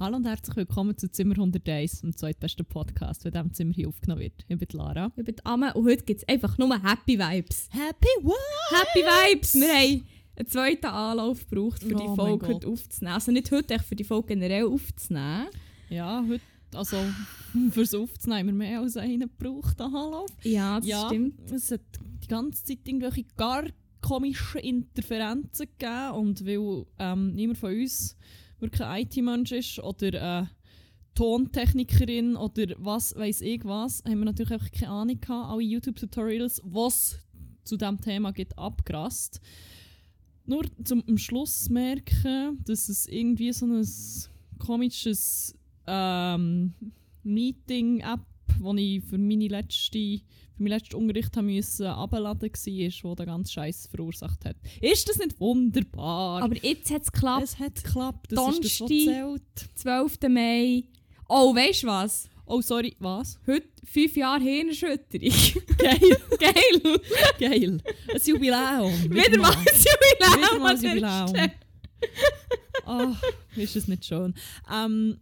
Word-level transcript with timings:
Hallo 0.00 0.16
und 0.16 0.24
herzlich 0.24 0.56
willkommen 0.56 0.96
zu 0.96 1.12
Zimmer 1.12 1.34
101, 1.34 2.00
dem 2.00 2.16
zweitbesten 2.16 2.64
Podcast, 2.64 3.22
der 3.22 3.34
in 3.34 3.42
diesem 3.42 3.52
Zimmer 3.52 3.74
hier 3.74 3.86
aufgenommen 3.86 4.22
wird. 4.22 4.46
Ich 4.48 4.56
bin 4.56 4.68
Lara. 4.72 5.12
Ich 5.14 5.26
bin 5.26 5.34
Amme 5.44 5.74
und 5.74 5.84
heute 5.84 6.02
gibt 6.04 6.22
es 6.22 6.26
einfach 6.26 6.56
nur 6.56 6.70
Happy 6.82 7.18
Vibes. 7.18 7.68
Happy 7.70 8.08
what? 8.22 8.34
Happy 8.70 9.00
Vibes! 9.00 9.52
Wir 9.56 9.68
haben 9.68 10.06
einen 10.36 10.46
zweiten 10.46 10.86
Anlauf 10.86 11.46
gebraucht, 11.46 11.82
für 11.82 11.94
Oh 11.94 11.98
die 11.98 12.16
Folge 12.16 12.48
heute 12.48 12.68
aufzunehmen. 12.68 13.14
Also 13.14 13.30
nicht 13.30 13.52
heute, 13.52 13.74
echt 13.74 13.84
für 13.84 13.94
die 13.94 14.04
Folge 14.04 14.28
generell 14.28 14.64
aufzunehmen. 14.64 15.48
Ja, 15.90 16.24
heute, 16.26 16.44
also 16.74 16.96
fürs 17.70 17.94
Aufzunehmen 17.94 18.38
haben 18.38 18.46
wir 18.46 18.54
mehr 18.54 18.80
als 18.80 18.96
einen 18.96 19.28
gebraucht, 19.28 19.78
Hallo. 19.80 20.24
Ja, 20.44 20.80
das 20.80 20.88
ja, 20.88 21.08
stimmt. 21.08 21.52
es 21.52 21.70
hat 21.72 21.82
die 22.24 22.28
ganze 22.28 22.64
Zeit 22.64 22.78
irgendwelche 22.86 23.24
gar 23.36 23.64
komischen 24.00 24.62
Interferenzen 24.62 25.66
gegeben 25.78 26.12
und 26.12 26.46
weil 26.46 26.86
ähm, 26.98 27.34
niemand 27.34 27.58
von 27.58 27.74
uns 27.74 28.16
wirklich 28.60 28.82
ein 28.82 29.02
IT-Mensch 29.02 29.52
ist 29.52 29.78
oder 29.78 30.42
äh, 30.42 30.46
Tontechnikerin 31.14 32.36
oder 32.36 32.74
was 32.78 33.14
weiß 33.14 33.40
ich 33.42 33.64
was, 33.64 34.02
haben 34.04 34.18
wir 34.20 34.26
natürlich 34.26 34.52
einfach 34.52 34.70
keine 34.70 34.92
Ahnung 34.92 35.20
gehabt. 35.20 35.50
Alle 35.50 35.62
YouTube-Tutorials, 35.62 36.62
was 36.64 37.18
zu 37.64 37.76
diesem 37.76 38.00
Thema 38.00 38.32
geht, 38.32 38.56
abgerast. 38.56 39.40
Nur 40.46 40.64
zum 40.82 41.18
Schluss 41.18 41.68
merken, 41.68 42.58
dass 42.64 42.88
es 42.88 43.06
irgendwie 43.06 43.52
so 43.52 43.66
ein 43.66 43.86
komisches 44.58 45.54
ähm, 45.86 46.74
Meeting-App, 47.22 48.20
das 48.46 48.76
ich 48.76 49.04
für 49.04 49.18
meine 49.18 49.48
letzte 49.48 50.20
für 50.60 50.64
meinen 50.64 50.78
letzten 50.78 50.96
Unterricht 50.96 51.34
haben 51.36 51.46
müssen 51.46 51.86
abladen 51.86 52.50
war, 52.52 53.14
der 53.14 53.26
den 53.26 53.32
ganzen 53.32 53.50
Scheiß 53.52 53.86
verursacht 53.90 54.44
hat. 54.44 54.56
Ist 54.82 55.08
das 55.08 55.16
nicht 55.16 55.40
wunderbar? 55.40 56.42
Aber 56.42 56.54
jetzt 56.56 56.90
hat 56.90 57.02
es 57.02 57.10
geklappt. 57.10 57.42
es 57.44 57.58
hat 57.58 57.82
geklappt. 57.82 58.26
Das 58.32 58.48
ist 58.58 58.64
das, 58.64 58.80
was 58.80 58.88
Donnerstag. 58.88 59.40
zählt. 59.48 59.78
12. 59.78 60.18
Mai. 60.28 60.84
Oh, 61.28 61.54
weißt 61.54 61.84
du 61.84 61.86
was? 61.86 62.28
Oh, 62.44 62.60
sorry, 62.60 62.94
was? 62.98 63.38
Heute 63.46 63.68
fünf 63.84 64.16
Jahre 64.16 64.42
Hirnerschütterung. 64.42 65.30
Geil, 65.78 65.98
Geil! 66.38 67.00
geil. 67.38 67.78
Ein 68.12 68.20
Jubiläum. 68.22 68.92
Wieder 69.10 69.38
mal 69.38 69.52
ein 69.52 69.64
Jubiläum. 69.64 70.42
Wieder 70.42 70.58
mal 70.58 70.74
ein 70.76 70.80
der 70.82 70.94
Jubiläum. 70.94 71.50
Oh, 72.86 73.14
ist 73.56 73.76
das 73.76 73.88
nicht 73.88 74.04
schön? 74.04 74.34
Ähm, 74.70 75.18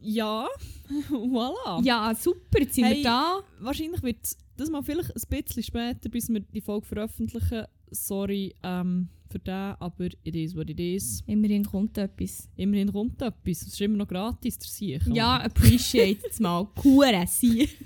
ja, 0.00 0.48
voilà. 1.10 1.82
Ja, 1.84 2.14
super, 2.20 2.60
jetzt 2.60 2.74
sind 2.74 2.84
Hey. 2.84 2.96
wir 2.96 3.04
da. 3.04 3.40
Wahrscheinlich 3.60 4.02
wird 4.02 4.18
das 4.56 4.70
mal 4.70 4.82
vielleicht 4.82 5.10
ein 5.10 5.42
bisschen 5.42 5.62
später, 5.62 6.08
bis 6.08 6.28
wir 6.28 6.40
die 6.40 6.60
Folge 6.60 6.86
veröffentlichen. 6.86 7.64
Sorry 7.90 8.54
ähm, 8.62 9.08
für 9.30 9.38
den, 9.38 9.74
aber 9.78 10.06
it 10.24 10.36
is 10.36 10.54
what 10.56 10.70
it 10.70 10.80
is. 10.80 11.22
Immerhin 11.26 11.64
kommt 11.64 11.96
etwas. 11.98 12.48
Immerhin 12.56 12.92
kommt 12.92 13.20
etwas. 13.20 13.62
Es 13.62 13.68
ist 13.68 13.80
immer 13.80 13.98
noch 13.98 14.08
gratis, 14.08 14.58
der 14.58 14.68
Sieg. 14.68 15.02
Ja, 15.12 15.36
appreciate 15.38 16.20
es 16.30 16.40
mal. 16.40 16.68
Hure 16.82 17.24
sie. 17.26 17.68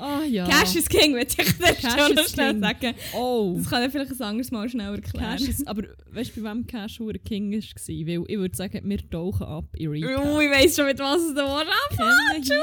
Ah 0.00 0.22
ja. 0.22 0.46
Cash 0.46 0.76
is 0.76 0.88
King, 0.88 1.14
würde 1.14 1.26
ich 1.26 1.34
dir 1.34 1.44
schon 1.44 2.14
noch 2.14 2.24
is 2.24 2.32
schnell 2.32 2.52
King. 2.52 2.62
sagen. 2.62 2.94
Oh. 3.14 3.54
Das 3.56 3.68
kann 3.68 3.82
ich 3.82 3.90
vielleicht 3.90 4.12
ein 4.12 4.22
anderes 4.22 4.50
Mal 4.52 4.68
schnell 4.68 4.94
erklären. 4.94 5.36
Cash 5.36 5.48
ist, 5.48 5.66
aber 5.66 5.82
weißt 6.12 6.36
du, 6.36 6.42
bei 6.42 6.50
wem 6.50 6.66
Cash 6.66 7.00
hure 7.00 7.18
King 7.18 7.50
war? 7.50 7.58
Weil 7.58 8.24
ich 8.28 8.38
würde 8.38 8.56
sagen, 8.56 8.80
wir 8.84 9.10
tauchen 9.10 9.46
ab 9.46 9.64
in 9.76 9.90
Recap. 9.90 10.24
Oh, 10.24 10.40
ich 10.40 10.50
weiss 10.50 10.76
schon, 10.76 10.86
mit 10.86 10.98
was 11.00 11.22
es 11.22 11.34
da 11.34 11.44
war. 11.44 11.64
kennen 11.90 12.44
hier 12.44 12.62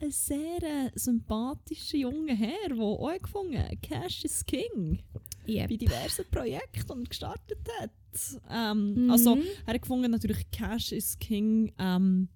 einen 0.00 0.10
sehr 0.12 0.62
äh, 0.62 0.90
sympathischen 0.94 2.00
jungen 2.00 2.36
Herr, 2.36 2.68
der 2.68 2.78
auch 2.78 3.18
gefunden 3.22 3.58
hat, 3.58 3.82
Cash 3.82 4.24
is 4.24 4.44
King. 4.44 5.00
bei 5.66 5.76
diversen 5.76 6.24
Projekten 6.30 7.00
er 7.00 7.04
gestartet 7.04 7.58
hat. 7.80 7.90
Ähm, 8.50 9.04
Mhm. 9.04 9.10
Also, 9.10 9.38
er 9.66 9.74
hat 9.74 9.82
gefunden, 9.82 10.10
natürlich 10.10 10.50
Cash 10.50 10.92
is 10.92 11.18
King 11.18 11.72
ähm, 11.78 12.28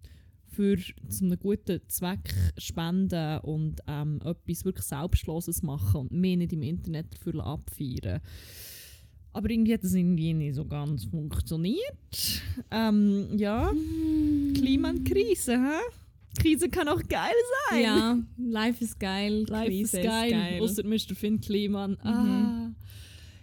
für 0.47 0.77
zu 1.09 1.25
einem 1.25 1.39
guten 1.39 1.81
Zweck 1.89 2.33
spenden 2.59 3.41
und 3.41 3.81
ähm, 3.89 4.21
etwas 4.25 4.65
wirklich 4.65 4.87
Selbstloses 4.87 5.63
machen 5.63 6.03
und 6.03 6.13
mehr 6.13 6.37
nicht 6.37 6.53
im 6.53 6.63
Internet 6.63 7.13
dafür 7.13 7.45
abfeiern. 7.45 8.21
Aber 9.33 9.51
irgendwie 9.51 9.75
hat 9.75 9.83
das 9.83 9.95
irgendwie 9.95 10.33
nicht 10.33 10.55
so 10.55 10.65
ganz 10.65 11.07
funktioniert. 11.07 11.83
Ähm, 12.71 13.37
ja, 13.37 13.73
Klimakrise, 14.55 15.55
hä? 15.55 15.81
Krise 16.39 16.69
kann 16.69 16.89
auch 16.89 17.03
geil 17.09 17.33
sein. 17.71 17.83
Ja, 17.83 18.19
Life 18.39 18.83
is 18.85 18.99
geil. 18.99 19.45
Life 19.49 19.67
Krise 19.69 19.99
is 20.01 20.05
geil. 20.07 20.61
Ausser 20.61 20.85
Mr. 20.85 21.15
Finn 21.15 21.41
Kliman. 21.41 21.97
Ah. 22.01 22.71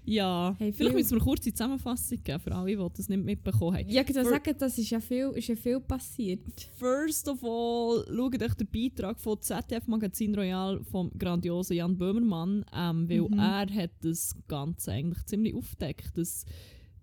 Ja, 0.04 0.56
Hey, 0.58 0.74
vielleicht 0.74 0.90
viel- 0.94 0.98
müssen 1.00 1.12
wir 1.12 1.18
eine 1.18 1.24
kurze 1.26 1.54
Zusammenfassung 1.54 2.24
geben 2.24 2.40
für 2.40 2.52
alle, 2.56 2.76
die 2.76 2.88
das 2.98 3.08
nicht 3.08 3.24
mitbekommen 3.24 3.78
haben. 3.78 3.88
Ja, 3.88 4.02
ich 4.02 4.08
kann 4.08 4.24
Für- 4.26 4.32
sagen, 4.32 4.56
das 4.58 4.78
ist 4.80 4.90
ja 4.90 5.00
viel, 5.00 5.30
ist 5.36 5.48
ja 5.48 5.56
viel 5.56 5.80
passiert. 5.80 6.42
First 6.80 7.28
of 7.30 7.44
all, 7.44 8.04
schaut 8.08 8.42
euch 8.42 8.54
den 8.56 8.68
Beitrag 8.68 9.20
von 9.20 9.40
ZDF 9.40 9.86
Magazin 9.88 10.34
Royal 10.34 10.84
vom 10.86 11.12
grandiosen 11.18 11.78
Jan 11.78 11.98
Böhmermann, 11.98 12.66
ähm, 12.76 13.08
weil 13.08 13.22
Mhm. 13.22 13.40
er 13.40 13.68
hat 13.74 13.92
das 14.02 14.36
Ganze 14.48 14.92
eigentlich 14.92 15.24
ziemlich 15.28 15.54
aufdeckt, 15.54 16.18
dass 16.18 16.46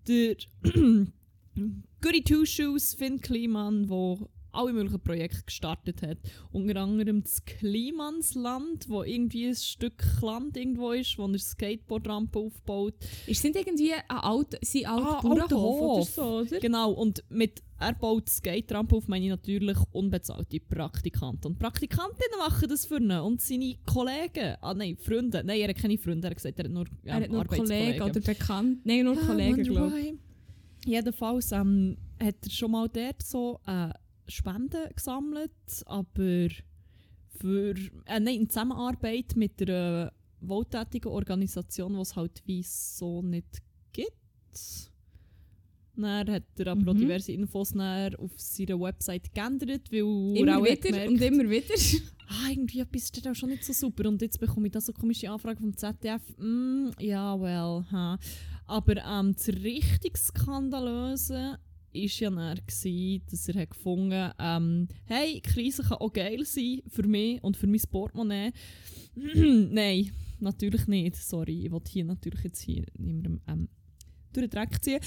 der 0.05 0.35
Goody 2.01 2.23
Two 2.23 2.45
Shoes 2.45 2.93
Finn 2.93 3.21
Kliman, 3.21 3.87
der 3.87 4.17
alle 4.51 4.73
möglichen 4.73 4.99
Projekte 5.01 5.43
gestartet 5.45 6.01
hat, 6.01 6.17
unter 6.51 6.79
anderem 6.81 7.21
das 7.23 7.43
Klimansland, 7.45 8.89
wo 8.89 9.03
irgendwie 9.03 9.47
ein 9.47 9.55
Stück 9.55 10.03
Land 10.21 10.57
irgendwo 10.57 10.91
ist, 10.91 11.17
wo 11.17 11.27
er 11.27 11.39
Skateboardrampe 11.39 12.39
aufbaut. 12.39 12.95
Ist 13.27 13.41
sind 13.41 13.55
irgendwie 13.55 13.93
ein 13.93 14.03
alter, 14.09 14.57
sein 14.61 14.85
alter 14.85 15.17
Ah, 15.17 15.21
Bauernhof 15.21 15.81
oder 15.81 16.03
so, 16.05 16.21
oder? 16.39 16.59
Genau, 16.59 16.91
und 16.91 17.23
mit 17.29 17.61
er 17.79 17.93
baut 17.93 18.27
Skate-Rampe 18.29 18.95
auf, 18.95 19.07
meine 19.07 19.23
ich 19.23 19.29
natürlich 19.31 19.77
unbezahlte 19.93 20.59
Praktikanten. 20.59 21.47
Und 21.51 21.59
Praktikantinnen 21.59 22.37
machen 22.37 22.67
das 22.67 22.85
für 22.85 22.97
ihn 22.97 23.11
und 23.11 23.39
seine 23.41 23.75
Kollegen. 23.85 24.55
Ah 24.61 24.73
nein, 24.73 24.97
Freunde. 24.97 25.41
Nein, 25.45 25.61
er 25.61 25.69
hat 25.69 25.77
keine 25.77 25.97
Freunde, 25.97 26.27
er 26.27 26.31
hat 26.31 26.37
gesagt, 26.37 26.59
er 26.59 26.65
hat 26.65 26.71
nur, 26.71 26.85
ähm, 26.85 26.97
er 27.05 27.15
hat 27.15 27.29
nur 27.29 27.39
Arbeitskollegen. 27.41 27.99
Kollegen 27.99 28.17
oder 28.17 28.19
bekannt. 28.19 28.85
Nein, 28.85 29.05
nur 29.05 29.17
Ah, 29.17 29.25
Kollegen, 29.25 29.63
glaube 29.63 29.93
why. 29.95 30.17
Jedenfalls 30.85 31.51
ähm, 31.53 31.97
hat 32.21 32.35
er 32.43 32.49
schon 32.49 32.71
mal 32.71 32.89
dort 32.89 33.21
so 33.23 33.59
äh, 33.65 33.89
Spenden 34.29 34.89
gesammelt, 34.95 35.51
aber 35.85 36.49
für, 37.39 37.75
äh, 38.05 38.19
nein, 38.19 38.41
in 38.41 38.49
Zusammenarbeit 38.49 39.35
mit 39.35 39.61
einer 39.61 40.11
wohltätigen 40.41 41.11
Organisation, 41.11 41.93
die 41.93 41.99
es 42.01 42.15
halt 42.15 42.41
wie 42.45 42.63
so 42.63 43.21
nicht 43.21 43.61
gibt. 43.91 44.13
Dann 45.95 46.29
hat 46.31 46.43
er 46.57 46.67
aber 46.67 46.91
auch 46.91 46.93
Mhm. 46.95 46.99
diverse 46.99 47.31
Infos 47.33 47.73
auf 47.75 48.31
seiner 48.37 48.79
Website 48.79 49.33
geändert, 49.33 49.91
weil 49.91 49.99
er 49.99 50.41
Immer 50.41 50.57
auch 50.59 50.63
wieder 50.63 50.75
gemerkt, 50.77 51.09
und 51.09 51.21
immer 51.21 51.49
wieder. 51.49 51.73
ah, 52.29 52.49
irgendwie 52.49 52.79
etwas 52.79 53.03
ist 53.03 53.25
da 53.25 53.31
auch 53.31 53.35
schon 53.35 53.49
nicht 53.49 53.65
so 53.65 53.73
super. 53.73 54.07
Und 54.07 54.21
jetzt 54.21 54.39
bekomme 54.39 54.67
ich 54.67 54.71
da 54.71 54.79
so 54.79 54.93
komische 54.93 55.29
Anfrage 55.29 55.59
vom 55.59 55.75
ZDF. 55.75 56.21
Mm, 56.37 56.91
ja, 56.99 57.37
well, 57.39 57.83
ha. 57.91 58.17
Aber 58.65 58.95
ähm, 58.97 59.33
das 59.33 59.49
richtig 59.49 60.17
Skandalöse 60.17 61.57
war 61.93 62.01
ja 62.01 62.29
dann, 62.29 62.59
gewesen, 62.65 63.23
dass 63.29 63.47
er 63.49 63.61
hat 63.61 63.71
gefunden 63.71 64.31
ähm, 64.39 64.87
hey, 65.05 65.41
Krise 65.41 65.83
kann 65.83 65.97
auch 65.97 66.13
geil 66.13 66.45
sein 66.45 66.81
für 66.87 67.07
mich 67.07 67.43
und 67.43 67.57
für 67.57 67.67
mein 67.67 67.81
Portemonnaie. 67.89 68.51
Nein, 69.15 70.11
natürlich 70.39 70.87
nicht. 70.87 71.15
Sorry, 71.15 71.65
ich 71.65 71.71
wollte 71.71 71.91
hier 71.91 72.05
natürlich 72.05 72.43
jetzt 72.43 72.61
hier 72.61 72.85
niemandem 72.97 73.41
ähm, 73.47 73.69
durch 74.33 74.49
den 74.49 74.49
Dreck 74.49 74.83
ziehen. 74.83 74.99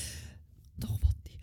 Doch, 0.79 0.90
wollte 0.90 1.17
ich. 1.26 1.38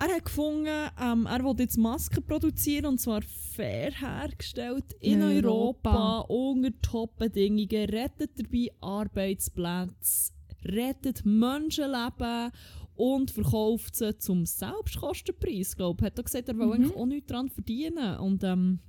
Er 0.00 0.14
hat 0.14 0.24
gefunden, 0.24 0.90
ähm, 1.00 1.26
er 1.26 1.44
will 1.44 1.54
jetzt 1.58 1.76
Masken 1.76 2.24
produzieren 2.24 2.86
und 2.86 3.00
zwar 3.00 3.22
fair 3.22 3.90
hergestellt 3.92 4.92
in 5.00 5.20
In 5.20 5.22
Europa, 5.22 6.20
Europa. 6.20 6.32
unter 6.32 6.70
Top-Bedingungen, 6.82 7.90
rettet 7.90 8.30
dabei 8.38 8.68
Arbeitsplätze, 8.80 10.32
rettet 10.64 11.24
Menschenleben 11.24 12.52
und 12.98 13.30
verkauft 13.30 13.94
sie 13.96 14.18
zum 14.18 14.44
Selbstkostenpreis. 14.44 15.76
Glaub. 15.76 16.02
Hat 16.02 16.18
er 16.18 16.24
gesagt, 16.24 16.48
er 16.48 16.58
will 16.58 16.66
Mhm. 16.66 16.72
eigentlich 16.72 16.96
auch 16.96 17.06
nichts 17.06 17.26
daran 17.28 17.48
verdienen. 17.48 18.18
Und, 18.18 18.42
ähm, 18.44 18.80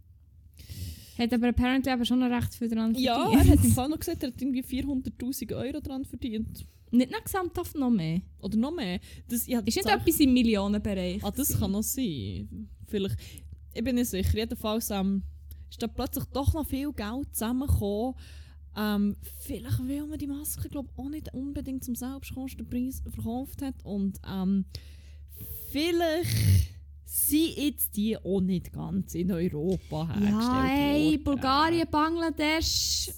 Hat 1.18 1.32
aber 1.34 1.50
apparently 1.50 1.92
aber 1.92 2.06
schon 2.06 2.20
noch 2.20 2.30
recht 2.30 2.54
viel 2.56 2.70
dran 2.70 2.96
ja, 2.96 3.24
er 3.24 3.30
verdient. 3.38 3.52
hat 3.60 3.66
im 3.66 3.72
Fall 3.78 3.90
noch 3.90 4.00
gesagt, 4.00 4.24
er 4.24 4.30
hat 4.32 4.42
irgendwie 4.42 4.64
400'000 4.64 5.54
Euro 5.54 5.80
daran 5.80 6.06
verdient. 6.06 6.66
Nicht 6.92 7.12
noch 7.12 7.24
gesamthaft 7.24 7.76
noch 7.76 7.92
mehr. 7.92 8.22
Oder 8.42 8.58
noch 8.58 8.74
mehr. 8.74 9.00
Das, 9.28 9.48
hab 9.48 9.68
Ist 9.68 9.76
nicht 9.76 9.88
etwas 9.88 10.20
im 10.20 10.34
Millionenbereich. 10.34 11.24
Ah, 11.24 11.30
das 11.32 11.60
kann 11.60 11.72
noch 11.72 11.84
sein. 11.84 12.68
Vielleicht. 12.88 13.16
Ich 13.76 13.84
bin 13.84 13.96
nicht 13.96 14.10
sicher. 14.10 14.36
Jedenfalls 14.36 14.90
ähm, 14.90 15.22
ist 15.70 15.84
da 15.84 15.88
plötzlich 15.88 16.24
doch 16.34 16.52
noch 16.56 16.66
viel 16.68 16.92
Geld 16.94 17.28
zusammengekommen. 17.36 18.16
Ähm, 18.78 19.16
vielleicht, 19.40 19.80
weil 19.88 20.06
man 20.08 20.18
die 20.20 20.28
Maske 20.28 20.70
glaub, 20.70 20.88
auch 20.98 21.10
nicht 21.10 21.34
unbedingt 21.34 21.84
zum 21.84 21.96
Selbstkostenpreis 21.96 23.02
verkauft 23.12 23.62
hat. 23.62 23.76
Und 23.84 24.20
ähm, 24.30 24.66
vielleicht 25.72 26.70
sind 27.06 27.58
jetzt 27.58 27.96
die 27.96 28.18
auch 28.18 28.40
nicht 28.42 28.72
ganz 28.72 29.16
in 29.16 29.32
Europa 29.32 30.08
hergestellt 30.08 30.32
Ja, 30.42 30.64
hey, 30.64 31.06
worden. 31.12 31.24
Bulgarien, 31.24 31.88
Bangladesch. 31.90 33.10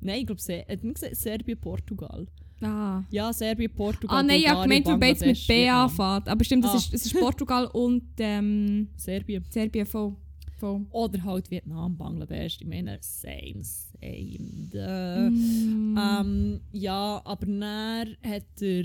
Nein, 0.00 0.20
ich 0.20 0.26
glaube, 0.26 0.40
Se 0.40 0.66
äh, 0.68 1.14
Serbien, 1.14 1.58
Portugal. 1.60 2.26
Ah. 2.60 3.02
Ja, 3.10 3.32
Serbien, 3.32 3.72
Portugal, 3.72 4.18
Ah 4.18 4.22
nein, 4.22 4.40
Bulgarien, 4.40 4.62
gemeint, 4.62 4.86
du 4.88 4.98
beides 4.98 5.24
mit 5.24 5.46
B 5.46 5.68
anfängt. 5.68 6.28
Aber 6.28 6.44
stimmt, 6.44 6.64
das, 6.64 6.72
Ah. 6.72 6.76
ist, 6.76 6.94
ist 7.06 7.14
Portugal 7.18 7.66
und 7.66 8.04
ähm, 8.18 8.88
Serbien. 8.96 9.44
Serbien 9.50 9.86
voll. 9.86 10.16
Voll. 10.58 10.86
Oder 10.90 11.24
halt 11.24 11.50
Vietnam, 11.50 11.96
Bangladesch. 11.96 12.58
Ich 12.60 12.66
meine, 12.66 12.98
same, 13.00 13.62
same. 13.62 15.30
Mm. 15.30 15.96
Ähm, 15.98 16.60
ja, 16.72 17.22
aber 17.24 17.46
dann 17.46 18.16
hat 18.22 18.62
er 18.62 18.84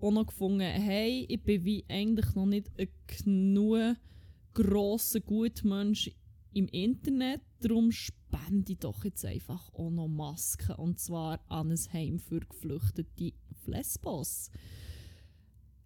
auch 0.00 0.12
noch 0.12 0.26
gefunden, 0.26 0.60
hey, 0.60 1.26
ich 1.28 1.42
bin 1.42 1.64
wie 1.64 1.84
eigentlich 1.88 2.34
noch 2.34 2.46
nicht 2.46 2.70
ein 2.78 2.88
genug 3.06 3.96
grosser 4.54 5.20
Gutmensch 5.20 6.10
im 6.52 6.66
Internet, 6.68 7.42
darum 7.60 7.92
spende 7.92 8.72
ich 8.72 8.78
doch 8.78 9.04
jetzt 9.04 9.24
einfach 9.24 9.72
auch 9.74 9.90
noch 9.90 10.08
Masken 10.08 10.74
und 10.76 10.98
zwar 10.98 11.40
an 11.48 11.70
ein 11.70 11.92
Heim 11.92 12.18
für 12.18 12.40
Geflüchtete 12.40 13.32
auf 13.52 13.66
Lesbos. 13.66 14.50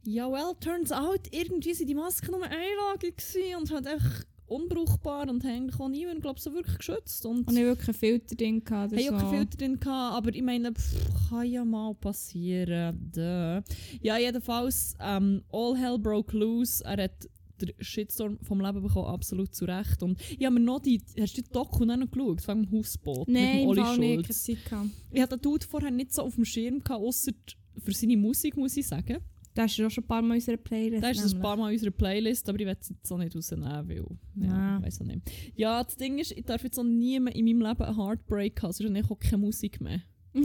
Ja, 0.04 0.30
well, 0.30 0.54
turns 0.58 0.90
out, 0.90 1.28
irgendwie 1.30 1.74
sind 1.74 1.88
die 1.88 1.94
Masken 1.94 2.32
nur 2.32 2.44
Einlage 2.44 3.12
gewesen 3.12 3.56
und 3.58 3.70
halt 3.70 3.86
echt 3.86 4.26
unbrauchbar 4.52 5.28
und 5.28 5.44
haben 5.44 5.50
eigentlich 5.50 5.80
auch 5.80 5.88
niemand, 5.88 6.20
glaube 6.20 6.40
so 6.40 6.52
wirklich 6.52 6.78
geschützt. 6.78 7.24
Und 7.26 7.48
Und 7.48 7.56
ich 7.56 7.64
wirklich 7.64 7.88
einen 7.88 7.98
Filter 7.98 8.34
drin 8.36 8.64
gehabt. 8.64 8.92
ich 8.92 9.06
so. 9.06 9.16
keinen 9.16 9.30
Filter 9.30 9.56
drin, 9.56 9.80
gehabt, 9.80 10.16
aber 10.16 10.34
ich 10.34 10.42
meine, 10.42 10.72
pff, 10.72 11.28
kann 11.28 11.46
ja 11.46 11.64
mal 11.64 11.94
passieren. 11.94 13.10
Duh. 13.12 13.62
Ja, 14.00 14.18
jedenfalls, 14.18 14.96
ähm, 15.00 15.42
all 15.52 15.76
hell 15.76 15.98
broke 15.98 16.36
loose. 16.36 16.84
Er 16.84 17.04
hat 17.04 17.28
den 17.60 17.72
Shitstorm 17.78 18.38
vom 18.42 18.60
Leben 18.60 18.82
bekommen, 18.82 19.06
absolut 19.06 19.54
zu 19.54 19.64
Recht. 19.64 20.02
Und 20.02 20.20
ich 20.38 20.44
habe 20.44 20.54
mir 20.54 20.60
noch 20.60 20.80
die, 20.80 21.00
hast 21.18 21.36
du 21.36 21.42
die 21.42 21.50
Doku 21.50 21.84
noch 21.84 21.96
geschaut, 22.10 22.46
wegen 22.48 22.62
dem 22.64 22.72
Hausboot 22.72 23.28
Nein, 23.28 23.44
mit 23.44 23.60
dem 23.60 23.68
Oli 23.68 24.24
Schulz? 24.24 24.46
Gehabt. 24.46 24.90
Ich 25.10 25.20
hatte 25.22 25.36
den 25.36 25.42
Dude 25.42 25.66
vorher 25.66 25.90
nicht 25.90 26.12
so 26.12 26.22
auf 26.22 26.34
dem 26.34 26.44
Schirm, 26.44 26.82
gehabt, 26.82 27.02
ausser 27.02 27.32
für 27.78 27.92
seine 27.92 28.16
Musik, 28.16 28.56
muss 28.56 28.76
ich 28.76 28.86
sagen. 28.86 29.18
Da 29.54 29.64
ist 29.66 29.76
ja 29.76 29.86
auch 29.86 29.90
schon 29.90 30.04
ein 30.04 30.06
paar 30.08 30.22
Mal 30.22 30.34
in 30.34 30.40
unserer 30.40 30.56
Playlist. 30.56 31.02
Da 31.04 31.10
ist 31.10 31.18
es 31.18 31.24
ein 31.24 31.28
nämlich. 31.28 31.42
paar 31.42 31.56
Mal 31.56 31.68
in 31.68 31.74
unserer 31.74 31.90
Playlist, 31.90 32.48
aber 32.48 32.58
ich 32.60 32.66
werde 32.66 32.80
es 32.80 32.88
jetzt 32.88 33.12
auch 33.12 33.18
nicht 33.18 33.36
rausnehmen, 33.36 33.88
weil... 33.88 34.04
Ja, 34.36 34.46
Ja. 34.46 34.82
weiss 34.82 35.00
auch 35.00 35.04
nicht. 35.04 35.20
Ja, 35.56 35.84
das 35.84 35.96
Ding 35.96 36.18
ist, 36.18 36.32
ich 36.32 36.44
darf 36.44 36.62
jetzt 36.64 36.78
auch 36.78 36.84
nie 36.84 37.20
mehr 37.20 37.34
in 37.34 37.44
meinem 37.44 37.60
Leben 37.68 37.82
einen 37.82 37.96
Heartbreak 37.96 38.62
haben, 38.62 38.72
sonst 38.72 38.88
habe 38.88 38.98
ich 38.98 39.10
auch 39.10 39.18
keine 39.18 39.38
Musik 39.38 39.80
mehr. 39.80 40.00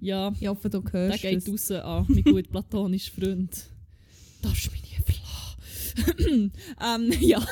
ja, 0.00 0.32
Ich 0.38 0.46
hoffe, 0.46 0.68
du 0.68 0.80
der 0.80 0.92
hörst 0.92 1.22
geht 1.22 1.38
es. 1.38 1.48
raus 1.48 1.70
an 1.70 2.04
meinen 2.08 2.24
guten 2.24 2.50
platonischen 2.50 3.14
Freund. 3.22 3.70
Darfst 4.42 4.66
du 4.66 4.70
mich 4.72 4.82
nie 4.82 5.02
verlassen? 5.02 6.52
ähm, 6.84 7.12
ja. 7.20 7.42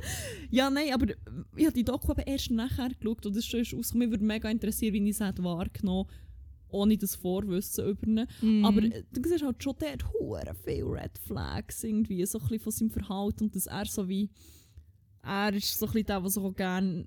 ja, 0.50 0.70
nein, 0.70 0.92
aber 0.94 1.08
ich 1.56 1.66
habe 1.66 1.74
die 1.74 1.84
Doku 1.84 2.12
eben 2.12 2.22
erst 2.26 2.50
nachher 2.50 2.88
geschaut 2.88 3.26
und 3.26 3.36
das 3.36 3.44
ist 3.44 3.50
schon 3.50 3.60
rausgekommen. 3.60 3.98
Mich 3.98 4.10
würde 4.10 4.24
mega 4.24 4.50
interessieren, 4.50 4.94
wie 4.94 5.08
ich 5.10 5.20
es 5.20 5.20
wahrgenommen 5.20 6.08
ohne 6.72 6.96
das 6.98 7.14
Vorwissen 7.16 7.86
über 7.88 8.06
ihn. 8.06 8.26
Mm. 8.40 8.64
Aber 8.64 8.82
äh, 8.82 9.04
du 9.12 9.28
siehst 9.28 9.44
halt 9.44 9.62
schon, 9.62 9.76
der 9.80 9.92
hat 9.92 10.12
hure 10.12 10.54
viele 10.64 10.86
Red 10.90 11.18
Flags 11.18 11.84
irgendwie, 11.84 12.24
so 12.26 12.38
ein 12.38 12.42
bisschen 12.48 12.60
von 12.60 12.72
seinem 12.72 12.90
Verhalten 12.90 13.44
und 13.44 13.56
dass 13.56 13.66
er 13.66 13.86
so 13.86 14.08
wie, 14.08 14.30
er 15.22 15.52
ist 15.54 15.78
so 15.78 15.86
ein 15.86 15.92
bisschen 15.92 16.06
der, 16.06 16.20
der 16.20 16.30
sich 16.30 16.42
auch 16.42 16.54
gerne 16.56 17.06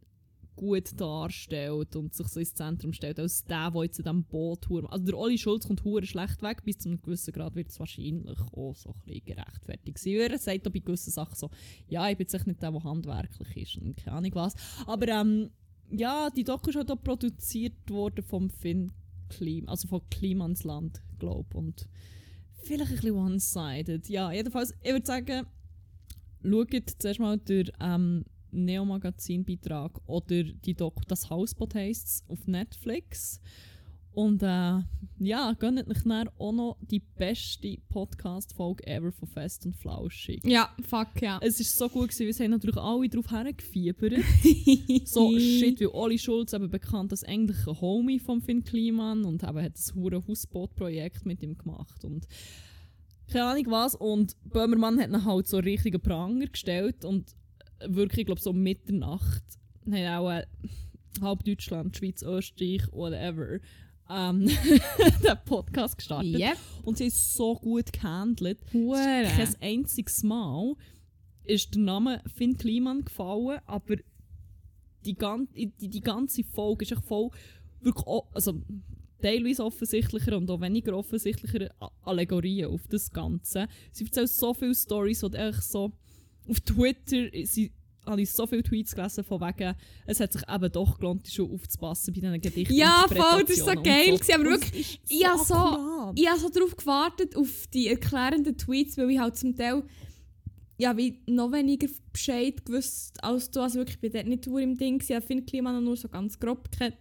gut 0.56 1.01
darstellt 1.01 1.95
und 1.95 2.13
sich 2.13 2.27
so 2.27 2.39
ins 2.39 2.54
Zentrum 2.54 2.94
stellt, 2.94 3.19
als 3.19 3.44
der, 3.45 3.71
der 3.71 3.83
jetzt 3.86 3.98
in 3.98 4.04
diesem 4.04 4.24
Boot 4.24 4.69
hure- 4.69 4.88
Also 4.92 5.04
der 5.06 5.18
Oli 5.18 5.39
Schulz 5.39 5.65
kommt 5.65 5.83
hure 5.83 6.06
schlecht 6.06 6.44
weg, 6.44 6.63
bis 6.63 6.77
zu 6.77 6.89
einem 6.89 7.01
gewissen 7.01 7.33
Grad 7.33 7.56
wird 7.56 7.69
es 7.69 7.80
wahrscheinlich 7.80 8.39
auch 8.39 8.75
so 8.75 8.89
ein 8.89 9.01
bisschen 9.04 9.25
gerechtfertigt 9.25 9.98
sein. 9.98 10.13
Er 10.13 10.38
sagt 10.38 10.68
auch 10.68 10.71
bei 10.71 10.77
gewissen 10.77 11.10
Sachen 11.10 11.36
so, 11.36 11.50
ja, 11.88 12.07
ich 12.07 12.18
bin 12.18 12.27
jetzt 12.30 12.45
nicht 12.45 12.62
der, 12.62 12.71
der 12.71 12.83
handwerklich 12.83 13.57
ist 13.57 13.81
und 13.81 13.98
keine 13.98 14.18
Ahnung 14.18 14.31
was. 14.36 14.54
Aber 14.86 15.07
ähm, 15.07 15.50
ja, 15.89 16.30
die 16.30 16.44
Doku 16.44 16.69
ist 16.69 16.75
halt 16.75 16.92
auch 16.92 17.01
produziert 17.04 17.89
worden 17.89 18.24
vom 18.24 18.51
Finn 18.51 18.92
Klim, 19.38 19.68
also 19.68 19.88
von 19.88 20.01
Klimansland, 20.09 21.01
glaube 21.19 21.47
ich. 21.51 21.56
Und 21.56 21.89
vielleicht 22.63 22.91
ein 22.91 22.95
bisschen 22.95 23.15
one-sided. 23.15 24.09
Ja, 24.09 24.31
jedenfalls, 24.31 24.74
ich 24.81 24.91
würde 24.91 25.06
sagen, 25.06 25.45
schaut 26.44 26.89
zuerst 26.97 27.19
mal 27.19 27.38
den 27.38 27.71
ähm, 27.80 28.25
Neo-Magazin-Beitrag 28.51 30.00
oder 30.07 30.44
die 30.44 30.75
Doku 30.75 31.01
«Das 31.07 31.30
Hausboot» 31.30 31.75
heisst 31.75 32.24
auf 32.30 32.45
Netflix. 32.47 33.39
Und 34.13 34.44
äh, 34.44 34.80
ja, 35.19 35.54
gönnt 35.57 35.88
euch 35.89 36.04
dann 36.04 36.30
auch 36.38 36.51
noch 36.51 36.77
die 36.81 37.00
beste 37.00 37.77
Podcast-Folge 37.89 38.86
ever 38.86 39.12
von 39.12 39.27
Fest 39.27 39.65
und 39.65 39.75
Flauschig. 39.75 40.45
Ja, 40.45 40.69
fuck, 40.88 41.21
ja. 41.21 41.39
Es 41.42 41.60
war 41.60 41.89
so 41.89 41.94
gut, 41.94 42.10
gewesen, 42.10 42.27
wir 42.27 42.45
haben 42.45 42.51
natürlich 42.51 42.77
alle 42.77 43.10
darauf 43.10 43.31
hergefiebert. 43.31 44.13
so 45.06 45.38
shit, 45.39 45.80
weil 45.80 45.88
Oli 45.88 46.19
Schulz 46.19 46.54
eben 46.54 46.69
bekannt 46.69 47.12
als 47.12 47.24
eigentlich 47.24 47.68
ein 47.68 47.81
Homie 47.81 48.19
von 48.19 48.42
Finn 48.42 48.63
Kliman 48.63 49.25
und 49.25 49.44
eben 49.44 49.63
hat 49.63 49.74
das 49.74 49.95
hure 49.95 50.24
Hausboot-Projekt 50.27 51.25
mit 51.25 51.42
ihm 51.42 51.57
gemacht 51.57 52.06
und 52.06 52.27
keine 53.31 53.45
Ahnung 53.45 53.65
was 53.69 53.95
und 53.95 54.36
Böhmermann 54.44 55.00
hat 55.00 55.10
ihn 55.10 55.25
halt 55.25 55.48
so 55.48 55.57
richtigen 55.57 56.01
Pranger 56.01 56.48
gestellt 56.48 57.04
und 57.04 57.36
wirklich, 57.88 58.27
glaube 58.27 58.42
so 58.42 58.54
Mitternacht 58.54 59.44
haben 59.86 60.07
auch 60.07 60.30
äh, 60.31 60.45
halb 61.21 61.44
Deutschland, 61.44 61.95
Schweiz, 61.98 62.21
Österreich, 62.21 62.83
whatever 62.92 63.60
ähm, 64.09 64.45
den 65.23 65.38
Podcast 65.45 65.97
gestartet 65.97 66.39
Yep. 66.39 66.57
und 66.83 66.97
sie 66.97 67.05
ist 67.07 67.33
so 67.33 67.55
gut 67.55 67.91
gehandelt 67.94 68.59
Hure. 68.73 68.97
kein 69.35 69.55
einziges 69.61 70.23
Mal 70.23 70.75
ist 71.45 71.73
der 71.75 71.81
Name 71.81 72.21
Finn 72.35 72.57
Kliman 72.57 73.03
gefallen, 73.03 73.59
aber 73.65 73.95
die, 75.05 75.15
gan 75.15 75.47
die, 75.55 75.67
die 75.67 76.01
ganze 76.01 76.44
Folge 76.44 76.85
ist 76.85 76.94
voll 77.05 77.29
wirklich 77.81 78.05
also 78.33 78.61
teilweise 79.21 79.63
offensichtlicher 79.65 80.38
und 80.38 80.50
auch 80.50 80.61
weniger 80.61 80.95
offensichtlicher 80.97 81.69
Allegorien 82.03 82.69
auf 82.69 82.88
das 82.88 83.11
Ganze. 83.11 83.67
Sie 83.91 84.05
erzählen 84.05 84.27
so 84.27 84.53
viele 84.53 84.75
Stories, 84.75 85.22
die 85.22 85.38
echt 85.38 85.63
so 85.63 85.91
auf 86.48 86.60
Twitter 86.62 87.27
sie, 87.45 87.72
habe 88.05 88.22
ich 88.22 88.31
so 88.31 88.45
viele 88.45 88.63
Tweets 88.63 88.95
gelesen 88.95 89.24
von 89.24 89.41
wegen, 89.41 89.75
es 90.05 90.19
hat 90.19 90.33
sich 90.33 90.41
eben 90.48 90.72
doch 90.72 90.98
gelohnt, 90.98 91.27
schon 91.27 91.51
aufzupassen 91.51 92.13
bei 92.13 92.22
diesen 92.22 92.41
Gedichten. 92.41 92.74
Ja, 92.74 93.05
voll, 93.07 93.43
das 93.45 93.65
war 93.65 93.75
so 93.75 93.81
geil. 93.81 94.17
gewesen, 94.17 94.33
Aber 94.33 94.43
wirklich, 94.43 95.00
ich 95.07 95.25
habe 95.25 95.43
so, 95.43 96.13
ich 96.15 96.27
habe 96.27 96.39
so 96.39 96.50
darauf 96.50 96.75
gewartet, 96.75 97.36
auf 97.36 97.67
die 97.74 97.88
erklärenden 97.88 98.57
Tweets, 98.57 98.98
weil 98.98 99.10
ich 99.12 99.19
halt 99.19 99.38
zum 99.38 99.55
Teil 99.55 99.83
ja, 100.77 100.98
wie 100.98 101.22
noch 101.27 101.51
weniger 101.51 101.88
Bescheid 102.12 102.65
gewusst 102.65 103.24
als 103.24 103.51
du. 103.51 103.62
Also 103.62 103.79
wirklich, 103.79 103.95
ich 103.95 104.01
bin 104.01 104.12
dort 104.12 104.27
nicht 104.27 104.48
nur 104.48 104.60
im 104.60 104.75
Ding. 104.75 105.01
Ich 105.01 105.15
habe 105.15 105.25
Finn 105.25 105.45
Kliman 105.45 105.83
nur 105.83 105.95
so 105.95 106.10
ganz 106.10 106.39
grob 106.39 106.72
gekannt 106.72 106.98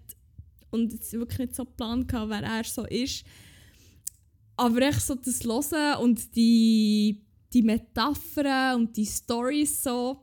und 0.71 0.93
jetzt 0.93 1.13
wirklich 1.13 1.39
nicht 1.39 1.55
so 1.55 1.65
geplant, 1.65 2.09
gehabt, 2.09 2.31
wer 2.31 2.43
er 2.43 2.65
so 2.65 2.85
ist. 2.85 3.25
Aber 4.57 4.81
echt 4.83 5.01
so 5.01 5.15
das 5.15 5.43
Hören 5.45 6.01
und 6.03 6.37
die, 6.37 7.25
die 7.53 7.63
Metaphern 7.63 8.77
und 8.81 8.97
die 8.97 9.07
Storys 9.07 9.83
so. 9.83 10.22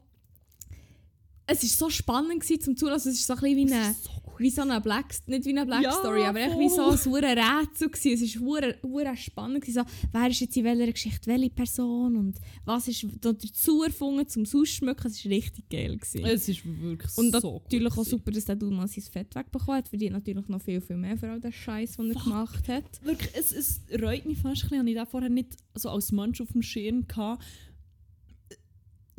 Es 1.51 1.63
war 1.63 1.69
so 1.69 1.89
spannend 1.89 2.41
gewesen, 2.41 2.61
zum 2.61 2.77
Zuhören. 2.77 2.93
Also 2.93 3.09
Es 3.09 3.15
ist 3.15 3.27
so 3.27 3.33
ein 3.33 3.39
bisschen 3.39 3.57
wie 3.57 3.73
eine, 3.73 3.93
so 3.93 4.09
wie 4.39 4.49
so 4.49 4.61
eine 4.61 4.79
Black, 4.79 5.13
nicht 5.27 5.45
wie 5.45 5.49
eine 5.49 5.65
Black 5.65 5.83
Ja, 5.83 5.91
Story, 5.91 6.23
aber 6.23 6.39
echt 6.39 6.57
wie 6.57 6.69
so 6.69 6.89
ein 6.89 6.97
hure 7.05 7.35
Rätsel 7.35 7.89
gewesen. 7.89 8.23
Es 8.23 8.35
war 8.35 8.41
hure, 8.47 8.75
hure 8.83 9.17
spannend 9.17 9.61
gewesen. 9.61 9.83
So, 9.85 10.07
wer 10.13 10.29
ist 10.29 10.39
jetzt 10.39 10.55
in 10.55 10.63
welcher 10.63 10.91
Geschichte 10.91 11.29
welche 11.29 11.49
Person 11.49 12.15
und 12.15 12.39
was 12.65 12.87
ist 12.87 13.05
da 13.19 13.33
dazu 13.33 13.83
erfunden 13.83 14.27
zum 14.27 14.43
Ausschmücken. 14.43 15.07
Es 15.07 15.25
war 15.25 15.31
richtig 15.31 15.69
geil 15.69 15.97
gewesen. 15.97 16.25
Es 16.25 16.47
ist 16.47 16.61
wirklich 16.65 17.17
und 17.17 17.31
so 17.33 17.53
gut 17.53 17.63
natürlich 17.63 17.97
auch 17.97 18.05
super, 18.05 18.31
dass 18.31 18.45
der 18.45 18.55
Dude 18.55 18.75
mal 18.75 18.87
sein 18.87 19.03
Fett 19.03 19.35
wegbekommen 19.35 19.77
hat. 19.77 19.89
Verdient 19.89 20.13
natürlich 20.13 20.47
noch 20.47 20.61
viel, 20.61 20.79
viel 20.81 20.97
mehr 20.97 21.17
für 21.17 21.29
all 21.29 21.41
den 21.41 21.51
Scheiß, 21.51 21.97
den 21.97 22.07
er 22.07 22.13
Fuck. 22.13 22.23
gemacht 22.23 22.67
hat. 22.69 23.03
Wirklich, 23.03 23.31
es, 23.35 23.51
es 23.51 23.81
reut 24.01 24.25
mich 24.25 24.37
fast 24.37 24.63
ein 24.63 24.69
bisschen. 24.69 24.87
Ich 24.87 24.95
das 24.95 25.09
vorher 25.09 25.29
nicht 25.29 25.57
so 25.75 25.89
als 25.89 26.11
Mensch 26.11 26.39
auf 26.39 26.51
dem 26.53 26.61
Schirm 26.61 27.07
gehabt. 27.07 27.43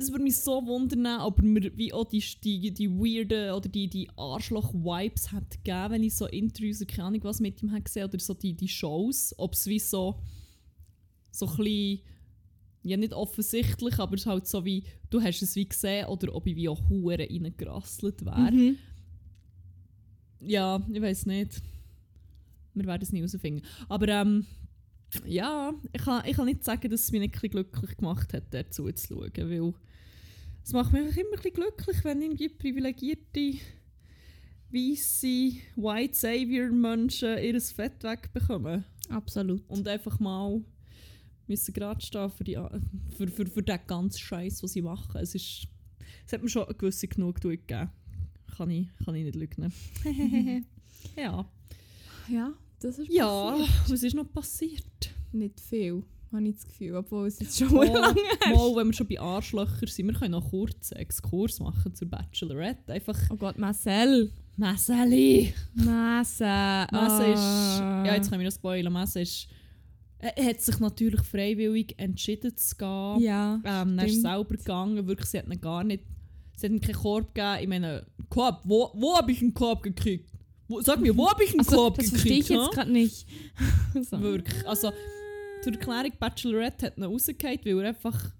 Es 0.00 0.10
würde 0.10 0.24
mich 0.24 0.36
so 0.36 0.66
wundern, 0.66 1.20
ob 1.20 1.42
mir 1.42 1.76
wie 1.76 1.92
auch 1.92 2.06
die, 2.06 2.24
die, 2.42 2.72
die 2.72 2.88
weirden 2.88 3.52
oder 3.52 3.68
die, 3.68 3.86
die 3.86 4.08
Arschloch-Vibes 4.16 5.30
hat 5.30 5.62
gegeben, 5.62 5.90
wenn 5.92 6.02
ich 6.02 6.14
so 6.14 6.26
Interviews 6.26 6.80
oder 6.80 6.90
keine 6.90 7.08
Ahnung 7.08 7.24
was 7.24 7.40
mit 7.40 7.62
ihm 7.62 7.70
habe 7.70 7.82
gesehen 7.82 8.08
oder 8.08 8.18
so 8.18 8.32
die, 8.32 8.54
die 8.54 8.68
Shows. 8.68 9.34
Ob 9.36 9.52
es 9.52 9.66
wie 9.66 9.78
so, 9.78 10.22
so 11.30 11.46
ein 11.46 11.56
bisschen, 11.56 12.00
ja 12.82 12.96
nicht 12.96 13.12
offensichtlich, 13.12 13.98
aber 13.98 14.14
es 14.14 14.22
ist 14.22 14.26
halt 14.26 14.46
so 14.46 14.64
wie, 14.64 14.84
du 15.10 15.20
hast 15.20 15.42
es 15.42 15.54
wie 15.54 15.68
gesehen 15.68 16.06
oder 16.06 16.34
ob 16.34 16.46
ich 16.46 16.56
wie 16.56 16.70
auch 16.70 16.88
Huren 16.88 17.20
reingerasselt 17.20 18.24
wäre. 18.24 18.50
Mhm. 18.52 18.76
Ja, 20.40 20.80
ich 20.90 21.02
weiß 21.02 21.26
nicht. 21.26 21.62
Wir 22.72 22.86
werden 22.86 23.02
es 23.02 23.12
nie 23.12 23.18
herausfinden. 23.18 23.66
Aber 23.88 24.08
ähm, 24.08 24.46
ja, 25.24 25.72
ich 25.92 26.02
kann, 26.02 26.24
ich 26.26 26.36
kann 26.36 26.46
nicht 26.46 26.64
sagen, 26.64 26.90
dass 26.90 27.02
es 27.02 27.12
mich 27.12 27.20
nicht 27.20 27.42
ein 27.42 27.50
glücklich 27.50 27.96
gemacht 27.96 28.32
hat, 28.32 28.44
dazu 28.50 28.90
zu 28.92 29.06
schauen, 29.06 29.32
weil 29.36 29.74
es 30.62 30.72
macht 30.72 30.92
mich 30.92 31.02
immer 31.02 31.10
ein 31.10 31.30
bisschen 31.36 31.52
glücklich, 31.52 32.04
wenn 32.04 32.22
irgendwie 32.22 32.48
privilegierte, 32.48 33.58
weisse, 34.70 35.56
White 35.76 36.14
Savior-Menschen 36.14 37.38
ihr 37.38 37.60
Fett 37.60 38.04
wegbekommen 38.04 38.84
Absolut. 39.08 39.68
und 39.68 39.88
einfach 39.88 40.20
mal 40.20 40.62
müssen 41.48 41.74
gerade 41.74 42.00
stehen 42.00 42.30
für, 42.30 42.44
die, 42.44 42.56
für, 43.16 43.28
für, 43.28 43.46
für 43.46 43.62
den 43.62 43.80
ganzen 43.86 44.18
Scheiß, 44.18 44.62
was 44.62 44.72
sie 44.72 44.82
machen. 44.82 45.20
Es, 45.20 45.34
ist, 45.34 45.66
es 46.24 46.32
hat 46.32 46.42
mir 46.42 46.48
schon 46.48 46.64
eine 46.64 46.74
gewisse 46.74 47.08
Genugtuung 47.08 47.54
gegeben. 47.54 47.90
Kann 48.56 48.70
ich, 48.70 48.88
kann 49.04 49.16
ich 49.16 49.24
nicht 49.24 49.34
lügen. 49.34 49.72
ja. 51.16 51.50
Ja, 52.28 52.54
Das 52.80 52.98
ist 52.98 53.10
Ja, 53.12 53.50
passiert. 53.52 53.68
was 53.90 54.02
ist 54.02 54.14
noch 54.14 54.32
passiert? 54.32 55.10
Nicht 55.32 55.60
viel, 55.60 56.02
habe 56.32 56.48
ich 56.48 56.54
das 56.56 56.66
Gefühl, 56.66 56.96
obwohl 56.96 57.26
es 57.26 57.38
jetzt 57.40 57.58
schon 57.58 57.72
Mal, 57.74 57.86
lange 57.88 58.14
her 58.42 58.56
mal, 58.56 58.76
wenn 58.76 58.86
wir 58.88 58.92
schon 58.94 59.06
bei 59.06 59.20
Arschlöchern 59.20 59.86
sind, 59.88 60.06
wir 60.06 60.14
können 60.14 60.32
noch 60.32 60.50
kurz 60.50 60.92
einen 60.92 61.02
Exkurs 61.02 61.60
machen 61.60 61.94
zur 61.94 62.08
Bachelorette. 62.08 62.92
Einfach 62.92 63.18
Oh 63.30 63.36
Gott, 63.36 63.58
Marcel. 63.58 64.32
Messeli. 64.56 65.54
Messe. 65.74 66.86
Messe 66.92 67.26
ist, 67.32 67.38
Ah. 67.40 68.04
ja 68.06 68.14
jetzt 68.14 68.28
können 68.28 68.40
wir 68.40 68.46
das 68.48 68.54
spoilern, 68.56 68.92
Messe 68.92 69.20
ist, 69.20 69.48
er 70.18 70.44
hat 70.44 70.60
sich 70.60 70.78
natürlich 70.80 71.22
freiwillig 71.22 71.94
entschieden 71.98 72.54
zu 72.56 72.76
gehen. 72.76 73.20
Ja, 73.20 73.60
ähm, 73.64 73.98
er 73.98 74.06
ist 74.06 74.20
selber 74.20 74.54
gegangen, 74.56 75.06
wirklich, 75.06 75.28
sie 75.30 75.38
hat 75.38 75.46
ihn 75.48 75.60
gar 75.60 75.82
nicht, 75.82 76.04
sie 76.56 76.66
hat 76.66 76.72
ihm 76.72 76.80
keinen 76.80 76.94
Korb 76.96 77.34
gegeben. 77.34 77.58
Ich 77.62 77.68
meine, 77.68 78.06
Korb, 78.28 78.60
wo, 78.64 78.90
wo 78.94 79.16
habe 79.16 79.32
ich 79.32 79.40
einen 79.40 79.54
Korb 79.54 79.82
gekriegt? 79.82 80.30
Wo, 80.70 80.80
sag 80.80 81.00
mir, 81.00 81.16
wo 81.16 81.28
habe 81.28 81.42
ich 81.42 81.50
einen 81.50 81.60
also, 81.60 81.76
Korb 81.76 81.96
das 81.96 82.10
verstehe 82.10 82.38
ich 82.38 82.46
gekriegt? 82.46 82.62
jetzt 82.62 82.74
gerade 82.74 82.92
nicht. 82.92 83.26
so. 84.08 84.20
Wirklich, 84.20 84.68
also 84.68 84.92
zur 85.62 85.72
Erklärung, 85.72 86.12
Bachelorette 86.18 86.86
hat 86.86 86.96
ihn 86.96 87.02
rausgefallen, 87.02 87.58
weil 87.64 87.78
er 87.80 87.88
einfach 87.88 88.32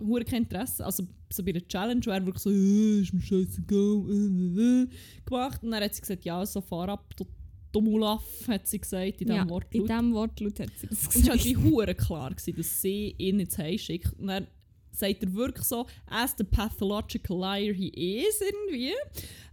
hure 0.00 0.24
kein 0.24 0.42
Interesse, 0.42 0.84
also 0.84 1.06
so 1.30 1.44
bei 1.44 1.52
der 1.52 1.66
Challenge, 1.68 2.00
wo 2.04 2.10
er 2.10 2.26
wirklich 2.26 2.42
so, 2.42 2.50
äh, 2.50 3.00
ist 3.00 3.14
mir 3.14 3.20
scheißegal, 3.20 4.04
äh, 4.08 4.60
äh, 4.60 4.82
äh, 4.82 4.88
gemacht. 5.24 5.62
Und 5.62 5.70
dann 5.70 5.84
hat 5.84 5.94
sie 5.94 6.00
gesagt, 6.00 6.24
ja, 6.24 6.44
so 6.44 6.60
fahr 6.60 6.88
ab, 6.88 7.14
du 7.16 7.24
Dumulaf, 7.70 8.24
hat 8.48 8.66
sie 8.66 8.80
gesagt, 8.80 9.20
in 9.20 9.28
diesem 9.28 9.36
ja, 9.36 9.42
in 9.42 9.48
Wortlaut. 9.48 9.88
diesem 9.88 10.14
Wortlaut 10.14 10.60
hat 10.60 10.70
sie 10.78 10.86
das 10.88 11.04
Und 11.04 11.16
es 11.16 11.22
war 11.22 11.30
halt 11.30 11.42
gesagt. 11.42 11.64
wie 11.64 11.70
hure 11.70 11.94
klar, 11.94 12.30
gewesen, 12.30 12.56
dass 12.56 12.82
sie 12.82 13.14
ihn 13.18 13.40
ins 13.40 13.56
Heim 13.56 13.78
schickt. 13.78 14.18
Und 14.18 14.26
dann 14.26 14.46
sagt 14.90 15.22
er 15.22 15.32
wirklich 15.34 15.64
so, 15.64 15.86
as 16.06 16.34
the 16.36 16.44
pathological 16.44 17.38
liar 17.38 17.72
he 17.74 17.88
is, 17.88 18.40
irgendwie. 18.40 18.94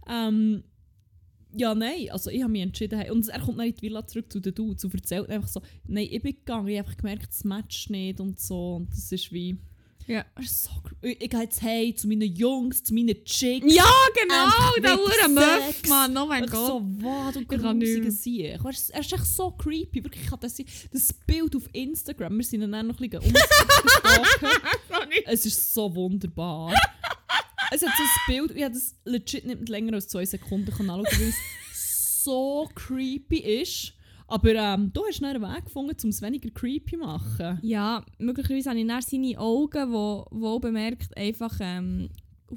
Ähm, 0.08 0.64
ja, 1.56 1.74
nein, 1.74 2.08
also 2.10 2.30
ich 2.30 2.42
habe 2.42 2.52
mich 2.52 2.62
entschieden. 2.62 2.98
hey, 2.98 3.10
Und 3.10 3.28
er 3.28 3.40
kommt 3.40 3.58
dann 3.58 3.66
in 3.66 3.74
die 3.74 3.82
Villa 3.82 4.06
zurück 4.06 4.30
zu 4.30 4.40
den 4.40 4.54
Dudes 4.54 4.84
und 4.84 4.94
erzählt 4.94 5.28
einfach 5.28 5.48
so, 5.48 5.60
nein, 5.86 6.08
ich 6.10 6.22
bin 6.22 6.34
gegangen, 6.34 6.68
ich 6.68 6.78
habe 6.78 6.88
einfach 6.88 6.96
gemerkt, 6.98 7.28
das 7.28 7.44
matcht 7.44 7.90
nicht 7.90 8.20
und 8.20 8.38
so. 8.38 8.76
Und 8.76 8.90
das 8.90 9.10
ist 9.12 9.32
wie... 9.32 9.56
Ja. 10.08 10.24
Ist 10.38 10.62
so, 10.62 10.70
ich, 11.02 11.20
ich 11.20 11.28
gehe 11.28 11.40
jetzt 11.40 11.60
hey 11.62 11.92
zu 11.92 12.06
meinen 12.06 12.32
Jungs, 12.32 12.84
zu 12.84 12.94
meinen 12.94 13.24
Chicks. 13.24 13.74
Ja, 13.74 13.90
genau, 14.14 14.80
der 14.80 14.96
Hure 14.96 15.28
Möff. 15.28 15.88
Mann, 15.88 16.16
oh 16.16 16.26
mein 16.26 16.44
Ich 16.44 16.50
Gott. 16.50 16.66
so, 16.68 16.80
wow, 17.00 17.32
du 17.32 17.44
grusiger. 17.44 18.10
Sieg. 18.12 18.44
Er 18.44 18.70
ist, 18.70 18.90
er 18.90 19.00
ist 19.00 19.12
echt 19.12 19.26
so 19.26 19.50
creepy. 19.50 20.04
Wirklich, 20.04 20.22
ich 20.22 20.30
das, 20.30 20.62
das 20.92 21.12
Bild 21.12 21.56
auf 21.56 21.68
Instagram, 21.72 22.36
wir 22.36 22.44
sind 22.44 22.60
dann 22.60 22.74
auch 22.76 22.82
noch 22.84 23.00
ein 23.00 23.10
bisschen 23.10 23.26
umgestalken. 23.34 25.24
Es 25.24 25.44
ist 25.44 25.74
so 25.74 25.92
wunderbar. 25.92 26.72
Es 27.70 27.82
hat 27.82 27.92
so 27.96 28.02
ein 28.02 28.08
Bild, 28.26 28.56
ich 28.56 28.64
habe 28.64 28.74
das 28.74 28.94
legit 29.04 29.46
nicht 29.46 29.68
länger 29.68 29.94
als 29.94 30.08
zwei 30.08 30.24
Sekunden 30.24 30.70
anschauen, 30.70 31.04
weil 31.04 31.28
es 31.28 32.24
so 32.24 32.68
creepy 32.74 33.38
ist. 33.62 33.92
Aber 34.28 34.54
ähm, 34.54 34.90
du 34.92 35.04
hast 35.06 35.22
einen 35.22 35.40
Weg 35.40 35.64
gefunden, 35.66 35.96
um 36.02 36.10
es 36.10 36.20
weniger 36.20 36.50
creepy 36.50 36.96
zu 36.96 36.98
machen. 36.98 37.58
Ja, 37.62 38.04
möglicherweise 38.18 38.70
habe 38.70 38.80
ich 38.80 38.86
dann 38.86 39.02
seine 39.02 39.38
Augen, 39.38 39.92
wo, 39.92 40.26
wo 40.30 40.58
bemerkt 40.58 41.16
einfach 41.16 41.56
ähm, 41.60 42.10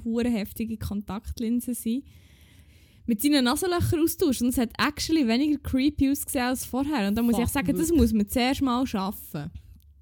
heftige 0.04 0.76
Kontaktlinsen 0.78 1.74
sind, 1.74 2.04
mit 3.06 3.22
seinen 3.22 3.44
Nasenlöchern 3.44 4.02
austauscht. 4.02 4.42
Und 4.42 4.48
es 4.48 4.58
hat 4.58 4.70
actually 4.78 5.26
weniger 5.26 5.58
creepy 5.58 6.10
ausgesehen 6.10 6.46
als 6.46 6.64
vorher. 6.64 7.06
Und 7.06 7.14
da 7.14 7.22
muss 7.22 7.32
ich 7.32 7.36
Fuck, 7.36 7.44
echt 7.44 7.54
sagen, 7.54 7.68
das 7.68 7.88
wirklich. 7.88 8.00
muss 8.00 8.12
man 8.12 8.28
zuerst 8.28 8.62
mal 8.62 8.86
schaffen. 8.86 9.50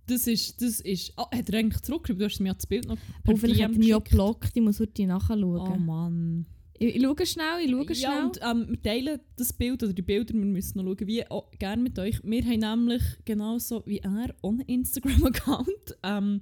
Das 0.09 0.27
ist, 0.27 0.61
das 0.63 0.81
ist... 0.81 1.13
Oh, 1.17 1.27
hat 1.31 1.49
er 1.51 1.59
eigentlich 1.59 1.83
zurückgeschrieben? 1.83 2.19
Du 2.19 2.25
hast 2.25 2.41
mir 2.41 2.49
ja 2.49 2.55
das 2.55 2.67
Bild 2.67 2.87
noch 2.89 2.97
Oh, 3.27 3.37
vielleicht 3.37 3.63
hat 3.63 3.73
er 3.73 3.79
mich 3.79 3.95
auch 3.95 4.03
geblockt, 4.03 4.51
ich 4.55 4.63
muss 4.63 4.81
heute 4.81 5.03
Oh 5.03 5.07
nachschauen. 5.07 5.87
Mann. 5.87 6.47
ich, 6.79 6.97
ich 6.97 7.03
schaue 7.03 7.27
schnell, 7.27 7.61
ich 7.65 7.71
schaue 7.71 7.95
schnell. 7.95 8.11
Ja, 8.11 8.25
und 8.27 8.41
ähm, 8.43 8.67
wir 8.71 8.83
teilen 8.83 9.21
das 9.37 9.53
Bild 9.53 9.83
oder 9.83 9.93
die 9.93 10.03
Bilder, 10.03 10.35
wir 10.35 10.45
müssen 10.45 10.79
noch 10.79 10.85
schauen, 10.85 11.07
wie 11.07 11.31
auch 11.31 11.51
gerne 11.59 11.83
mit 11.83 11.99
euch. 11.99 12.21
Wir 12.25 12.43
haben 12.43 12.87
nämlich 12.87 13.03
genauso 13.25 13.83
wie 13.87 13.99
er 13.99 14.35
einen 14.43 14.61
Instagram-Account. 14.61 15.99
Ähm, 16.03 16.41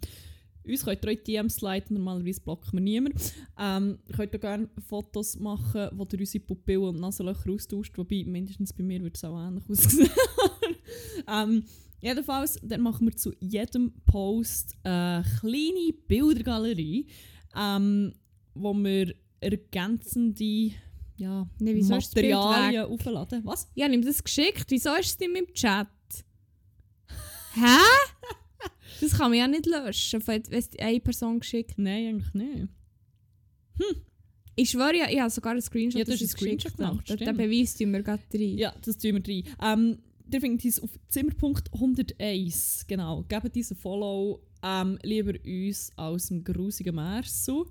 uns 0.68 0.85
könnt 0.85 1.04
ihr 1.04 1.11
euch 1.11 1.23
DMs 1.23 1.61
leiten, 1.61 1.94
normalerweise 1.94 2.40
blocken 2.40 2.73
wir 2.73 2.80
niemanden. 2.80 3.18
Ähm, 3.58 3.99
ihr 4.08 4.14
könnt 4.16 4.35
auch 4.35 4.40
gerne 4.40 4.68
Fotos 4.88 5.38
machen, 5.38 5.88
wo 5.92 6.06
ihr 6.12 6.18
unsere 6.18 6.44
Pupillen 6.44 6.82
und 6.82 7.00
Nasenlöcher 7.00 7.50
austauscht, 7.50 7.96
wobei 7.96 8.25
mindestens 8.25 8.73
bei 8.73 8.82
mir 8.82 9.02
wird 9.02 9.16
es 9.16 9.25
auch 9.25 9.38
ähnlich 9.38 9.64
aussehen. 9.68 10.11
ähm, 11.28 11.64
jedenfalls, 12.00 12.58
dann 12.62 12.80
machen 12.80 13.06
wir 13.06 13.16
zu 13.16 13.32
jedem 13.40 13.92
Post 14.06 14.74
eine 14.82 15.24
kleine 15.40 15.92
Bildergalerie, 16.08 17.06
ähm, 17.56 18.12
wo 18.54 18.72
wir 18.74 19.14
ergänzende 19.40 20.72
ja, 21.18 21.48
Nee, 21.58 21.72
ist 21.72 21.90
das 21.90 22.14
Materialien 22.14 22.84
aufladen. 22.84 23.40
Was? 23.44 23.70
Ja, 23.74 23.88
nimm 23.88 24.02
das 24.02 24.22
geschickt. 24.22 24.66
Wieso 24.68 24.94
ist 24.96 25.06
es 25.12 25.18
nicht 25.18 25.34
im 25.34 25.54
Chat? 25.54 25.88
Hä? 27.54 27.78
Das 29.00 29.12
kann 29.12 29.30
man 29.30 29.38
ja 29.38 29.48
nicht 29.48 29.66
löschen, 29.66 30.26
wenn 30.26 30.42
es 30.50 30.70
eine 30.78 31.00
Person 31.00 31.40
geschickt 31.40 31.74
Nein, 31.78 32.08
eigentlich 32.16 32.34
nicht. 32.34 32.68
Ich 34.54 34.70
schwöre, 34.70 34.96
ja, 34.96 35.10
ich 35.10 35.20
habe 35.20 35.30
sogar 35.30 35.52
einen 35.52 35.60
Screenshot, 35.60 36.00
Ja, 36.00 36.14
ich 36.14 36.20
einen 36.20 36.24
es 36.24 36.30
Screenshot 36.32 36.72
habe. 36.78 36.98
gemacht, 37.02 37.20
Den. 37.20 37.36
Beweis 37.36 37.74
tun 37.76 37.92
wir 37.92 38.02
gerade 38.02 38.22
rein. 38.32 38.56
Ja, 38.58 38.74
das 38.82 38.96
tun 38.96 39.22
wir 39.22 39.28
rein. 39.28 39.44
Ähm, 39.62 39.98
ihr 40.33 40.40
findet 40.40 40.64
uns 40.64 40.80
auf 40.80 40.90
Zimmerpunkt 41.09 41.73
101. 41.73 42.85
Genau. 42.87 43.23
Gebt 43.28 43.54
diesen 43.54 43.76
Follow 43.76 44.40
ähm, 44.62 44.99
lieber 45.02 45.35
uns 45.45 45.90
als 45.97 46.28
dem 46.28 46.42
grusigen 46.45 46.95
Mersu. 46.95 47.66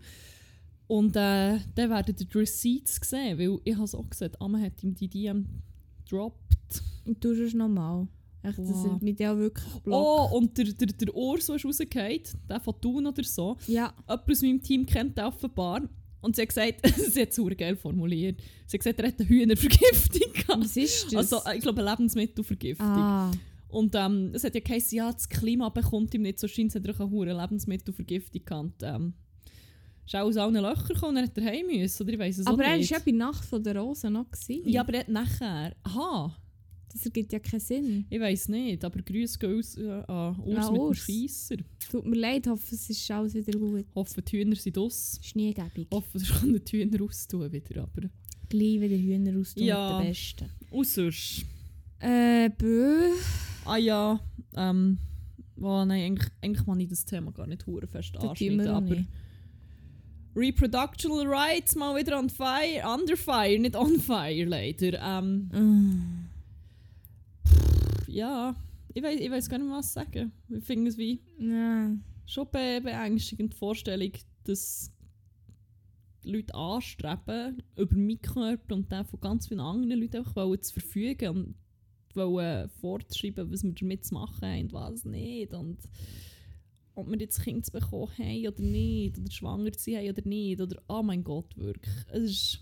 Und 0.88 1.16
äh, 1.16 1.60
dann 1.76 1.90
werdet 1.90 2.22
ihr 2.22 2.28
die 2.28 2.38
Receipts 2.38 3.00
sehen, 3.04 3.40
weil 3.40 3.60
ich 3.64 3.74
habe 3.74 3.86
es 3.86 3.96
auch 3.96 4.08
gesehen, 4.10 4.32
Amma 4.40 4.60
hat 4.60 4.84
ihm 4.84 4.94
die 4.94 5.08
DM 5.08 5.46
gedroppt. 6.06 6.84
Und 7.06 7.24
du 7.24 7.32
es 7.32 7.54
nochmal. 7.54 8.08
Echt, 8.44 8.60
das 8.60 8.68
Wow. 8.70 8.92
hat 8.94 9.02
mich 9.02 9.20
ja 9.20 9.36
wirklich 9.36 9.74
geblockt. 9.74 10.32
Oh, 10.32 10.38
und 10.38 10.56
der, 10.58 10.66
der, 10.66 10.88
der 10.88 11.16
Urso 11.16 11.56
ist 11.56 11.66
rausgefallen, 11.66 12.22
der 12.48 12.60
von 12.60 12.80
Thun 12.80 13.08
oder 13.08 13.24
so. 13.24 13.58
Ja, 13.68 13.92
Jemand 14.08 14.30
aus 14.32 14.42
meinem 14.44 14.62
Team 14.62 14.86
kennt 14.86 15.18
den 15.18 15.26
offenbar. 15.26 15.82
Und 16.26 16.36
sie 16.36 16.42
hat 16.42 16.50
gesagt, 16.50 16.82
sie 17.12 17.22
hat 17.22 17.30
es 17.30 17.58
geil 17.58 17.76
formuliert. 17.76 18.42
Sie 18.66 18.78
hat 18.78 18.84
gesagt, 18.84 19.00
er 19.00 19.08
hat 19.10 19.20
eine 19.20 19.30
Hühnervergiftung 19.30 20.34
gehabt. 20.34 20.64
was 20.64 20.76
ist 20.76 21.06
das? 21.06 21.16
Also, 21.34 21.50
äh, 21.50 21.58
ich 21.58 21.62
glaube, 21.62 21.82
eine 21.82 21.92
Lebensmittelvergiftung. 21.92 22.88
ah, 22.88 23.32
Und 23.68 23.94
ähm, 23.94 24.32
es 24.34 24.44
hat 24.44 24.56
ja 24.56 24.62
geheißen, 24.62 24.98
ja, 24.98 25.12
das 25.12 25.30
Klima 25.30 25.70
bekommt 25.70 26.14
ihm 26.16 26.24
nicht 26.24 26.40
so 26.40 26.48
scheint, 26.48 26.70
es 26.70 26.76
hat 26.76 26.86
er 26.86 27.00
auch 27.00 27.22
eine 27.22 27.40
Lebensmittelvergiftung 27.40 28.44
gehabt. 28.44 28.82
Ähm, 28.82 29.14
ist 30.04 30.16
auch 30.16 30.22
aus 30.26 30.38
allen 30.38 30.56
Löchern 30.56 30.88
gekommen, 30.88 31.24
hat 31.24 31.38
er 31.38 31.46
heim 31.46 31.68
müssen, 31.68 32.04
oder 32.04 32.14
ich 32.14 32.20
weiss 32.20 32.38
es 32.40 32.48
aber 32.48 32.64
auch 32.64 32.68
er 32.68 32.72
war 32.72 32.78
ja 32.80 33.00
bei 33.06 33.12
Nacht 33.12 33.46
von 33.46 33.64
der 33.64 33.78
Rose 33.78 34.10
noch. 34.10 34.30
Gewesen. 34.32 34.68
ja, 34.68 34.82
aber 34.82 34.94
er 34.96 35.00
hat 35.02 35.10
nachher, 35.10 35.76
aha, 35.84 36.36
Das 36.96 37.06
ergibt 37.08 37.34
ja 37.34 37.40
keinen 37.40 37.60
Sinn. 37.60 38.06
ich 38.10 38.20
weiss 38.22 38.48
nicht, 38.48 38.86
aber 38.86 39.02
Grüße 39.02 39.38
gehen 39.38 39.60
aus, 39.60 39.76
äh, 39.78 39.90
an 40.08 40.40
Urs 40.40 40.66
Ah, 40.68 40.72
mit 40.72 40.82
dem. 40.82 40.94
Scheisser. 40.94 41.58
Tut 41.92 42.06
mir 42.06 42.16
leid, 42.18 42.48
hoffe 42.48 42.74
es 42.74 42.90
ist 42.90 43.12
alles 43.12 43.34
wieder 43.36 43.60
gut. 43.60 43.86
Hoffe, 43.94 44.22
die 44.22 44.38
Hühner 44.40 44.56
sind 44.56 44.78
aus. 44.78 45.20
Schneegebung. 45.22 45.88
Hoffe, 45.92 46.18
es 46.18 46.30
kann 46.30 46.58
die 46.64 46.72
Hühner 46.84 47.04
austun 47.04 47.52
wieder, 47.52 47.84
aber... 47.84 48.08
Gleich 48.48 48.80
wieder 48.80 48.96
Hühner 48.96 49.38
aus 49.38 49.54
Ja. 49.58 50.00
der 50.02 50.08
Besten. 50.08 50.50
Und 50.72 50.88
sonst... 50.88 51.46
Äh, 52.00 52.50
bö. 52.58 53.10
Ah 53.66 53.78
ja, 53.78 54.18
ähm... 54.56 54.98
Oh, 55.58 55.84
nein, 55.86 55.92
eigentlich, 56.06 56.30
eigentlich 56.42 56.66
kann 56.66 56.80
ich 56.80 56.88
das 56.90 57.04
Thema 57.06 57.32
gar 57.34 57.48
nicht 57.48 57.66
hure 57.68 57.88
fest 57.88 58.16
anschneiden, 58.18 58.68
aber... 58.68 58.96
nicht. 58.96 59.08
Reproductional 60.36 61.26
Rights 61.28 61.76
mal 61.76 61.96
wieder 61.98 62.18
on 62.20 62.30
fire, 62.30 62.84
under 62.94 63.16
fire, 63.16 63.58
nicht 63.60 63.76
on 63.76 64.00
fire 64.00 64.46
leider. 64.46 65.00
Ähm, 65.02 65.50
Mm. 65.54 66.25
Ja, 68.16 68.56
ich 68.94 69.04
weiß 69.04 69.20
ich 69.20 69.30
weiss 69.30 69.50
gar 69.50 69.58
nicht 69.58 69.68
mehr, 69.68 69.78
was 69.78 69.92
sagen. 69.94 70.32
Ich 70.50 70.64
finde 70.64 70.90
es 70.90 70.98
wie 70.98 71.22
Ja. 71.38 71.92
schon 72.26 72.48
be 72.52 72.80
beängstigend 72.82 73.54
die 73.54 73.58
Vorstellung, 73.58 74.12
dass 74.46 74.92
Leute 76.24 76.56
anstreben, 76.56 77.62
über 77.76 77.96
meinen 77.96 78.22
Körper 78.22 78.76
und 78.76 78.92
den 78.92 79.06
von 79.06 79.20
ganz 79.20 79.48
vielen 79.48 79.60
anderen 79.60 80.00
Leuten 80.00 80.18
einfach 80.18 80.36
wollen 80.38 80.62
zu 80.62 80.74
verfügen 80.74 81.30
und 81.30 81.56
wollen 82.16 82.70
fortschreiben, 82.70 83.52
was 83.52 83.64
wir 83.64 83.74
damit 83.74 84.06
zu 84.06 84.14
machen 84.14 84.42
haben 84.42 84.62
und 84.64 84.74
was 84.74 85.04
nicht. 85.06 85.54
Und 85.54 85.78
ob 86.96 87.10
wir 87.10 87.20
jetzt 87.20 87.44
Kind 87.44 87.70
bekommen 87.72 88.18
haben 88.18 88.48
oder 88.48 88.62
nicht, 88.62 89.18
oder 89.18 89.30
schwanger 89.30 89.74
zu 89.74 89.92
sein 89.92 90.10
oder 90.10 90.22
nicht, 90.26 90.62
oder 90.62 90.82
oh 90.88 91.04
mein 91.04 91.24
Gott, 91.24 91.56
wirklich. 91.58 91.94
Es 92.08 92.24
ist. 92.24 92.60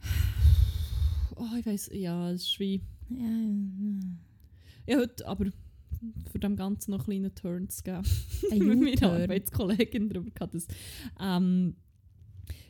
Oh, 1.36 1.56
ich 1.58 1.66
weiß, 1.66 1.90
ja, 1.94 2.30
es 2.30 2.42
ist 2.42 2.60
wie. 2.60 2.82
Ja. 3.18 4.94
Ja, 4.94 4.98
heute 4.98 5.26
aber 5.26 5.46
für 6.30 6.38
dem 6.38 6.56
Ganzen 6.56 6.90
noch 6.90 7.06
einen 7.08 7.32
kleinen 7.32 7.34
Turn 7.34 7.68
zu 7.68 7.82
geben. 7.82 8.02
Mit 8.80 9.00
meiner. 9.00 9.22
Arbeitskollegin 9.22 10.08
darüber 10.08 10.30
gehabt, 10.30 10.54
dass 10.54 10.66
ähm, 11.20 11.76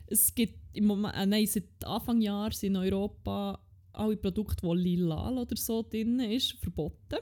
es 0.07 0.35
gibt 0.35 0.59
im 0.73 0.85
Moment, 0.85 1.15
äh, 1.15 1.25
nein, 1.25 1.47
seit 1.47 1.83
Anfang 1.85 2.21
Jahr 2.21 2.51
sind 2.51 2.75
in 2.75 2.77
Europa 2.77 3.59
alle 3.93 4.17
Produkte, 4.17 4.63
wo 4.63 4.73
Lilal 4.73 5.37
oder 5.37 5.55
so 5.55 5.83
drin 5.83 6.19
ist, 6.19 6.53
verboten. 6.53 7.19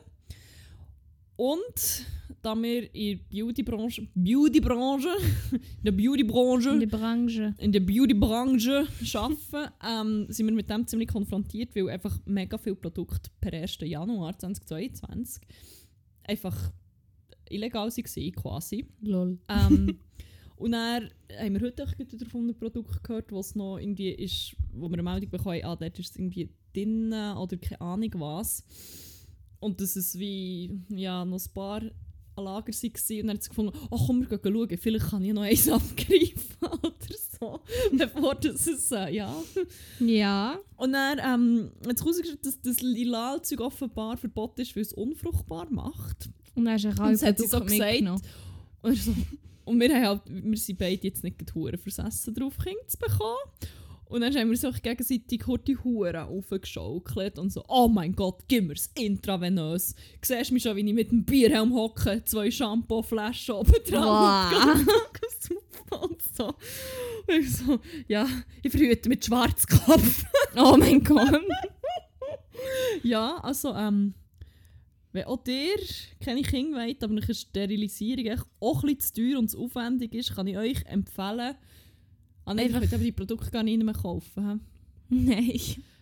Und 1.35 2.05
da 2.41 2.55
wir 2.55 2.93
in 2.93 3.19
der 3.19 3.43
Beauty-Branche, 3.43 4.07
Beauty-Branche, 4.15 5.09
in 5.51 5.83
der 5.83 5.91
Beauty-Branche, 5.91 6.69
In 6.69 6.79
der 6.79 6.87
Branche. 6.87 7.55
in 7.57 7.71
der 7.71 7.79
Beauty-Branche 7.79 8.87
arbeiten, 9.13 9.73
ähm, 9.83 10.25
sind 10.29 10.47
wir 10.47 10.53
mit 10.53 10.69
dem 10.69 10.87
ziemlich 10.87 11.09
konfrontiert, 11.09 11.75
weil 11.75 11.89
einfach 11.89 12.17
mega 12.25 12.57
viele 12.57 12.75
Produkte 12.75 13.29
per 13.39 13.53
1. 13.53 13.77
Januar 13.81 14.37
2022 14.37 15.41
einfach 16.23 16.71
illegal 17.49 17.89
waren, 17.89 18.31
quasi. 18.33 18.85
Lol. 19.01 19.37
Ähm, 19.47 19.99
und 20.55 20.71
dann 20.71 21.09
haben 21.37 21.53
wir 21.53 21.61
heute 21.61 21.83
auch 21.83 21.97
wieder 21.97 22.25
von 22.25 22.41
einem 22.41 22.55
Produkt 22.55 23.03
gehört, 23.03 23.31
was 23.31 23.55
noch 23.55 23.77
irgendwie 23.77 24.09
ist, 24.09 24.55
wo 24.73 24.89
wir 24.89 24.93
eine 24.93 25.03
Meldung 25.03 25.29
bekommen, 25.29 25.63
ah, 25.63 25.75
dort 25.75 25.99
ist 25.99 26.11
es 26.11 26.15
irgendwie 26.15 26.49
drin 26.73 27.13
oder 27.13 27.57
keine 27.57 27.81
Ahnung 27.81 28.11
was. 28.15 28.63
Und 29.61 29.79
dass 29.79 29.95
es 29.95 30.19
wie, 30.19 30.81
ja, 30.89 31.23
noch 31.23 31.39
ein 31.39 31.53
paar 31.53 31.81
an 32.35 32.43
Lager 32.45 32.73
waren 32.73 33.21
und 33.21 33.27
dann 33.27 33.35
hat 33.35 33.43
sie 33.43 33.49
gefunden, 33.49 33.77
oh 33.89 34.05
komm, 34.07 34.21
wir 34.21 34.37
gehen 34.37 34.53
schauen, 34.53 34.77
vielleicht 34.77 35.09
kann 35.09 35.23
ich 35.23 35.33
noch 35.33 35.43
eins 35.43 35.69
abgreifen 35.69 36.57
oder 36.61 37.15
so, 37.39 37.61
bevor 37.97 38.35
das 38.35 38.67
es, 38.67 38.91
äh, 38.91 39.13
ja. 39.13 39.35
Ja. 39.99 40.59
Und 40.77 40.93
dann 40.93 41.19
ähm, 41.19 41.71
hat 41.87 41.97
sich 41.97 42.05
herausgestellt, 42.05 42.45
dass 42.45 42.61
das 42.61 42.81
Lilal-Zeug 42.81 43.61
offenbar 43.61 44.17
verboten 44.17 44.61
ist, 44.61 44.75
weil 44.75 44.83
es 44.83 44.93
unfruchtbar 44.93 45.67
macht. 45.69 46.29
Und 46.55 46.65
dann 46.65 46.73
hast 46.73 46.85
du 46.85 46.89
das 46.89 47.23
hat 47.23 47.39
sie 47.39 47.47
so 47.47 47.61
gesagt. 47.61 48.01
Und, 48.81 48.97
so, 48.97 49.13
und 49.65 49.79
wir, 49.79 49.93
haben 49.93 50.05
halt, 50.05 50.21
wir 50.25 50.57
sind 50.57 50.79
beide 50.79 51.03
jetzt 51.03 51.23
nicht 51.23 51.53
Huren 51.53 51.77
versessen 51.77 52.33
drauf, 52.33 52.57
Kinder 52.57 52.87
zu 52.87 52.97
bekommen. 52.97 53.37
Und 54.11 54.19
dann 54.19 54.35
haben 54.35 54.49
wir 54.49 54.57
so 54.57 54.71
gegenseitig 54.71 55.41
die 55.65 55.77
Huren 55.77 56.15
aufgeschaukelt 56.17 57.39
und 57.39 57.49
so, 57.49 57.63
oh 57.69 57.87
mein 57.87 58.11
Gott, 58.13 58.43
gib 58.49 58.65
mir's 58.67 58.91
intravenös. 58.93 59.95
Siehst 60.21 60.49
du 60.49 60.53
mich 60.53 60.63
schon, 60.63 60.75
wie 60.75 60.85
ich 60.85 60.93
mit 60.93 61.11
dem 61.11 61.23
Bierhelm 61.23 61.73
hocke, 61.73 62.21
zwei 62.25 62.51
Shampoo-Flaschen 62.51 63.55
oben 63.55 63.73
dran 63.85 64.03
Wow. 64.03 66.01
und 66.03 66.21
so. 66.21 66.47
Und 66.47 66.55
ich 67.39 67.55
so, 67.55 67.79
ja, 68.09 68.27
ich 68.61 68.71
verhüte 68.71 69.07
mit 69.07 69.23
Schwarzkopf. 69.25 70.25
Oh 70.57 70.75
mein 70.77 71.01
Gott. 71.01 71.39
ja, 73.03 73.37
also, 73.37 73.73
ähm, 73.73 74.13
wenn 75.13 75.23
auch 75.23 75.41
dir 75.41 75.77
keine 76.19 76.41
Kinder 76.41 76.79
wollt, 76.79 77.01
aber 77.01 77.13
eine 77.13 77.33
Sterilisierung 77.33 78.41
auch 78.59 78.83
ein 78.83 78.97
bisschen 78.97 79.15
zu 79.15 79.21
teuer 79.21 79.39
und 79.39 79.49
zu 79.49 79.59
aufwendig 79.59 80.13
ist, 80.13 80.35
kann 80.35 80.47
ich 80.47 80.57
euch 80.57 80.85
empfehlen, 80.85 81.55
Ah 82.45 82.53
nein, 82.53 82.67
ich 82.67 82.73
will 82.73 82.83
aber 82.83 82.97
die 82.97 83.11
Produkte 83.11 83.51
gar 83.51 83.63
nicht 83.63 83.83
mehr 83.83 83.93
kaufen. 83.93 84.49
hä? 84.49 84.59
Nein. 85.11 85.59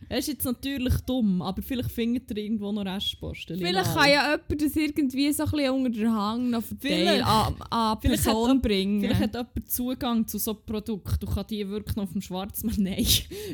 Er 0.08 0.18
ist 0.18 0.28
jetzt 0.28 0.46
natürlich 0.46 0.96
dumm, 1.02 1.42
aber 1.42 1.62
vielleicht 1.62 1.92
findet 1.92 2.32
ihr 2.32 2.38
irgendwo 2.38 2.72
noch 2.72 2.86
Restposten. 2.86 3.58
Vielleicht 3.58 3.94
kann 3.94 4.10
ja 4.10 4.32
jemand 4.32 4.62
das 4.62 4.76
irgendwie 4.76 5.32
so 5.32 5.44
ein 5.44 5.52
bisschen 5.52 5.72
unter 5.72 5.90
den 5.90 6.12
Hang 6.12 6.50
noch 6.50 6.64
verteilen, 6.64 7.08
Vielleicht. 7.08 7.26
an, 7.28 7.56
an 7.70 7.98
Vielleicht 8.02 8.26
hat 8.26 8.34
Person 8.34 8.62
bringen. 8.62 9.02
Vielleicht 9.02 9.22
hat 9.22 9.34
jemand 9.36 9.72
Zugang 9.72 10.28
zu 10.28 10.40
so 10.40 10.56
Produkten 10.56 11.26
und 11.26 11.36
kann 11.36 11.46
die 11.48 11.68
wirklich 11.68 11.96
noch 11.96 12.04
auf 12.04 12.12
dem 12.12 12.22
Schwarzmarkt... 12.22 12.80
Nein, 12.80 13.06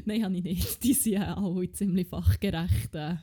nein, 0.05 0.23
habe 0.23 0.37
ich 0.37 0.43
nicht. 0.43 0.83
Die 0.83 0.93
sind 0.93 1.13
ja 1.13 1.35
alle 1.35 1.69
ziemlich 1.71 2.07
fachgerecht 2.07 2.95
äh, 2.95 3.15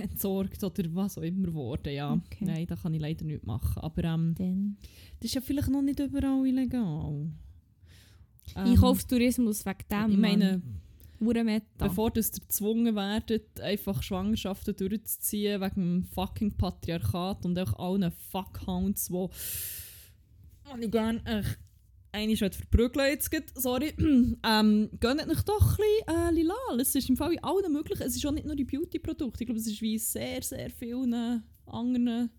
entsorgt 0.00 0.64
oder 0.64 0.84
was 0.94 1.16
auch 1.16 1.22
immer 1.22 1.46
geworden. 1.46 1.92
Ja. 1.92 2.12
Okay. 2.12 2.44
Nein, 2.44 2.66
da 2.66 2.74
kann 2.74 2.94
ich 2.94 3.00
leider 3.00 3.24
nicht 3.24 3.46
machen. 3.46 3.82
Aber 3.82 4.02
ähm, 4.02 4.34
Dann. 4.36 4.76
das 5.20 5.26
ist 5.26 5.34
ja 5.34 5.40
vielleicht 5.40 5.68
noch 5.68 5.82
nicht 5.82 6.00
überall 6.00 6.44
illegal. 6.44 7.30
Ähm, 8.56 8.72
Einkaufstourismus 8.72 9.64
wegen 9.64 9.78
dem. 9.90 10.10
Ich 10.10 10.18
meine, 10.18 10.62
Uhrenmeta. 11.20 11.86
bevor 11.86 12.10
das 12.10 12.32
ihr 12.32 12.40
gezwungen 12.40 12.94
werdet, 12.96 13.60
einfach 13.60 14.02
Schwangerschaften 14.02 14.74
durchzuziehen 14.74 15.60
wegen 15.60 15.74
dem 15.74 16.04
fucking 16.04 16.56
Patriarchat 16.56 17.44
und 17.44 17.58
auch 17.58 17.78
allen 17.78 18.10
Fuckhounds, 18.30 19.08
die 19.08 19.28
und 20.72 20.84
ich 20.84 20.90
gerne 20.90 21.20
echt 21.24 21.58
eine 22.12 22.36
schon 22.36 22.50
verprügeln 22.50 23.08
jetzt 23.08 23.30
geht, 23.30 23.52
sorry, 23.54 23.94
ähm, 23.98 24.90
gönnt 24.98 25.28
euch 25.28 25.42
doch 25.42 25.78
ein 25.78 25.84
bisschen 26.06 26.28
äh, 26.28 26.30
Lilal. 26.32 26.80
Es 26.80 26.94
ist 26.94 27.08
im 27.08 27.16
Fall 27.16 27.32
in 27.32 27.44
allen 27.44 27.72
möglichen, 27.72 28.02
es 28.02 28.16
ist 28.16 28.26
auch 28.26 28.32
nicht 28.32 28.46
nur 28.46 28.56
die 28.56 28.64
Beauty-Produkte, 28.64 29.44
ich 29.44 29.46
glaube, 29.46 29.60
es 29.60 29.66
ist 29.66 29.80
wie 29.80 29.98
sehr, 29.98 30.42
sehr 30.42 30.70
vielen 30.70 31.44
anderen 31.66 32.30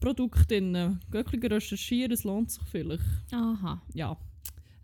Produkten. 0.00 1.00
Geht 1.10 1.52
recherchieren, 1.52 2.12
es 2.12 2.24
lohnt 2.24 2.50
sich 2.50 2.62
vielleicht. 2.64 3.04
Aha. 3.30 3.82
Ja, 3.94 4.16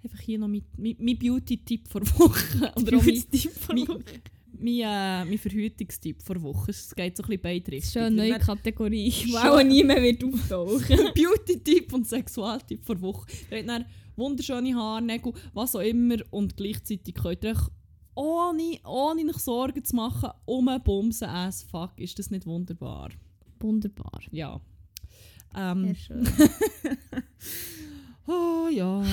einfach 0.04 0.20
hier 0.20 0.38
noch 0.38 0.48
mein, 0.48 0.64
mein, 0.76 0.96
mein 0.98 1.18
Beauty-Tipp 1.18 1.88
vor 1.88 2.02
Woche. 2.18 2.72
Oder 2.76 2.98
auch 2.98 3.02
mein, 3.04 3.22
mein, 3.68 4.04
mein, 4.58 4.74
äh, 4.78 5.24
mein 5.24 5.38
Verhütungstipp 5.38 6.22
vor 6.22 6.40
Woche. 6.42 6.70
Es 6.70 6.94
geht 6.94 7.16
so 7.16 7.22
ein 7.22 7.28
bisschen 7.28 7.42
beide 7.42 7.70
Das 7.70 7.84
ist 7.84 7.96
Richtungen. 7.96 8.06
schon 8.12 8.20
eine 8.20 8.28
neue 8.30 8.38
Kategorie, 8.38 9.10
die 9.10 9.36
auch 9.36 9.62
nie 9.62 9.84
mehr 9.84 10.02
wird 10.02 10.24
auftauchen. 10.24 10.98
Beauty-Tipp 11.14 11.92
und 11.92 12.06
Sexualtipp 12.06 12.84
vor 12.84 13.00
Woche. 13.00 13.26
Ihr 13.50 13.58
habt 13.58 13.68
dann 13.68 13.84
wunderschöne 14.16 14.74
Haarnägel, 14.74 15.32
was 15.52 15.74
auch 15.74 15.80
immer. 15.80 16.16
Und 16.30 16.56
gleichzeitig 16.56 17.14
könnt 17.14 17.44
ihr 17.44 17.50
euch 17.50 17.68
ohne, 18.14 18.78
ohne 18.84 19.24
euch 19.28 19.38
Sorgen 19.38 19.84
zu 19.84 19.96
machen, 19.96 20.30
umbumsen 20.44 21.28
as 21.28 21.64
fuck. 21.64 21.92
Ist 21.98 22.18
das 22.18 22.30
nicht 22.30 22.46
wunderbar? 22.46 23.10
Wunderbar. 23.58 24.20
Ja. 24.30 24.60
Ähm, 25.56 25.84
Sehr 25.86 25.94
schön. 25.94 26.28
oh 28.26 28.68
ja. 28.72 29.04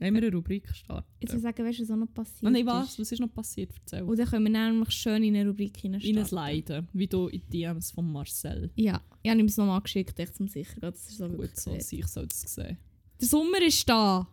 Wollen 0.00 0.14
wir 0.14 0.22
eine 0.22 0.32
Rubrik 0.32 0.68
starten? 0.74 1.08
Jetzt 1.20 1.32
will 1.32 1.38
ich 1.38 1.42
sagen, 1.42 1.64
weißt 1.64 1.78
du, 1.80 1.88
was 1.88 1.96
noch 1.96 2.14
passiert 2.14 2.44
Ah, 2.46 2.50
nein, 2.50 2.66
was? 2.66 2.98
Was 2.98 3.12
ist 3.12 3.18
noch 3.20 3.32
passiert? 3.32 3.70
Erzähl. 3.80 4.02
Und 4.02 4.18
dann 4.18 4.26
können 4.28 4.44
wir 4.44 4.50
nämlich 4.70 4.90
schön 4.92 5.22
in 5.24 5.34
eine 5.36 5.48
Rubrik 5.48 5.82
In 5.82 5.94
ein. 5.94 6.30
Leiden, 6.30 6.88
wie 6.92 7.06
du 7.06 7.26
in 7.28 7.42
die 7.50 7.58
DMs 7.58 7.90
von 7.90 8.10
Marcel. 8.10 8.70
Ja, 8.76 9.00
ich 9.22 9.30
habe 9.30 9.40
ihm 9.40 9.46
es 9.46 9.56
nochmal 9.56 9.80
geschickt, 9.80 10.18
echt 10.20 10.34
zum 10.36 10.46
sicher, 10.48 10.80
dass 10.80 11.08
er 11.18 11.28
so 11.28 11.36
Gut, 11.36 11.56
so, 11.56 11.74
ich 11.74 12.06
soll 12.06 12.26
das 12.26 12.42
sehen. 12.42 12.78
Der 13.20 13.26
Sommer 13.28 13.60
ist 13.62 13.88
da. 13.88 14.28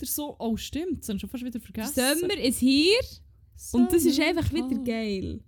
Der 0.00 0.08
so, 0.08 0.34
oh 0.38 0.56
stimmt, 0.56 1.00
das 1.00 1.08
haben 1.10 1.18
schon 1.18 1.28
fast 1.28 1.44
wieder 1.44 1.58
Der 1.58 1.60
vergessen. 1.60 2.18
Sommer 2.20 2.38
ist 2.38 2.58
hier 2.58 2.98
und 3.72 3.92
das 3.92 4.04
ist 4.04 4.16
Sommer 4.16 4.28
einfach 4.30 4.52
wieder 4.52 4.82
geil. 4.82 5.40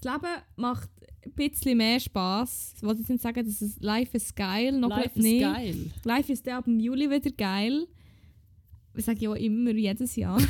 Das 0.00 0.04
Leben 0.12 0.34
macht 0.56 0.90
ein 1.24 1.32
bisschen 1.32 1.76
mehr 1.78 1.98
Spass. 1.98 2.74
Ich 2.76 2.82
wollte 2.82 3.00
jetzt 3.00 3.08
nicht 3.10 3.22
sagen, 3.22 3.44
dass 3.44 3.60
es 3.60 3.78
Life 3.80 4.16
is 4.16 4.34
geil, 4.34 4.72
noch 4.78 4.90
Life 4.90 5.10
ist 5.16 5.22
nicht. 5.22 5.40
geil. 5.40 5.90
Life 6.04 6.32
ist 6.32 6.46
ab 6.48 6.64
dem 6.64 6.78
Juli 6.78 7.10
wieder 7.10 7.30
geil. 7.30 7.86
Das 8.94 9.06
sage 9.06 9.18
ich 9.20 9.28
auch 9.28 9.34
immer, 9.34 9.72
jedes 9.72 10.16
Jahr. 10.16 10.40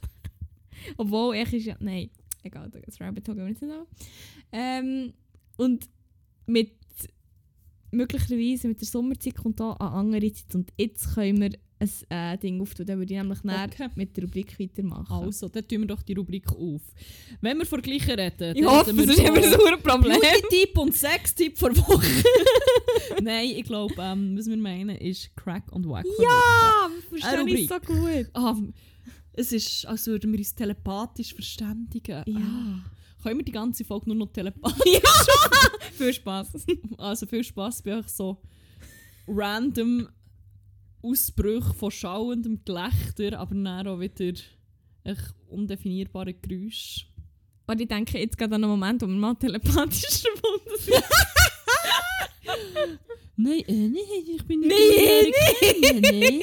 Obwohl, 0.96 1.36
ich 1.36 1.52
ist 1.52 1.66
ja... 1.66 1.76
Nein, 1.80 2.10
egal, 2.42 2.70
das 2.70 3.00
Rabbit 3.00 3.28
Hole 3.28 3.36
gehen 3.36 3.56
wir 3.60 3.68
nicht 3.68 3.78
an. 3.78 3.86
Ähm, 4.52 5.12
und 5.56 5.88
mit... 6.46 6.72
Möglicherweise 7.90 8.68
mit 8.68 8.80
der 8.80 8.86
Sommerzeit 8.86 9.34
kommt 9.34 9.60
da 9.60 9.72
eine 9.72 9.90
andere 9.90 10.32
Zeit. 10.32 10.54
Und 10.54 10.72
jetzt 10.76 11.14
können 11.14 11.40
wir 11.40 11.58
ein 11.80 12.34
äh, 12.34 12.38
Ding 12.38 12.60
auftun. 12.60 12.86
Dann 12.86 12.98
würde 12.98 13.14
ich 13.14 13.18
nämlich 13.18 13.38
Okay. 13.44 13.88
mit 13.94 14.16
der 14.16 14.24
Rubrik 14.24 14.58
weitermachen. 14.58 15.24
Also, 15.26 15.48
dann 15.48 15.66
tun 15.66 15.80
wir 15.80 15.86
doch 15.86 16.02
die 16.02 16.14
Rubrik 16.14 16.50
auf. 16.50 16.82
Wenn 17.40 17.58
wir 17.58 17.66
vor 17.66 17.80
Gleichen 17.80 18.18
reden, 18.18 18.56
ich 18.56 18.64
hoffe, 18.64 18.88
reden 18.90 19.06
das 19.06 19.06
wir 19.06 19.14
ist 19.14 19.20
immer 19.20 19.42
von 19.42 19.52
so 19.52 19.64
ein 19.66 19.82
Problem. 19.82 20.20
Beauty-Tipp 20.20 20.78
und 20.78 20.94
Sex-Tipp 20.96 21.58
vor 21.58 21.76
Woche. 21.76 22.06
Nein, 23.22 23.50
ich 23.56 23.64
glaube, 23.64 23.94
ähm, 23.98 24.36
was 24.36 24.46
wir 24.46 24.56
meinen 24.56 24.96
ist 24.96 25.34
Crack 25.36 25.70
und 25.72 25.88
Wack. 25.88 26.06
Ja, 26.20 26.90
verstehe 27.08 27.54
ich 27.54 27.68
so 27.68 27.78
gut. 27.80 28.26
Ah, 28.34 28.56
es 29.32 29.52
ist, 29.52 29.86
als 29.86 30.06
würden 30.06 30.32
wir 30.32 30.38
uns 30.38 30.54
telepathisch 30.54 31.32
verständigen. 31.32 32.24
Ja. 32.26 32.38
Ah. 32.38 32.90
Können 33.22 33.38
wir 33.38 33.44
die 33.44 33.52
ganze 33.52 33.84
Folge 33.84 34.06
nur 34.06 34.16
noch 34.16 34.32
telepathisch? 34.32 34.82
Viel 35.96 36.12
Spaß. 36.12 36.66
Also 36.96 37.26
viel 37.26 37.42
Spaß 37.44 37.82
bei 37.82 37.98
euch 37.98 38.08
so 38.08 38.40
random 39.26 40.08
Ausbrüche 41.02 41.74
von 41.74 41.90
schauendem 41.90 42.64
Gelächter, 42.64 43.38
aber 43.38 43.54
dann 43.54 43.86
auch 43.86 44.00
wieder 44.00 44.32
echt 45.04 45.34
undefinierbare 45.48 46.32
Geräusche. 46.34 47.04
Und 47.66 47.80
ich 47.80 47.88
denke 47.88 48.18
jetzt 48.18 48.36
gerade 48.38 48.54
an 48.54 48.64
einen 48.64 48.70
Moment, 48.70 49.02
wo 49.02 49.06
wir 49.06 49.14
mal 49.14 49.34
telepathisch 49.34 50.22
verbunden 50.22 50.70
sind. 50.78 50.96
Nein, 53.40 53.60
äh, 53.68 53.88
nein, 53.88 54.00
ich 54.34 54.44
bin 54.44 54.60
Nein, 54.62 55.32
nein. 56.02 56.42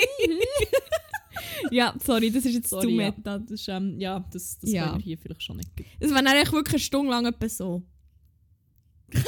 ja, 1.72 1.94
sorry, 2.02 2.32
das 2.32 2.46
ist 2.46 2.54
jetzt 2.54 2.70
Sorry, 2.70 2.84
zu 2.84 2.90
ja. 2.92 3.12
meta. 3.12 3.38
Das, 3.40 3.52
ist, 3.52 3.68
ähm, 3.68 4.00
ja, 4.00 4.24
das, 4.32 4.58
das 4.60 4.72
Ja. 4.72 4.94
wir 4.96 5.02
hier 5.04 5.18
vielleicht 5.18 5.44
schon 5.44 5.58
nicht. 5.58 5.70
Es 6.00 6.10
war 6.12 6.20
eigentlich 6.20 6.54
wirklich 6.54 6.76
eine 6.76 6.80
Stunde 6.80 7.12
lang 7.12 7.26
etwa 7.26 7.50
so. 7.50 7.84
weißt 9.12 9.26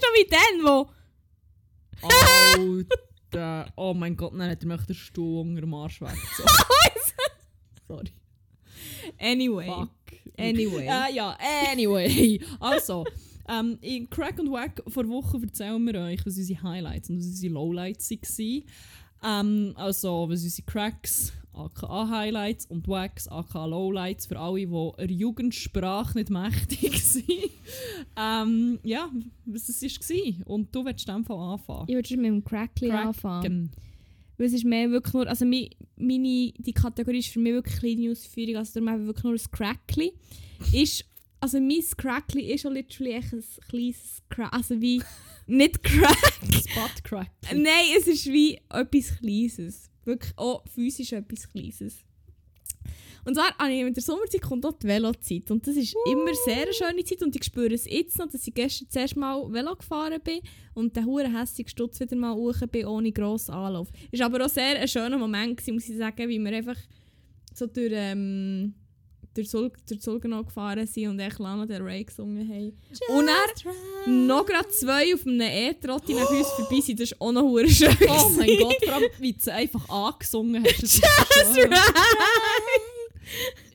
du 0.00 0.06
noch 0.06 0.14
wie 0.14 0.28
denn, 0.30 0.64
wo? 0.64 0.88
Alter, 2.02 2.84
oh 3.76 3.94
mein 3.94 4.16
Gott, 4.16 4.34
nein, 4.34 4.56
der 4.58 4.68
möchte 4.68 4.88
den 4.88 4.96
Stuhl 4.96 5.40
unter 5.40 5.60
dem 5.60 5.74
Arsch 5.74 6.00
weg. 6.00 6.16
So. 6.36 6.44
Sorry. 7.88 8.10
Anyway. 9.18 9.66
Fuck. 9.66 9.90
Anyway. 10.38 10.86
Äh, 10.86 11.14
ja, 11.14 11.36
anyway. 11.70 12.40
Also, 12.60 13.04
ähm, 13.48 13.78
in 13.80 14.08
Crack 14.08 14.38
und 14.38 14.50
Wack 14.50 14.82
vor 14.88 15.06
Wochen 15.08 15.42
erzählen 15.42 15.84
wir 15.84 16.00
euch, 16.00 16.24
was 16.24 16.36
unsere 16.36 16.62
Highlights 16.62 17.10
und 17.10 17.18
was 17.18 17.26
unsere 17.26 17.54
Lowlights 17.54 18.10
waren. 18.10 18.62
Ähm, 19.24 19.72
also, 19.76 20.28
was 20.28 20.44
unsere 20.44 20.66
Cracks, 20.66 21.32
aka 21.52 22.08
Highlights 22.08 22.66
und 22.66 22.86
Wax, 22.88 23.28
aka 23.28 23.64
Lowlights, 23.64 24.26
für 24.26 24.38
alle, 24.38 24.66
die 24.66 24.66
der 24.98 25.10
Jugendsprache 25.10 26.18
nicht 26.18 26.30
mächtig 26.30 27.02
sind. 27.04 27.28
ähm, 28.16 28.78
ja, 28.82 29.08
was 29.46 29.68
es 29.68 29.80
war. 29.82 30.46
Und 30.46 30.74
du 30.74 30.84
willst 30.84 31.08
dem 31.08 31.24
Fall 31.24 31.38
anfangen. 31.38 31.84
Ich 31.88 31.94
würde 31.94 32.16
mit 32.16 32.26
dem 32.26 32.44
Crackly 32.44 32.90
anfangen. 32.90 33.70
Cracken. 33.70 33.70
Weil 34.36 34.46
es 34.46 34.52
ist 34.52 34.64
mehr 34.64 34.90
wirklich 34.90 35.14
nur, 35.14 35.28
also 35.28 35.44
meine, 35.96 36.52
die 36.58 36.72
Kategorie 36.72 37.18
ist 37.18 37.28
für 37.28 37.38
mich 37.38 37.52
wirklich 37.52 37.78
kleine 37.78 38.10
Ausführung, 38.10 38.56
also 38.56 38.80
darum 38.80 39.06
wirklich 39.06 39.24
nur 39.24 39.34
ein 39.34 39.50
Crackly. 39.50 40.12
Ist, 40.72 41.04
also 41.44 41.60
mein 41.60 41.84
Crackly 41.98 42.54
ist 42.54 42.62
schon 42.62 42.72
literally 42.72 43.12
echt 43.12 43.34
ein 43.34 43.44
kleines 43.68 44.22
Crack, 44.30 44.50
also 44.50 44.80
wie, 44.80 45.02
nicht 45.46 45.82
Crack, 45.82 46.16
Spotcrack. 46.40 47.30
nein, 47.52 47.84
es 47.98 48.06
ist 48.06 48.24
wie 48.26 48.58
etwas 48.70 49.18
Kleines. 49.18 49.90
Wirklich 50.06 50.32
auch 50.38 50.64
physisch 50.74 51.12
etwas 51.12 51.50
Kleines. 51.52 52.02
Und 53.26 53.34
zwar 53.34 53.54
habe 53.58 53.72
ich 53.72 53.84
mit 53.84 53.94
der 53.94 54.02
Sommerzeit 54.02 54.40
kommt 54.40 54.64
auch 54.64 54.72
die 54.72 54.86
Velozeit. 54.86 55.50
Und 55.50 55.66
das 55.66 55.76
ist 55.76 55.94
immer 56.10 56.32
sehr 56.46 56.62
eine 56.62 56.72
schöne 56.72 57.04
Zeit. 57.04 57.22
Und 57.22 57.36
ich 57.36 57.44
spüre 57.44 57.74
es 57.74 57.84
jetzt 57.90 58.18
noch, 58.18 58.28
dass 58.28 58.46
ich 58.46 58.54
gestern 58.54 58.88
zuerst 58.88 59.16
mal 59.16 59.50
Velo 59.52 59.76
gefahren 59.76 60.20
bin 60.24 60.40
und 60.72 60.96
den 60.96 61.04
huren 61.04 61.36
hässigen 61.36 61.68
Stutz 61.68 62.00
wieder 62.00 62.16
mal 62.16 62.34
hoch 62.34 62.60
bin, 62.70 62.86
ohne 62.86 63.12
grossen 63.12 63.52
Anlauf. 63.52 63.88
Ist 64.10 64.22
aber 64.22 64.44
auch 64.44 64.50
sehr 64.50 64.80
ein 64.80 64.88
schöner 64.88 65.18
Moment 65.18 65.58
gewesen, 65.58 65.74
muss 65.74 65.88
ich 65.88 65.96
sagen, 65.98 66.26
wie 66.26 66.38
wir 66.38 66.52
einfach 66.52 66.78
so 67.54 67.66
durch, 67.66 67.92
ähm, 67.94 68.74
durch, 69.34 69.50
Sul 69.50 69.70
durch 69.88 70.02
Sulgenau 70.02 70.44
gefahren 70.44 70.86
sind 70.86 71.08
und 71.08 71.20
echt 71.20 71.38
Lana 71.38 71.66
Del 71.66 71.82
Rey 71.82 72.04
gesungen 72.04 72.48
haben. 72.48 72.78
Und 73.08 73.26
dann 73.26 74.26
noch 74.26 74.46
gerade 74.46 74.68
zwei 74.68 75.14
auf 75.14 75.26
einem 75.26 75.40
E-Trotti 75.40 76.14
nach 76.14 76.30
uns 76.30 76.48
vorbei 76.48 76.80
sind, 76.80 77.00
das 77.00 77.12
ist 77.12 77.20
auch 77.20 77.32
noch 77.32 77.58
schön. 77.66 77.96
Oh 78.08 78.30
mein 78.36 78.46
gewesen. 78.46 78.62
Gott, 78.62 78.84
vor 78.84 78.94
allem, 78.94 79.10
wie 79.18 79.32
du 79.32 79.52
einfach 79.52 79.88
angesungen 79.88 80.64
hast. 80.64 80.94
schön. 81.54 81.72
right. 81.72 81.94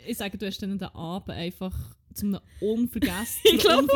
Ich 0.07 0.17
sage, 0.17 0.37
du 0.37 0.45
hast 0.45 0.61
dann 0.61 0.77
den 0.77 0.87
Abend 0.87 1.29
einfach 1.29 1.75
zu 2.13 2.25
einer 2.25 2.41
unvergesslichen 2.61 3.89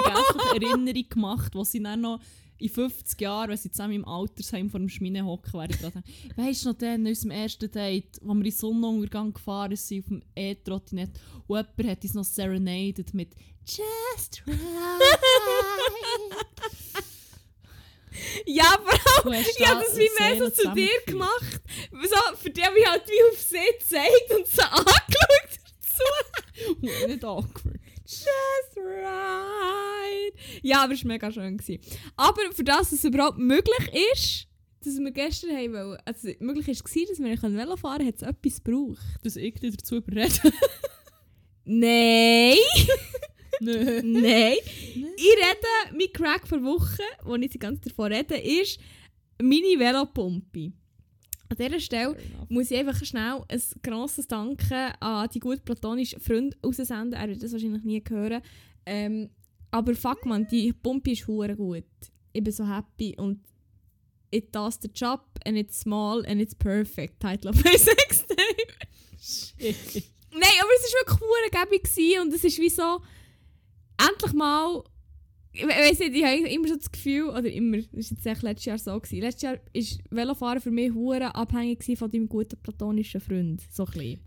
Erinnerung 0.53 1.09
gemacht, 1.09 1.55
wo 1.55 1.63
sie 1.63 1.81
dann 1.81 2.01
noch 2.01 2.19
in 2.63 2.69
50 2.69 3.19
Jahren, 3.19 3.49
wenn 3.49 3.57
sie 3.57 3.71
zusammen 3.71 3.93
im 3.93 4.07
Altersheim 4.07 4.69
vor 4.69 4.79
dem 4.79 4.87
Schmine 4.87 5.25
hocken, 5.25 5.51
wäre 5.53 5.67
ich 5.69 5.79
gerade 5.79 6.01
Weißt 6.37 6.63
du 6.63 6.69
noch 6.69 6.77
den 6.77 7.01
in 7.01 7.07
unserem 7.07 7.31
ersten 7.31 7.69
Date, 7.69 8.19
wo 8.21 8.33
wir 8.33 8.45
in 8.45 8.51
Sonnenuntergang 8.51 9.33
gefahren 9.33 9.75
sind 9.75 9.99
auf 9.99 10.07
dem 10.07 10.23
E-Trottinett 10.33 11.11
und 11.47 11.57
jemand 11.57 11.91
hat 11.91 12.03
uns 12.03 12.13
noch 12.13 12.23
serenaded 12.23 13.13
mit 13.13 13.35
«Just 13.65 14.43
right». 14.47 14.57
Ja, 18.45 18.77
hast 19.25 19.59
ich 19.59 19.67
habe 19.67 19.81
da 19.81 19.87
das 19.87 19.97
wie 19.97 20.09
mehr 20.19 20.37
so 20.37 20.47
zu 20.49 20.71
dir 20.73 21.01
gemacht. 21.07 21.61
So, 21.91 22.35
für 22.37 22.51
die 22.51 22.63
habe 22.63 22.77
ich 22.77 22.87
halt 22.87 23.03
wie 23.07 23.23
auf 23.31 23.41
sie 23.41 23.57
gezeigt 23.79 24.31
und 24.37 24.47
so 24.47 24.61
angeschaut 24.71 25.59
dazu. 25.81 26.03
Nicht 27.07 27.25
awkward. 27.25 27.79
Just 28.19 28.77
right. 28.77 30.33
Ja, 30.61 30.83
aber 30.83 30.93
es 30.93 31.03
war 31.03 31.09
mega 31.09 31.31
schön. 31.31 31.57
Gewesen. 31.57 31.81
Aber 32.15 32.41
für 32.51 32.63
das, 32.63 32.89
dass 32.89 32.99
es 32.99 33.03
überhaupt 33.03 33.37
möglich 33.37 34.13
ist, 34.13 34.47
dass 34.83 34.99
wir 34.99 35.11
gestern 35.11 35.51
haben 35.51 35.73
wollen, 35.73 35.97
also 36.05 36.29
möglich 36.39 36.67
ist, 36.67 36.83
war, 36.83 37.05
dass 37.07 37.19
wir 37.19 37.29
nicht 37.29 37.43
Velo 37.43 37.77
fahren 37.77 37.97
können, 37.97 38.07
hat 38.09 38.15
es 38.15 38.21
etwas 38.21 38.63
gebraucht. 38.63 38.99
Dass 39.23 39.35
ich 39.35 39.53
dich 39.55 39.77
dazu 39.77 39.97
überrede. 39.97 40.33
Nein! 41.65 42.57
Nö. 43.61 44.01
Nein! 44.03 44.57
Ich 44.65 45.35
rede, 45.35 45.97
mein 45.97 46.11
Crack 46.11 46.47
vor 46.47 46.61
Wochen, 46.63 47.03
wo 47.23 47.35
ich 47.35 47.51
die 47.51 47.59
ganze 47.59 47.89
davon 47.89 48.11
rede, 48.11 48.35
ist 48.35 48.79
meine 49.41 49.79
Velopumpe. 49.79 50.73
An 51.53 51.67
dieser 51.67 51.79
Stelle 51.79 52.17
muss 52.49 52.71
ich 52.71 52.77
einfach 52.77 53.05
schnell 53.05 53.43
ein 53.47 53.61
grosses 53.83 54.27
Danke 54.27 54.99
an 54.99 55.29
die 55.31 55.39
gut 55.39 55.63
platonischen 55.63 56.19
Freunde 56.19 56.57
raussenden. 56.65 57.13
Er 57.13 57.29
wird 57.29 57.43
das 57.43 57.51
wahrscheinlich 57.51 57.83
nie 57.83 58.03
hören. 58.09 58.41
Ähm, 58.87 59.29
aber 59.69 59.93
fuck 59.93 60.25
man, 60.25 60.47
die 60.47 60.73
Pumpe 60.73 61.11
ist 61.11 61.27
hure 61.27 61.55
gut. 61.55 61.85
Ich 62.31 62.43
bin 62.43 62.51
so 62.51 62.67
happy 62.67 63.15
und 63.19 63.39
it 64.31 64.53
does 64.53 64.79
the 64.81 64.89
job 64.93 65.21
and 65.45 65.55
it's 65.55 65.79
small 65.79 66.25
and 66.25 66.41
it's 66.41 66.55
perfect. 66.55 67.19
Title 67.19 67.51
of 67.51 67.63
my 67.63 67.71
Sextape. 67.77 68.33
Nein, 70.31 70.55
aber 70.59 70.69
es 70.75 70.91
war 70.91 71.01
wirklich 71.01 71.19
hure 71.19 71.49
gäbig 71.51 72.19
und 72.19 72.33
es 72.33 72.43
ist 72.43 72.57
wie 72.57 72.69
so 72.69 72.99
endlich 73.97 74.33
mal 74.33 74.83
ich 75.53 75.63
weiss 75.63 75.99
nicht, 75.99 76.15
ich 76.15 76.23
habe 76.23 76.49
immer 76.49 76.67
so 76.67 76.75
das 76.75 76.91
Gefühl, 76.91 77.29
oder 77.29 77.51
immer, 77.51 77.77
das 77.77 77.93
war 77.93 77.99
jetzt 78.17 78.25
echt 78.25 78.41
letztes 78.41 78.65
Jahr 78.65 78.77
so. 78.79 78.99
Gewesen. 78.99 79.21
Letztes 79.21 79.41
Jahr 79.43 79.53
war 79.53 80.17
Velofahren 80.17 80.61
für 80.61 80.71
mich 80.71 80.93
hure 80.93 81.33
abhängig 81.35 81.83
von 81.97 82.09
deinem 82.11 82.27
guten 82.27 82.57
platonischen 82.61 83.21
Freund. 83.21 83.61
So 83.71 83.85
ein. 83.97 84.19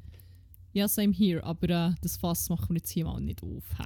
Ja, 0.73 0.89
same 0.89 1.13
here, 1.13 1.43
aber 1.43 1.69
äh, 1.71 1.95
das 2.03 2.17
Fass 2.17 2.49
machen 2.49 2.69
wir 2.71 2.77
jetzt 2.77 2.91
hier 2.91 3.05
mal 3.07 3.21
nicht 3.21 3.43
auf. 3.43 3.65
hä? 3.79 3.85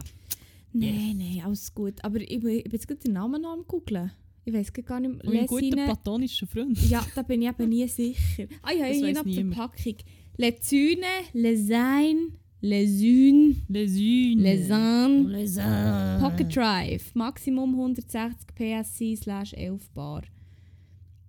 Nein, 0.72 1.16
nein, 1.18 1.42
alles 1.44 1.72
gut. 1.74 1.94
Aber 2.04 2.20
ich, 2.20 2.30
ich 2.30 2.40
bin 2.42 2.62
jetzt 2.72 2.86
gerade 2.86 3.00
den 3.00 3.12
Namen 3.12 3.42
noch 3.42 3.52
am 3.52 3.64
googeln. 3.66 4.10
Ich 4.44 4.52
weiß 4.54 4.72
gar 4.72 4.98
nicht 5.00 5.22
Und 5.24 5.36
ein 5.36 5.46
guter 5.46 5.76
platonischer 5.84 6.46
Freund. 6.46 6.78
Ja, 6.88 7.04
da 7.14 7.22
bin 7.22 7.42
ich 7.42 7.48
eben 7.48 7.68
nie 7.68 7.86
sicher. 7.88 8.46
Ah 8.62 8.72
ja, 8.72 8.88
Das 8.88 8.96
hier 8.96 9.06
weiss 9.06 9.16
noch 9.16 9.24
die 9.24 9.36
niemand. 9.36 9.54
Verpackung. 9.54 9.96
Lezune, 10.36 11.06
Lesain, 11.32 12.16
Lesune, 12.16 12.39
Les 12.62 13.02
unes. 13.02 14.42
Lesan. 14.42 15.28
Les 15.28 15.56
uns. 15.56 16.20
Pocket 16.20 16.54
Drive, 16.54 17.14
Maximum 17.14 17.74
160 17.74 18.54
PSI 18.54 19.16
slash 19.16 19.54
11 19.54 19.88
Bar. 19.94 20.22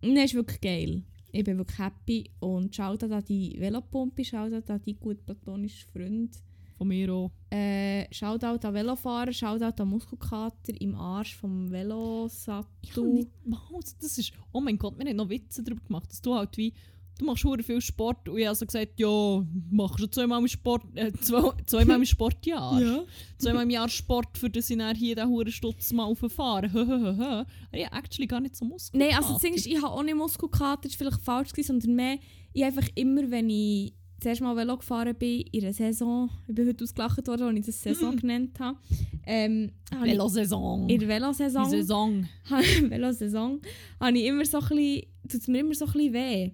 Und 0.01 0.15
das 0.15 0.25
ist 0.25 0.33
wirklich 0.33 0.59
geil. 0.61 1.03
Ich 1.31 1.45
bin 1.45 1.57
wirklich 1.57 1.79
happy 1.79 2.29
und 2.41 2.75
schaut 2.75 3.03
an 3.03 3.23
die 3.23 3.55
Velopumpe, 3.57 4.25
schaut 4.25 4.69
an 4.69 4.81
die 4.85 4.95
gut 4.95 5.25
platonischen 5.25 5.89
Freund. 5.91 6.35
Von 6.77 6.87
mir 6.87 7.13
auch. 7.13 7.31
Äh, 7.49 8.11
Shoutout 8.11 8.67
an 8.67 8.73
Velofahrer, 8.73 9.31
Shoutout 9.31 9.81
an 9.81 9.87
Muskelkater 9.87 10.81
im 10.81 10.95
Arsch 10.95 11.35
vom 11.35 11.67
Ich 11.67 11.71
Velosattel. 11.71 13.07
nicht, 13.13 13.29
was, 13.45 13.97
das 13.99 14.17
ist, 14.17 14.33
oh 14.51 14.59
mein 14.59 14.77
Gott, 14.77 14.97
wir 14.97 15.05
haben 15.05 15.15
noch 15.15 15.29
Witze 15.29 15.63
darüber 15.63 15.85
gemacht, 15.85 16.09
dass 16.11 16.21
du 16.21 16.33
halt 16.33 16.57
wie, 16.57 16.73
du 17.21 17.25
machst 17.27 17.43
hure 17.43 17.63
viel 17.63 17.79
Sport 17.79 18.27
und 18.27 18.37
ich 18.37 18.45
habe 18.45 18.55
so 18.55 18.65
gesagt, 18.65 18.99
ja, 18.99 19.45
machst 19.69 19.99
du 19.99 20.07
zweimal 20.07 20.41
im 20.41 20.47
Sport, 20.47 20.83
äh, 20.95 21.11
zwei, 21.13 21.51
zweimal 21.65 21.97
im 21.97 22.05
Sportjahr. 22.13 23.05
Zweimal 23.37 23.63
im 23.63 23.69
Jahr 23.69 23.89
Sport, 23.89 24.37
für 24.37 24.49
das 24.49 24.69
ich 24.69 24.77
dann 24.77 24.95
hier 24.95 25.15
den 25.15 25.29
hure 25.29 25.51
Stutz 25.51 25.93
mal 25.93 26.05
auffahren. 26.05 26.71
Aber 26.75 27.45
ich 27.71 27.85
habe 27.85 27.95
actually 27.95 28.27
gar 28.27 28.39
nicht 28.39 28.55
so 28.55 28.65
Muskeln. 28.65 29.01
Nein, 29.01 29.15
also 29.15 29.33
das 29.33 29.41
Ding 29.41 29.53
ist, 29.53 29.67
ich 29.67 29.77
habe 29.77 29.91
auch 29.91 30.03
nicht 30.03 30.15
Muskelkater, 30.15 30.89
das 30.89 30.93
war 30.93 30.97
vielleicht 30.97 31.23
falsch, 31.23 31.51
gewesen, 31.51 31.79
sondern 31.79 31.95
mehr, 31.95 32.17
ich 32.53 32.63
einfach 32.63 32.87
immer, 32.95 33.29
wenn 33.29 33.49
ich 33.49 33.93
zuerst 34.19 34.41
mal 34.41 34.55
Velo 34.55 34.77
gefahren 34.77 35.15
bin, 35.15 35.41
in 35.51 35.63
einer 35.63 35.73
Saison, 35.73 36.29
ich 36.47 36.55
bin 36.55 36.67
heute 36.67 36.83
ausgelacht 36.83 37.27
worden, 37.27 37.43
als 37.43 37.59
ich 37.59 37.65
das 37.65 37.81
Saison 37.81 38.15
genannt 38.15 38.59
habe, 38.59 38.77
ähm, 39.25 39.71
Velosaison. 39.99 40.89
in 40.89 40.99
der 40.99 41.07
Velosaison, 41.07 41.69
Saison. 41.69 42.27
Velosaison, 42.89 43.61
habe 43.99 44.17
ich 44.17 44.25
immer 44.25 44.45
so 44.45 44.59
ein 44.59 44.67
bisschen, 44.67 45.01
tut 45.27 45.41
es 45.41 45.47
mir 45.47 45.59
immer 45.59 45.73
so 45.73 45.85
ein 45.85 45.91
bisschen 45.93 46.13
weh 46.13 46.51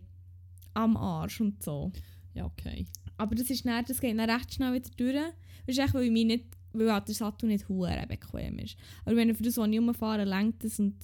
am 0.77 0.95
Arsch 0.95 1.41
und 1.41 1.61
so. 1.63 1.91
Ja, 2.33 2.45
okay. 2.45 2.85
Aber 3.17 3.35
das, 3.35 3.49
ist 3.49 3.65
dann, 3.65 3.83
das 3.85 3.99
geht 3.99 4.17
dann 4.17 4.29
recht 4.29 4.53
schnell 4.53 4.73
wieder 4.73 4.89
durch. 4.95 5.33
Das 5.65 5.75
ist 5.75 5.79
echt, 5.79 5.93
weil, 5.93 6.03
ich 6.03 6.11
mich 6.11 6.25
nicht, 6.25 6.45
weil 6.73 6.91
halt 6.91 7.07
der 7.07 7.15
Sattel 7.15 7.47
nicht 7.47 7.67
hure 7.67 8.05
bequem 8.07 8.59
ist. 8.59 8.77
Aber 9.03 9.15
wenn 9.15 9.29
ich 9.29 9.37
für 9.37 9.43
das, 9.43 9.57
was 9.57 9.67
ich 9.67 9.79
rumfahre, 9.79 10.23
lenkt 10.23 10.63
es. 10.63 10.79
Und 10.79 10.95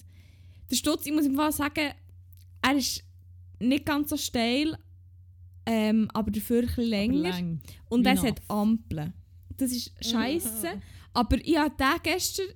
der 0.70 0.76
Stutz, 0.76 1.06
ich 1.06 1.14
muss 1.14 1.26
im 1.26 1.36
Fall 1.36 1.52
sagen, 1.52 1.92
er 2.62 2.76
ist 2.76 3.04
nicht 3.60 3.86
ganz 3.86 4.12
so 4.12 4.18
steil, 4.18 4.78
ähm, 5.66 6.08
aber 6.14 6.30
dafür 6.30 6.68
ein 6.78 6.84
länger. 6.84 7.30
Lang. 7.30 7.62
Und 7.90 8.06
Wie 8.06 8.10
es 8.10 8.24
hat. 8.24 8.42
Ampeln. 8.48 9.14
Das 9.58 9.72
ist 9.72 9.92
scheiße. 10.06 10.82
Aber 11.14 11.38
ich 11.38 11.58
habe 11.58 11.76
den 11.76 12.02
gestern... 12.04 12.48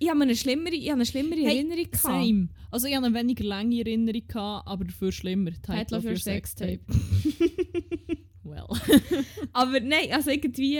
Ich 0.00 0.08
habe 0.08 0.22
eine 0.22 0.36
schlimmere, 0.36 0.74
ich 0.74 0.86
habe 0.86 0.94
eine 0.94 1.06
schlimmere 1.06 1.40
Hey, 1.40 1.56
Erinnerung 1.56 1.90
gehabt. 1.90 2.02
Same. 2.02 2.48
Also 2.70 2.86
ich 2.86 2.94
hatte 2.94 3.06
eine 3.06 3.14
weniger 3.14 3.44
lange 3.44 3.80
Erinnerung, 3.80 4.26
gehabt, 4.26 4.68
aber 4.68 4.84
dafür 4.84 5.10
schlimmer. 5.10 5.50
Title 5.62 5.98
of 5.98 6.04
your 6.04 6.16
Sextape. 6.16 6.80
well. 8.44 8.66
Aber 9.52 9.80
nein, 9.80 10.12
also 10.12 10.30
irgendwie... 10.30 10.78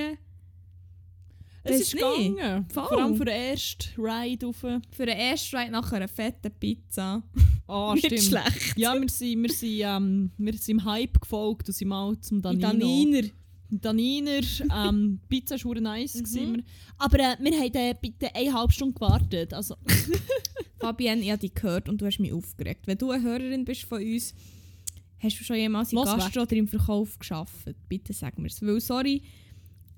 es 1.64 1.80
ist 1.80 1.92
gegangen. 1.92 2.66
Voll. 2.70 2.84
Vor 2.84 2.98
allem 2.98 3.16
für 3.16 3.24
den 3.24 3.34
ersten 3.34 4.00
Ride 4.00 4.46
rauf. 4.46 4.56
Für 4.56 5.06
den 5.06 5.16
ersten 5.16 5.56
Ride 5.56 5.72
nach 5.72 5.92
einer 5.92 6.08
fetten 6.08 6.52
Pizza. 6.58 7.22
Ah, 7.70 7.92
nicht 7.92 8.06
stimmt. 8.06 8.22
schlecht. 8.22 8.78
Ja, 8.78 8.98
wir 8.98 9.06
sind, 9.10 9.42
wir, 9.42 9.50
sind, 9.50 9.82
ähm, 9.82 10.30
wir 10.38 10.54
sind 10.54 10.78
im 10.78 10.84
Hype 10.86 11.20
gefolgt 11.20 11.68
und 11.68 11.74
sind 11.74 11.88
mal 11.88 12.18
zum 12.18 12.40
Danino. 12.40 12.66
Daniner. 12.66 13.28
Daniner. 13.70 14.40
Ähm, 14.74 15.20
Pizza 15.28 15.56
war 15.64 15.80
nice. 15.80 16.22
Mhm. 16.34 16.62
Aber 16.96 17.18
äh, 17.18 17.36
wir 17.40 17.52
haben 17.58 17.74
äh, 17.74 17.94
bitte 18.00 18.34
eineinhalb 18.34 18.72
Stunden 18.72 18.94
gewartet. 18.94 19.52
Also, 19.52 19.76
Fabienne, 20.80 21.22
ich 21.22 21.30
habe 21.30 21.40
dich 21.40 21.54
gehört 21.54 21.88
und 21.88 22.00
du 22.00 22.06
hast 22.06 22.18
mich 22.18 22.32
aufgeregt. 22.32 22.86
Wenn 22.86 22.98
du 22.98 23.10
eine 23.10 23.22
Hörerin 23.22 23.64
bist 23.64 23.82
von 23.84 24.02
uns, 24.02 24.34
hast 25.18 25.40
du 25.40 25.44
schon 25.44 25.56
jemals 25.56 25.92
Los 25.92 26.06
Gastro 26.06 26.42
oder 26.42 26.56
im 26.56 26.68
Verkauf 26.68 27.18
geschafft? 27.18 27.74
Bitte 27.88 28.12
sag 28.12 28.38
mir 28.38 28.46
es. 28.46 28.62
Weil, 28.62 28.80
sorry, 28.80 29.22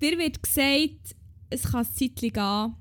dir 0.01 0.17
wird 0.17 0.41
gesagt, 0.41 1.15
es 1.49 1.63
kann 1.63 1.85
ein 1.85 1.93
Zeitchen 1.93 2.33
gehen, 2.33 2.75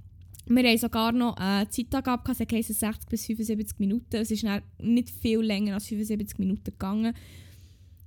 Wir 0.47 0.71
haben 0.71 0.79
sogar 0.79 1.13
noch 1.13 1.37
eine 1.37 1.69
Zeitangabe 1.69 2.25
gehabt, 2.25 2.41
es 2.41 2.53
heisst 2.53 2.81
60 2.81 3.09
bis 3.09 3.27
75 3.27 3.79
Minuten. 3.79 4.17
Es 4.17 4.31
ist 4.31 4.45
nicht 4.79 5.11
viel 5.11 5.41
länger 5.41 5.75
als 5.75 5.87
75 5.89 6.39
Minuten 6.39 6.65
gegangen. 6.65 7.15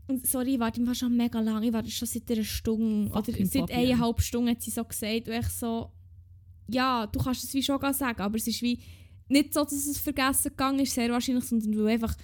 Und 0.07 0.27
sorry, 0.27 0.55
ich 0.55 0.59
warte 0.59 0.81
einfach 0.81 0.95
schon 0.95 1.15
mega 1.15 1.39
lange. 1.39 1.67
Ich 1.67 1.73
warte 1.73 1.89
schon 1.89 2.07
seit 2.07 2.29
einer 2.29 2.43
Stunde. 2.43 3.09
Fucking 3.11 3.35
oder 3.35 3.45
seit 3.45 3.61
Fabienne. 3.61 3.81
eineinhalb 3.81 4.21
Stunden 4.21 4.49
hat 4.49 4.61
sie 4.61 4.71
so 4.71 4.83
gesagt. 4.83 5.27
Und 5.27 5.33
ich 5.33 5.47
so, 5.47 5.91
ja, 6.67 7.07
du 7.07 7.19
kannst 7.19 7.43
es 7.43 7.53
wie 7.53 7.63
schon 7.63 7.79
sagen, 7.93 8.21
aber 8.21 8.35
es 8.35 8.47
ist 8.47 8.61
wie 8.61 8.79
nicht 9.29 9.53
so, 9.53 9.63
dass 9.63 9.73
es 9.73 9.97
vergessen 9.99 10.49
gegangen 10.49 10.79
ist, 10.79 10.93
sehr 10.93 11.09
wahrscheinlich, 11.09 11.45
sondern 11.45 11.71
du 11.71 11.85
einfach... 11.85 12.15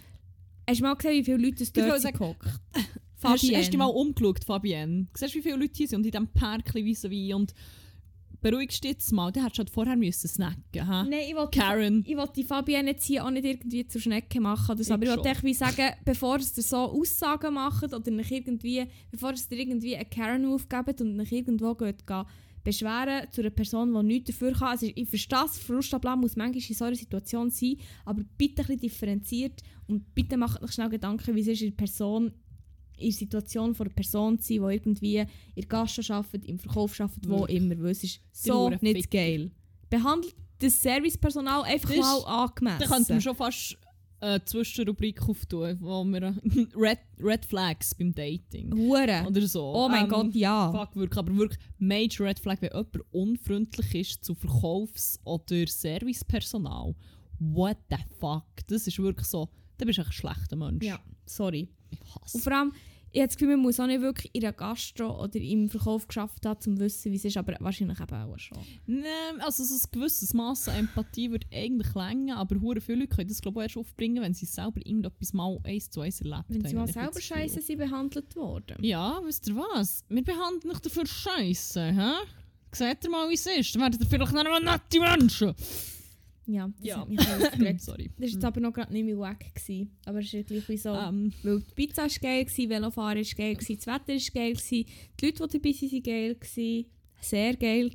Hast 0.69 0.79
du 0.79 0.83
mal 0.83 0.93
gesehen, 0.95 1.13
wie 1.13 1.23
viele 1.23 1.37
Leute 1.37 1.63
es 1.63 1.73
dort 1.73 2.01
sind 2.01 2.13
gehockt? 2.13 2.45
Hast, 3.21 3.41
Fabienne. 3.41 3.57
hast 3.57 3.67
du 3.67 3.71
dich 3.71 3.77
mal 3.77 3.85
umgeschaut, 3.85 4.45
Fabienne? 4.45 5.07
Siehst 5.13 5.33
du, 5.33 5.39
wie 5.39 5.41
viele 5.41 5.57
Leute 5.57 5.73
hier 5.75 5.89
sind 5.89 5.99
und 5.99 6.05
in 6.05 6.11
diesem 6.11 6.95
so 6.95 7.09
wie 7.09 7.33
und 7.33 7.53
beruhigst 8.41 8.83
dich 8.83 8.91
jetzt 8.91 9.11
mal, 9.11 9.31
du 9.31 9.41
hättest 9.41 9.59
halt 9.59 9.69
vorher 9.69 9.95
müssen 9.95 10.27
snacken, 10.27 10.87
ha? 10.87 11.03
Nein, 11.03 11.19
ich 11.27 11.35
wollte 11.35 11.59
Karen. 11.59 12.03
ich 12.07 12.15
wollte 12.15 12.33
die 12.33 12.43
Fabienne 12.43 12.91
jetzt 12.91 13.05
hier 13.05 13.25
auch 13.25 13.31
nicht 13.31 13.45
irgendwie 13.45 13.87
zur 13.87 14.01
Schnecke 14.01 14.39
machen. 14.39 14.71
Oder 14.71 14.83
so. 14.83 14.89
Ich 14.89 14.93
Aber 14.93 15.03
ich 15.03 15.09
wollte 15.09 15.23
schon. 15.23 15.31
echt 15.31 15.43
wie 15.43 15.53
sagen, 15.53 15.93
bevor 16.05 16.37
es 16.37 16.53
dir 16.53 16.61
so 16.61 16.77
Aussagen 16.77 17.53
macht 17.53 17.93
oder 17.93 18.11
nicht 18.11 18.31
irgendwie, 18.31 18.85
bevor 19.11 19.31
es 19.31 19.47
dir 19.47 19.59
irgendwie 19.59 19.95
einen 19.95 20.09
Karen-Move 20.09 20.63
gebt 20.67 21.01
und 21.01 21.15
nicht 21.17 21.31
irgendwo 21.31 21.75
geht, 21.75 22.03
beschweren 22.63 23.27
zu 23.31 23.41
einer 23.41 23.49
Person, 23.49 23.93
die 23.93 24.03
nichts 24.03 24.31
dafür 24.31 24.53
kann. 24.53 24.69
Also 24.69 24.87
ich 24.93 25.09
verstehe 25.09 25.45
es, 25.45 25.67
muss 25.69 25.91
manchmal 26.35 26.55
in 26.55 26.61
so 26.75 26.85
einer 26.85 26.95
Situation 26.95 27.49
sein, 27.49 27.77
aber 28.05 28.23
bitte 28.37 28.61
ein 28.61 28.67
bisschen 28.67 28.79
differenziert 28.79 29.61
und 29.87 30.13
bitte 30.13 30.37
macht 30.37 30.61
euch 30.61 30.71
schnell 30.71 30.89
Gedanken, 30.89 31.35
wie 31.35 31.41
es 31.41 31.47
ist, 31.47 31.61
in 31.61 31.75
Person 31.75 32.31
in 32.99 33.09
der 33.09 33.17
Situation 33.17 33.73
von 33.75 33.87
einer 33.87 33.95
Person 33.95 34.39
zu 34.39 34.47
sein, 34.53 34.67
die 34.67 34.73
irgendwie 34.75 35.17
in 35.17 35.27
der 35.55 35.65
Gastro 35.65 36.13
arbeitet, 36.13 36.45
im 36.45 36.59
Verkauf 36.59 36.99
arbeitet, 36.99 37.29
wo 37.29 37.45
immer. 37.45 37.77
Weil 37.79 37.91
es 37.91 38.03
ist 38.03 38.19
so 38.31 38.69
nicht 38.69 38.81
Ficker. 38.81 39.09
geil. 39.17 39.51
Behandelt 39.89 40.35
das 40.59 40.81
Servicepersonal 40.81 41.63
einfach 41.63 41.89
Das 41.89 41.97
mal 41.99 42.23
angemessen. 42.25 42.79
Da 42.79 42.85
könnten 42.87 43.13
wir 43.15 43.21
schon 43.21 43.35
fast 43.35 43.77
eine 44.21 44.43
Zwischenrubrik 44.43 45.21
auftun, 45.29 45.77
wo 45.79 46.03
wir 46.03 46.35
Red, 46.75 46.99
Red 47.21 47.45
Flags 47.45 47.95
beim 47.95 48.13
Dating 48.13 48.73
Hure. 48.75 49.23
oder 49.25 49.47
so. 49.47 49.63
Oh 49.73 49.87
mein 49.87 50.03
Ähm, 50.03 50.09
Gott, 50.09 50.35
ja. 50.35 50.69
Fuck, 50.71 50.97
wirklich, 50.97 51.17
aber 51.17 51.33
wirklich 51.37 51.59
Major 51.77 52.27
Red 52.27 52.37
Flag, 52.39 52.57
wenn 52.61 52.69
jemand 52.71 52.97
unfreundlich 53.11 53.95
ist 53.95 54.25
zu 54.25 54.35
Verkaufs- 54.35 55.19
oder 55.23 55.65
Servicepersonal. 55.65 56.95
What 57.39 57.77
the 57.89 57.95
fuck? 58.19 58.43
Das 58.67 58.85
ist 58.87 58.99
wirklich 58.99 59.27
so, 59.27 59.47
dann 59.77 59.85
bist 59.87 59.99
du 59.99 60.03
ein 60.03 60.11
schlechter 60.11 60.57
Mensch. 60.57 60.83
Ja, 60.85 60.99
sorry. 61.25 61.69
Ich 61.91 62.33
Und 62.33 62.41
vor 62.41 62.53
allem, 62.53 62.73
ich 63.11 63.21
habe 63.21 63.27
das 63.27 63.37
Gefühl, 63.37 63.55
man 63.55 63.63
muss 63.63 63.79
auch 63.79 63.87
nicht 63.87 64.01
wirklich 64.01 64.29
in 64.33 64.41
der 64.41 64.53
Gastro 64.53 65.23
oder 65.23 65.39
im 65.39 65.67
Verkauf 65.67 66.07
geschafft 66.07 66.45
haben, 66.45 66.59
um 66.67 66.77
zu 66.77 66.79
wissen, 66.79 67.11
wie 67.11 67.15
es 67.15 67.25
ist, 67.25 67.37
aber 67.37 67.55
wahrscheinlich 67.59 67.99
eben 67.99 68.15
auch 68.15 68.37
schon. 68.37 68.59
Nee, 68.85 69.07
also 69.39 69.63
so 69.63 69.73
ein 69.73 69.91
gewisses 69.91 70.33
Maß 70.33 70.69
an 70.69 70.75
Empathie 70.75 71.31
würde 71.31 71.47
eigentlich 71.51 71.93
länger, 71.95 72.37
aber 72.37 72.59
hure 72.61 72.81
viele 72.81 72.99
Leute 72.99 73.15
können 73.15 73.29
das 73.29 73.41
glaube 73.41 73.61
ich 73.61 73.63
erst 73.63 73.77
aufbringen, 73.77 74.21
wenn 74.21 74.33
sie 74.35 74.45
selber 74.45 74.79
irgendetwas 74.85 75.33
mal 75.33 75.59
eins 75.63 75.89
zu 75.89 76.01
eins 76.01 76.21
erlebt 76.21 76.45
Wenn 76.49 76.61
sie 76.61 76.77
haben, 76.77 76.85
mal 76.85 76.87
selber 76.87 77.19
scheiße 77.19 77.61
sind 77.61 77.79
behandelt 77.79 78.35
worden. 78.35 78.77
Ja, 78.83 79.19
wisst 79.23 79.47
ihr 79.47 79.55
was? 79.55 80.03
Wir 80.07 80.23
behandeln 80.23 80.71
euch 80.71 80.79
dafür 80.79 81.07
scheiße, 81.07 81.91
hä? 81.91 82.11
Seht 82.71 83.03
ihr 83.03 83.09
mal, 83.09 83.27
wie 83.27 83.33
es 83.33 83.47
ist? 83.47 83.73
Dann 83.73 83.81
werdet 83.81 84.01
ihr 84.01 84.07
vielleicht 84.07 84.33
noch 84.33 84.43
mal 84.43 84.61
nette 84.61 84.99
Menschen. 84.99 85.55
Ja, 86.51 86.67
das 86.79 86.87
Ja. 86.87 86.99
hat 87.01 87.09
mich 87.09 87.19
aufgeregt. 87.19 87.81
Sorry. 87.81 88.09
Das 88.17 88.27
war 88.29 88.33
jetzt 88.33 88.45
aber 88.45 88.59
noch 88.59 88.73
gerade 88.73 88.91
nicht 88.91 89.05
mehr 89.05 89.17
wack. 89.19 89.53
Gewesen. 89.53 89.91
Aber 90.05 90.19
es 90.19 90.33
ist 90.33 90.47
gleich 90.47 90.67
wie 90.67 90.77
so. 90.77 90.89
Ähm, 90.89 91.31
Weil 91.43 91.59
die 91.59 91.73
Pizza 91.75 92.01
war 92.03 92.09
geil, 92.09 92.45
gewesen, 92.45 92.69
Velofahren 92.69 93.17
war 93.17 93.35
geil, 93.37 93.55
gewesen, 93.55 93.75
das 93.77 93.87
Wetter 93.87 94.13
war 94.13 94.33
geil, 94.33 94.53
gewesen, 94.53 94.85
die 95.19 95.25
Leute, 95.25 95.47
die 95.47 95.57
dabei 95.59 95.69
waren, 95.69 95.91
waren 95.91 96.03
geil. 96.03 96.35
Gewesen, 96.35 96.85
sehr 97.21 97.55
geil. 97.57 97.91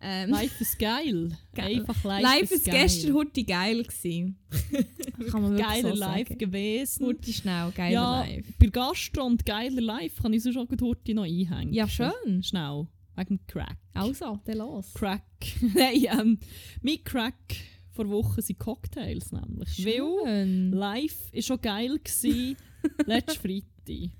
Ähm, 0.00 0.30
life 0.30 0.62
ist 0.62 0.78
geil. 0.78 1.36
Geil. 1.54 1.78
Einfach 1.80 2.04
life, 2.04 2.22
Live 2.22 2.42
ist 2.50 2.52
ist 2.52 2.64
gestern 2.70 3.14
heute 3.14 3.44
geil. 3.44 3.82
Gewesen. 3.82 4.36
Kann 5.30 5.42
man 5.42 5.56
Geiler 5.56 5.90
so 5.94 5.94
Live 5.98 6.28
sagen. 6.28 6.38
gewesen. 6.38 7.06
Heute 7.06 7.32
schnell, 7.32 7.72
geiler 7.74 7.92
ja, 7.92 8.20
Live. 8.24 8.46
bei 8.58 8.66
Gastro 8.66 9.24
und 9.24 9.44
geiler 9.46 9.80
Live 9.80 10.20
kann 10.22 10.32
ich 10.32 10.42
so 10.42 10.52
schon 10.52 10.68
gut 10.68 10.82
heute 10.82 11.14
noch 11.14 11.24
einhängen. 11.24 11.72
Ja, 11.72 11.88
schön. 11.88 12.42
Schnell. 12.42 12.86
Wegen 13.16 13.40
Crack. 13.48 13.76
Also, 13.94 14.38
dann 14.44 14.58
los. 14.58 14.92
Crack. 14.94 15.24
Nein, 15.74 16.04
ähm, 16.18 16.38
mein 16.82 17.02
Crack 17.02 17.56
vor 17.98 18.08
Wochen 18.10 18.40
sind 18.40 18.60
Cocktails 18.60 19.32
nämlich. 19.32 19.84
Weil 19.84 20.24
Schön. 20.24 20.72
live 20.72 21.32
war 21.32 21.42
schon 21.42 21.60
geil 21.60 21.98
gsi 21.98 22.56
letzten 23.06 23.40
Freitag. 23.40 24.10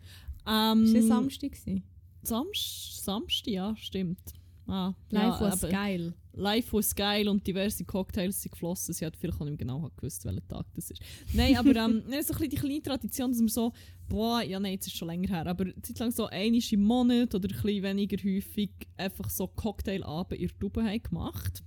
Ähm, 0.48 0.84
Ist 0.84 0.96
das 0.96 1.06
Samstag? 1.06 1.52
gewesen? 1.52 1.84
Samst, 2.22 3.04
Samstag, 3.04 3.52
ja, 3.52 3.76
stimmt. 3.76 4.18
Ah, 4.66 4.94
Live 5.10 5.40
ja, 5.40 5.40
was 5.40 5.60
geil. 5.60 6.12
Live 6.32 6.72
was 6.72 6.94
geil 6.94 7.28
und 7.28 7.46
diverse 7.46 7.84
Cocktails 7.84 8.42
sind 8.42 8.50
geflossen. 8.50 8.92
Sie 8.92 9.06
hat 9.06 9.16
vielleicht 9.16 9.40
auch 9.40 9.44
nicht 9.44 9.58
genau 9.58 9.88
gewusst, 9.96 10.24
welcher 10.24 10.46
Tag 10.48 10.66
das 10.74 10.90
ist. 10.90 11.00
Nein, 11.32 11.56
aber 11.56 11.74
ähm, 11.76 12.02
so 12.06 12.12
ein 12.12 12.18
bisschen 12.18 12.50
die 12.50 12.56
kleine 12.56 12.82
Tradition, 12.82 13.30
dass 13.30 13.40
wir 13.40 13.48
so, 13.48 13.72
boah, 14.08 14.42
ja 14.42 14.58
nein, 14.58 14.72
jetzt 14.72 14.88
ist 14.88 14.96
schon 14.96 15.08
länger 15.08 15.28
her, 15.28 15.46
aber 15.46 15.66
Zeit 15.82 16.00
lang 16.00 16.10
so 16.10 16.26
einmal 16.26 16.60
im 16.70 16.82
Monat 16.82 17.34
oder 17.34 17.48
ein 17.48 17.62
bisschen 17.62 17.82
weniger 17.84 18.16
häufig 18.16 18.70
einfach 18.96 19.30
so 19.30 19.46
Cocktailabend 19.46 20.40
in 20.40 20.48
der 20.48 20.58
Tube 20.58 20.82
haben 20.82 21.02
gemacht. 21.02 21.62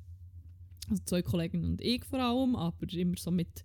Also 0.92 1.04
zwei 1.06 1.22
Kollegen 1.22 1.64
und 1.64 1.82
ich 1.82 2.04
vor 2.06 2.20
allem, 2.20 2.56
aber 2.56 2.92
immer 2.94 3.18
so 3.18 3.32
mit, 3.32 3.64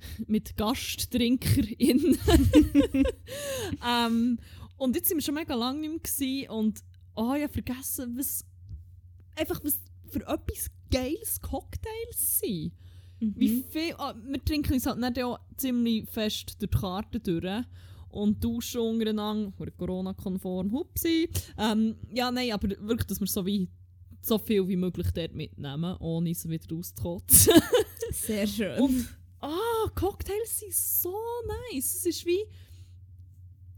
mit 0.26 0.56
GasttrinkerInnen. 0.56 2.18
ähm, 3.86 4.38
und 4.76 4.96
jetzt 4.96 5.08
sind 5.08 5.18
wir 5.18 5.22
schon 5.22 5.34
mega 5.34 5.54
lange 5.54 5.88
nicht 5.88 6.20
mehr 6.20 6.52
und 6.52 6.80
oh, 7.14 7.34
ich 7.34 7.42
habe 7.42 7.52
vergessen, 7.52 8.16
was 8.16 8.44
einfach 9.36 9.60
was 9.64 9.80
für 10.08 10.20
etwas 10.20 10.70
geiles 10.90 11.40
Cocktails 11.40 12.38
sind. 12.40 12.72
Wie 13.20 13.48
Mhm. 13.48 13.64
viel, 13.68 13.94
ah, 13.98 14.14
wir 14.26 14.44
trinken 14.44 14.74
uns 14.74 14.86
halt 14.86 14.98
nicht 14.98 15.22
auch 15.22 15.38
ziemlich 15.56 16.08
fest 16.08 16.56
durch 16.60 16.70
die 16.70 16.78
Karte 16.78 17.20
durch 17.20 17.64
und 18.10 18.42
duschen 18.42 18.80
untereinander, 18.80 19.52
Corona-konform, 19.78 20.72
hupsi. 20.72 21.30
Ähm, 21.56 21.96
ja, 22.12 22.30
nein, 22.30 22.52
aber 22.52 22.68
wirklich, 22.80 23.06
dass 23.06 23.20
wir 23.20 23.26
so, 23.28 23.46
wie, 23.46 23.68
so 24.22 24.38
viel 24.38 24.66
wie 24.68 24.76
möglich 24.76 25.08
dort 25.12 25.34
mitnehmen, 25.34 25.96
ohne 25.98 26.30
es 26.30 26.48
wieder 26.48 26.64
rauszukotzen. 26.74 27.52
Sehr 28.12 28.46
schön. 28.46 28.78
Und 28.80 29.08
ah, 29.40 29.88
Cocktails 29.94 30.60
sind 30.60 30.72
so 30.74 31.14
nice. 31.72 31.94
Es 31.96 32.06
ist 32.06 32.26
wie. 32.26 32.38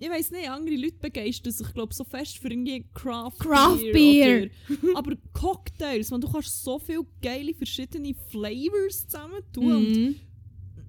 Ich 0.00 0.10
weiß 0.10 0.32
nicht, 0.32 0.50
andere 0.50 0.74
Leute 0.76 0.98
begeistern 1.00 1.52
sich, 1.52 1.72
glaube 1.72 1.94
so 1.94 2.02
fest 2.04 2.38
für 2.38 2.48
irgendwie 2.48 2.84
Craft, 2.92 3.38
Craft 3.38 3.78
Beer. 3.92 4.50
Beer. 4.50 4.50
Aber 4.96 5.14
Cocktails, 5.32 6.10
man, 6.10 6.20
du 6.20 6.30
kannst 6.30 6.62
so 6.62 6.78
viele 6.78 7.06
geile 7.22 7.54
verschiedene 7.54 8.12
Flavors 8.28 9.06
zusammen 9.06 9.40
tun 9.52 9.72
und 9.76 9.92
Mhm. 9.96 10.16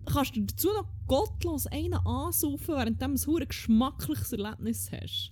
kannst 0.05 0.33
dazu 0.35 0.67
noch 0.69 0.87
gottlos 1.07 1.67
einen 1.67 1.93
ansaufen, 1.93 2.75
während 2.75 2.99
du 2.99 3.05
ein 3.05 3.17
hure 3.27 3.45
geschmackliches 3.45 4.33
Erlebnis 4.33 4.89
hast. 4.91 5.31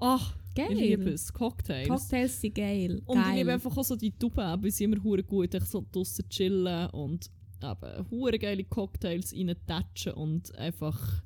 Ach, 0.00 0.34
Geil. 0.68 0.72
ich 0.72 0.80
liebe 0.80 1.10
es. 1.10 1.32
Cocktails. 1.32 1.88
Cocktails 1.88 2.40
sind 2.40 2.54
geil. 2.54 3.02
Und 3.06 3.18
ich 3.18 3.24
geil. 3.24 3.38
liebe 3.38 3.52
einfach 3.52 3.76
auch 3.76 3.84
so 3.84 3.96
die 3.96 4.12
Tube, 4.12 4.38
eben, 4.38 4.70
sie 4.70 4.84
immer 4.84 5.02
hure 5.02 5.22
gut, 5.22 5.54
echt 5.54 5.66
so 5.66 5.84
draussen 5.90 6.28
chillen 6.28 6.90
und 6.90 7.30
eben 7.62 8.10
hure 8.10 8.38
geile 8.38 8.64
Cocktails 8.64 9.32
reintatschen 9.34 10.12
und 10.14 10.54
einfach 10.56 11.22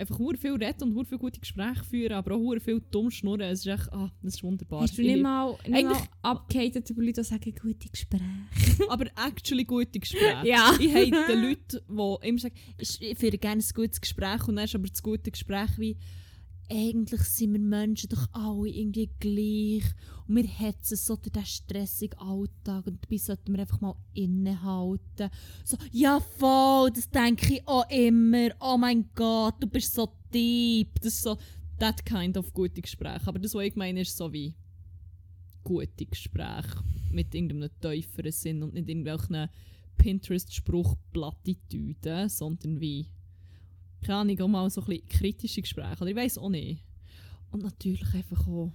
einfach 0.00 0.18
hure 0.18 0.36
viel 0.36 0.52
reden 0.52 0.82
und 0.82 0.94
hure 0.94 1.04
viel 1.04 1.18
gute 1.18 1.40
Gespräche 1.40 1.84
führen, 1.84 2.12
aber 2.12 2.34
auch 2.34 2.38
hure 2.38 2.60
viel 2.60 2.80
dumm 2.90 3.10
schnurren. 3.10 3.42
Es 3.42 3.60
ist 3.60 3.66
echt, 3.66 3.92
ah, 3.92 4.10
das 4.22 4.34
ist 4.36 4.42
wunderbar. 4.42 4.82
Hast 4.82 4.96
du 4.96 5.02
Ich 5.02 5.08
nicht 5.08 5.22
mal, 5.22 5.56
nicht 5.66 5.84
mal 5.84 6.02
abgehatet 6.22 6.88
über 6.90 7.02
Leute, 7.02 7.20
die 7.20 7.26
sagen, 7.26 7.54
gute 7.60 7.88
Gespräche? 7.88 8.24
aber 8.88 9.06
actually 9.26 9.64
gute 9.64 10.00
Gespräche. 10.00 10.46
Ja. 10.46 10.74
Ich 10.80 10.94
hate 10.94 11.34
Leute, 11.34 11.82
die 11.88 12.28
immer 12.28 12.38
sagen, 12.38 12.54
ich 12.78 13.00
ich 13.00 13.18
führe 13.18 13.38
gerne 13.38 13.62
ein 13.62 13.74
gutes 13.74 14.00
Gespräch 14.00 14.48
und 14.48 14.56
dann 14.56 14.64
ist 14.64 14.74
aber 14.74 14.88
das 14.88 15.02
gute 15.02 15.30
Gespräch 15.30 15.70
wie 15.76 15.96
eigentlich 16.70 17.22
sind 17.22 17.52
wir 17.52 17.60
Menschen 17.60 18.10
doch 18.10 18.28
alle 18.32 18.68
irgendwie 18.68 19.10
gleich 19.18 19.84
und 20.28 20.36
wir 20.36 20.46
hetzen 20.46 20.96
so 20.96 21.16
diesen 21.16 21.44
stressigen 21.44 22.16
Alltag 22.18 22.86
und 22.86 23.02
dabei 23.02 23.16
sollten 23.16 23.52
wir 23.52 23.60
einfach 23.60 23.80
mal 23.80 23.96
innehalten. 24.14 25.30
So, 25.64 25.76
ja 25.90 26.20
voll, 26.20 26.92
das 26.92 27.10
denke 27.10 27.54
ich 27.54 27.66
auch 27.66 27.90
immer. 27.90 28.50
Oh 28.60 28.78
mein 28.78 29.10
Gott, 29.14 29.56
du 29.60 29.66
bist 29.66 29.94
so 29.94 30.12
deep. 30.32 31.00
Das 31.00 31.14
ist 31.14 31.22
so 31.22 31.36
that 31.78 32.06
kind 32.06 32.36
of 32.36 32.52
gute 32.52 32.80
Gespräch. 32.80 33.26
Aber 33.26 33.40
das, 33.40 33.54
was 33.54 33.64
ich 33.64 33.74
meine, 33.74 34.02
ist 34.02 34.16
so 34.16 34.32
wie 34.32 34.54
gute 35.64 36.06
Gespräche 36.06 36.84
mit 37.10 37.34
irgendeinem 37.34 37.70
tieferen 37.80 38.32
Sinn 38.32 38.62
und 38.62 38.74
nicht 38.74 38.88
irgendwelchen 38.88 39.48
Pinterest-Spruch-Plattitüden, 39.96 42.28
sondern 42.28 42.80
wie, 42.80 43.08
keine 44.02 44.18
Ahnung, 44.18 44.40
auch 44.40 44.48
mal 44.48 44.70
so 44.70 44.80
ein 44.80 44.86
bisschen 44.86 45.08
kritische 45.08 45.62
Gespräche. 45.62 46.00
Oder 46.00 46.10
ich 46.10 46.16
weiß 46.16 46.38
auch 46.38 46.48
nicht. 46.48 46.82
Und 47.50 47.62
natürlich 47.62 48.14
einfach 48.14 48.46
auch 48.46 48.72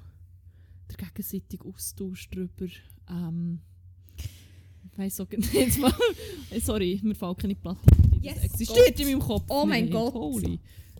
der 0.89 0.97
gegenseitige 0.97 1.65
Austausch 1.67 2.29
darüber. 2.29 2.67
Ähm, 3.09 3.59
ich 4.17 4.97
weiss 4.97 5.19
auch 5.19 5.29
nicht 5.31 5.79
mal. 5.79 5.93
Sorry, 6.61 6.99
mir 7.03 7.15
fällt 7.15 7.37
keine 7.39 7.53
ein. 7.53 7.77
Yes, 8.21 8.35
das 8.35 8.43
existiert 8.45 8.87
Gott. 8.87 8.99
in 8.99 9.07
meinem 9.07 9.19
Kopf. 9.19 9.45
Oh 9.49 9.65
mein 9.65 9.85
nicht. 9.85 9.93
Gott. 9.93 10.13
Holy. 10.13 10.59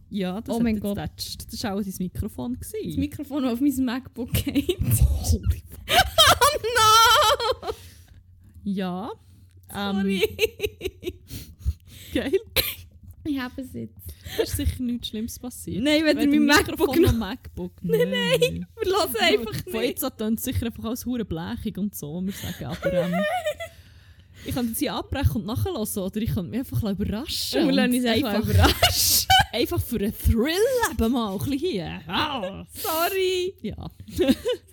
Ja, 0.10 0.40
das 0.42 0.56
Oh 0.56 0.60
mein 0.60 0.80
Gott. 0.80 0.98
Das 0.98 1.64
war 1.64 1.76
auch 1.76 1.82
dein 1.82 1.94
Mikrofon. 2.00 2.58
Das 2.60 2.72
Gewesen. 2.72 3.00
Mikrofon, 3.00 3.44
das 3.44 3.54
auf 3.54 3.62
meinem 3.62 3.86
MacBook 3.86 4.32
geht. 4.34 4.80
Holy 4.80 5.64
no! 6.62 7.70
Ja. 8.64 9.12
Ähm, 9.74 9.96
Sorry. 9.96 10.22
geil. 12.14 12.32
Ich 13.26 13.40
habe 13.40 13.62
es 13.62 13.74
jetzt. 13.74 13.94
Ist 14.42 14.58
sicher 14.58 14.84
nichts 14.84 15.08
Schlimmes 15.08 15.40
passiert. 15.40 15.84
Nein, 15.84 16.04
wenn 16.06 16.20
ihr 16.20 16.28
mein 16.28 16.46
MacBook 16.46 17.00
noch. 17.00 17.14
MacBook. 17.14 17.74
Nein, 17.82 18.10
nein. 18.10 18.68
Wir 18.82 18.92
lassen 18.92 19.18
einfach 19.20 19.64
Von 19.64 19.82
nicht. 19.82 19.90
jetzt 19.90 20.04
an 20.04 20.18
tönt 20.18 20.40
es 20.40 20.46
sicher 20.46 20.68
einfach 20.68 20.86
als 20.86 21.06
hure 21.06 21.26
blechig 21.26 21.78
und 21.78 21.96
so, 21.96 22.22
wir 22.24 22.34
sagen. 22.34 22.66
Aber 22.66 22.94
ähm, 22.94 23.16
ich 24.46 24.54
kann 24.54 24.74
sie 24.74 24.90
abbrechen 24.90 25.38
und 25.38 25.46
nachhören 25.46 25.76
oder 25.78 26.22
ich 26.22 26.34
kann 26.34 26.50
mich 26.50 26.60
einfach 26.60 26.84
überraschen. 26.84 27.62
Wir 27.62 27.68
und 27.68 27.74
lassen 27.74 27.96
uns 27.96 28.06
einfach 28.06 28.44
überraschen. 28.44 29.28
einfach 29.54 29.82
für 29.82 29.98
einen 29.98 30.18
Thrill 30.18 30.92
eben 30.92 31.12
mal 31.12 31.32
ein 31.34 31.38
bisschen 31.38 31.60
hier. 31.60 32.02
Sorry. 32.74 33.56
Ja. 33.62 33.90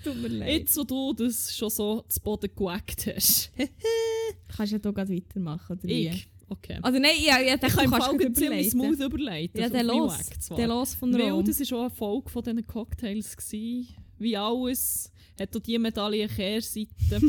Tut 0.05 0.17
mir 0.21 0.29
leid. 0.29 0.49
Jetzt, 0.51 0.77
wo 0.77 0.85
du 0.85 1.13
das 1.15 1.57
schon 1.57 1.71
so 1.71 2.05
zu 2.09 2.21
Boden 2.21 2.51
geweckt 2.55 3.07
hast. 3.15 3.53
Kannst 4.57 4.73
du 4.73 4.77
ja 4.77 4.83
hier 4.83 4.93
gerade 4.93 5.15
weitermachen, 5.15 5.79
oder 5.79 5.89
wie? 5.89 6.23
Ich? 6.53 6.59
Okay. 6.71 6.79
Also 6.83 6.99
nein, 6.99 7.13
ja, 7.25 7.41
ja, 7.41 7.55
Ich 7.55 7.61
dann 7.61 7.71
kann 7.71 7.91
kannst 7.91 8.21
du 8.21 8.33
ziemlich 8.33 8.71
smooth 8.71 9.01
überleiten. 9.01 9.61
Ja, 9.61 9.69
der 9.69 9.85
los. 9.85 10.19
Der 10.57 10.69
los 10.69 10.95
von 10.95 11.13
Weil 11.13 11.31
Rom. 11.31 11.45
das 11.45 11.59
war 11.71 11.79
auch 11.79 11.83
eine 11.83 11.91
Folge 11.91 12.31
von 12.31 12.43
diesen 12.43 12.67
Cocktails. 12.67 13.37
Gewesen. 13.37 13.89
Wie 14.19 14.37
alles 14.37 15.11
hat 15.41 15.57
auch 15.57 15.61
diese 15.61 15.79
Medaille 15.79 16.25
eine 16.25 16.33
Kehrseite. 16.33 16.89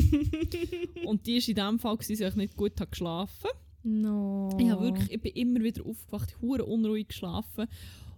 und 1.06 1.26
die 1.26 1.40
war 1.40 1.48
in 1.48 1.54
dem 1.54 1.78
Fall, 1.78 1.96
gewesen, 1.96 2.22
dass 2.22 2.32
ich 2.32 2.36
nicht 2.36 2.56
gut 2.56 2.78
habe 2.80 2.90
geschlafen 2.90 3.50
No. 3.86 4.48
Ich, 4.58 4.70
habe 4.70 4.82
wirklich, 4.82 5.10
ich 5.10 5.20
bin 5.20 5.32
immer 5.34 5.62
wieder 5.62 5.84
aufgewacht, 5.84 6.36
hure 6.40 6.64
unruhig 6.64 7.08
geschlafen. 7.08 7.66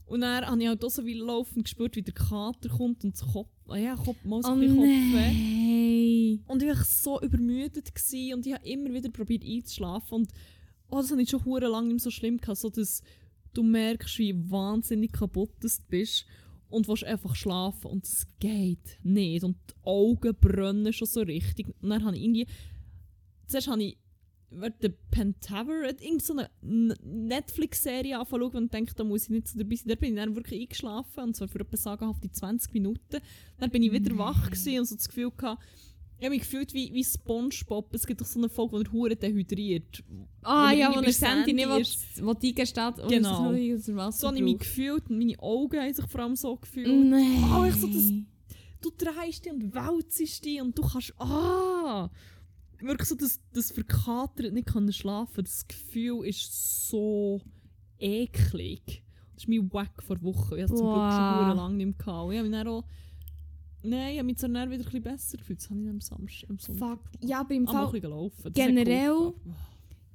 Und 0.06 0.20
dann 0.20 0.46
habe 0.46 0.62
ich 0.62 0.68
halt 0.68 0.84
auch 0.84 0.90
so 0.90 1.04
wie 1.04 1.14
laufend 1.14 1.64
gespürt, 1.64 1.96
wie 1.96 2.02
der 2.02 2.14
Kater 2.14 2.68
kommt 2.68 3.02
und 3.02 3.20
das 3.20 3.26
Kopf, 3.32 3.48
ah 3.66 3.76
ja, 3.76 3.96
Kopf, 3.96 4.16
so 4.22 4.30
Oh 4.30 4.52
ein 4.52 4.60
Kopfweh. 4.76 5.12
nein. 5.12 6.44
Und 6.46 6.62
ich 6.62 6.68
war 6.68 6.84
so 6.84 7.20
übermüdet 7.20 7.92
gewesen 7.92 8.34
und 8.34 8.46
ich 8.46 8.52
habe 8.54 8.64
immer 8.64 8.92
wieder 8.94 9.10
probiert 9.10 9.42
einzuschlafen. 9.44 10.14
Und 10.14 10.28
oh, 10.90 10.96
das 10.96 11.10
habe 11.10 11.22
ich 11.22 11.30
schon 11.30 11.44
hure 11.44 11.68
lange 11.68 11.88
nicht 11.88 11.94
mehr 11.94 12.00
so 12.00 12.10
schlimm 12.10 12.38
gehabt, 12.38 12.58
so 12.58 12.70
dass 12.70 13.02
du 13.52 13.62
merkst, 13.62 14.18
wie 14.18 14.50
wahnsinnig 14.50 15.12
kaputt 15.12 15.50
du 15.60 15.68
bist 15.88 16.26
und 16.68 16.88
willst 16.88 17.04
einfach 17.04 17.34
schlafen 17.34 17.90
und 17.90 18.04
es 18.04 18.26
geht 18.38 18.98
nicht. 19.02 19.44
Und 19.44 19.56
die 19.70 19.74
Augen 19.84 20.34
brennen 20.40 20.92
schon 20.92 21.08
so 21.08 21.20
richtig. 21.20 21.68
Und 21.80 21.90
dann 21.90 22.04
habe 22.04 22.16
ich 22.16 22.22
irgendwie... 22.22 22.46
Zuerst 23.46 23.68
habe 23.68 23.82
ich 23.82 23.96
der 24.50 24.92
Pentaver, 25.10 25.88
irgend 26.00 26.22
so 26.22 26.36
eine 26.36 26.50
Netflix-Serie 27.02 28.18
anfangen 28.18 28.56
und 28.56 28.72
denke, 28.72 28.94
da 28.94 29.04
muss 29.04 29.24
ich 29.24 29.30
nicht 29.30 29.48
so 29.48 29.58
dabei 29.58 29.76
sein. 29.76 29.88
Da 29.88 29.94
bin 29.94 30.10
ich 30.10 30.16
dann 30.16 30.34
wirklich 30.34 30.62
eingeschlafen 30.62 31.24
und 31.24 31.36
zwar 31.36 31.48
für 31.48 31.60
etwa 31.60 31.76
sagenhafte 31.76 32.30
20 32.30 32.72
Minuten. 32.72 33.20
Dann 33.58 33.70
bin 33.70 33.82
ich 33.82 33.92
wieder 33.92 34.16
wach 34.18 34.48
und 34.48 34.56
so 34.56 34.94
das 34.94 35.08
Gefühl 35.08 35.30
gehabt, 35.36 35.62
ich 36.18 36.24
habe 36.24 36.30
mich 36.30 36.40
gefühlt 36.42 36.72
wie, 36.72 36.92
wie 36.94 37.04
Spongebob. 37.04 37.92
Es 37.94 38.06
gibt 38.06 38.20
doch 38.20 38.26
so 38.26 38.38
eine 38.38 38.48
Folge, 38.48 38.72
wo 38.72 38.78
er 38.80 38.92
hure 38.92 39.16
dehydriert. 39.16 40.02
Ah 40.42 40.72
ja, 40.72 40.90
er 40.90 40.96
wo 40.96 41.00
der 41.02 41.12
Sandy 41.12 41.52
nicht 41.52 41.68
will, 41.68 42.26
will 42.26 42.36
eingesteht 42.42 42.98
und 43.00 43.08
Genau. 43.10 43.50
aus 43.50 43.82
dem 43.84 43.96
Wasser 43.96 44.18
So 44.20 44.26
habe 44.28 44.36
ich 44.38 44.42
mich 44.42 44.58
gefühlt 44.58 45.10
und 45.10 45.18
meine 45.18 45.38
Augen 45.40 45.78
haben 45.80 45.92
sich 45.92 46.06
vor 46.06 46.20
allem 46.20 46.36
so 46.36 46.56
gefühlt. 46.56 46.88
Nein. 47.10 47.44
Oh, 47.54 47.64
ich 47.64 47.74
so 47.74 47.86
das- 47.86 48.12
Du 48.80 48.90
drehst 48.96 49.44
dich 49.44 49.52
und 49.52 49.74
wälzest 49.74 50.44
dich 50.44 50.60
und 50.60 50.76
du 50.78 50.82
kannst... 50.82 51.12
Ah! 51.18 52.08
Wirklich 52.78 53.08
so 53.08 53.14
das, 53.16 53.40
das 53.52 53.72
verkatert 53.72 54.52
nicht 54.52 54.68
können 54.68 54.92
schlafen. 54.92 55.42
Das 55.44 55.66
Gefühl 55.66 56.26
ist 56.26 56.88
so 56.88 57.40
eklig. 57.98 59.02
Das 59.34 59.44
ist 59.44 59.48
mein 59.48 59.72
Wack 59.72 60.02
vor 60.02 60.22
Wochen. 60.22 60.56
Ich 60.56 60.62
hatte 60.62 60.74
es 60.74 60.78
zum 60.78 60.86
Glück 60.86 61.12
schon 61.12 61.48
Wow. 61.48 61.56
lange 61.56 61.74
nicht 61.76 61.86
mehr. 61.86 61.94
gehabt. 62.06 62.32
Ich 62.32 62.38
habe 62.38 62.48
mich 62.48 62.52
dann 62.58 62.68
auch... 62.68 62.84
Nein, 63.86 64.12
ich 64.12 64.18
habe 64.18 64.26
mich 64.26 64.36
zwar 64.38 64.50
dann 64.50 64.70
wieder 64.70 64.84
ein 64.92 65.02
besser 65.02 65.38
gefühlt. 65.38 65.58
Das 65.60 65.70
habe 65.70 65.80
ich 65.82 65.88
am 65.88 66.00
Samstag, 66.00 66.50
am 66.50 66.58
Sonntag. 66.58 66.98
Fuck. 66.98 67.00
Ja, 67.28 67.40
aber 67.40 67.54
im 67.54 67.66
Am 67.68 67.74
Fall 67.90 68.00
gelaufen. 68.00 68.52
Generell- 68.52 69.32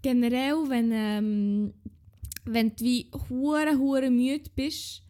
generell, 0.02 0.56
wenn, 0.70 0.92
ähm, 0.94 1.74
wenn 2.46 2.70
du 2.76 2.84
wie 2.84 3.08
hure 3.30 3.78
hure 3.78 4.10
müde 4.10 4.50
bist 4.56 5.04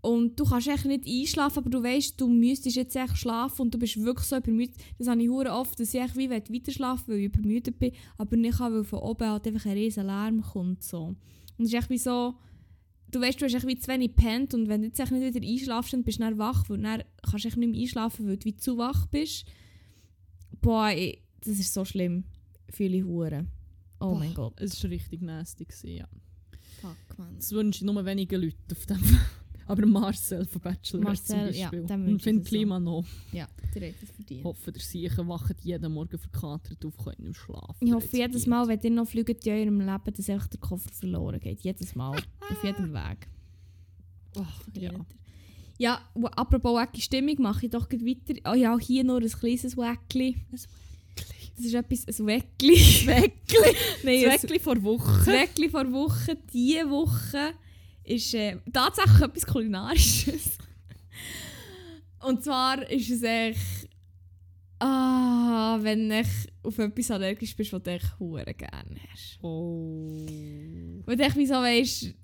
und 0.00 0.38
du 0.38 0.44
kannst 0.44 0.68
echt 0.68 0.84
nicht 0.84 1.06
einschlafen, 1.06 1.58
aber 1.60 1.70
du 1.70 1.82
weißt, 1.82 2.20
du 2.20 2.28
müsstest 2.28 2.76
jetzt 2.76 2.96
echt 2.96 3.16
schlafen 3.16 3.62
und 3.62 3.74
du 3.74 3.78
bist 3.78 4.02
wirklich 4.02 4.26
so 4.26 4.36
übermüdet. 4.36 4.76
Das 4.98 5.08
habe 5.08 5.22
ich 5.22 5.28
hure 5.28 5.52
oft, 5.52 5.78
dass 5.78 5.94
ich 5.94 6.00
echt 6.00 6.16
wie 6.16 6.28
weiter 6.30 6.72
schlafen 6.72 7.04
weil 7.08 7.18
ich 7.20 7.26
übermüdet 7.26 7.78
bin, 7.78 7.92
aber 8.18 8.36
nicht 8.36 8.58
kann, 8.58 8.72
weil 8.74 8.84
von 8.84 8.98
oben 9.00 9.28
halt 9.28 9.46
einfach 9.46 9.66
ein 9.66 9.72
riesen 9.72 10.06
Lärm 10.06 10.42
kommt. 10.42 10.82
So. 10.82 11.14
Und 11.58 11.64
es 11.64 11.68
ist 11.68 11.74
echt 11.74 11.90
wie 11.90 11.98
so, 11.98 12.34
du 13.10 13.20
weißt, 13.20 13.40
du 13.40 13.46
hast 13.46 13.66
wie 13.66 13.78
zu 13.78 13.88
wenig 13.88 14.14
gepennt 14.14 14.54
und 14.54 14.68
wenn 14.68 14.82
du 14.82 14.88
jetzt 14.88 14.98
nicht 14.98 15.34
wieder 15.34 15.46
einschlafst, 15.46 15.92
dann 15.92 16.04
bist 16.04 16.18
du 16.18 16.24
dann 16.24 16.38
wach, 16.38 16.68
weil 16.68 16.78
dann 16.78 17.02
kannst 17.22 17.44
du 17.44 17.48
nicht 17.48 17.56
mehr 17.56 17.80
einschlafen, 17.80 18.26
weil 18.26 18.36
du 18.36 18.44
wie 18.44 18.56
zu 18.56 18.78
wach 18.78 19.06
bist. 19.06 19.46
Boah, 20.60 20.90
ich, 20.90 21.22
das 21.40 21.58
ist 21.58 21.74
so 21.74 21.84
schlimm. 21.84 22.24
Fühle 22.70 22.96
ich 22.98 23.04
hure. 23.04 23.46
Oh 24.00 24.10
Boah, 24.10 24.18
mein 24.18 24.34
Gott. 24.34 24.60
Es 24.60 24.82
war 24.82 24.90
richtig 24.90 25.22
nasty. 25.22 25.64
Gewesen, 25.64 25.90
ja. 25.90 26.08
Fuck, 26.80 27.18
man. 27.18 27.36
Das 27.36 27.52
wünsche 27.52 27.84
ich 27.84 27.90
nur 27.90 28.04
wenigen 28.04 28.40
Leuten 28.40 28.72
auf 28.72 28.86
dem. 28.86 29.18
Aber 29.66 29.84
Marcel 29.84 30.46
von 30.46 30.60
Bachelor 30.60 31.02
Marcel, 31.02 31.50
zum 31.50 31.58
ja, 31.58 31.68
Beispiel. 31.68 31.86
dem 31.86 32.06
Und 32.06 32.16
ich 32.16 32.22
Finn 32.22 32.38
das 32.38 32.48
Klima 32.48 32.78
noch. 32.78 33.04
Ja, 33.32 33.48
der 33.74 33.88
hat 33.88 33.96
es 34.02 34.10
verdient. 34.10 34.44
Hoffen, 34.44 34.72
der 34.72 34.82
Siechen 34.82 35.28
wacht 35.28 35.56
jeden 35.62 35.92
Morgen 35.92 36.18
verkatert 36.18 36.84
auf, 36.84 36.96
können 36.96 37.28
nicht 37.28 37.36
schlafen. 37.36 37.76
Ich 37.80 37.92
hoffe 37.92 38.16
jedes 38.16 38.46
Mal, 38.46 38.68
wenn 38.68 38.80
ihr 38.80 38.90
noch 38.90 39.08
fliegt 39.08 39.44
in 39.46 39.52
eurem 39.52 39.80
Leben, 39.80 40.14
dass 40.14 40.30
einfach 40.30 40.48
der 40.48 40.60
Koffer 40.60 40.90
verloren 40.92 41.40
geht. 41.40 41.60
Jedes 41.60 41.94
Mal. 41.94 42.16
Auf 42.50 42.64
jedem 42.64 42.92
Weg. 42.92 43.28
verdient. 44.36 44.42
Ach, 44.44 44.62
ja. 44.74 45.06
Ja, 45.78 46.00
apropos 46.36 46.74
wacky 46.74 47.00
Stimmung, 47.00 47.36
mache 47.38 47.66
ich 47.66 47.72
doch 47.72 47.88
gleich 47.88 48.02
weiter. 48.02 48.40
Oh 48.50 48.54
ja, 48.54 48.74
auch 48.74 48.80
hier 48.80 49.04
noch 49.04 49.20
ein 49.20 49.28
kleines 49.28 49.76
Wäckli. 49.76 50.36
Das 50.50 51.66
ist 51.66 51.74
etwas, 51.74 52.20
ein 52.20 52.26
Wäckli. 52.26 52.76
Wäckli? 53.06 53.76
Nein, 54.04 54.24
ein 54.24 54.42
Weckli 54.42 54.58
vor 54.58 54.74
Das 54.76 54.84
Woche. 54.84 55.26
Wäckli 55.26 55.68
vor 55.68 55.90
Woche, 55.92 56.36
diese 56.52 56.88
Woche, 56.88 57.52
ist 58.06 58.34
äh, 58.34 58.58
tatsächlich 58.72 59.20
etwas 59.20 59.46
Kulinarisches. 59.46 60.58
Und 62.22 62.42
zwar 62.42 62.88
ist 62.90 63.10
es 63.10 63.22
echt. 63.22 63.88
Ah, 64.78 65.78
wenn 65.80 66.10
du 66.10 66.22
auf 66.62 66.78
etwas 66.78 67.10
allergisch 67.10 67.56
bist, 67.56 67.72
was 67.72 67.82
du 67.82 67.92
echt 67.92 68.18
hure 68.18 68.44
gerne 68.44 69.00
hast. 69.10 69.38
Oh. 69.42 70.26
Weil 71.06 71.16
du 71.16 71.22
echt 71.22 71.36
wie 71.36 71.46
so 71.46 71.54
weisst, 71.54 72.14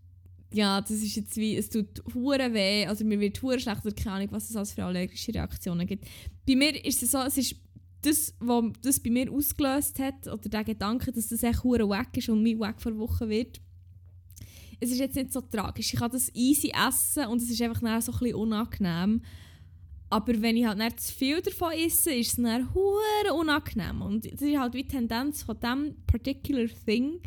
ja, 0.53 0.81
das 0.83 0.90
ist 0.90 1.16
jetzt 1.16 1.37
wie, 1.37 1.57
es 1.57 1.71
tut 1.71 2.03
hure 2.12 2.53
weh, 2.53 2.85
also 2.87 3.07
mir 3.07 3.18
wird 3.21 3.40
hure 3.40 3.59
schlecht 3.59 3.87
oder 3.87 3.95
keine 3.95 4.16
Ahnung, 4.16 4.29
was 4.33 4.51
es 4.51 4.57
alles 4.57 4.73
für 4.73 4.85
allergische 4.85 5.33
Reaktionen 5.33 5.87
gibt. 5.87 6.07
Bei 6.47 6.55
mir 6.55 6.85
ist 6.85 7.03
es 7.03 7.12
so, 7.12 7.21
es 7.21 7.38
ist 7.38 7.57
das, 8.03 8.35
was 8.38 8.64
das 8.83 9.01
bei 9.01 9.11
mir 9.11 9.33
ausgelöst 9.33 9.99
hat, 9.99 10.27
oder 10.27 10.49
der 10.49 10.64
Gedanke, 10.64 11.12
dass 11.12 11.29
das 11.29 11.42
echt 11.42 11.64
hure 11.64 11.88
wack 11.88 12.16
ist 12.16 12.29
und 12.29 12.42
mein 12.42 12.59
Wack 12.59 12.83
vor 12.83 12.97
Wochen 12.99 13.29
wird. 13.31 13.61
Es 14.83 14.90
ist 14.90 14.99
jetzt 14.99 15.14
nicht 15.14 15.33
so 15.33 15.40
tragisch. 15.40 15.95
Ich 15.95 16.01
kann 16.01 16.11
das 16.11 16.35
easy 16.35 16.73
essen 16.88 17.27
und 17.27 17.40
es 17.40 17.49
ist 17.49 17.62
einfach 17.62 17.81
dann 17.81 18.01
so 18.01 18.11
ein 18.12 18.18
bisschen 18.18 18.35
unangenehm. 18.35 19.23
Aber 20.11 20.42
wenn 20.42 20.57
ich 20.57 20.66
halt 20.66 20.79
nicht 20.79 21.01
zu 21.01 21.12
viel 21.12 21.40
davon 21.40 21.73
esse, 21.73 22.12
ist 22.12 22.37
es 22.37 22.42
dann 22.42 22.75
hure 22.75 23.33
unangenehm. 23.33 24.03
Und 24.03 24.25
das 24.25 24.42
ist 24.42 24.59
halt 24.59 24.75
wie 24.75 24.83
die 24.83 24.88
Tendenz 24.88 25.45
von 25.45 25.59
diesem 25.59 25.95
particular 26.07 26.66
thing, 26.85 27.21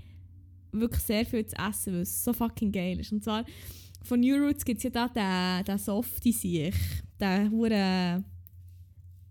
wirklich 0.74 1.02
sehr 1.02 1.26
viel 1.26 1.46
zu 1.46 1.56
essen, 1.56 1.94
weil 1.94 2.02
es 2.02 2.24
so 2.26 2.34
fucking 2.34 2.74
geil 2.74 3.00
ist. 3.00 3.14
Und 3.14 3.24
zwar 3.24 3.46
von 4.04 4.20
New 4.20 4.36
Roots 4.36 4.66
gibt 4.66 4.80
es 4.80 4.84
ja 4.84 4.90
da 4.90 5.08
den, 5.08 5.66
den 5.66 5.78
Softie 5.78 6.34
sich, 6.34 6.76
den 7.20 7.52
hure 7.52 8.24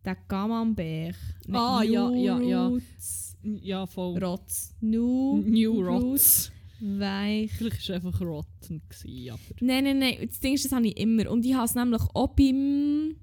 den 0.05 0.17
Camembert. 0.29 1.17
Ah, 1.53 1.83
ja, 1.83 2.11
ja, 2.11 2.41
ja. 2.41 2.67
Roots, 2.69 3.37
Ja, 3.43 3.87
voll. 3.87 4.19
Rotz. 4.19 4.75
New, 4.81 5.43
New 5.43 5.81
Roots. 5.81 6.51
Weich. 6.81 7.53
Vielleicht 7.53 7.89
war 7.89 7.97
es 7.97 8.05
einfach 8.05 8.21
rotten. 8.21 8.83
Gewesen, 8.89 9.31
aber 9.31 9.41
Nein, 9.61 9.85
nein, 9.85 9.99
nein. 9.99 10.17
Das 10.29 10.41
Ding 10.41 10.55
ist, 10.55 10.65
das 10.65 10.73
habe 10.73 10.89
ich 10.89 10.97
immer. 10.97 11.31
Und 11.31 11.45
ich 11.45 11.55
habe 11.55 11.65
es 11.65 11.75
nämlich 11.75 12.03
auch 12.15 12.29
beim. 12.29 13.17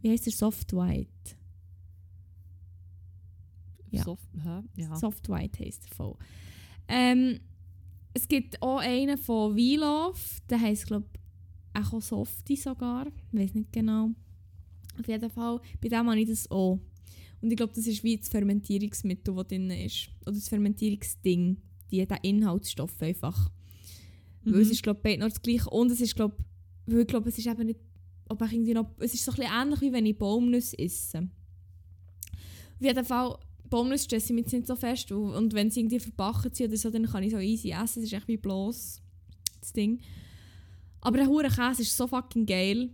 Wie 0.00 0.10
heisst 0.10 0.26
der? 0.26 0.32
Soft 0.32 0.72
White. 0.72 1.36
Ja. 3.90 4.02
Soft, 4.02 4.28
hä? 4.42 4.60
Ja. 4.76 4.96
Soft 4.96 5.28
White 5.28 5.64
heisst 5.64 5.84
der 5.84 5.96
voll. 5.96 6.16
Ähm, 6.88 7.40
es 8.12 8.28
gibt 8.28 8.60
auch 8.62 8.78
einen 8.78 9.18
von 9.18 9.56
Wheelove. 9.56 10.18
Der 10.48 10.60
heisst, 10.60 10.86
glaube 10.86 11.06
ich, 11.12 11.92
auch 11.92 12.00
Softie 12.00 12.56
sogar. 12.56 13.06
Ich 13.06 13.38
weiß 13.38 13.54
nicht 13.54 13.72
genau. 13.72 14.10
Auf 14.98 15.06
jeden 15.06 15.30
Fall, 15.30 15.60
bei 15.80 15.88
dem 15.88 16.08
habe 16.08 16.20
ich 16.20 16.28
das 16.28 16.50
auch. 16.50 16.80
Und 17.40 17.50
ich 17.50 17.56
glaube, 17.56 17.72
das 17.74 17.86
ist 17.86 18.02
wie 18.02 18.16
das 18.16 18.28
Fermentierungsmittel, 18.28 19.34
das 19.34 19.46
drin 19.46 19.70
ist. 19.70 20.08
Oder 20.22 20.32
das 20.32 20.48
Fermentierungsding. 20.48 21.58
Die, 21.90 22.04
der 22.06 22.22
Inhaltsstoff 22.24 23.00
einfach. 23.00 23.50
Weil 24.44 24.60
es 24.60 24.66
Mhm. 24.68 24.72
ist, 24.72 24.82
glaube 24.82 25.10
ich, 25.10 25.18
noch 25.18 25.28
das 25.28 25.42
Gleiche. 25.42 25.70
Und 25.70 25.90
es 25.90 26.00
ist, 26.00 26.14
glaube 26.16 26.36
weil 26.86 27.00
ich 27.00 27.06
glaube, 27.08 27.28
es 27.28 27.38
ist 27.38 27.46
eben 27.46 27.66
nicht, 27.66 27.80
ob 28.28 28.42
ich 28.42 28.52
irgendwie 28.52 28.74
noch, 28.74 28.86
es 28.98 29.12
ist 29.14 29.24
so 29.24 29.32
ein 29.32 29.36
bisschen 29.36 29.52
ähnlich, 29.52 29.80
wie 29.80 29.92
wenn 29.92 30.06
ich 30.06 30.16
Baumnüsse 30.18 30.78
esse. 30.78 31.18
Auf 31.18 32.80
jeden 32.80 33.04
Fall, 33.04 33.36
Baumnüsse 33.68 34.04
stresse 34.04 34.26
ich 34.26 34.34
mich 34.34 34.44
jetzt 34.44 34.52
nicht 34.52 34.66
so 34.68 34.76
fest. 34.76 35.10
Und 35.10 35.52
wenn 35.54 35.70
sie 35.70 35.80
irgendwie 35.80 35.98
verbacken 35.98 36.52
sind 36.54 36.68
oder 36.68 36.76
so, 36.76 36.90
dann 36.90 37.06
kann 37.06 37.22
ich 37.24 37.32
so 37.32 37.38
easy 37.38 37.70
essen. 37.70 38.02
Das 38.02 38.04
ist 38.04 38.12
echt 38.12 38.28
wie 38.28 38.36
bloß 38.36 39.00
das 39.60 39.72
Ding. 39.72 40.00
Aber 41.00 41.16
der 41.18 41.26
hure 41.26 41.48
Käse 41.48 41.82
ist 41.82 41.96
so 41.96 42.06
fucking 42.06 42.46
geil. 42.46 42.90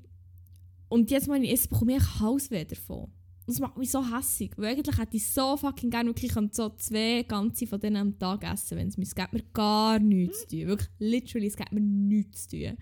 Und 0.88 1.10
jetzt, 1.10 1.28
wenn 1.28 1.44
ich 1.44 1.52
esse, 1.52 1.68
bekomme 1.68 1.96
ich 1.96 2.20
Halsweh 2.20 2.64
davon. 2.64 3.10
Das 3.46 3.58
macht 3.58 3.76
mich 3.76 3.90
so 3.90 4.04
hässig. 4.14 4.52
Weil 4.56 4.76
eigentlich 4.76 4.98
hätte 4.98 5.16
ich 5.16 5.26
so 5.26 5.56
fucking 5.56 5.90
gerne 5.90 6.10
wirklich 6.10 6.32
so 6.52 6.68
zwei 6.70 7.24
ganze 7.26 7.66
von 7.66 7.80
denen 7.80 7.96
am 7.96 8.18
Tag 8.18 8.44
essen, 8.50 8.78
wenn 8.78 8.88
es 8.88 8.96
mir, 8.96 9.04
es 9.04 9.14
gibt 9.14 9.32
mir 9.32 9.42
gar 9.52 9.98
nichts 9.98 10.42
zu 10.42 10.48
tun. 10.48 10.66
Wirklich, 10.68 10.88
literally, 10.98 11.46
es 11.48 11.56
gibt 11.56 11.72
mir 11.72 11.80
nichts 11.80 12.48
zu 12.48 12.56
tun. 12.56 12.76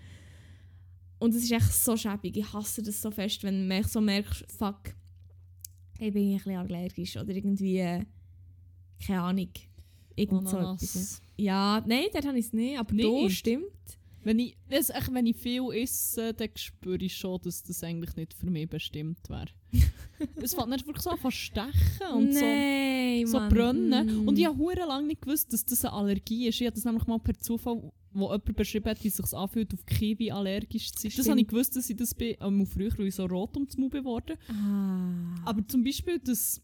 Und 1.19 1.35
es 1.35 1.45
ist 1.45 1.53
echt 1.53 1.73
so 1.73 1.97
schäbig. 1.97 2.37
Ich 2.37 2.53
hasse 2.53 2.83
das 2.83 3.01
so 3.01 3.11
fest, 3.11 3.43
wenn 3.43 3.69
man 3.69 3.85
so 3.85 4.01
merkt, 4.01 4.45
fuck, 4.57 4.95
ich 5.99 6.13
bin 6.13 6.31
ein 6.31 6.37
bisschen 6.37 6.57
allergisch 6.57 7.17
oder 7.17 7.35
irgendwie, 7.35 8.07
keine 9.07 9.23
Ahnung, 9.23 9.51
irgend 10.17 10.49
so 10.49 10.59
etwas. 10.59 11.21
Ja, 11.37 11.85
nein, 11.87 12.07
dort 12.13 12.27
habe 12.27 12.39
ich 12.39 12.47
es 12.47 12.53
nicht, 12.53 12.79
aber 12.79 12.95
Nicht? 12.95 13.07
da 13.07 13.31
stimmt. 13.31 14.00
Wenn 14.23 14.39
ich, 14.39 14.57
das, 14.69 14.91
echt, 14.91 15.13
wenn 15.13 15.27
ich 15.27 15.37
viel 15.37 15.63
esse, 15.73 16.35
dann 16.35 16.49
spüre 16.55 16.99
ich 16.99 17.17
schon, 17.17 17.41
dass 17.43 17.63
das 17.63 17.83
eigentlich 17.83 18.17
nicht 18.17 18.35
für 18.35 18.51
mich 18.51 18.69
bestimmt 18.69 19.19
wäre. 19.29 19.49
es 20.43 20.55
fängt 20.55 20.69
nicht 20.69 20.87
wirklich 20.87 21.03
so 21.03 21.11
an 21.11 21.31
stechen 21.31 21.71
und 22.15 22.35
so. 22.35 22.41
nein, 22.41 23.27
so 23.27 23.39
Mann. 23.39 23.49
brennen. 23.49 24.25
Mm. 24.25 24.29
Und 24.29 24.39
ich 24.39 24.47
habe 24.47 24.75
lange 24.75 25.07
nicht 25.07 25.23
gewusst, 25.23 25.53
dass 25.53 25.65
das 25.65 25.85
eine 25.85 25.95
Allergie 25.95 26.49
ist. 26.49 26.61
Ich 26.61 26.67
habe 26.67 26.75
das 26.75 26.85
nämlich 26.85 27.07
mal 27.07 27.19
per 27.19 27.39
Zufall, 27.39 27.93
wo 28.13 28.25
jemand 28.25 28.57
beschrieben 28.57 28.91
hat, 28.91 29.03
wie 29.03 29.09
es 29.09 29.17
sich 29.17 29.33
anfühlt, 29.33 29.73
auf 29.73 29.87
Kiwi 29.87 30.31
allergisch 30.31 30.93
zu 30.93 31.03
sein. 31.03 31.13
Das 31.17 31.29
habe 31.29 31.41
ich 31.41 31.49
gewusst, 31.49 31.77
dass 31.77 31.89
ich 31.89 31.97
das 31.97 32.15
bin, 32.15 32.37
ähm, 32.41 32.67
früher, 32.67 32.91
weil 32.99 33.07
ich 33.07 33.15
so 33.15 33.25
rot 33.25 33.57
ums 33.57 33.77
Mund 33.77 33.93
geworden. 33.93 34.37
Ah. 34.49 35.49
Aber 35.49 35.67
zum 35.67 35.83
Beispiel 35.85 36.19
das, 36.19 36.61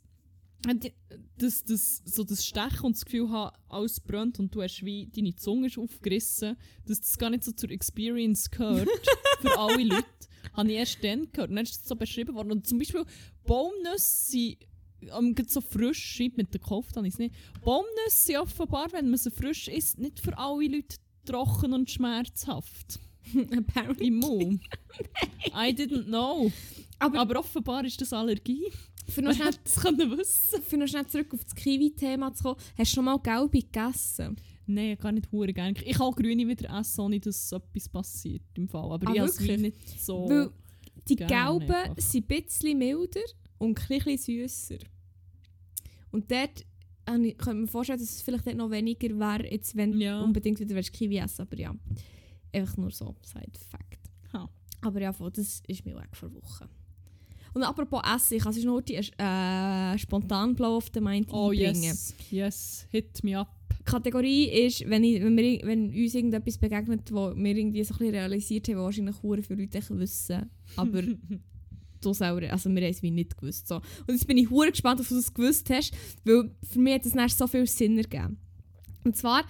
das, 1.39 1.65
das, 1.65 2.03
so 2.05 2.25
das 2.25 2.45
Stechen 2.45 2.87
und 2.87 2.97
das 2.97 3.05
Gefühl 3.05 3.31
haben, 3.31 3.57
alles 3.69 4.01
brennt 4.01 4.39
und 4.39 4.55
du 4.55 4.63
hast 4.63 4.85
wie 4.85 5.07
deine 5.07 5.35
Zunge 5.37 5.69
ist 5.69 5.79
aufgerissen, 5.79 6.57
dass 6.87 7.01
das 7.01 7.19
gar 7.19 7.31
nicht 7.31 7.45
so 7.45 7.53
zur 7.53 7.71
Experience 7.71 8.51
gehört 8.51 8.89
für 9.41 9.59
alle 9.59 9.85
Leute, 9.85 10.07
habe 10.55 10.71
ich 10.73 10.79
erst 10.79 11.05
dann 11.05 11.31
gehört. 11.31 11.51
Und 11.51 11.57
dann 11.57 11.65
ist 11.65 11.81
das 11.81 11.89
so 11.89 11.95
beschrieben 11.95 12.35
worden. 12.35 12.53
Und 12.53 12.67
zum 12.67 12.79
Beispiel 12.79 13.05
Baumnüsse 13.45 14.31
sind 14.31 14.57
ähm, 15.03 15.35
gerade 15.35 15.51
so 15.51 15.61
frisch, 15.61 16.19
mit 16.37 16.53
der 16.53 16.61
Kopf, 16.61 16.93
dann 16.93 17.05
ist 17.05 17.15
es 17.15 17.19
nicht. 17.19 17.35
Baumnüsse 17.63 18.27
sind 18.27 18.39
offenbar, 18.39 18.93
wenn 18.93 19.11
man 19.11 19.19
sie 19.19 19.31
frisch 19.31 19.69
isst, 19.69 19.99
nicht 19.99 20.21
für 20.21 20.37
alle 20.37 20.67
Leute 20.69 20.97
trocken 21.25 21.73
und 21.73 21.91
schmerzhaft. 21.91 22.99
Apparently. 23.57 24.07
Im 24.07 24.19
Mund. 24.19 24.63
I 25.55 25.73
didn't 25.73 26.07
know. 26.07 26.51
Aber, 26.99 27.21
Aber 27.21 27.41
offenbar 27.41 27.85
ist 27.85 28.01
das 28.01 28.13
Allergie. 28.13 28.73
Für, 29.09 29.23
noch 29.23 29.33
schnell, 29.37 29.51
das 29.65 29.77
können 29.77 30.17
wissen. 30.19 30.63
für 30.63 30.77
noch 30.77 30.87
schnell 30.89 31.07
zurück 31.07 31.33
auf 31.35 31.45
das 31.45 31.55
Kiwi-Thema 31.55 32.33
zu 32.35 32.43
kommen, 32.45 32.57
hast 32.79 32.91
du 32.93 32.95
schon 32.97 33.05
mal 33.05 33.19
Gelbe 33.19 33.61
gegessen? 33.61 34.37
Nein, 34.67 34.97
gar 34.99 35.13
nicht 35.13 35.31
hure 35.31 35.53
gerne. 35.53 35.75
Ich 35.85 35.97
kann 35.97 36.11
Grüne 36.13 36.47
wieder 36.49 36.77
essen, 36.79 37.01
ohne 37.03 37.21
dass 37.21 37.53
etwas 37.53 37.89
passiert 37.89 38.43
im 38.55 38.69
Fall. 38.69 38.91
Aber 38.93 39.09
Ah, 39.09 39.15
ich 39.15 39.21
wirklich? 39.41 39.61
nicht 39.61 40.01
so... 40.01 40.29
Weil 40.29 40.51
die 41.09 41.15
Gelben 41.17 41.71
einfach. 41.71 41.95
sind 41.99 42.29
ein 42.31 42.43
bisschen 42.45 42.77
milder 42.79 43.21
und 43.59 43.79
ein 43.81 43.87
bisschen 44.05 44.19
süsser. 44.49 44.79
Und 46.11 46.31
dort 46.31 46.65
habe 47.09 47.27
ich- 47.29 47.39
könnte 47.39 47.61
mir 47.61 47.69
vorstellen, 47.69 48.01
dass 48.01 48.11
es 48.11 48.23
vielleicht 48.23 48.47
noch 48.57 48.71
weniger 48.73 49.09
wäre, 49.17 49.49
jetzt, 49.51 49.77
wenn 49.77 50.01
Ja. 50.01 50.19
du 50.19 50.25
unbedingt 50.25 50.59
wieder 50.59 50.75
willst 50.75 50.93
Kiwi 50.93 51.19
essen 51.19 51.43
Aber 51.43 51.57
ja, 51.57 51.73
einfach 52.53 52.77
nur 52.77 52.91
so, 52.91 53.15
Side-Fact. 53.23 54.01
Ha. 54.33 54.49
Aber 54.81 55.01
ja, 55.01 55.13
voll, 55.13 55.31
das 55.31 55.63
ist 55.69 55.85
mir 55.85 55.95
weg 55.95 56.09
vor 56.17 56.35
Wochen. 56.35 56.69
Und 57.57 57.63
apropos 57.63 58.03
Essen, 58.05 58.35
ich 58.37 58.43
kann 58.43 58.55
nur 58.65 58.83
die 58.83 58.97
äh, 58.97 59.97
spontan 59.99 60.55
Blow 60.55 60.77
of 60.77 60.91
the 60.93 61.01
Mind 61.01 61.27
Oh 61.33 61.49
einbringen. 61.51 61.83
yes, 61.85 62.15
yes, 62.31 62.87
hit 62.91 63.25
me 63.25 63.39
up. 63.39 63.49
Kategorie 63.87 64.45
ist, 64.67 64.87
wenn, 64.91 65.03
ich, 65.03 65.23
wenn, 65.23 65.35
wir, 65.39 65.61
wenn 65.63 65.89
uns 65.89 66.15
irgendetwas 66.15 66.59
begegnet, 66.59 67.11
wo 67.11 67.35
wir 67.35 67.57
irgendwie 67.57 67.83
so 67.83 67.95
ein 67.95 67.99
bisschen 67.99 68.15
realisiert 68.15 68.69
haben, 68.69 68.77
was 68.77 68.85
wahrscheinlich 68.85 69.23
hure 69.23 69.43
viele 69.43 69.63
Leute 69.63 69.99
wissen. 69.99 70.51
Aber 70.77 71.01
du 72.03 72.13
selber, 72.13 72.53
also 72.53 72.69
wir 72.69 72.83
haben 72.83 72.91
es 72.91 73.03
wie 73.03 73.11
nicht 73.11 73.39
gewusst. 73.39 73.69
So. 73.69 73.77
Und 73.77 74.11
jetzt 74.11 74.27
bin 74.27 74.37
ich 74.37 74.51
hure 74.51 74.71
gespannt, 74.71 75.01
ob 75.01 75.09
du 75.09 75.17
es 75.17 75.33
gewusst 75.33 75.71
hast, 75.71 75.95
weil 76.27 76.51
für 76.63 76.79
mich 76.79 76.95
hat 76.97 77.07
es 77.07 77.13
dann 77.13 77.29
so 77.31 77.47
viel 77.47 77.67
Sinn 77.67 77.97
ergeben. 77.97 78.37
Und 79.03 79.17
zwar 79.17 79.47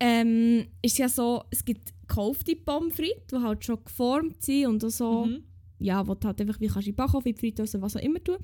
ähm, 0.00 0.66
ist 0.82 0.94
es 0.94 0.98
ja 0.98 1.08
so, 1.08 1.44
es 1.52 1.64
gibt 1.64 1.92
gekaufte 2.08 2.56
Pommes 2.56 2.96
frites, 2.96 3.28
die 3.30 3.36
halt 3.36 3.64
schon 3.64 3.78
geformt 3.84 4.42
sind 4.42 4.66
und 4.66 4.90
so 4.90 5.26
Mhm. 5.26 5.44
Ja, 5.82 6.06
wo 6.06 6.14
du 6.14 6.26
halt 6.26 6.40
einfach 6.40 6.60
wie 6.60 6.68
kannst 6.68 6.88
du 6.88 6.92
Backofen, 6.92 7.28
in 7.28 7.34
die 7.34 7.40
Fritteuse, 7.40 7.80
was 7.82 7.96
auch 7.96 8.00
immer 8.00 8.22
tun. 8.22 8.36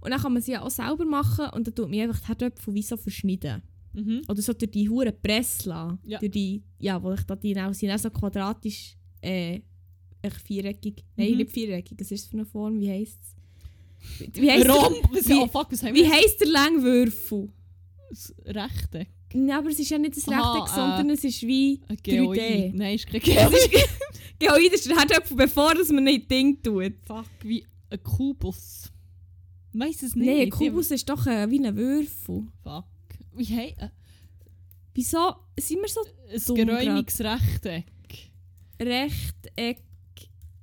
Und 0.00 0.10
dann 0.10 0.20
kann 0.20 0.32
man 0.32 0.42
sie 0.42 0.52
ja 0.52 0.62
auch 0.62 0.70
selber 0.70 1.04
machen 1.04 1.46
und 1.54 1.66
dann 1.66 1.74
tut 1.74 1.90
man 1.90 2.00
einfach 2.00 2.20
die 2.20 2.26
Herdöpfel 2.28 2.74
wie 2.74 2.82
so 2.82 2.96
verschneiden. 2.96 3.62
Mhm. 3.92 4.22
Oder 4.28 4.42
so 4.42 4.52
durch 4.52 4.70
die 4.70 4.88
hure 4.88 5.12
Presse 5.12 5.68
lassen. 5.68 5.98
Ja. 6.04 6.18
Durch 6.18 6.32
die, 6.32 6.62
ja, 6.78 7.00
wo 7.02 7.12
ich 7.12 7.22
da 7.22 7.36
die 7.36 7.56
auch 7.60 7.72
sind, 7.74 7.90
auch 7.90 7.98
so 7.98 8.10
quadratisch, 8.10 8.96
äh, 9.20 9.60
echt 10.22 10.40
viereckig. 10.44 11.04
Nein, 11.16 11.32
Mhm. 11.32 11.36
nicht 11.38 11.52
viereckig, 11.52 11.96
was 12.00 12.10
ist 12.10 12.24
das 12.24 12.30
für 12.30 12.36
eine 12.38 12.46
Form, 12.46 12.80
wie 12.80 12.90
heisst 12.90 13.20
es? 13.22 14.34
Wie 14.34 14.50
heisst 14.50 14.68
Rom! 14.68 14.94
der, 15.14 15.24
wie- 15.28 15.34
oh 15.34 15.46
fuck, 15.46 15.68
was 15.70 15.82
haben 15.82 15.94
wie 15.94 16.00
wir? 16.02 16.10
heisst 16.12 16.40
der 16.40 16.48
Langwürfel? 16.48 17.48
Das 18.10 18.34
Rechte. 18.44 19.06
Nein, 19.32 19.50
aber 19.58 19.68
es 19.70 19.78
ist 19.80 19.90
ja 19.90 19.98
nicht 19.98 20.16
das 20.16 20.28
Aha, 20.28 20.52
Rechteck, 20.52 20.72
äh, 20.72 20.76
sondern 20.76 21.10
es 21.10 21.24
ist 21.24 21.42
wie 21.42 21.80
Ein 21.88 21.96
3D. 21.96 22.02
Geoid. 22.02 22.74
Nein, 22.74 22.94
ist 22.94 23.06
kein 23.06 23.16
Es 23.20 23.24
Geoid. 23.24 23.88
ist 24.40 24.48
Geoid 24.48 24.72
ist 24.72 24.88
der 24.88 24.96
Herdöpfel, 24.96 25.36
bevor 25.36 25.74
das 25.74 25.90
man 25.90 26.04
nicht 26.04 26.30
Ding 26.30 26.62
tut. 26.62 26.94
Fuck, 27.06 27.26
wie 27.42 27.66
ein 27.90 28.02
Kubus. 28.02 28.90
Weiss 29.72 30.02
es 30.02 30.14
nicht. 30.14 30.26
Nein, 30.26 30.40
ein 30.42 30.50
Kubus 30.50 30.90
ist 30.90 31.08
doch 31.08 31.26
äh, 31.26 31.50
wie 31.50 31.64
ein 31.64 31.76
Würfel. 31.76 32.46
Fuck. 32.62 32.84
Wie 33.36 33.44
hey, 33.44 33.74
äh, 33.78 33.88
Wieso 34.94 35.34
sind 35.58 35.80
wir 35.80 35.88
so 35.88 36.00
ein 36.02 36.40
Dumm 36.46 36.56
geräumiges 36.56 37.20
Rechteck. 37.20 37.86
Rechteck? 38.80 39.78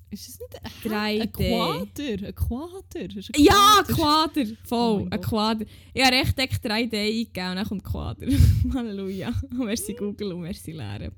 Ist 0.09 0.27
es 0.27 0.39
nicht 0.39 0.85
ein, 0.85 0.91
3D. 0.91 1.21
ein 1.21 1.31
Quader? 1.31 2.27
Ein 2.27 2.35
Quader? 2.35 3.17
Ist 3.17 3.29
ein 3.35 3.43
Ja, 3.43 3.83
Quader. 3.87 4.51
Oh 4.51 4.55
Voll, 4.63 5.03
mein 5.03 5.13
ein. 5.13 5.21
Quader. 5.21 5.65
Ich 5.93 6.03
habe 6.03 6.15
Rechteck 6.15 6.51
3D 6.63 6.97
eingegeben 6.97 7.49
und 7.49 7.55
dann 7.55 7.65
kommt 7.65 7.83
Quader. 7.83 8.27
Halleluja. 8.73 9.33
merci 9.51 9.93
Google 9.93 10.33
und 10.33 10.41
merci 10.41 10.71
Lehre. 10.71 11.11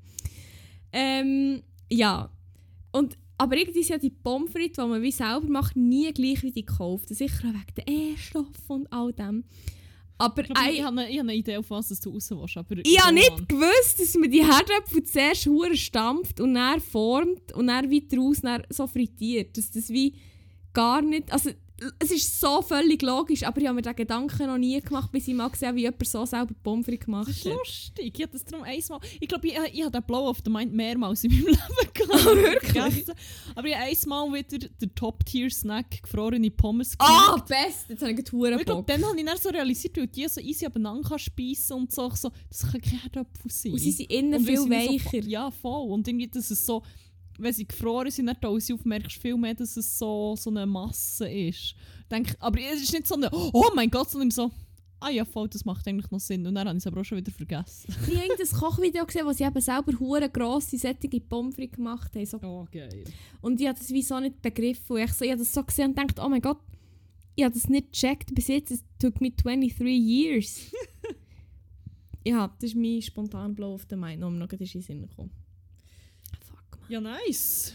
Ähm, 0.92 1.62
ja. 1.90 2.30
Und, 2.94 3.18
aber 3.38 3.56
irgendwie 3.56 3.82
sind 3.82 3.96
ja 3.96 3.98
die 3.98 4.10
Pommes 4.10 4.52
frites, 4.52 4.76
die 4.76 4.88
man 4.88 5.02
wie 5.02 5.10
selber 5.10 5.48
macht, 5.48 5.74
nie 5.74 6.12
gleich 6.12 6.44
wie 6.44 6.52
die 6.52 6.64
gekauft. 6.64 7.08
Sicher 7.08 7.48
wegen 7.48 7.74
der 7.76 7.88
E-Stoff 7.88 8.46
und 8.68 8.90
all 8.92 9.12
dem. 9.12 9.42
Aber 10.16 10.44
Ich, 10.44 10.50
ich, 10.50 10.82
habe 10.84 11.00
eine, 11.00 11.10
ich 11.10 11.18
habe 11.18 11.28
eine 11.28 11.34
Idee, 11.34 11.56
auf 11.56 11.70
was 11.70 11.88
du 11.88 12.10
raus 12.10 12.30
willst, 12.30 12.56
aber... 12.56 12.76
ich 12.84 13.02
habe 13.02 13.12
nicht 13.12 13.32
on. 13.32 13.48
gewusst, 13.48 13.98
dass 13.98 14.14
man 14.14 14.30
die 14.30 14.44
Herdöpfel 14.44 15.02
zuerst 15.02 15.46
hure 15.46 15.76
stampft 15.76 16.38
und 16.38 16.54
dann 16.54 16.80
formt 16.80 17.52
und 17.52 17.66
dann 17.66 17.90
weiter 17.90 18.18
raus 18.18 18.38
dann 18.42 18.62
so 18.68 18.86
frittiert. 18.86 19.58
Dass 19.58 19.72
das 19.72 19.88
wie 19.88 20.14
gar 20.72 21.02
nicht... 21.02 21.32
Also, 21.32 21.50
es 21.98 22.10
ist 22.10 22.40
so 22.40 22.62
völlig 22.62 23.02
logisch, 23.02 23.42
aber 23.42 23.60
ich 23.60 23.66
habe 23.66 23.76
mir 23.76 23.82
den 23.82 23.94
Gedanken 23.96 24.46
noch 24.46 24.58
nie 24.58 24.80
gemacht, 24.80 25.10
bis 25.12 25.28
ich 25.28 25.34
mal 25.34 25.48
gesehen 25.48 25.68
habe, 25.68 25.76
wie 25.78 25.82
jemand 25.82 26.06
so 26.06 26.24
selber 26.26 26.54
Pommes 26.62 26.86
gemacht 26.86 27.28
Das 27.28 27.36
ist 27.36 27.44
hat. 27.46 27.52
lustig. 27.52 28.12
Ich 28.18 28.22
habe 28.22 28.32
das 28.32 28.44
darum 28.44 28.64
einmal... 28.64 29.00
Ich 29.20 29.28
glaube, 29.28 29.46
ich, 29.48 29.54
ich 29.72 29.82
habe 29.82 29.90
den 29.90 30.02
Blow 30.04 30.28
of 30.28 30.38
the 30.44 30.50
Mind 30.50 30.72
mehrmals 30.72 31.24
in 31.24 31.30
meinem 31.32 31.46
Leben 31.46 31.58
gehabt. 31.94 32.26
Ah, 32.26 32.34
wirklich? 32.36 33.04
Aber 33.54 33.68
ich 33.68 33.74
habe 33.74 33.84
einmal 33.84 34.32
wieder 34.38 34.58
den 34.68 34.94
Top-Tier-Snack 34.94 36.02
gefrorene 36.02 36.50
Pommes 36.50 36.94
Ah, 36.98 37.32
gemacht. 37.34 37.48
best! 37.48 37.88
Jetzt 37.88 38.02
habe 38.02 38.12
ich 38.12 38.32
hure 38.32 38.56
ich 38.58 38.64
glaube, 38.64 38.84
dann 38.86 39.04
habe 39.04 39.18
ich 39.18 39.24
dann 39.24 39.38
so 39.38 39.48
realisiert, 39.48 39.96
weil 39.96 40.06
die 40.06 40.28
so 40.28 40.40
easy 40.40 40.66
abeinander 40.66 41.08
kann 41.08 41.18
speisen 41.18 41.74
und 41.76 41.92
so, 41.92 42.10
so, 42.14 42.30
das 42.48 42.62
kann 42.70 42.80
kein 42.80 43.00
Herdöpfel 43.00 43.50
sein. 43.50 43.72
Und 43.72 43.78
sie 43.78 43.90
sind 43.92 44.10
innen 44.10 44.34
Und 44.34 44.44
viel 44.46 44.54
wie 44.54 44.58
So, 44.58 44.70
weicher. 44.70 45.26
ja, 45.26 45.50
voll. 45.50 45.90
Und 45.90 46.06
irgendwie, 46.08 46.28
dass 46.28 46.50
es 46.50 46.64
so, 46.64 46.82
wenn 47.38 47.52
sie 47.52 47.66
gefroren 47.66 48.10
sind, 48.10 48.26
dann 48.26 48.40
tauen 48.40 48.60
sie 48.60 48.74
auf, 48.74 48.84
merkst 48.84 49.16
du 49.16 49.20
viel 49.20 49.36
mehr, 49.36 49.54
dass 49.54 49.76
es 49.76 49.98
so, 49.98 50.36
so 50.36 50.50
eine 50.50 50.66
Masse 50.66 51.28
ist. 51.28 51.74
Denk, 52.10 52.36
aber 52.38 52.60
es 52.60 52.82
ist 52.82 52.92
nicht 52.92 53.06
so 53.06 53.14
eine, 53.14 53.30
oh 53.32 53.70
mein 53.74 53.90
Gott, 53.90 54.10
sondern 54.10 54.30
so, 54.30 54.50
ah 55.00 55.10
ja, 55.10 55.24
voll, 55.24 55.48
das 55.48 55.64
macht 55.64 55.86
eigentlich 55.86 56.10
noch 56.10 56.20
Sinn. 56.20 56.46
Und 56.46 56.54
dann 56.54 56.68
habe 56.68 56.76
ich 56.76 56.82
es 56.82 56.86
aber 56.86 57.00
auch 57.00 57.04
schon 57.04 57.18
wieder 57.18 57.32
vergessen. 57.32 57.94
Ich 58.06 58.16
habe 58.16 58.26
irgendein 58.26 58.58
Kochvideo 58.58 59.06
gesehen, 59.06 59.26
wo 59.26 59.32
sie 59.32 59.44
eben 59.44 59.60
selber 59.60 59.98
hure 59.98 60.30
grosse, 60.30 60.78
sättige 60.78 61.20
Pommes 61.20 61.54
frites 61.54 61.76
gemacht 61.76 62.14
haben. 62.14 62.26
So. 62.26 62.38
Oh, 62.42 62.66
geil. 62.70 63.04
Und 63.40 63.60
ich 63.60 63.66
habe 63.68 63.78
das 63.78 63.90
wie 63.90 64.02
so 64.02 64.18
nicht 64.20 64.40
begriffen. 64.40 64.96
Und 64.96 65.02
ich, 65.02 65.12
so, 65.12 65.24
ich 65.24 65.30
habe 65.30 65.40
das 65.40 65.52
so 65.52 65.62
gesehen 65.62 65.90
und 65.90 65.96
gedacht, 65.96 66.18
oh 66.24 66.28
mein 66.28 66.40
Gott, 66.40 66.60
ich 67.36 67.44
habe 67.44 67.54
das 67.54 67.68
nicht 67.68 67.92
gecheckt 67.92 68.34
bis 68.34 68.48
jetzt. 68.48 68.70
Es 68.70 68.84
took 68.98 69.20
me 69.20 69.30
23 69.30 69.86
years. 69.86 70.72
ja, 72.24 72.48
das 72.60 72.70
ist 72.70 72.76
mein 72.76 73.02
spontan 73.02 73.54
Blow 73.54 73.74
of 73.74 73.86
the 73.90 73.96
Mind, 73.96 74.20
noch 74.20 74.30
noch 74.30 74.50
in 74.52 74.58
den 74.58 74.66
Sinn 74.66 75.02
gekommen. 75.02 75.43
Ja, 76.88 77.00
nice. 77.00 77.74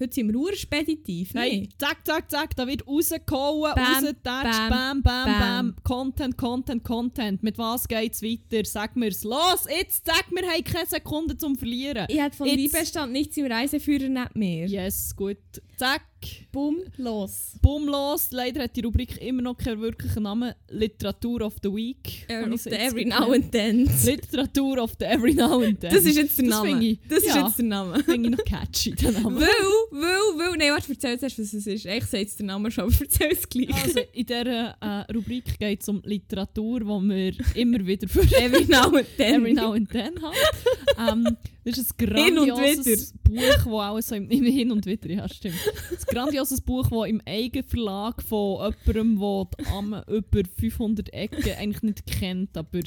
Heute 0.00 0.12
sind 0.12 0.32
wir 0.32 0.40
urspeditiv, 0.40 1.34
Hey, 1.34 1.60
ne? 1.60 1.68
zack, 1.78 1.98
zack, 2.04 2.28
zack, 2.28 2.56
da 2.56 2.66
wird 2.66 2.84
rausgehauen, 2.84 3.72
rausgetatscht, 3.72 4.68
bam, 4.68 4.68
bam, 4.68 5.02
bam, 5.02 5.24
bam, 5.24 5.38
bam. 5.38 5.76
Content, 5.84 6.36
Content, 6.36 6.82
Content. 6.82 7.42
Mit 7.44 7.56
was 7.58 7.86
geht's 7.86 8.20
weiter? 8.20 8.64
Sag 8.64 8.96
mir's. 8.96 9.22
Los, 9.22 9.66
jetzt 9.70 10.04
sag 10.04 10.32
mir, 10.32 10.42
hey, 10.50 10.62
keine 10.62 10.86
Sekunde 10.86 11.36
zum 11.36 11.54
Verlieren. 11.56 12.06
Ich 12.08 12.20
hätte 12.20 12.36
von 12.36 12.46
Jetzt- 12.48 12.56
Liebestand 12.56 13.12
nichts 13.12 13.36
im 13.36 13.46
Reiseführer 13.46 14.08
nicht 14.08 14.34
mehr. 14.34 14.66
Yes, 14.66 15.14
gut. 15.14 15.38
Zack, 15.76 16.02
Rubrik. 16.24 16.46
Bumm, 16.52 16.76
los. 16.96 17.52
Bumm 17.62 17.86
los. 17.88 18.30
Leider 18.30 18.62
hat 18.62 18.76
die 18.76 18.80
Rubrik 18.80 19.20
immer 19.22 19.42
noch 19.42 19.56
keinen 19.56 19.80
wirklichen 19.80 20.22
Namen. 20.22 20.54
Literatur 20.70 21.42
of 21.42 21.54
the 21.62 21.68
Week. 21.72 22.24
Er 22.28 22.50
of 22.52 22.60
the 22.62 22.70
every 22.70 23.04
now 23.04 23.32
and 23.32 23.50
then. 23.52 23.88
Literatur 24.04 24.78
of 24.82 24.92
the 24.98 25.04
every 25.06 25.34
now 25.34 25.60
and 25.62 25.80
then. 25.80 25.90
Das 25.92 26.04
ist 26.04 26.16
jetzt 26.16 26.38
der 26.38 26.46
Das 26.46 26.56
Name. 26.56 26.68
finde 26.70 26.86
ich- 26.86 26.98
das 27.08 27.18
ist 27.24 27.34
ja. 27.34 27.46
jetzt 27.46 27.58
der 27.58 27.64
Name. 27.66 28.02
Finde 28.04 28.28
ich 28.30 28.36
noch 28.36 28.44
catchy, 28.44 28.92
der 28.92 29.12
Name. 29.20 29.40
Weil, 29.40 29.48
weil, 29.90 30.38
weil, 30.50 30.56
nein, 30.58 30.70
warte, 30.72 30.92
erzähl 30.92 31.18
zuerst, 31.18 31.38
was 31.38 31.52
es 31.52 31.66
ist. 31.66 31.86
Ich 31.86 32.04
sage 32.04 32.18
jetzt 32.22 32.38
den 32.38 32.46
Namen 32.46 32.70
schon, 32.70 32.84
aber 32.84 32.94
erzähl 33.00 33.32
es 33.32 33.48
gleich. 33.48 33.74
Also, 33.74 34.00
in 34.12 34.26
dieser 34.26 34.76
äh, 34.80 35.12
Rubrik 35.12 35.58
geht 35.58 35.82
es 35.82 35.88
um 35.88 36.00
Literatur, 36.04 36.80
die 36.80 36.86
wir 36.86 37.32
immer 37.54 37.86
wieder 37.86 38.08
für 38.08 38.20
every 38.38 38.64
now 38.66 38.94
and 38.96 39.06
then. 39.16 39.34
every 39.34 39.52
now 39.52 39.72
and 39.72 39.88
then 39.90 40.12
haben. 40.22 41.24
Ähm, 41.26 41.36
das 41.64 41.78
ist 41.78 41.94
ein 41.98 42.06
grandioses 42.06 43.14
Buch, 43.24 43.40
das 43.40 43.66
auch 43.66 44.00
so 44.02 44.14
im, 44.14 44.28
im 44.30 44.44
Hin 44.44 44.70
und 44.70 44.84
Wieder, 44.84 45.08
ja 45.10 45.28
stimmt. 45.28 45.54
Ein 45.90 46.13
grandioses 46.14 46.60
Buch, 46.60 46.88
das 46.88 47.08
im 47.08 47.20
eigenen 47.26 47.66
Verlag 47.66 48.22
von 48.22 48.72
jemandem, 48.86 49.18
der 49.18 49.44
die 49.58 49.66
Amme 49.66 50.04
über 50.08 50.42
500 50.56 51.12
Ecken 51.12 51.52
eigentlich 51.58 51.82
nicht 51.82 52.06
kennt, 52.06 52.56
aber 52.56 52.80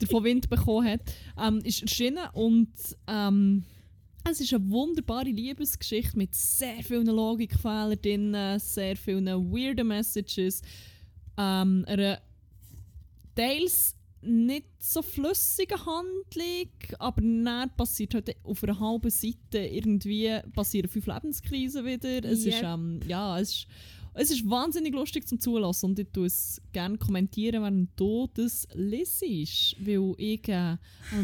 davon 0.00 0.24
Wind 0.24 0.50
bekommen 0.50 0.88
hat, 0.88 1.00
ähm, 1.40 1.60
ist 1.64 1.82
erschienen 1.82 2.26
und 2.32 2.72
ähm, 3.06 3.64
es 4.28 4.40
ist 4.40 4.54
eine 4.54 4.68
wunderbare 4.70 5.28
Liebesgeschichte 5.28 6.16
mit 6.16 6.34
sehr 6.34 6.82
vielen 6.82 7.06
Logikfehlern 7.06 8.00
drin, 8.00 8.58
sehr 8.58 8.96
vielen 8.96 9.26
weirden 9.26 9.86
Messages, 9.86 10.62
ähm, 11.36 11.84
einer 11.86 12.20
teils 13.36 13.93
nicht 14.26 14.66
so 14.78 15.02
flüssige 15.02 15.76
Handlung, 15.84 16.68
aber 16.98 17.20
dann 17.20 17.70
passiert 17.76 18.14
halt 18.14 18.34
auf 18.44 18.62
einer 18.64 18.78
halben 18.80 19.10
Seite 19.10 19.58
irgendwie 19.58 20.38
passieren 20.52 20.88
fünf 20.88 21.06
Lebenskrisen 21.06 21.84
wieder. 21.84 22.24
Es 22.24 22.40
ist, 22.44 22.54
Yep. 22.56 22.62
ähm, 22.64 23.00
ja, 23.06 23.38
es 23.38 23.50
ist, 23.50 23.66
es 24.14 24.30
ist 24.30 24.48
wahnsinnig 24.48 24.94
lustig 24.94 25.26
zum 25.26 25.40
Zulassen 25.40 25.86
und 25.86 25.98
ich 25.98 26.06
tue 26.12 26.26
es 26.26 26.60
gerne 26.72 26.96
kommentieren, 26.98 27.62
während 27.62 27.90
du 27.96 28.28
das 28.34 28.66
lesest, 28.74 29.76
weil 29.84 30.14
ich 30.18 30.48
äh, 30.48 30.52
a 30.52 30.78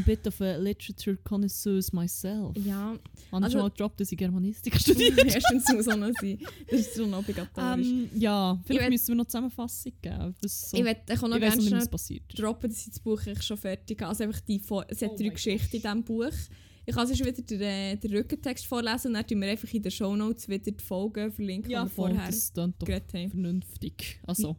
bit 0.05 0.27
of 0.27 0.41
a 0.41 0.57
literature 0.57 1.17
connoisseur 1.19 1.81
myself. 1.93 2.57
Ja, 2.65 2.97
Habe 3.33 3.45
Also- 3.45 3.51
schon 3.53 3.61
mal 3.63 3.71
gedroppt, 3.71 4.01
dass 4.01 4.13
ich 4.13 4.19
Germanistik 4.19 4.75
studiere. 4.81 5.21
erstens 5.27 5.65
muss 5.73 5.89
auch 5.89 5.97
noch 5.97 6.11
sein. 6.21 6.39
Das 6.71 6.81
ist 6.81 6.97
schon 6.97 7.15
obligatorisch. 7.15 7.87
ähm, 7.87 8.11
ja, 8.17 8.61
vielleicht 8.65 8.91
müssen 8.91 9.09
wir 9.09 9.15
noch 9.17 9.27
Zusammenfassung 9.27 9.93
geben. 10.03 10.35
Was 10.43 10.71
so, 10.71 10.77
ich 10.77 10.85
ich 10.85 11.23
auch 11.23 11.29
noch 11.29 11.37
ich 11.37 11.43
ist. 11.43 12.39
droppen, 12.39 12.71
dass 12.71 12.81
ich 12.81 12.91
das 12.91 13.01
Buch 13.01 13.21
schon 13.41 13.57
fertig 13.57 14.01
habe. 14.01 14.09
Also 14.11 14.25
einfach 14.25 14.41
die, 14.41 14.61
es 14.89 15.03
hat 15.03 15.11
Oh 15.13 15.17
drei 15.17 15.29
Geschichten 15.29 15.77
in 15.77 15.83
diesem 15.83 16.03
Buch. 16.05 16.33
Ich 16.91 16.97
kann 16.97 17.07
sonst 17.07 17.25
wieder 17.25 17.41
den, 17.41 17.61
äh, 17.61 17.97
den 17.97 18.17
Rückentext 18.17 18.67
vorlesen 18.67 19.09
und 19.09 19.15
dann 19.15 19.25
tun 19.25 19.41
wir 19.41 19.49
einfach 19.49 19.73
in 19.73 19.81
den 19.81 19.93
Shownotes 19.93 20.49
wieder 20.49 20.73
die 20.73 20.83
Folgen 20.83 21.31
verlinken, 21.31 21.71
Ja, 21.71 21.85
die 21.85 21.89
wir 21.89 21.95
vorher 21.95 22.27
das 22.27 22.53
klingt 22.53 22.83
doch 22.83 23.31
vernünftig. 23.31 24.19
Also, 24.27 24.57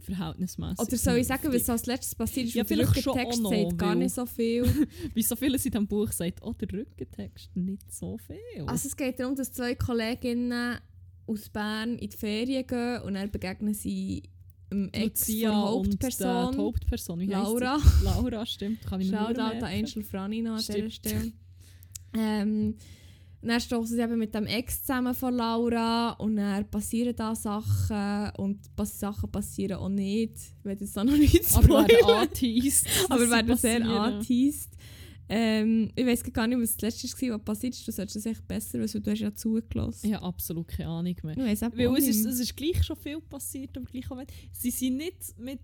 verhältnismäßig. 0.00 0.78
Oder 0.78 0.96
soll 0.96 1.18
ich 1.18 1.26
sagen, 1.26 1.52
was 1.52 1.68
als 1.68 1.84
letztes 1.84 2.14
passiert 2.14 2.46
ist? 2.46 2.54
Ja, 2.54 2.64
der 2.64 2.76
schon 2.76 2.86
Rückentext 2.86 3.38
auch 3.38 3.42
noch, 3.42 3.52
sagt 3.52 3.78
gar 3.78 3.94
nicht 3.94 4.14
so 4.14 4.24
viel. 4.24 4.64
Wie 5.14 5.22
so 5.22 5.36
vieles 5.36 5.66
in 5.66 5.72
diesem 5.72 5.86
Buch 5.86 6.10
sagt, 6.10 6.40
oh, 6.42 6.54
der 6.54 6.72
Rückentext 6.72 7.54
nicht 7.54 7.92
so 7.92 8.16
viel. 8.16 8.64
Also 8.66 8.88
es 8.88 8.96
geht 8.96 9.20
darum, 9.20 9.36
dass 9.36 9.52
zwei 9.52 9.74
Kolleginnen 9.74 10.78
aus 11.26 11.50
Bern 11.50 11.98
in 11.98 12.08
die 12.08 12.16
Ferien 12.16 12.66
gehen 12.66 13.02
und 13.02 13.12
dann 13.12 13.30
begegnen 13.30 13.74
sie 13.74 14.22
einem 14.70 14.88
Ex 14.92 15.26
der 15.26 15.52
und 15.52 15.58
Hauptperson, 15.58 16.52
die 16.52 16.58
Hauptperson, 16.58 17.20
wie 17.20 17.26
Laura. 17.26 17.78
Laura, 18.02 18.46
stimmt. 18.46 18.84
Kann 18.86 19.02
ich 19.02 19.10
mir 19.10 19.20
nur 19.20 19.28
an 19.28 19.58
merken. 19.58 19.64
Angel 19.64 20.02
Franny 20.02 20.40
noch 20.40 20.52
an 20.52 20.58
dieser 20.58 20.72
Stimmt. 20.72 20.92
Stelle. 20.94 21.32
Ähm, 22.14 22.76
dann 23.42 23.60
stoßen 23.60 23.96
sie 23.96 24.02
eben 24.02 24.18
mit 24.18 24.34
dem 24.34 24.46
Ex 24.46 24.82
zusammen 24.82 25.14
von 25.14 25.34
Laura 25.34 26.10
und 26.12 26.36
dann 26.36 26.68
passieren 26.70 27.14
da 27.16 27.34
Sachen 27.34 28.30
und 28.36 28.60
Sachen 28.84 29.30
passieren 29.30 29.78
auch 29.78 29.88
nicht. 29.88 30.36
Ich 30.36 30.64
will 30.64 30.76
jetzt 30.78 30.96
da 30.96 31.02
noch 31.02 31.16
nicht 31.16 31.44
Aber 31.56 31.68
werden 31.68 32.04
angeteased. 32.04 32.86
Aber 33.08 33.28
werden 33.28 33.56
sehr 33.56 33.84
angeteased. 33.84 34.70
Ähm, 35.28 35.90
ich 35.96 36.06
weiß 36.06 36.24
gar 36.32 36.46
nicht, 36.46 36.60
was 36.60 36.76
das 36.76 37.00
letzte 37.00 37.30
war, 37.30 37.38
was 37.38 37.44
passiert 37.44 37.74
ist. 37.74 37.88
Du 37.88 37.92
solltest 37.92 38.16
das 38.16 38.26
echt 38.26 38.46
besser 38.46 38.78
wissen, 38.78 38.94
weil 38.94 39.00
du 39.02 39.10
hast 39.10 39.20
ja 39.20 39.34
zugelassen. 39.34 40.06
Ich 40.06 40.14
habe 40.14 40.24
absolut 40.24 40.68
keine 40.68 40.90
Ahnung 40.90 41.16
mehr. 41.22 41.36
Ich 41.36 41.42
weiss 41.42 41.62
Weil 41.62 41.96
es 41.96 42.06
ist, 42.06 42.26
es 42.26 42.38
ist 42.38 42.56
gleich 42.56 42.84
schon 42.84 42.96
viel 42.96 43.20
passiert, 43.20 43.76
aber 43.76 43.86
gleich 43.86 44.10
auch 44.10 44.22
Sie 44.52 44.70
sind 44.70 44.98
nicht 44.98 45.38
mit, 45.38 45.60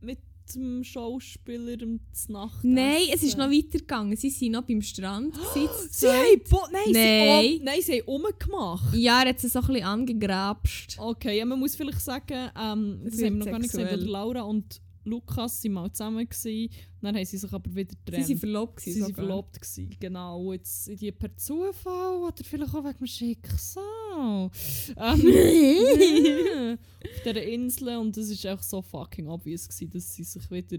mit 0.00 0.18
dem 0.54 0.82
Schauspieler 0.84 1.76
um 1.82 1.98
die 2.00 2.32
Nacht. 2.32 2.62
Nein, 2.64 3.02
es 3.12 3.22
ist 3.22 3.36
noch 3.36 3.50
weitergegangen. 3.50 4.16
Sie 4.16 4.30
waren 4.30 4.52
noch 4.52 4.62
beim 4.62 4.82
Strand. 4.82 5.34
zu 5.54 5.68
Sie 5.90 6.06
haben, 6.08 6.42
Bo 6.48 6.58
nein, 6.72 6.82
Nein. 6.92 7.42
Sie, 7.42 7.58
oh, 7.60 7.64
nein, 7.64 7.82
sie 7.82 8.00
haben 8.00 8.08
umgemacht. 8.08 8.94
ja, 8.94 9.22
er 9.22 9.28
hat 9.30 9.40
sie 9.40 9.48
so 9.48 9.60
ein 9.60 9.66
bisschen 9.66 9.84
angegrapscht. 9.84 10.96
Okay, 10.98 11.38
ja, 11.38 11.44
man 11.44 11.58
muss 11.58 11.74
vielleicht 11.76 12.00
sagen, 12.00 12.50
ähm, 12.60 13.00
das 13.04 13.16
wird 13.18 13.26
haben 13.26 13.38
wir 13.38 13.44
noch 13.44 13.46
gar 13.46 13.58
nicht 13.58 13.70
sexuell. 13.72 13.94
aber 14.00 14.10
Laura 14.10 14.42
und 14.42 14.80
Lukas 15.04 15.64
waren 15.64 15.72
mal 15.72 15.92
zusammen. 15.92 16.28
Gewesen, 16.28 16.70
dann 17.00 17.16
haben 17.16 17.24
sie 17.24 17.36
sich 17.36 17.52
aber 17.52 17.74
wieder 17.74 17.90
Sie 17.90 17.96
getrennt. 18.04 18.28
waren 18.28 18.38
verlobt. 18.38 18.80
Sie 18.80 18.90
gewesen 18.90 19.02
waren 19.02 19.10
sogar. 19.10 19.24
verlobt. 19.26 19.60
Gewesen, 19.60 19.96
genau. 19.98 20.52
Jetzt 20.52 21.00
die 21.00 21.10
per 21.12 21.36
Zufall 21.36 22.18
oder 22.18 22.44
vielleicht 22.44 22.74
auch 22.74 22.84
wegen 22.84 22.98
dem 22.98 23.06
Schicksal. 23.06 23.82
Ähm, 24.22 24.50
auf 27.04 27.22
dieser 27.24 27.42
Insel 27.42 27.96
und 27.98 28.16
es 28.16 28.44
war 28.44 28.52
echt 28.54 28.64
so 28.64 28.82
fucking 28.82 29.28
obvious, 29.28 29.68
gewesen, 29.68 29.90
dass 29.90 30.14
sie 30.14 30.24
sich 30.24 30.50
wieder 30.50 30.78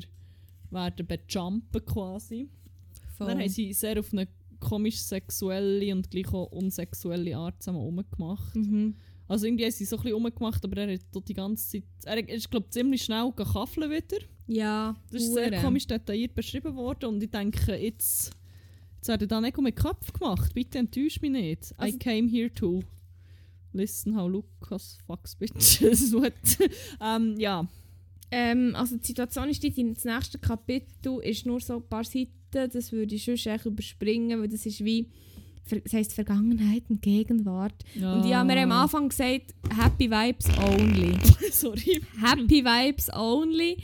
werden 0.72 1.06
bejumpen 1.06 1.86
quasi. 1.86 2.50
Voll. 3.18 3.28
Dann 3.28 3.40
haben 3.40 3.50
sie 3.50 3.74
sehr 3.74 4.00
auf 4.00 4.12
eine 4.12 4.28
komisch 4.60 4.98
sexuelle 5.00 5.94
und 5.94 6.10
gleich 6.10 6.34
auch 6.34 6.52
unsexuelle 6.52 7.36
Art 7.38 7.62
zusammen 7.62 7.82
rumgemacht. 7.82 8.56
Mhm. 8.56 8.96
Also 9.28 9.46
irgendwie 9.46 9.66
haben 9.66 9.72
sie 9.72 9.86
so 9.86 9.98
ein 9.98 10.04
bisschen 10.04 10.16
rumgemacht, 10.16 10.64
aber 10.64 10.78
er 10.82 10.94
hat 10.94 11.28
die 11.28 11.34
ganze 11.34 11.70
Zeit... 11.70 11.84
Er 12.06 12.30
ist, 12.30 12.50
glaube 12.50 12.70
ziemlich 12.70 13.04
schnell 13.04 13.32
gekaffeln 13.36 13.90
wieder. 13.90 14.18
Ja, 14.48 14.96
Das 15.12 15.22
ist 15.24 15.34
sehr 15.34 15.52
hure. 15.52 15.62
komisch 15.62 15.88
detailliert 15.88 16.36
beschrieben 16.36 16.76
worden 16.76 17.06
und 17.10 17.24
ich 17.24 17.30
denke, 17.32 17.76
jetzt, 17.76 18.32
jetzt 18.98 19.08
werden 19.08 19.28
da 19.28 19.40
nicht 19.40 19.58
mit 19.58 19.76
Kopf 19.76 20.12
gemacht. 20.12 20.54
Bitte 20.54 20.80
enttäusch 20.80 21.22
mich 21.22 21.32
nicht. 21.32 21.72
I 21.72 21.76
Also- 21.78 21.98
came 22.00 22.30
here 22.30 22.54
to 22.54 22.82
listen 23.74 24.16
how 24.16 24.30
Lucas 24.30 24.98
fucks 25.06 25.36
bitches. 25.36 26.14
What? 26.14 26.34
ähm, 27.02 27.36
ja. 27.38 27.68
Ähm, 28.32 28.76
also 28.76 28.98
die 28.98 29.06
Situation 29.06 29.50
ist 29.50 29.62
die, 29.62 29.94
das 29.94 30.06
nächste 30.06 30.40
Kapitel 30.40 31.20
ist 31.22 31.46
nur 31.46 31.60
so 31.60 31.76
ein 31.76 31.88
paar 31.88 32.04
Seiten, 32.04 32.32
das 32.52 32.92
würde 32.92 33.16
ich 33.16 33.26
sonst 33.26 33.46
echt 33.46 33.66
überspringen, 33.66 34.42
weil 34.42 34.48
das 34.48 34.66
ist 34.66 34.84
wie, 34.84 35.12
das 35.70 35.94
heisst 35.94 36.14
Vergangenheit 36.14 36.84
und 36.90 37.02
Gegenwart. 37.02 37.84
Und 37.96 38.26
ich 38.26 38.34
habe 38.34 38.48
mir 38.48 38.62
am 38.62 38.72
Anfang 38.72 39.10
gesagt, 39.10 39.54
Happy 39.76 40.10
Vibes 40.10 40.48
only. 40.58 41.18
Sorry. 41.52 42.02
Happy 42.20 42.64
Vibes 42.66 43.12
only. 43.14 43.78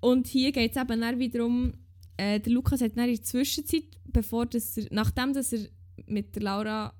Und 0.00 0.26
hier 0.26 0.52
geht 0.52 0.74
es 0.74 0.82
eben 0.82 1.00
dann 1.00 1.18
wiederum, 1.18 1.72
äh, 2.16 2.40
der 2.40 2.52
Lukas 2.52 2.80
hat 2.80 2.96
dann 2.96 3.08
in 3.08 3.16
der 3.16 3.22
Zwischenzeit, 3.22 3.84
bevor 4.06 4.46
das 4.46 4.76
er, 4.76 4.86
nachdem 4.90 5.32
dass 5.32 5.52
er 5.52 5.66
mit 6.06 6.34
der 6.34 6.42
Laura 6.42 6.94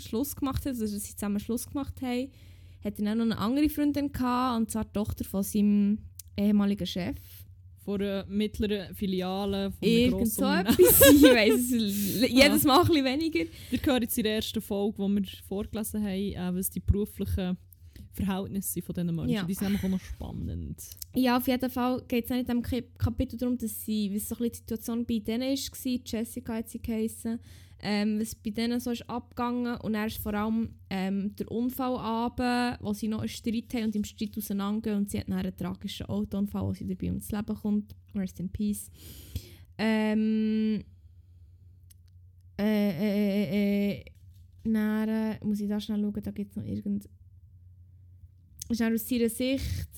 Schluss 0.00 0.34
gemacht 0.36 0.60
hat, 0.64 0.68
also 0.72 0.84
dass 0.84 1.04
sie 1.04 1.14
zusammen 1.14 1.40
Schluss 1.40 1.66
gemacht 1.68 2.00
haben, 2.02 2.30
hat 2.84 2.98
er 2.98 3.04
dann 3.04 3.18
noch 3.18 3.24
eine 3.24 3.38
andere 3.38 3.68
Freundin 3.68 4.10
gehabt, 4.12 4.58
und 4.60 4.70
zwar 4.70 4.84
die 4.84 4.92
Tochter 4.92 5.24
von 5.24 5.42
seinem 5.42 5.98
ehemaligen 6.36 6.86
Chef. 6.86 7.16
Von 7.84 8.00
einer 8.02 8.26
mittleren 8.26 8.94
Filiale 8.94 9.70
von 9.72 9.88
Irgend 9.88 10.28
so 10.28 10.44
etwas. 10.44 10.78
ich 11.14 11.22
weiss 11.22 11.72
es 11.72 12.30
jedes 12.30 12.64
Mal 12.64 12.80
ein 12.82 12.86
bisschen 12.86 13.04
weniger. 13.04 13.44
Wir 13.70 13.78
hören 13.82 14.02
jetzt 14.02 14.18
in 14.18 14.24
der 14.24 14.34
ersten 14.36 14.60
Folge, 14.60 14.96
die 15.02 15.14
wir 15.16 15.28
vorgelesen 15.48 16.02
haben, 16.02 16.10
äh, 16.12 16.54
was 16.54 16.70
die 16.70 16.80
beruflichen 16.80 17.56
Verhältnisse 18.12 18.82
von 18.82 18.94
diesen 18.94 19.14
Menschen. 19.14 19.30
Ja. 19.34 19.44
Die 19.44 19.54
sind 19.54 19.64
nämlich 19.68 19.84
auch 19.84 19.88
noch 19.88 20.00
spannend. 20.00 20.82
Ja, 21.14 21.36
auf 21.38 21.46
jeden 21.48 21.70
Fall 21.70 22.02
geht 22.06 22.24
es 22.26 22.30
in 22.30 22.44
diesem 22.44 22.62
Kap- 22.62 22.98
Kapitel 22.98 23.38
darum, 23.38 23.56
dass 23.56 23.84
sie, 23.84 24.10
was 24.14 24.28
so 24.28 24.34
ein 24.34 24.38
bisschen 24.38 24.52
die 24.52 24.56
Situation 24.58 25.06
bei 25.06 25.18
denen 25.18 25.42
war, 25.56 26.00
Jessica 26.04 26.54
hat 26.54 26.68
sie 26.68 26.82
geheissen, 26.82 27.40
ähm, 27.82 28.20
was 28.20 28.34
bei 28.34 28.50
denen 28.50 28.80
so 28.80 28.90
ist 28.90 29.08
abgegangen 29.08 29.76
und 29.80 29.94
er 29.94 30.06
ist 30.06 30.18
vor 30.18 30.34
allem 30.34 30.74
ähm, 30.90 31.34
der 31.36 31.50
Unfall 31.50 31.96
abend, 31.96 32.78
wo 32.82 32.92
sie 32.92 33.08
noch 33.08 33.20
einen 33.20 33.28
Streit 33.28 33.72
haben 33.74 33.84
und 33.84 33.96
im 33.96 34.04
Streit 34.04 34.36
auseinandergehen 34.36 34.98
und 34.98 35.10
sie 35.10 35.18
hat 35.18 35.30
einen 35.30 35.56
tragischen 35.56 36.06
Autounfall, 36.06 36.66
wo 36.66 36.74
sie 36.74 36.86
dabei 36.86 37.08
ums 37.08 37.30
Leben 37.30 37.54
kommt. 37.54 37.94
Rest 38.14 38.40
in 38.40 38.48
Peace. 38.50 38.90
Ähm, 39.78 40.84
äh, 42.58 42.90
äh, 42.90 43.44
äh, 43.44 44.00
äh, 44.00 44.04
dann, 44.64 45.38
muss 45.42 45.60
ich 45.60 45.68
da 45.68 45.80
schnell 45.80 46.00
schauen, 46.00 46.22
da 46.22 46.30
gibt 46.30 46.50
es 46.50 46.56
noch 46.56 46.64
irgend... 46.64 47.08
Ist 48.68 48.82
aus 48.82 49.10
ihrer 49.10 49.28
Sicht 49.28 49.88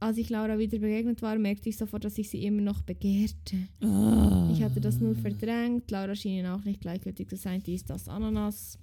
als 0.00 0.16
ich 0.16 0.30
Laura 0.30 0.58
wieder 0.58 0.78
begegnet 0.78 1.22
war, 1.22 1.38
merkte 1.38 1.68
ich 1.68 1.76
sofort, 1.76 2.04
dass 2.04 2.18
ich 2.18 2.30
sie 2.30 2.44
immer 2.44 2.62
noch 2.62 2.82
begehrte. 2.82 3.56
Ah. 3.80 4.50
Ich 4.52 4.62
hatte 4.62 4.80
das 4.80 5.00
nur 5.00 5.14
verdrängt. 5.14 5.90
Laura 5.90 6.14
schien 6.14 6.46
auch 6.46 6.64
nicht 6.64 6.80
gleichgültig 6.80 7.28
zu 7.28 7.36
sein. 7.36 7.62
Dies, 7.64 7.84
das, 7.84 8.08
Ananas. 8.08 8.78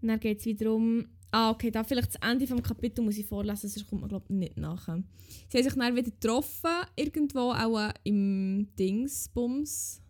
Und 0.00 0.08
dann 0.08 0.20
geht 0.20 0.40
es 0.40 0.46
wiederum. 0.46 1.06
Ah, 1.30 1.50
okay, 1.50 1.70
da 1.70 1.82
vielleicht 1.82 2.14
das 2.14 2.30
Ende 2.30 2.46
vom 2.46 2.62
Kapitel 2.62 3.02
muss 3.02 3.18
ich 3.18 3.26
vorlesen, 3.26 3.68
sonst 3.68 3.88
kommt 3.88 4.02
man 4.02 4.08
glaube 4.08 4.26
ich 4.28 4.36
nicht 4.36 4.56
nachher. 4.56 5.02
Sie 5.48 5.58
haben 5.58 5.64
sich 5.64 5.74
dann 5.74 5.96
wieder 5.96 6.04
getroffen, 6.04 6.70
irgendwo 6.94 7.50
auch 7.50 7.88
äh, 7.88 7.92
im 8.04 8.68
Dingsbums. 8.78 10.00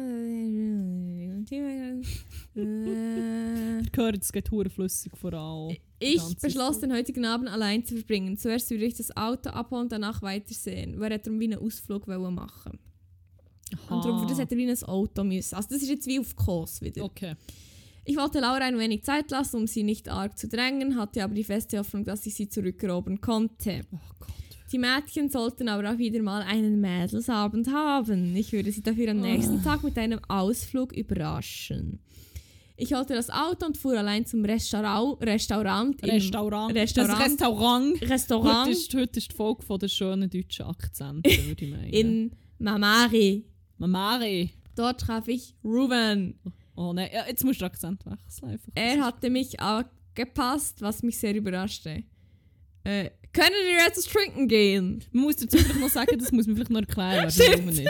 Ich 3.83 3.97
höre, 3.97 4.15
es 4.15 4.33
geht 4.33 4.49
flüssig 4.49 5.17
voran. 5.17 5.77
Ich 5.99 6.23
beschloss, 6.41 6.81
den 6.81 6.93
heutigen 6.93 7.25
Abend 7.25 7.49
allein 7.49 7.85
zu 7.85 7.97
verbringen. 7.97 8.37
Zuerst 8.37 8.71
würde 8.71 8.85
ich 8.85 8.95
das 8.95 9.17
Auto 9.17 9.51
abholen 9.51 9.85
und 9.85 9.93
danach 9.93 10.23
weitersehen. 10.23 10.95
Wer 10.99 11.11
hätte 11.11 11.25
darum 11.25 11.41
wie 11.41 11.53
einen 11.53 11.59
Ausflug 11.59 12.07
machen 12.07 12.79
Und 13.91 14.05
darum, 14.05 14.21
für 14.21 14.27
das 14.27 14.39
hätte 14.39 14.55
er 14.55 14.59
wie 14.59 14.71
ein 14.71 14.83
Auto 14.85 15.25
müssen. 15.25 15.55
Also 15.55 15.69
das 15.71 15.83
ist 15.83 15.89
jetzt 15.89 16.07
wie 16.07 16.21
auf 16.21 16.37
Kurs 16.37 16.81
wieder. 16.81 17.05
Okay. 17.05 17.35
Ich 18.05 18.17
wollte 18.17 18.41
Laura 18.41 18.61
ein 18.61 18.79
wenig 18.79 19.05
Zeit 19.05 19.31
lassen, 19.31 19.57
um 19.57 19.67
sie 19.67 19.83
nicht 19.83 20.09
arg 20.09 20.39
zu 20.39 20.49
drängen, 20.49 20.97
hatte 20.97 21.23
aber 21.23 21.35
die 21.35 21.45
feste 21.45 21.79
Hoffnung, 21.79 22.05
dass 22.05 22.25
ich 22.25 22.35
sie 22.35 22.49
zurückerobern 22.49 23.21
konnte. 23.21 23.85
Oh 23.93 23.99
Gott. 24.19 24.29
Die 24.71 24.79
Mädchen 24.79 25.31
sollten 25.31 25.69
aber 25.69 25.93
auch 25.93 25.99
wieder 25.99 26.21
mal 26.23 26.43
einen 26.43 26.81
Mädelsabend 26.81 27.73
haben. 27.73 28.37
Ich 28.37 28.53
würde 28.53 28.71
sie 28.71 28.83
dafür 28.83 29.11
am 29.13 29.21
nächsten 29.21 29.63
Tag 29.63 29.83
mit 29.83 29.97
einem 29.97 30.21
Ausflug 30.29 30.93
überraschen. 30.93 32.01
Ich 32.77 32.93
holte 32.93 33.15
das 33.15 33.31
Auto 33.31 33.67
und 33.67 33.77
fuhr 33.79 33.99
allein 33.99 34.27
zum 34.27 34.45
Restaurant, 34.45 35.21
Restaurant, 35.23 36.01
Restaurant. 36.03 36.75
Restaurant. 36.75 37.11
Das 37.13 37.27
Restaurant. 37.27 38.01
Heute 38.01 38.11
Restaurant 38.11 38.71
ist, 38.71 38.95
heute 38.95 39.19
ist 39.19 39.33
die 39.33 39.37
Folge 39.37 39.63
von 39.63 39.79
den 39.81 39.89
schönen 39.89 40.31
deutschen 40.31 40.67
Akzenten, 40.67 41.23
würde 41.47 41.65
ich 41.65 41.71
meinen. 41.71 41.91
in 41.91 42.31
Mamari. 42.59 43.47
Mamari. 43.79 44.51
Dort 44.77 45.01
traf 45.01 45.27
ich 45.29 45.57
Ruben. 45.65 46.39
Oh 46.77 46.93
nein, 46.93 47.09
ja, 47.13 47.27
jetzt 47.27 47.45
musst 47.45 47.61
du 47.63 47.65
Akzent 47.65 48.05
wechseln. 48.07 48.51
Einfach. 48.51 48.73
Er 48.77 49.05
hatte 49.05 49.31
mich 49.31 49.59
angepasst, 49.59 50.81
was 50.81 51.03
mich 51.03 51.19
sehr 51.19 51.35
überraschte. 51.35 52.05
Äh, 52.85 53.11
können 53.33 53.55
wir 53.67 53.85
jetzt 53.85 54.11
trinken 54.11 54.49
gehen? 54.49 55.05
Man 55.13 55.25
muss 55.25 55.37
dazu 55.37 55.59
vielleicht 55.59 55.81
noch 55.81 55.89
sagen, 55.89 56.19
das 56.19 56.33
muss 56.33 56.47
man 56.47 56.57
vielleicht 56.57 56.71
noch 56.71 56.81
erklären, 56.81 57.33
wer 57.35 57.47
der 57.47 57.57
Ruben 57.57 57.69
ist. 57.69 57.83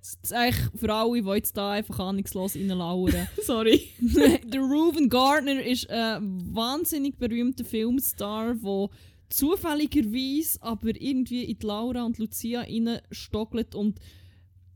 Das 0.00 0.18
ist 0.22 0.32
eigentlich 0.32 0.80
für 0.80 0.92
alle, 0.92 1.22
die 1.22 1.28
jetzt 1.30 1.56
da 1.56 1.72
einfach 1.72 1.98
ahnungslos 1.98 2.56
reinlauern. 2.56 3.28
Sorry. 3.42 3.88
der 3.98 4.60
Reuben 4.60 5.08
Gardner 5.08 5.64
ist 5.64 5.88
ein 5.90 6.54
wahnsinnig 6.54 7.16
berühmter 7.18 7.64
Filmstar, 7.64 8.54
der 8.54 8.88
zufälligerweise 9.28 10.62
aber 10.62 11.00
irgendwie 11.00 11.44
in 11.44 11.58
die 11.58 11.66
Laura 11.66 12.04
und 12.04 12.18
Lucia 12.18 12.60
reinstockelt 12.60 13.74
und 13.74 14.00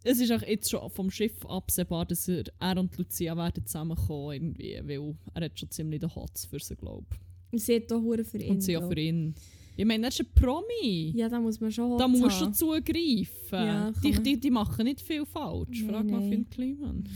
es 0.02 0.18
ist 0.18 0.32
auch 0.32 0.42
jetzt 0.42 0.70
schon 0.70 0.88
vom 0.90 1.10
Schiff 1.10 1.44
absehbar, 1.46 2.06
dass 2.06 2.26
er, 2.26 2.44
er 2.58 2.78
und 2.78 2.96
Lucia 2.96 3.36
werden 3.36 3.66
zusammenkommen 3.66 4.32
irgendwie, 4.32 4.80
weil 4.82 5.14
er 5.34 5.44
hat 5.44 5.58
schon 5.58 5.70
ziemlich 5.70 6.00
den 6.00 6.14
Hotz 6.14 6.46
für 6.46 6.58
sie, 6.58 6.76
glaube 6.76 7.06
ich. 7.52 7.62
Sie 7.62 7.76
hat 7.76 7.90
Hure 7.90 8.24
für 8.24 8.38
ihn. 8.38 8.50
Und 8.50 8.60
sie 8.62 8.76
auch 8.76 8.80
glaub. 8.80 8.92
für 8.92 9.00
ihn. 9.00 9.34
Ich 9.80 9.86
meine, 9.86 10.04
er 10.04 10.08
ist 10.10 10.20
ein 10.20 10.26
Promi. 10.34 11.14
Ja, 11.16 11.30
da 11.30 11.40
muss 11.40 11.58
man 11.58 11.72
schon 11.72 11.96
Da 11.96 12.06
musst 12.06 12.38
du 12.38 12.44
haben. 12.44 12.52
zugreifen. 12.52 13.26
Ja, 13.50 13.90
die, 14.04 14.12
die, 14.12 14.38
die 14.38 14.50
machen 14.50 14.84
nicht 14.84 15.00
viel 15.00 15.24
falsch. 15.24 15.80
Nee, 15.80 15.88
Frag 15.88 16.04
mal 16.04 16.20
nee. 16.20 16.28
Finn 16.28 16.50
Kliman. 16.50 17.08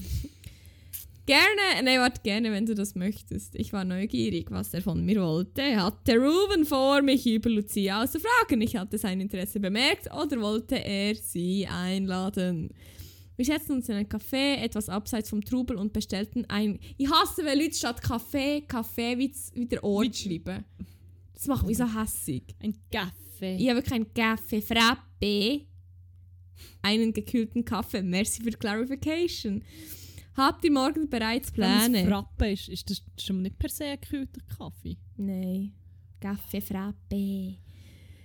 Gerne, 1.27 1.83
nein, 1.83 1.99
warte, 1.99 2.23
gerne, 2.23 2.51
wenn 2.53 2.65
du 2.65 2.75
das 2.75 2.95
möchtest. 2.95 3.55
Ich 3.55 3.75
war 3.75 3.85
neugierig, 3.85 4.51
was 4.51 4.73
er 4.73 4.81
von 4.81 5.05
mir 5.05 5.21
wollte. 5.21 5.77
Hatte 5.77 6.17
Ruben 6.17 6.65
vor, 6.65 7.03
mich 7.03 7.27
über 7.27 7.51
Lucia 7.51 8.03
auszufragen. 8.03 8.63
Ich 8.63 8.77
hatte 8.77 8.97
sein 8.97 9.21
Interesse 9.21 9.61
bemerkt 9.61 10.09
oder 10.15 10.41
wollte 10.41 10.77
er 10.83 11.15
sie 11.17 11.67
einladen? 11.67 12.71
Wir 13.37 13.45
setzten 13.45 13.73
uns 13.73 13.91
in 13.91 13.97
ein 13.97 14.09
Café, 14.09 14.57
etwas 14.63 14.89
abseits 14.89 15.29
vom 15.29 15.45
Trubel 15.45 15.77
und 15.77 15.93
bestellten 15.93 16.47
ein... 16.49 16.79
Ich 16.97 17.11
hasse, 17.11 17.45
wenn 17.45 17.59
Leute 17.59 17.75
statt 17.75 18.01
Kaffee, 18.01 18.63
Kaffee 18.63 19.19
wie, 19.19 19.35
wie 19.53 19.67
der 19.67 19.85
Ort 19.85 20.17
schreiben. 20.17 20.65
Das 21.45 21.49
macht 21.49 21.67
mich 21.67 21.77
so 21.77 21.85
hässig. 21.85 22.43
Ein 22.59 22.75
Kaffee. 22.91 23.57
Ich 23.57 23.69
habe 23.69 23.83
keinen 23.83 24.15
Kaffee 24.15 24.63
Frappe. 24.63 25.67
Einen 26.81 27.13
gekühlten 27.13 27.67
Kaffee. 27.67 28.01
Merci 28.01 28.43
für 28.43 28.49
die 28.49 28.57
Clarification. 28.57 29.63
Habt 30.39 30.65
ihr 30.65 30.73
morgen 30.73 31.11
bereits 31.11 31.55
Wenn 31.55 31.65
es 31.65 31.85
Pläne? 31.91 32.09
Frappe 32.09 32.53
ist, 32.53 32.71
ist 32.71 32.89
das 32.89 33.03
schon 33.19 33.43
nicht 33.43 33.59
per 33.59 33.69
se 33.69 33.85
ein 33.85 34.01
gekühlter 34.01 34.41
Kaffee. 34.57 34.97
Nein. 35.19 35.75
Kaffee 36.19 36.63
Frappe. 36.63 37.57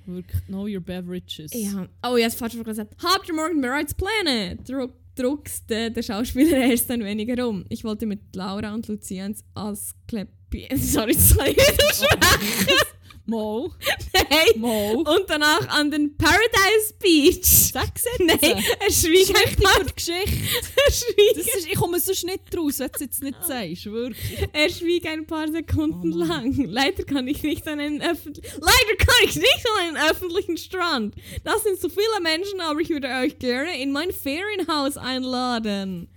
Wirklich, 0.05 0.45
know 0.45 0.65
your 0.65 0.79
beverages. 0.79 1.51
Ja. 1.53 1.89
Oh, 2.01 2.15
ja, 2.15 2.27
das 2.27 2.35
falsch 2.35 2.57
gesagt. 2.63 2.95
Habt 3.03 3.27
ihr 3.27 3.35
morgen 3.35 3.59
bereits 3.59 3.93
Pläne? 3.93 4.55
Druck, 4.65 4.93
druckst 5.15 5.69
äh, 5.71 5.91
der 5.91 6.03
Schauspieler 6.03 6.57
erst 6.69 6.89
ein 6.89 7.03
wenig 7.03 7.27
herum. 7.27 7.65
Ich 7.67 7.83
wollte 7.83 8.05
mit 8.05 8.33
Laura 8.33 8.73
und 8.73 8.87
Lucia 8.87 9.25
ins 9.25 9.43
Asklepios. 9.55 10.93
Sorry, 10.93 11.15
das 11.15 11.35
kann 11.35 11.47
ich 11.47 11.57
nicht 11.57 11.95
sprechen. 11.95 12.88
Mo, 13.29 13.71
Nein. 14.13 14.59
Mo. 14.59 14.91
Und 15.01 15.25
danach 15.27 15.67
an 15.69 15.91
den 15.91 16.15
Paradise 16.17 16.93
Beach. 16.99 17.71
Sag 17.71 17.89
jetzt. 17.95 18.19
Nein, 18.19 18.63
er 18.79 18.91
schwieg 18.91 19.29
ein 19.29 19.55
die 19.87 19.93
Geschichte. 19.95 20.31
schwieg 20.91 21.35
Das 21.35 21.55
ist, 21.55 21.67
ich 21.67 21.75
komme 21.75 21.99
sonst 21.99 22.23
nicht 22.25 22.57
raus, 22.57 22.79
wenn 22.79 22.87
du 22.87 22.93
es 22.93 23.01
jetzt 23.01 23.23
nicht 23.23 23.43
sagst. 23.43 23.85
Wirklich. 23.85 24.47
Er 24.53 24.69
schwieg 24.69 25.05
ein 25.07 25.25
paar 25.25 25.47
Sekunden 25.47 26.13
Oh 26.13 26.17
lang. 26.17 26.53
Leider 26.65 27.03
kann 27.03 27.27
ich 27.27 27.43
nicht 27.43 27.67
an 27.67 27.79
einen 27.79 28.01
öffentlichen. 28.01 28.59
Leider 28.59 28.97
kann 28.97 29.15
ich 29.23 29.35
nicht 29.35 29.65
an 29.75 29.87
einen 29.87 30.11
öffentlichen 30.11 30.57
Strand. 30.57 31.15
Das 31.43 31.63
sind 31.63 31.79
so 31.79 31.89
viele 31.89 32.21
Menschen, 32.21 32.61
aber 32.61 32.79
ich 32.79 32.89
würde 32.89 33.07
euch 33.07 33.39
gerne 33.39 33.81
in 33.81 33.91
mein 33.91 34.11
Ferienhaus 34.11 34.97
einladen. 34.97 36.09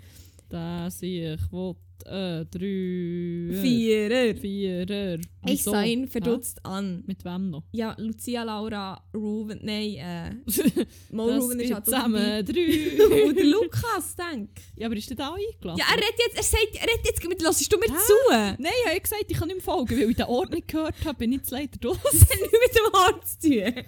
Da 0.48 0.90
sehe 0.90 1.34
ich, 1.34 1.40
wo 1.50 1.76
äh, 2.06 2.44
drei. 2.46 3.60
Vierer. 3.62 4.34
Vierer. 4.34 5.18
Ich 5.46 5.62
sah 5.62 5.82
ihn 5.82 6.08
verdutzt 6.08 6.64
an. 6.64 7.02
Mit 7.06 7.24
wem 7.24 7.50
noch? 7.50 7.64
Ja, 7.72 7.94
Lucia, 7.98 8.42
Laura, 8.42 9.02
Ruben, 9.14 9.58
nein, 9.62 9.94
äh, 9.96 10.34
Mo 11.10 11.24
Ruben 11.24 11.58
ist 11.60 11.72
halt 11.72 11.84
zusammen 11.84 12.44
drei. 12.44 13.24
Und 13.26 13.36
der 13.36 13.44
Lukas, 13.46 14.16
denk. 14.16 14.50
ja, 14.76 14.86
aber 14.86 14.96
ist 14.96 15.10
der 15.10 15.16
da 15.16 15.34
eingeladen? 15.34 15.78
Ja, 15.78 15.86
er 15.90 15.96
redet 15.96 16.18
jetzt, 16.18 16.36
er 16.36 16.42
sagt, 16.42 16.74
er 16.74 16.88
redet 16.88 17.06
jetzt, 17.06 17.28
mit, 17.28 17.42
lassest 17.42 17.72
du 17.72 17.78
mir 17.78 17.86
Hä? 17.86 17.98
zu? 18.06 18.14
Nein, 18.30 18.72
ich 18.84 18.90
habe 18.90 19.00
gesagt, 19.00 19.24
ich 19.28 19.36
kann 19.36 19.48
nicht 19.48 19.56
mehr 19.56 19.64
folgen, 19.64 19.98
weil 19.98 20.10
ich 20.10 20.16
den 20.16 20.26
Ort 20.26 20.52
nicht 20.52 20.68
gehört 20.68 20.94
habe, 21.04 21.18
bin 21.18 21.32
ich 21.32 21.38
jetzt 21.38 21.50
leider 21.50 21.76
durch. 21.80 21.98
Das 21.98 22.20
hat 22.20 22.40
nichts 22.40 22.58
mit 22.66 22.76
dem 22.76 22.94
Ort 22.94 23.28
zu 23.28 23.40
tun. 23.40 23.84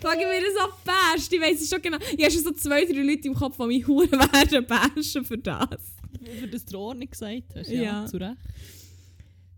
Frage 0.00 0.26
mir 0.26 0.40
das 0.40 0.56
ab 0.62 0.78
basht. 0.84 1.32
Ich 1.32 1.40
weiss 1.40 1.60
es 1.60 1.68
schon 1.68 1.80
genau. 1.80 1.98
Ich 2.16 2.22
habe 2.24 2.30
schon 2.32 2.42
so 2.42 2.50
zwei, 2.52 2.84
drei 2.84 3.02
Leute 3.02 3.28
im 3.28 3.34
Kopf, 3.34 3.56
die 3.56 3.66
mich 3.66 3.86
hure 3.86 4.10
werden 4.10 4.66
bashen 4.66 5.24
für 5.24 5.38
das. 5.38 5.99
Für 6.40 6.48
das 6.48 6.64
du 6.64 6.92
nicht 6.94 7.12
gesagt 7.12 7.54
hast. 7.54 7.70
Ja. 7.70 7.82
Ja, 7.82 8.06
zu 8.06 8.16
Recht. 8.18 8.36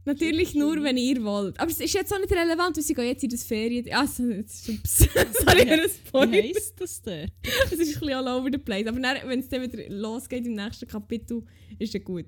Natürlich 0.04 0.54
nur, 0.54 0.82
wenn 0.82 0.96
ihr 0.96 1.22
wollt. 1.22 1.58
Aber 1.60 1.70
es 1.70 1.78
ist 1.78 1.94
jetzt 1.94 2.12
auch 2.12 2.18
nicht 2.18 2.32
relevant, 2.32 2.76
weil 2.76 2.82
sie 2.82 2.94
gehen 2.94 3.06
jetzt 3.06 3.22
in 3.22 3.30
das 3.30 3.44
Ferien... 3.44 3.86
Ups. 3.86 4.16
Sorry 4.84 5.60
für 5.60 5.76
das 5.76 5.92
Wie 6.02 6.08
Spoiler. 6.08 6.42
heisst 6.42 6.80
das 6.80 7.02
denn? 7.02 7.30
Es 7.66 7.72
ist 7.72 7.72
ein 7.72 8.00
bisschen 8.00 8.12
all 8.12 8.26
over 8.26 8.48
the 8.50 8.58
place. 8.58 8.86
Aber 8.88 8.98
wenn 9.00 9.38
es 9.38 9.48
dann 9.48 9.62
wieder 9.62 9.88
losgeht 9.88 10.44
im 10.44 10.54
nächsten 10.54 10.88
Kapitel, 10.88 11.44
ist 11.78 11.94
es 11.94 12.02
gut. 12.02 12.26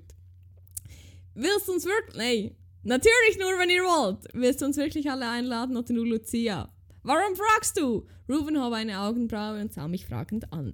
Willst 1.33 1.67
du 1.67 1.73
uns 1.73 1.85
wirklich... 1.85 2.15
Nein. 2.15 2.55
Natürlich 2.83 3.39
nur, 3.39 3.59
wenn 3.59 3.69
ihr 3.69 3.81
wollt. 3.83 4.25
Willst 4.33 4.61
du 4.61 4.65
uns 4.65 4.77
wirklich 4.77 5.09
alle 5.11 5.27
einladen 5.27 5.75
oder 5.75 5.91
nur 5.91 6.05
Lucia? 6.05 6.71
Warum 7.03 7.35
fragst 7.35 7.77
du? 7.77 8.07
Ruben 8.29 8.63
hob 8.63 8.73
eine 8.73 8.99
Augenbraue 9.01 9.59
und 9.59 9.73
sah 9.73 9.87
mich 9.87 10.05
fragend 10.05 10.51
an. 10.53 10.73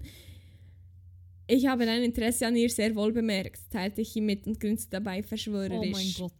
Ich 1.53 1.67
habe 1.67 1.85
dein 1.85 2.01
Interesse 2.01 2.47
an 2.47 2.55
ihr 2.55 2.69
sehr 2.69 2.95
wohl 2.95 3.11
bemerkt, 3.11 3.59
teilte 3.69 3.99
ich 3.99 4.15
ihm 4.15 4.25
mit 4.25 4.47
und 4.47 4.57
grinste 4.57 4.89
dabei 4.91 5.19
Oh 5.21 5.27
verschwörerisch. 5.27 5.91
mein 5.91 6.13
Gott. 6.17 6.31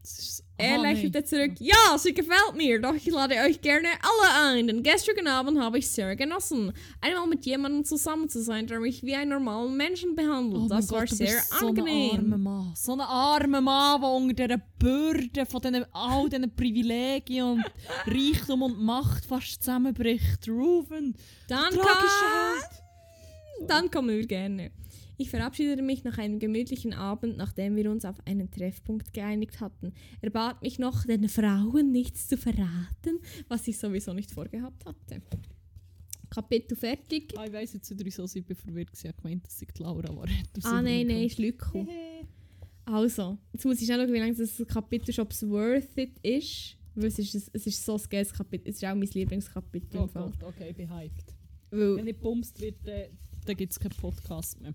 Er 0.57 0.77
Ah, 0.79 0.81
lächelte 0.83 1.21
zurück. 1.25 1.51
Ja, 1.59 1.97
sie 1.97 2.13
gefällt 2.13 2.55
mir, 2.55 2.79
doch 2.79 2.93
ich 2.95 3.07
lade 3.07 3.35
euch 3.45 3.59
gerne 3.59 3.89
alle 4.01 4.53
ein, 4.57 4.67
denn 4.67 4.81
gestrigen 4.83 5.27
Abend 5.27 5.59
habe 5.59 5.79
ich 5.79 5.89
sehr 5.89 6.15
genossen. 6.15 6.71
Einmal 7.01 7.27
mit 7.27 7.45
jemandem 7.45 7.83
zusammen 7.83 8.29
zu 8.29 8.41
sein, 8.41 8.67
der 8.67 8.79
mich 8.79 9.03
wie 9.03 9.13
einen 9.15 9.31
normalen 9.31 9.75
Menschen 9.75 10.15
behandelt. 10.15 10.61
Oh 10.63 10.67
das 10.69 10.89
war 10.91 11.01
Gott, 11.01 11.11
du 11.11 11.15
sehr 11.15 11.27
bist 11.35 11.49
so 11.59 11.67
ein 11.67 11.77
armer 11.77 11.81
angenehm. 11.81 12.43
Mann. 12.43 12.71
So 12.77 12.93
ein 12.93 13.01
armer 13.01 13.59
Mann, 13.61 13.99
der 14.01 14.09
unter 14.11 14.47
dieser 14.47 14.61
Bürde 14.79 15.45
von 15.45 15.61
diesen, 15.61 15.85
all 15.91 16.29
diesen 16.29 16.55
Privilegien 16.55 17.43
und 17.43 17.63
Reichtum 18.07 18.61
und 18.61 18.81
Macht 18.81 19.25
fast 19.25 19.61
zusammenbricht. 19.61 20.45
Kann, 20.47 21.13
Held. 21.49 21.77
dann 23.67 23.91
kommen 23.91 24.09
wir 24.15 24.25
gerne. 24.25 24.71
Ich 25.21 25.29
verabschiedete 25.29 25.83
mich 25.83 26.03
nach 26.03 26.17
einem 26.17 26.39
gemütlichen 26.39 26.93
Abend, 26.93 27.37
nachdem 27.37 27.75
wir 27.75 27.91
uns 27.91 28.05
auf 28.05 28.15
einen 28.25 28.49
Treffpunkt 28.49 29.13
geeinigt 29.13 29.61
hatten. 29.61 29.93
Er 30.19 30.31
bat 30.31 30.63
mich 30.63 30.79
noch, 30.79 31.05
den 31.05 31.29
Frauen 31.29 31.91
nichts 31.91 32.27
zu 32.27 32.37
verraten, 32.37 33.19
was 33.47 33.67
ich 33.67 33.77
sowieso 33.77 34.13
nicht 34.13 34.31
vorgehabt 34.31 34.83
hatte. 34.83 35.21
Kapitel 36.31 36.75
fertig. 36.75 37.35
Ah, 37.37 37.45
ich 37.45 37.53
weiss 37.53 37.73
jetzt 37.73 37.91
wieder, 37.91 38.03
wieso 38.03 38.23
ich 38.23 38.43
bin 38.43 38.57
verwirrt 38.57 38.89
war. 38.91 38.99
Ich 38.99 39.05
habe 39.05 39.21
gemeint, 39.21 39.45
dass 39.45 39.61
ich 39.61 39.67
die 39.67 39.83
Laura 39.83 40.15
war. 40.15 40.25
Ah, 40.63 40.81
nein, 40.81 41.05
nein, 41.05 41.25
ist 41.25 41.37
Lücke. 41.37 41.85
Also, 42.85 43.37
jetzt 43.53 43.63
muss 43.63 43.79
ich 43.79 43.85
schnell 43.85 43.99
schauen, 43.99 44.13
wie 44.13 44.19
lange 44.19 44.33
das 44.33 44.63
Kapitel 44.67 45.13
schon 45.13 45.27
worth 45.51 45.97
it 45.97 46.17
ist. 46.23 46.77
Weil 46.95 47.05
es 47.05 47.19
ist, 47.19 47.51
es 47.53 47.67
ist 47.67 47.85
so 47.85 47.95
ein 47.95 48.01
geiles 48.09 48.33
Kapitel. 48.33 48.69
Es 48.69 48.77
ist 48.77 48.85
auch 48.85 48.95
mein 48.95 49.07
Lieblingskapitel. 49.07 49.99
Oh 49.99 50.03
im 50.03 50.09
Fall. 50.09 50.31
Gott, 50.31 50.43
okay, 50.45 50.71
ich 50.71 50.75
bin 50.75 50.89
hyped. 50.89 51.35
Weil, 51.69 51.97
Wenn 51.97 52.05
nicht 52.05 52.19
bumst 52.19 52.59
wird, 52.59 52.77
dann, 52.85 53.03
dann 53.45 53.55
gibt 53.55 53.71
es 53.71 53.79
keinen 53.79 53.95
Podcast 53.97 54.59
mehr. 54.59 54.73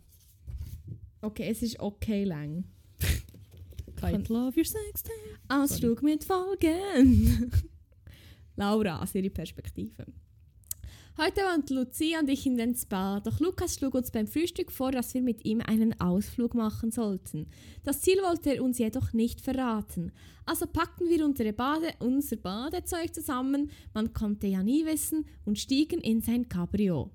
Okay, 1.27 1.49
es 1.51 1.63
ist 1.63 1.81
okay 1.81 2.25
lang. 2.25 2.65
Kite 3.97 4.33
Love 4.33 4.57
Your 4.57 4.65
Sex 4.65 5.05
Ausflug 5.49 6.03
mit 6.03 6.25
Folgen. 6.25 7.51
Laura, 8.57 9.03
aus 9.03 9.15
ihrer 9.15 9.31
Perspektive. 9.31 10.07
Heute 11.19 11.41
wollten 11.41 11.75
Lucia 11.75 12.21
und 12.21 12.29
ich 12.29 12.45
in 12.47 12.59
den 12.59 12.75
Spa, 12.75 13.21
doch 13.21 13.41
Lukas 13.41 13.75
schlug 13.75 13.95
uns 13.95 14.11
beim 14.11 14.27
Frühstück 14.27 14.71
vor, 14.71 14.93
dass 14.93 15.15
wir 15.15 15.23
mit 15.23 15.47
ihm 15.47 15.63
einen 15.63 15.99
Ausflug 15.99 16.55
machen 16.55 16.91
sollten. 16.91 17.47
Das 17.85 18.03
Ziel 18.03 18.19
wollte 18.19 18.55
er 18.55 18.63
uns 18.63 18.79
jedoch 18.79 19.15
nicht 19.15 19.41
verraten. 19.41 20.13
Also 20.45 20.67
packten 20.67 21.09
wir 21.09 21.25
unsere 21.25 21.55
Bade, 21.55 21.95
unser 22.01 22.37
Badezeug 22.37 23.15
zusammen, 23.15 23.71
man 23.95 24.13
konnte 24.13 24.47
ja 24.47 24.63
nie 24.63 24.85
wissen, 24.85 25.25
und 25.47 25.59
stiegen 25.59 26.01
in 26.01 26.21
sein 26.21 26.49
Cabrio. 26.51 27.11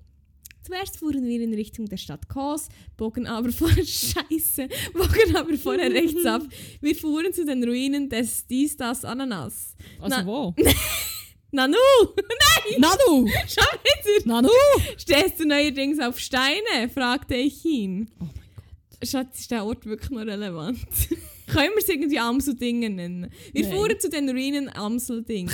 Zuerst 0.62 0.96
fuhren 0.98 1.26
wir 1.26 1.40
in 1.40 1.52
Richtung 1.54 1.86
der 1.88 1.96
Stadt 1.96 2.28
Kos, 2.28 2.68
bogen 2.96 3.26
aber 3.26 3.50
vor 3.52 3.68
Scheiße, 3.70 4.68
bogen 4.92 5.36
aber 5.36 5.56
vorher 5.58 5.90
rechts 5.92 6.24
ab. 6.24 6.42
Wir 6.80 6.94
fuhren 6.94 7.32
zu 7.32 7.44
den 7.44 7.64
Ruinen 7.64 8.08
des 8.08 8.46
Dies, 8.46 8.76
das, 8.76 9.04
Ananas. 9.04 9.74
Also 10.00 10.16
Na- 10.16 10.26
wo? 10.26 10.54
Nanu! 11.54 11.76
Nanu! 12.78 13.28
Schau 13.46 13.62
wieder! 13.82 14.26
Nanu! 14.26 14.48
Stehst 14.96 15.38
du 15.38 15.46
neuerdings 15.46 15.98
auf 16.00 16.18
Steine? 16.18 16.88
fragte 16.92 17.34
ich 17.34 17.62
ihn. 17.64 18.10
Oh 18.20 18.24
mein 18.24 18.32
Gott. 18.56 19.08
Schatz, 19.08 19.40
ist 19.40 19.50
der 19.50 19.64
Ort 19.66 19.84
wirklich 19.84 20.10
noch 20.10 20.22
relevant? 20.22 20.78
Können 21.48 21.70
wir 21.74 21.78
es 21.82 21.88
irgendwie 21.88 22.18
Amseldingen 22.18 22.94
nennen? 22.94 23.30
Wir 23.52 23.64
Nein. 23.64 23.72
fuhren 23.74 24.00
zu 24.00 24.08
den 24.08 24.30
Ruinen 24.30 24.70
Amseldingen. 24.74 25.52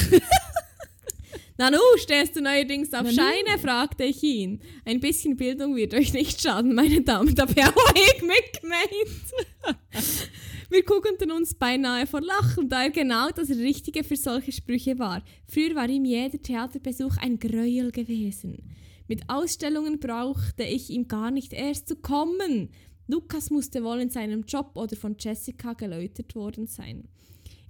Nanu, 1.61 1.79
stehst 1.97 2.37
du 2.37 2.41
neuerdings 2.41 2.95
auf 2.95 3.03
Nanu. 3.03 3.17
Scheine? 3.17 3.59
fragte 3.59 4.05
ich 4.05 4.23
ihn. 4.23 4.61
Ein 4.85 5.01
bisschen 5.01 5.37
Bildung 5.37 5.75
wird 5.75 5.93
euch 5.93 6.13
nicht 6.13 6.41
schaden, 6.41 6.73
meine 6.73 7.01
Damen. 7.03 7.35
Da 7.35 7.49
habe 7.49 7.53
auch 7.65 7.95
ich 7.95 8.23
mitgemeint. 8.23 9.81
Wir 10.71 10.85
guckten 10.85 11.33
uns 11.33 11.55
beinahe 11.55 12.07
vor 12.07 12.21
Lachen, 12.21 12.69
da 12.69 12.85
er 12.85 12.91
genau 12.91 13.31
das 13.31 13.51
Richtige 13.51 14.05
für 14.05 14.15
solche 14.15 14.53
Sprüche 14.53 15.01
war. 15.01 15.25
Früher 15.49 15.75
war 15.75 15.89
ihm 15.89 16.05
jeder 16.05 16.41
Theaterbesuch 16.41 17.17
ein 17.17 17.41
Gräuel 17.41 17.91
gewesen. 17.91 18.71
Mit 19.09 19.29
Ausstellungen 19.29 19.99
brauchte 19.99 20.63
ich 20.63 20.91
ihm 20.91 21.09
gar 21.09 21.33
nicht 21.33 21.53
erst 21.53 21.89
zu 21.89 21.97
kommen. 21.97 22.69
Lukas 23.09 23.51
musste 23.51 23.83
wohl 23.83 23.99
in 23.99 24.11
seinem 24.11 24.45
Job 24.45 24.73
oder 24.75 24.95
von 24.95 25.17
Jessica 25.19 25.73
geläutert 25.73 26.37
worden 26.37 26.69
sein. 26.69 27.09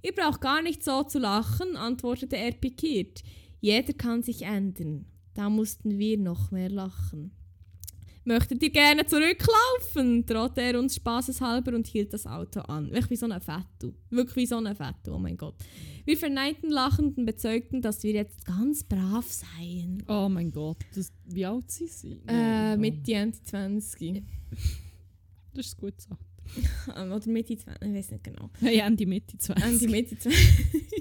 Ihr 0.03 0.13
braucht 0.13 0.41
gar 0.41 0.61
nicht 0.61 0.83
so 0.83 1.01
zu 1.03 1.17
lachen, 1.17 1.75
antwortete 1.75 2.37
er 2.37 2.51
pikiert. 2.51 3.23
Jeder 3.61 3.93
kann 3.93 4.23
sich 4.23 4.43
ändern. 4.43 5.05
Da 5.33 5.49
mussten 5.49 5.97
wir 5.97 6.17
noch 6.17 6.51
mehr 6.51 6.69
lachen. 6.69 7.31
Möchtet 8.25 8.61
ihr 8.61 8.69
gerne 8.69 9.05
zurücklaufen? 9.05 10.25
drohte 10.25 10.61
er 10.61 10.77
uns 10.77 10.95
spaßeshalber 10.95 11.73
und 11.73 11.87
hielt 11.87 12.13
das 12.13 12.27
Auto 12.27 12.59
an. 12.61 12.91
Wirklich 12.91 13.09
wie 13.11 13.15
so 13.15 13.25
ein 13.25 13.41
Fettu. 13.41 13.93
Wirklich 14.09 14.35
wie 14.35 14.45
so 14.45 14.57
ein 14.57 14.75
Fettu, 14.75 15.13
oh 15.15 15.19
mein 15.19 15.37
Gott. 15.37 15.55
Wir 16.05 16.17
verneinten 16.17 16.69
lachend 16.69 17.17
und 17.17 17.25
bezeugten, 17.25 17.81
dass 17.81 18.03
wir 18.03 18.11
jetzt 18.11 18.45
ganz 18.45 18.83
brav 18.83 19.25
seien. 19.25 20.03
Oh 20.07 20.29
mein 20.29 20.51
Gott. 20.51 20.77
Das, 20.93 21.11
wie 21.25 21.45
alt 21.45 21.71
sind 21.71 21.89
sie? 21.89 22.21
Äh, 22.27 22.33
Nein, 22.33 22.79
Mitte, 22.81 23.13
Ende 23.13 23.41
20. 23.41 24.23
Das 25.53 25.65
ist 25.65 25.77
gut 25.77 25.99
so. 25.99 26.15
Oder 26.89 27.25
Mitte 27.27 27.57
20, 27.57 27.87
ich 27.89 27.93
weiß 27.95 28.11
nicht 28.11 28.23
genau. 28.23 28.49
Hey, 28.59 28.79
Ende 28.79 29.05
Mitte 29.05 29.37
20. 29.37 29.65
Ende 29.65 29.87
Mitte 29.87 30.17
20. 30.19 30.39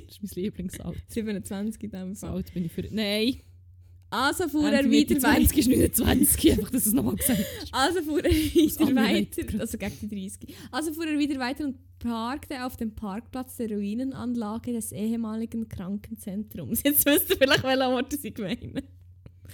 Das 0.07 0.17
ist 0.17 0.37
mein 0.37 0.45
Lieblingsalter. 0.45 1.01
27 1.09 1.83
in 1.85 1.91
dem 1.91 2.15
So 2.15 2.27
Fall. 2.27 2.37
alt 2.37 2.53
bin 2.55 2.65
ich 2.65 2.73
für... 2.73 2.83
Nein! 2.91 3.37
Also 4.11 4.49
fuhr 4.49 4.71
er 4.71 4.91
weiter. 4.91 5.19
20 5.19 5.59
ist 5.59 5.69
29. 5.69 6.53
Einfach, 6.53 6.71
dass 6.71 6.85
du 6.85 6.89
es 6.89 6.95
nochmal 6.95 7.17
gesagt 7.17 7.45
hast. 7.61 7.75
Also 7.75 8.03
fuhr 8.03 8.25
er 8.25 8.31
wieder 8.31 8.95
weiter, 8.97 9.61
also 9.61 9.77
gegen 9.77 10.09
die 10.09 10.29
30. 10.31 10.57
Also 10.71 10.95
fuhr 10.95 11.07
er 11.07 11.19
wieder 11.19 11.39
weiter 11.39 11.65
und 11.67 11.77
parkte 11.99 12.65
auf 12.65 12.77
dem 12.79 12.95
Parkplatz 12.95 13.57
der 13.57 13.71
Ruinenanlage 13.71 14.73
des 14.73 14.93
ehemaligen 14.93 15.69
Krankenzentrums. 15.69 16.83
Jetzt 16.85 17.05
wisst 17.05 17.29
ihr 17.29 17.37
vielleicht, 17.37 17.63
welche 17.65 17.81
Worte 17.91 18.17
sie 18.17 18.33
meinen. 18.39 18.81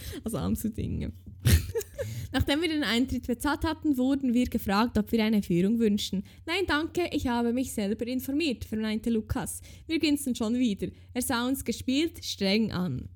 Also 0.25 0.39
Amsudingen. 0.39 1.13
Nachdem 2.33 2.63
wir 2.63 2.69
den 2.69 2.83
Eintritt 2.83 3.27
bezahlt 3.27 3.65
hatten, 3.65 3.97
wurden 3.97 4.35
wir 4.35 4.47
gefragt, 4.47 4.99
ob 4.99 5.13
wir 5.13 5.23
eine 5.23 5.43
Führung 5.43 5.79
wünschen. 5.79 6.25
Nein, 6.47 6.65
danke, 6.67 7.09
ich 7.13 7.29
habe 7.29 7.53
mich 7.53 7.73
selber 7.73 8.07
informiert, 8.07 8.65
verneinte 8.65 9.11
Lukas. 9.11 9.61
Wir 9.87 10.01
grinsten 10.01 10.35
schon 10.35 10.59
wieder. 10.59 10.89
Er 11.13 11.23
sah 11.23 11.47
uns 11.47 11.65
gespielt 11.65 12.25
streng 12.25 12.73
an. 12.73 13.09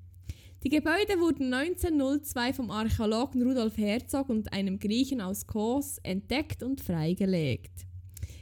Die 0.63 0.69
Gebäude 0.69 1.19
wurden 1.19 1.53
1902 1.53 2.53
vom 2.53 2.69
Archäologen 2.69 3.43
Rudolf 3.43 3.77
Herzog 3.77 4.29
und 4.29 4.51
einem 4.51 4.77
Griechen 4.77 5.21
aus 5.21 5.47
Kos 5.47 5.99
entdeckt 6.03 6.63
und 6.63 6.81
freigelegt. 6.81 7.88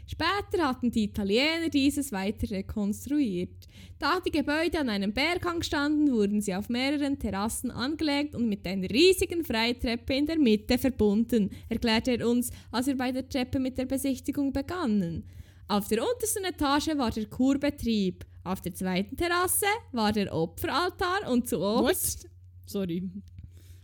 Später 0.09 0.69
hatten 0.69 0.89
die 0.89 1.03
Italiener 1.03 1.69
dieses 1.69 2.13
weiter 2.13 2.49
rekonstruiert. 2.49 3.67
Da 3.99 4.21
die 4.25 4.31
Gebäude 4.31 4.79
an 4.79 4.89
einem 4.89 5.13
Berghang 5.13 5.61
standen, 5.61 6.13
wurden 6.13 6.39
sie 6.39 6.55
auf 6.55 6.69
mehreren 6.69 7.19
Terrassen 7.19 7.71
angelegt 7.71 8.33
und 8.33 8.47
mit 8.47 8.65
einer 8.65 8.89
riesigen 8.89 9.43
Freitreppe 9.43 10.13
in 10.13 10.25
der 10.25 10.39
Mitte 10.39 10.77
verbunden, 10.77 11.49
erklärte 11.67 12.11
er 12.11 12.27
uns, 12.27 12.51
als 12.71 12.87
wir 12.87 12.95
bei 12.95 13.11
der 13.11 13.27
Treppe 13.27 13.59
mit 13.59 13.77
der 13.77 13.85
Besichtigung 13.85 14.53
begannen. 14.53 15.25
Auf 15.67 15.89
der 15.89 16.01
untersten 16.01 16.45
Etage 16.45 16.95
war 16.97 17.11
der 17.11 17.25
Kurbetrieb, 17.25 18.25
auf 18.45 18.61
der 18.61 18.73
zweiten 18.73 19.17
Terrasse 19.17 19.65
war 19.91 20.13
der 20.13 20.33
Opferaltar 20.33 21.29
und 21.29 21.49
zu 21.49 21.59
oberst? 21.59 22.29
Sorry. 22.65 23.11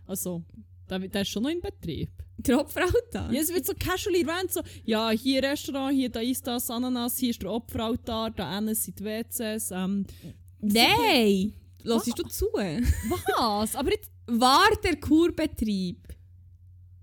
Also, 0.06 0.42
der, 0.88 0.98
der 1.00 1.22
ist 1.22 1.28
schon 1.28 1.42
noch 1.42 1.50
in 1.50 1.60
Betrieb. 1.60 2.10
der 2.36 2.60
Opferaltar. 2.60 3.32
Ja, 3.32 3.40
es 3.40 3.52
wird 3.52 3.66
so 3.66 3.72
casual 3.78 4.16
erwähnt, 4.16 4.52
so, 4.52 4.60
ja, 4.84 5.10
hier 5.10 5.42
Restaurant, 5.42 5.94
hier 5.94 6.08
da 6.10 6.20
ist 6.20 6.46
das 6.46 6.70
Ananas, 6.70 7.18
hier 7.18 7.30
ist 7.30 7.42
der 7.42 7.50
Opferaltar, 7.50 8.30
da 8.30 8.54
hinten 8.54 8.74
sind 8.74 8.98
die 8.98 9.04
WCs. 9.04 9.70
Ähm, 9.70 10.06
Nein! 10.60 11.54
Lass 11.82 12.04
du 12.04 12.22
zu? 12.24 12.46
was? 12.54 13.76
Aber 13.76 13.90
jetzt, 13.90 14.10
War 14.26 14.68
der 14.82 14.96
Kurbetrieb? 14.96 15.98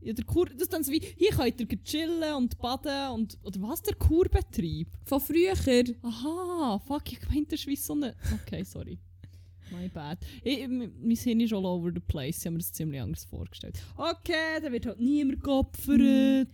ja, 0.02 0.14
der 0.14 0.26
Kur, 0.26 0.48
das 0.48 0.68
dann 0.68 0.84
so 0.84 0.92
wie, 0.92 1.02
hier 1.16 1.30
könnt 1.32 1.62
ihr 1.62 1.84
chillen 1.84 2.34
und 2.34 2.58
baden 2.58 3.12
und, 3.12 3.38
oder 3.44 3.62
was, 3.62 3.82
der 3.84 3.96
Kurbetrieb? 3.96 4.88
Von 5.06 5.22
früher? 5.22 5.54
Aha, 6.02 6.80
fuck, 6.88 7.12
ich 7.12 7.20
meinte, 7.30 7.52
das 7.52 7.60
ist 7.62 7.68
wie 7.68 7.76
so 7.76 7.94
eine, 7.94 8.16
okay, 8.34 8.64
sorry. 8.64 8.98
My 9.72 9.88
bad. 9.88 10.18
Ich, 10.44 10.68
mein 10.68 10.92
Hirn 11.16 11.40
ist 11.40 11.54
all 11.54 11.66
over 11.66 11.92
the 11.94 12.00
place, 12.00 12.40
ich 12.40 12.46
habe 12.46 12.54
mir 12.54 12.60
das 12.60 12.74
ziemlich 12.74 13.02
anders 13.02 13.26
vorgestellt. 13.26 13.82
Okay, 13.96 14.60
da 14.62 14.72
wird 14.72 14.86
halt 14.86 15.00
niemand 15.00 15.44
geopfert. 15.44 16.48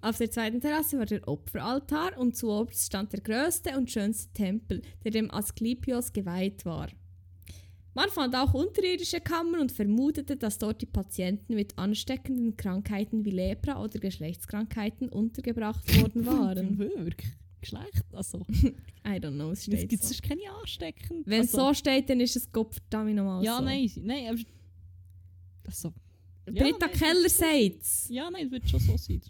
Auf 0.00 0.18
der 0.18 0.30
zweiten 0.30 0.60
Terrasse 0.60 0.98
war 0.98 1.06
der 1.06 1.26
Opferaltar 1.26 2.16
und 2.18 2.36
zu 2.36 2.50
oberst 2.50 2.86
stand 2.86 3.12
der 3.12 3.20
größte 3.20 3.76
und 3.76 3.90
schönste 3.90 4.32
Tempel, 4.32 4.82
der 5.04 5.10
dem 5.10 5.30
Asklepios 5.30 6.12
geweiht 6.12 6.64
war. 6.64 6.88
Man 7.92 8.08
fand 8.08 8.36
auch 8.36 8.54
unterirdische 8.54 9.20
Kammern 9.20 9.62
und 9.62 9.72
vermutete, 9.72 10.36
dass 10.36 10.58
dort 10.58 10.80
die 10.80 10.86
Patienten 10.86 11.54
mit 11.54 11.76
ansteckenden 11.76 12.56
Krankheiten 12.56 13.24
wie 13.24 13.30
Lepra 13.30 13.82
oder 13.82 13.98
Geschlechtskrankheiten 13.98 15.08
untergebracht 15.08 16.00
worden 16.00 16.26
waren. 16.26 16.78
Wirklich? 16.78 17.32
Geschlecht? 17.60 18.04
Also, 18.12 18.38
I 19.06 19.18
don't 19.18 19.34
know, 19.34 19.50
es 19.50 19.66
gibt 19.66 20.02
so. 20.02 20.14
keine 20.26 20.42
ansteckend. 20.60 21.26
Wenn 21.26 21.42
es 21.42 21.54
also, 21.54 21.68
so 21.68 21.74
steht, 21.74 22.08
dann 22.08 22.20
ist 22.20 22.36
es 22.36 22.50
Gott 22.50 22.74
verdammt 22.74 23.14
nochmal 23.14 23.44
Ja, 23.44 23.58
so. 23.58 23.64
nein, 23.64 23.90
nein, 24.02 24.28
aber... 24.28 24.38
Also, 25.66 25.92
Britta 26.46 26.86
nein, 26.86 26.96
Keller 26.96 27.28
sagt's. 27.28 28.08
ja, 28.10 28.30
nein, 28.30 28.46
es 28.46 28.52
wird 28.52 28.68
schon 28.68 28.80
so 28.80 28.96
sein. 28.96 29.20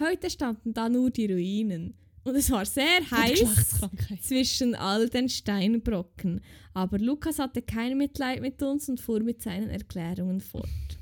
Heute 0.00 0.30
standen 0.30 0.72
da 0.72 0.88
nur 0.88 1.10
die 1.10 1.26
Ruinen. 1.26 1.94
Und 2.24 2.36
es 2.36 2.50
war 2.50 2.66
sehr 2.66 3.00
heiß 3.10 3.80
zwischen 4.20 4.74
all 4.74 5.08
den 5.08 5.28
Steinbrocken. 5.28 6.40
Aber 6.74 6.98
Lukas 6.98 7.38
hatte 7.38 7.62
kein 7.62 7.96
Mitleid 7.96 8.42
mit 8.42 8.62
uns 8.62 8.88
und 8.88 9.00
fuhr 9.00 9.20
mit 9.20 9.40
seinen 9.40 9.70
Erklärungen 9.70 10.40
fort. 10.40 10.97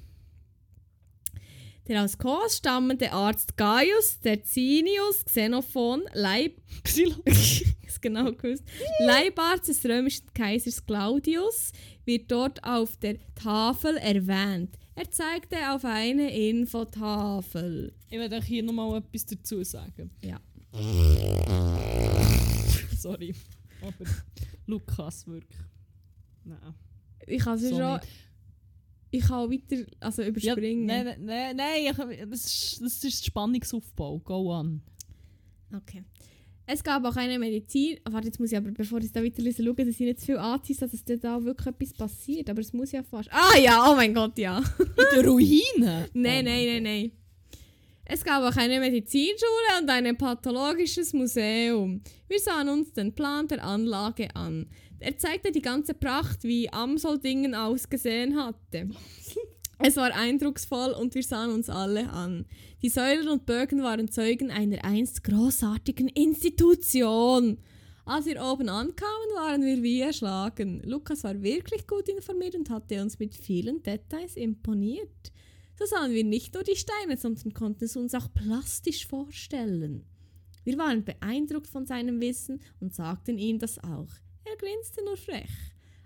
Der 1.89 2.03
aus 2.03 2.19
Kos 2.19 2.57
stammende 2.57 3.13
Arzt 3.13 3.57
Gaius 3.57 4.19
Tercinius 4.21 5.25
Xenophon, 5.25 6.03
Leib 6.15 6.61
genau 8.01 8.33
gewusst, 8.33 8.65
Leibarzt 9.01 9.69
des 9.69 9.85
römischen 9.85 10.27
Kaisers 10.35 10.85
Claudius, 10.85 11.73
wird 12.05 12.31
dort 12.31 12.63
auf 12.63 12.97
der 12.99 13.17
Tafel 13.35 13.97
erwähnt. 13.97 14.79
Er 14.95 15.11
zeigte 15.11 15.57
auf 15.73 15.85
eine 15.85 16.31
Infotafel. 16.37 17.93
Ich 18.09 18.19
werde 18.19 18.37
euch 18.37 18.45
hier 18.45 18.63
nochmal 18.63 18.99
etwas 18.99 19.27
dazu 19.27 19.63
sagen. 19.65 20.11
Ja. 20.23 20.41
Sorry. 22.97 23.35
Aber 23.83 24.11
Lukas 24.67 25.27
wirklich. 25.27 25.61
Nein. 26.45 26.75
Ich 27.27 27.43
kann 27.43 27.57
es 27.57 27.63
So 27.63 27.77
schon. 27.77 27.95
nicht. 27.95 28.07
Ich 29.19 29.25
kann 29.27 29.39
auch 29.47 29.51
weiter 29.51 29.85
also 30.01 30.23
Ja, 30.23 30.29
überspringen. 30.29 30.87
nein, 30.87 31.05
nein, 31.05 31.25
nein, 31.25 31.57
nein 31.57 32.11
ich, 32.11 32.29
das, 32.31 32.45
ist, 32.47 32.81
das 32.83 33.05
ist 33.05 33.25
Spannungsaufbau. 33.27 34.19
Go 34.21 34.53
on. 34.53 34.81
Okay. 35.75 36.03
Es 36.69 36.83
gab 36.83 37.05
auch 37.05 37.15
eine 37.17 37.39
Medizin. 37.39 37.99
Ah, 38.05 38.13
Warte, 38.13 38.27
jetzt 38.27 38.41
muss 38.41 38.51
ich 38.51 38.57
aber, 38.59 38.73
bevor 38.73 38.99
ich 38.99 39.13
da 39.13 39.23
weiterlese, 39.23 39.63
schauen, 39.63 39.77
dass 39.77 39.87
ich 39.89 40.01
nicht 40.01 40.19
zu 40.19 40.27
viel 40.27 40.37
anziehe, 40.39 40.77
dass 40.77 41.05
da- 41.05 41.15
da 41.17 41.45
wirklich 41.45 41.67
etwas 41.69 41.93
passiert. 41.93 42.51
Aber 42.51 42.61
es 42.61 42.73
muss 42.73 42.91
ja 42.91 43.05
fast. 43.05 43.29
Ah 43.33 43.57
ja, 43.57 43.89
oh 43.91 43.95
mein 43.95 44.13
Gott, 44.13 44.37
ja. 44.37 44.59
In 44.59 44.87
der 45.15 45.25
Ruine? 45.27 45.63
Nein, 45.79 46.09
Oh 46.15 46.15
nein, 46.15 46.43
nein, 46.67 46.83
nein. 46.83 47.13
Es 48.09 48.23
gab 48.23 48.43
auch 48.45 48.57
eine 48.57 48.79
Medizinschule 48.79 49.81
und 49.81 49.91
ein 49.91 50.17
pathologisches 50.17 51.13
Museum. 51.13 52.01
Wir 52.29 52.39
sahen 52.39 52.69
uns 52.69 52.93
den 52.93 53.13
Plan 53.13 53.49
der 53.49 53.65
Anlage 53.65 54.35
an. 54.37 54.71
Er 55.01 55.19
zeigte 55.19 55.51
die 55.51 55.61
ganze 55.61 55.93
Pracht, 55.93 56.45
wie 56.45 56.73
Amsoldingen 56.73 57.55
ausgesehen 57.55 58.37
hatte. 58.37 58.89
Es 59.79 59.97
war 59.97 60.15
eindrucksvoll 60.15 60.93
und 60.93 61.15
wir 61.15 61.23
sahen 61.23 61.51
uns 61.51 61.69
alle 61.69 62.09
an. 62.11 62.47
Die 62.81 62.89
Säulen 62.89 63.29
und 63.29 63.45
Bögen 63.45 63.83
waren 63.83 64.11
Zeugen 64.11 64.51
einer 64.51 64.85
einst 64.85 65.23
großartigen 65.25 66.09
Institution. 66.09 67.59
Als 68.07 68.27
wir 68.27 68.41
oben 68.41 68.69
ankamen, 68.69 69.35
waren 69.35 69.65
wir 69.65 69.83
wie 69.83 70.01
erschlagen. 70.01 70.81
Lukas 70.85 71.25
war 71.25 71.43
wirklich 71.43 71.87
gut 71.89 72.09
informiert 72.09 72.55
und 72.55 72.71
hatte 72.71 73.03
uns 73.03 73.19
mit 73.19 73.35
vielen 73.35 73.83
Details 73.83 74.37
imponiert. 74.37 75.33
So 75.79 75.85
sahen 75.85 76.13
wir 76.13 76.25
nicht 76.25 76.55
nur 76.55 76.63
die 76.63 76.77
Steine, 76.77 77.17
sondern 77.19 77.53
konnten 77.53 77.85
es 77.85 77.97
uns 77.97 78.15
auch 78.15 78.33
plastisch 78.33 79.07
vorstellen. 79.07 80.07
Wir 80.65 80.79
waren 80.79 81.05
beeindruckt 81.05 81.69
von 81.69 81.87
seinem 81.87 82.21
Wissen 82.21 82.61
und 82.81 82.95
sagten 82.95 83.39
ihm 83.39 83.59
das 83.59 83.79
auch. 83.79 84.09
Er 84.45 84.57
grinste 84.57 85.05
nur 85.05 85.17
frech. 85.17 85.51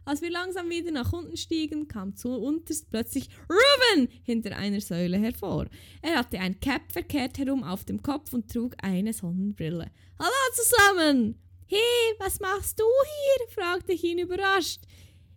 Als 0.04 0.22
wir 0.22 0.30
langsam 0.30 0.68
wieder 0.70 0.90
nach 0.90 1.12
unten 1.12 1.36
stiegen, 1.36 1.86
kam 1.86 2.16
zu 2.16 2.30
unterst 2.30 2.90
plötzlich 2.90 3.28
Ruben 3.48 4.08
hinter 4.24 4.56
einer 4.56 4.80
Säule 4.80 5.18
hervor. 5.18 5.66
Er 6.02 6.18
hatte 6.18 6.40
ein 6.40 6.58
Cap 6.58 6.90
verkehrt 6.90 7.38
herum 7.38 7.62
auf 7.62 7.84
dem 7.84 8.02
Kopf 8.02 8.32
und 8.32 8.50
trug 8.50 8.74
eine 8.82 9.12
Sonnenbrille. 9.12 9.90
Hallo 10.18 10.54
zusammen! 10.54 11.36
Hey, 11.66 12.14
was 12.18 12.40
machst 12.40 12.80
du 12.80 12.84
hier? 12.84 13.54
fragte 13.54 13.92
ich 13.92 14.02
ihn 14.02 14.18
überrascht. 14.18 14.80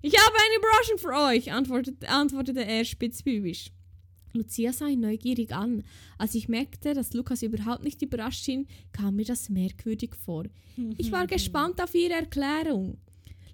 Ich 0.01 0.17
habe 0.17 0.36
eine 0.36 0.57
Überraschung 0.57 0.97
für 0.97 1.13
euch, 1.29 1.51
antwortete, 1.51 2.09
antwortete 2.09 2.65
er 2.65 2.84
spitzbübisch. 2.84 3.71
Lucia 4.34 4.73
sah 4.73 4.88
ihn 4.88 5.01
neugierig 5.01 5.53
an. 5.53 5.84
Als 6.17 6.36
ich 6.36 6.49
merkte, 6.49 6.93
dass 6.93 7.13
Lukas 7.13 7.43
überhaupt 7.43 7.84
nicht 7.84 8.01
überrascht 8.01 8.43
schien, 8.45 8.67
kam 8.91 9.15
mir 9.15 9.25
das 9.25 9.49
merkwürdig 9.49 10.15
vor. 10.15 10.45
Ich 10.97 11.11
war 11.11 11.27
gespannt 11.27 11.81
auf 11.81 11.93
ihre 11.93 12.13
Erklärung. 12.13 12.97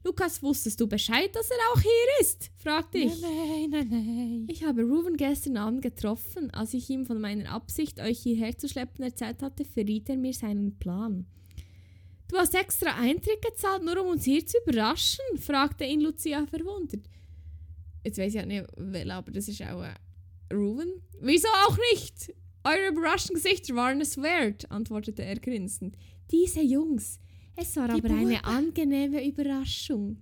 Lukas, 0.03 0.41
wusstest 0.41 0.79
du 0.79 0.87
Bescheid, 0.87 1.35
dass 1.35 1.51
er 1.51 1.57
auch 1.73 1.81
hier 1.81 2.21
ist? 2.21 2.51
fragte 2.55 2.99
ich. 2.99 3.21
Nein, 3.21 3.69
nein, 3.69 3.87
nein. 3.89 4.47
Ich 4.49 4.63
habe 4.63 4.83
Ruben 4.83 5.17
gestern 5.17 5.57
Abend 5.57 5.81
getroffen. 5.81 6.49
Als 6.51 6.73
ich 6.73 6.89
ihm 6.89 7.05
von 7.05 7.19
meiner 7.19 7.51
Absicht, 7.51 7.99
euch 7.99 8.19
hierher 8.19 8.57
zu 8.57 8.69
schleppen, 8.69 9.03
erzählt 9.03 9.41
hatte, 9.41 9.65
verriet 9.65 10.09
er 10.09 10.15
mir 10.15 10.33
seinen 10.33 10.79
Plan. 10.79 11.25
Du 12.29 12.37
hast 12.37 12.55
extra 12.55 12.95
Eintritt 12.95 13.41
gezahlt, 13.41 13.83
nur 13.83 14.01
um 14.01 14.11
uns 14.11 14.23
hier 14.23 14.45
zu 14.45 14.57
überraschen? 14.65 15.25
fragte 15.37 15.83
ihn 15.83 15.99
Lucia 16.01 16.45
verwundert. 16.45 17.01
Jetzt 18.05 18.19
weiß 18.19 18.35
ich 18.35 18.41
auch 18.41 18.45
nicht, 18.45 19.11
aber 19.11 19.31
das 19.31 19.49
ist 19.49 19.61
auch 19.63 19.83
Ruben. 20.53 21.01
Wieso 21.21 21.47
auch 21.67 21.77
nicht? 21.91 22.33
Eure 22.63 22.89
überraschten 22.91 23.35
Gesichter 23.35 23.75
waren 23.75 24.01
es 24.01 24.17
wert, 24.21 24.69
antwortete 24.71 25.23
er 25.23 25.39
grinsend. 25.39 25.95
Diese 26.31 26.61
Jungs. 26.61 27.19
Es 27.55 27.75
war 27.75 27.87
Die 27.87 27.93
aber 28.03 28.09
eine 28.09 28.37
Buben. 28.37 28.45
angenehme 28.45 29.25
Überraschung. 29.25 30.21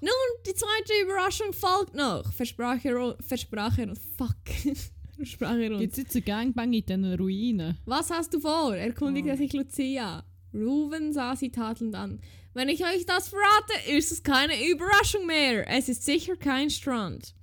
Nun, 0.00 0.10
die 0.46 0.54
zweite 0.54 0.92
Überraschung 1.04 1.52
folgt 1.52 1.94
noch, 1.94 2.32
versprach 2.32 2.84
er, 2.84 3.16
versprach 3.20 3.78
er, 3.78 3.94
fuck, 4.16 4.34
versprach 5.16 5.56
er 5.56 5.72
uns. 5.72 5.96
Jetzt 5.96 6.16
ein 6.16 6.24
Gangbang 6.24 6.72
in 6.72 6.84
diesen 6.84 7.14
Ruinen? 7.14 7.78
Was 7.84 8.10
hast 8.10 8.34
du 8.34 8.40
vor? 8.40 8.74
erkundigte 8.74 9.32
Oh. 9.32 9.36
sich 9.36 9.52
Lucia. 9.52 10.24
Ruven 10.52 11.12
sah 11.12 11.36
sie 11.36 11.50
tadelnd 11.50 11.94
an. 11.94 12.20
Wenn 12.52 12.68
ich 12.68 12.84
euch 12.84 13.06
das 13.06 13.28
verrate, 13.28 13.90
ist 13.96 14.10
es 14.12 14.22
keine 14.22 14.68
Überraschung 14.68 15.24
mehr. 15.26 15.66
Es 15.70 15.88
ist 15.88 16.04
sicher 16.04 16.36
kein 16.36 16.68
Strand. 16.68 17.34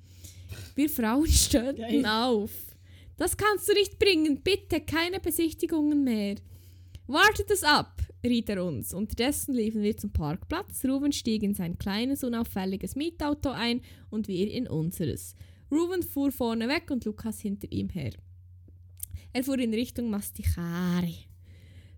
Wir 0.79 0.89
Frauen 0.89 1.27
stöhnten 1.27 2.03
Geil. 2.03 2.05
auf. 2.05 2.51
Das 3.17 3.35
kannst 3.35 3.67
du 3.67 3.73
nicht 3.73 3.99
bringen. 3.99 4.39
Bitte 4.41 4.79
keine 4.79 5.19
Besichtigungen 5.19 6.05
mehr. 6.05 6.35
Wartet 7.05 7.51
es 7.51 7.65
ab, 7.65 8.01
riet 8.23 8.47
er 8.47 8.63
uns. 8.63 8.93
Unterdessen 8.93 9.53
liefen 9.55 9.81
wir 9.81 9.97
zum 9.97 10.13
Parkplatz. 10.13 10.85
Ruven 10.85 11.11
stieg 11.11 11.43
in 11.43 11.53
sein 11.53 11.77
kleines, 11.77 12.23
unauffälliges 12.23 12.95
Mietauto 12.95 13.49
ein 13.49 13.81
und 14.09 14.29
wir 14.29 14.49
in 14.49 14.69
unseres. 14.69 15.35
Ruven 15.69 16.01
fuhr 16.01 16.31
vorne 16.31 16.69
weg 16.69 16.89
und 16.91 17.03
Lukas 17.03 17.41
hinter 17.41 17.69
ihm 17.73 17.89
her. 17.89 18.13
Er 19.33 19.43
fuhr 19.43 19.59
in 19.59 19.73
Richtung 19.73 20.09
Mastichari. 20.09 21.25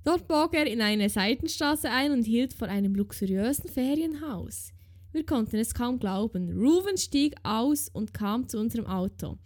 Dort 0.04 0.28
bog 0.28 0.56
er 0.56 0.66
in 0.66 0.82
eine 0.82 1.08
Seitenstraße 1.08 1.88
ein 1.88 2.14
und 2.14 2.24
hielt 2.24 2.54
vor 2.54 2.68
einem 2.68 2.96
luxuriösen 2.96 3.70
Ferienhaus. 3.70 4.74
Wir 5.12 5.26
konnten 5.26 5.58
es 5.58 5.74
kaum 5.74 6.00
glauben. 6.00 6.52
Ruven 6.58 6.98
stieg 6.98 7.36
aus 7.44 7.90
und 7.90 8.14
kam 8.14 8.48
zu 8.48 8.58
unserem 8.58 8.86
Auto. 8.86 9.38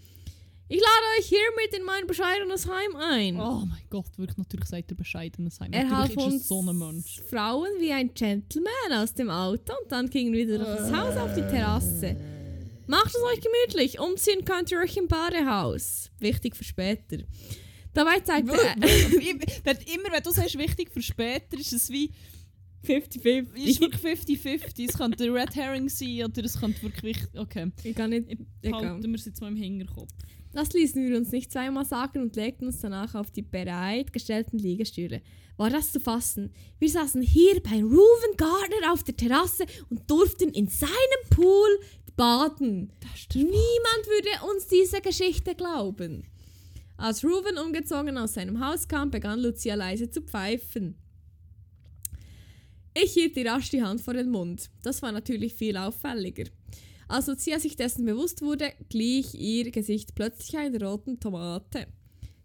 Ich 0.67 0.79
lade 0.79 1.19
euch 1.19 1.27
hiermit 1.27 1.77
in 1.77 1.83
mein 1.83 2.07
bescheidenes 2.07 2.67
Heim 2.67 2.95
ein. 2.95 3.39
Oh 3.39 3.65
mein 3.67 3.83
Gott, 3.91 4.17
wirklich, 4.17 4.37
natürlich 4.37 4.67
seid 4.67 4.89
ihr 4.89 4.97
bescheidenes 4.97 5.59
Heim. 5.59 5.71
er 5.71 5.89
half 5.89 6.17
uns 6.17 6.47
so. 6.47 6.63
Frauen 7.29 7.69
wie 7.79 7.91
ein 7.91 8.11
Gentleman 8.15 8.93
aus 8.93 9.13
dem 9.13 9.29
Auto 9.29 9.73
und 9.83 9.91
dann 9.91 10.09
gingen 10.09 10.33
wir 10.33 10.47
wieder 10.47 10.57
durch 10.57 10.77
das 10.77 10.91
Haus 10.91 11.17
auf 11.17 11.35
die 11.35 11.41
Terrasse. 11.41 12.15
Macht 12.87 13.07
es 13.07 13.21
euch 13.21 13.41
gemütlich, 13.41 13.99
umziehen 13.99 14.43
könnt 14.43 14.71
ihr 14.71 14.79
euch 14.79 14.97
im 14.97 15.07
Badehaus. 15.07 16.09
Wichtig 16.19 16.55
für 16.55 16.63
später. 16.63 17.17
Dabei 17.93 18.19
zeigte 18.21 18.51
er 18.53 19.87
immer, 19.93 20.11
wenn 20.11 20.23
du 20.23 20.31
sagst, 20.31 20.57
wichtig 20.57 20.91
für 20.91 21.01
später, 21.01 21.57
ist 21.59 21.73
es 21.73 21.89
wie 21.89 22.11
50-50. 22.85 23.55
ist 23.55 23.81
wirklich 23.81 24.01
50-50. 24.01 24.89
Es 24.89 24.97
könnte 24.97 25.33
Red 25.33 25.55
Herring 25.55 25.89
sein 25.89 26.25
oder 26.25 26.43
es 26.43 26.59
könnte 26.59 26.81
wirklich. 26.83 27.17
Okay. 27.35 27.71
Ich 27.83 27.95
kann 27.95 28.11
nicht. 28.11 28.27
Halten 28.63 29.03
wir 29.03 29.15
es 29.15 29.25
jetzt 29.25 29.41
mal 29.41 29.49
im 29.49 29.55
Hinterkopf. 29.55 30.11
Das 30.53 30.71
ließen 30.71 31.05
wir 31.05 31.17
uns 31.17 31.31
nicht 31.31 31.51
zweimal 31.51 31.83
sagen 31.83 32.21
und 32.21 32.35
legten 32.37 32.67
uns 32.67 32.79
danach 32.79 33.13
auf 33.13 33.29
die 33.29 33.41
bereitgestellten 33.41 34.57
Liegestühle. 34.57 35.21
War 35.57 35.69
das 35.69 35.91
zu 35.91 35.99
fassen? 35.99 36.51
Wir 36.79 36.89
saßen 36.89 37.21
hier 37.21 37.61
bei 37.61 37.81
Ruven 37.81 38.37
Gardner 38.37 38.93
auf 38.93 39.03
der 39.03 39.17
Terrasse 39.17 39.65
und 39.89 40.09
durften 40.09 40.49
in 40.49 40.69
seinem 40.69 40.91
Pool 41.29 41.79
baden. 42.15 42.93
Das 43.01 43.35
Niemand 43.35 43.53
würde 43.53 44.51
uns 44.51 44.67
diese 44.67 45.01
Geschichte 45.01 45.55
glauben. 45.55 46.23
Als 46.97 47.25
Ruven 47.25 47.57
umgezogen 47.57 48.17
aus 48.17 48.35
seinem 48.35 48.65
Haus 48.65 48.87
kam, 48.87 49.11
begann 49.11 49.41
Lucia 49.41 49.75
leise 49.75 50.09
zu 50.09 50.21
pfeifen. 50.21 50.95
Ich 52.97 53.11
hielt 53.11 53.35
ihr 53.35 53.51
rasch 53.51 53.69
die 53.71 53.83
Hand 53.83 53.99
vor 53.99 54.13
den 54.13 54.29
Mund. 54.29 54.69
Das 54.81 55.01
war 55.01 55.11
natürlich 55.11 55.53
viel 55.53 55.75
auffälliger. 55.75 56.45
Als 57.09 57.27
Lucia 57.27 57.59
sich 57.59 57.75
dessen 57.75 58.05
bewusst 58.05 58.41
wurde, 58.41 58.71
glich 58.87 59.35
ihr 59.35 59.69
Gesicht 59.69 60.15
plötzlich 60.15 60.57
einer 60.57 60.81
roten 60.81 61.19
Tomate. 61.19 61.87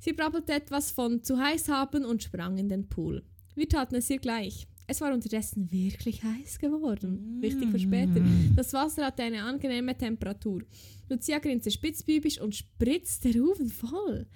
Sie 0.00 0.12
brabbelte 0.12 0.52
etwas 0.52 0.90
von 0.90 1.22
zu 1.22 1.38
heiß 1.38 1.68
haben 1.68 2.04
und 2.04 2.24
sprang 2.24 2.58
in 2.58 2.68
den 2.68 2.88
Pool. 2.88 3.22
Wir 3.54 3.68
taten 3.68 3.94
es 3.94 4.10
ihr 4.10 4.18
gleich. 4.18 4.66
Es 4.88 5.00
war 5.00 5.14
unterdessen 5.14 5.70
wirklich 5.70 6.24
heiß 6.24 6.58
geworden. 6.58 7.38
Wichtig 7.40 7.70
für 7.70 7.78
später. 7.78 8.20
Das 8.56 8.72
Wasser 8.72 9.06
hatte 9.06 9.22
eine 9.22 9.44
angenehme 9.44 9.96
Temperatur. 9.96 10.62
Lucia 11.08 11.38
grinste 11.38 11.70
spitzbübisch 11.70 12.40
und 12.40 12.56
spritzte 12.56 13.38
Rufen 13.38 13.68
voll. 13.68 14.26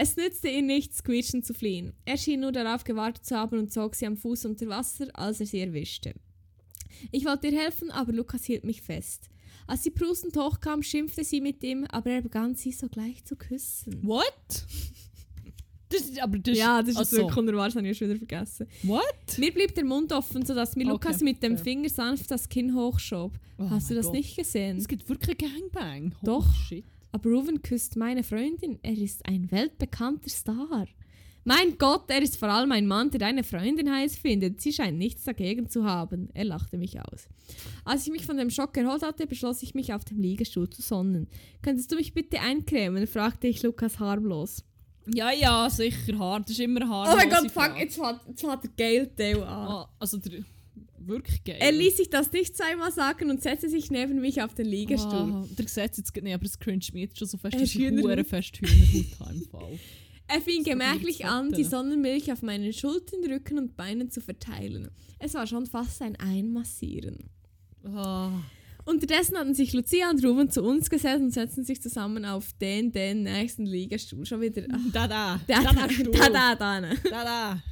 Es 0.00 0.16
nützte 0.16 0.48
ihr 0.48 0.62
nichts, 0.62 1.02
quietschend 1.02 1.44
zu 1.44 1.52
fliehen. 1.52 1.92
Er 2.04 2.16
schien 2.16 2.38
nur 2.38 2.52
darauf 2.52 2.84
gewartet 2.84 3.26
zu 3.26 3.36
haben 3.36 3.58
und 3.58 3.72
zog 3.72 3.96
sie 3.96 4.06
am 4.06 4.16
Fuß 4.16 4.44
unter 4.44 4.68
Wasser, 4.68 5.08
als 5.14 5.40
er 5.40 5.46
sie 5.46 5.58
erwischte. 5.58 6.14
Ich 7.10 7.24
wollte 7.24 7.48
ihr 7.48 7.58
helfen, 7.58 7.90
aber 7.90 8.12
Lukas 8.12 8.44
hielt 8.44 8.62
mich 8.62 8.80
fest. 8.80 9.28
Als 9.66 9.82
sie 9.82 9.90
prustend 9.90 10.36
hochkam, 10.36 10.84
schimpfte 10.84 11.24
sie 11.24 11.40
mit 11.40 11.64
ihm, 11.64 11.84
aber 11.90 12.10
er 12.10 12.22
begann 12.22 12.54
sie 12.54 12.70
sogleich 12.70 13.24
zu 13.24 13.34
küssen. 13.34 13.98
What? 14.06 14.22
Das 15.88 16.02
ist, 16.02 16.22
aber 16.22 16.38
das 16.38 16.56
ja, 16.56 16.80
das 16.80 16.90
ist 16.90 16.96
also, 16.98 17.16
wirklich 17.16 17.36
unerwartet, 17.36 17.74
das 17.74 17.80
habe 17.80 17.88
ich 17.88 17.98
schon 17.98 18.08
wieder 18.08 18.18
vergessen. 18.18 18.68
What? 18.84 19.38
Mir 19.38 19.52
blieb 19.52 19.74
der 19.74 19.84
Mund 19.84 20.12
offen, 20.12 20.46
sodass 20.46 20.76
mir 20.76 20.84
Okay, 20.84 20.92
Lukas 20.92 21.20
mit 21.22 21.42
dem 21.42 21.56
fair. 21.56 21.64
Finger 21.64 21.88
sanft 21.88 22.30
das 22.30 22.48
Kinn 22.48 22.72
hochschob. 22.74 23.32
Oh 23.58 23.68
Hast 23.70 23.90
du 23.90 23.94
das 23.94 24.06
Gott. 24.06 24.14
nicht 24.14 24.36
gesehen? 24.36 24.76
Es 24.76 24.86
gibt 24.86 25.08
wirklich 25.08 25.36
einen 25.42 25.72
Gangbang. 25.72 26.02
Holy 26.20 26.24
Doch. 26.24 26.54
Shit. 26.54 26.84
Aber 27.12 27.30
Ruven 27.30 27.62
küsst 27.62 27.96
meine 27.96 28.22
Freundin. 28.22 28.78
Er 28.82 28.96
ist 28.96 29.26
ein 29.26 29.50
weltbekannter 29.50 30.28
Star. 30.28 30.86
Mein 31.44 31.78
Gott, 31.78 32.10
er 32.10 32.20
ist 32.20 32.36
vor 32.36 32.48
allem 32.48 32.72
ein 32.72 32.86
Mann, 32.86 33.10
der 33.10 33.20
deine 33.20 33.42
Freundin 33.42 33.90
heiß 33.90 34.18
findet. 34.18 34.60
Sie 34.60 34.72
scheint 34.72 34.98
nichts 34.98 35.24
dagegen 35.24 35.70
zu 35.70 35.84
haben. 35.84 36.28
Er 36.34 36.44
lachte 36.44 36.76
mich 36.76 37.00
aus. 37.00 37.26
Als 37.86 38.06
ich 38.06 38.12
mich 38.12 38.26
von 38.26 38.36
dem 38.36 38.50
Schock 38.50 38.76
erholt 38.76 39.02
hatte, 39.02 39.26
beschloss 39.26 39.62
ich 39.62 39.74
mich 39.74 39.94
auf 39.94 40.04
dem 40.04 40.20
Liegestuhl 40.20 40.68
zu 40.68 40.82
sonnen. 40.82 41.26
Könntest 41.62 41.90
du 41.90 41.96
mich 41.96 42.12
bitte 42.12 42.40
eincremen? 42.40 43.06
fragte 43.06 43.46
ich 43.46 43.62
Lukas 43.62 43.98
harmlos. 43.98 44.62
Ja, 45.06 45.30
ja, 45.32 45.70
sicher 45.70 46.18
hart. 46.18 46.44
Das 46.44 46.50
ist 46.50 46.60
immer 46.60 46.86
hart. 46.86 47.08
Oh 47.12 47.16
mein 47.16 47.30
Gott, 47.30 47.50
fuck, 47.50 47.78
jetzt 47.78 47.98
hat, 47.98 48.20
jetzt 48.28 48.46
hat 48.46 48.64
der 48.64 48.70
Gale 48.76 49.16
Teil 49.16 49.42
an. 49.42 49.68
Ah, 49.68 49.88
also 49.98 50.18
der, 50.18 50.44
wirklich 51.08 51.42
geil. 51.44 51.56
Er 51.58 51.72
ließ 51.72 51.96
sich 51.96 52.10
das 52.10 52.30
nicht 52.32 52.56
zweimal 52.56 52.92
sagen 52.92 53.30
und 53.30 53.42
setzte 53.42 53.68
sich 53.68 53.90
neben 53.90 54.20
mich 54.20 54.42
auf 54.42 54.54
den 54.54 54.66
Liegestuhl. 54.66 55.12
Ah, 55.12 55.46
der 55.58 55.66
sieht 55.68 55.96
jetzt 55.96 56.14
nicht, 56.16 56.34
aber 56.34 56.44
es 56.44 56.58
cringe 56.58 56.84
mich 56.92 57.02
jetzt 57.02 57.18
schon 57.18 57.28
so 57.28 57.36
fest, 57.38 57.54
Er 57.54 57.60
dass 57.60 57.68
ist 57.70 57.74
ich 57.74 57.80
Hühnerhaut. 57.82 58.10
hure 58.10 58.24
fest 58.24 58.58
Hühnerhaut 58.60 59.20
habe 59.20 59.34
im 59.34 59.42
Fall. 59.48 59.78
Er 60.30 60.40
fing 60.42 60.62
gemächlich 60.62 61.24
an, 61.24 61.50
die. 61.52 61.64
Sonnenmilch 61.64 62.30
auf 62.30 62.42
meinen 62.42 62.72
Schultern, 62.74 63.24
Rücken 63.24 63.58
und 63.58 63.76
Beinen 63.76 64.10
zu 64.10 64.20
verteilen. 64.20 64.88
Es 65.18 65.32
war 65.34 65.46
schon 65.46 65.64
fast 65.66 66.02
ein 66.02 66.16
Einmassieren. 66.16 67.30
Ah. 67.84 68.30
Unterdessen 68.84 69.36
hatten 69.36 69.54
sich 69.54 69.72
Lucia 69.74 70.08
und 70.10 70.24
Ruben 70.24 70.50
zu 70.50 70.62
uns 70.62 70.88
gesetzt 70.88 71.20
und 71.20 71.30
setzten 71.32 71.64
sich 71.64 71.80
zusammen 71.82 72.24
auf 72.24 72.52
den, 72.54 72.90
den 72.92 73.22
nächsten 73.24 73.66
Liegestuhl. 73.66 74.24
Schon 74.24 74.40
wieder. 74.40 74.62
Ach, 74.72 74.78
Da, 74.92 75.06
da. 75.08 75.40
da, 75.46 75.62
da, 75.62 75.72
da, 75.72 75.86
da, 75.86 76.28
da, 76.28 76.54
da. 76.56 76.80
Da, 77.10 77.24
da. 77.24 77.62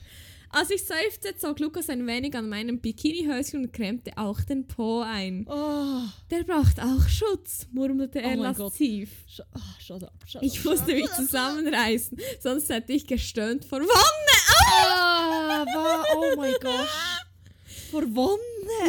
Als 0.51 0.71
ich 0.71 0.85
seufzte, 0.85 1.37
zog 1.37 1.59
Lukas 1.61 1.91
ein 1.91 2.07
wenig 2.07 2.35
an 2.35 2.49
meinem 2.49 2.81
Bikinihöschen 2.81 3.65
und 3.65 3.73
cremte 3.73 4.13
auch 4.17 4.41
den 4.41 4.67
Po 4.67 5.01
ein. 5.01 5.47
Oh, 5.49 6.03
Der 6.31 6.45
braucht 6.45 6.81
auch 6.81 7.09
Schutz, 7.09 7.67
murmelte 7.73 8.21
er 8.23 8.33
Oh 8.39 8.43
mein 8.43 8.55
Gott. 8.55 8.59
lasziv. 8.73 9.11
sh 9.29 9.41
oh, 9.55 9.59
shut 9.81 10.05
up, 10.05 10.13
shut 10.27 10.43
Ich 10.43 10.65
musste 10.65 10.95
mich 10.95 11.11
zusammenreißen, 11.13 12.19
sonst 12.41 12.69
hätte 12.71 12.93
ich 12.93 13.07
gestöhnt 13.07 13.65
vor 13.65 13.81
Wonne. 13.81 14.67
Ah, 14.73 15.65
wa- 15.67 16.05
oh 16.17 16.37
mein 16.37 16.55
Gott. 16.61 16.89
Vor 17.91 18.03
Wonne. 18.15 18.41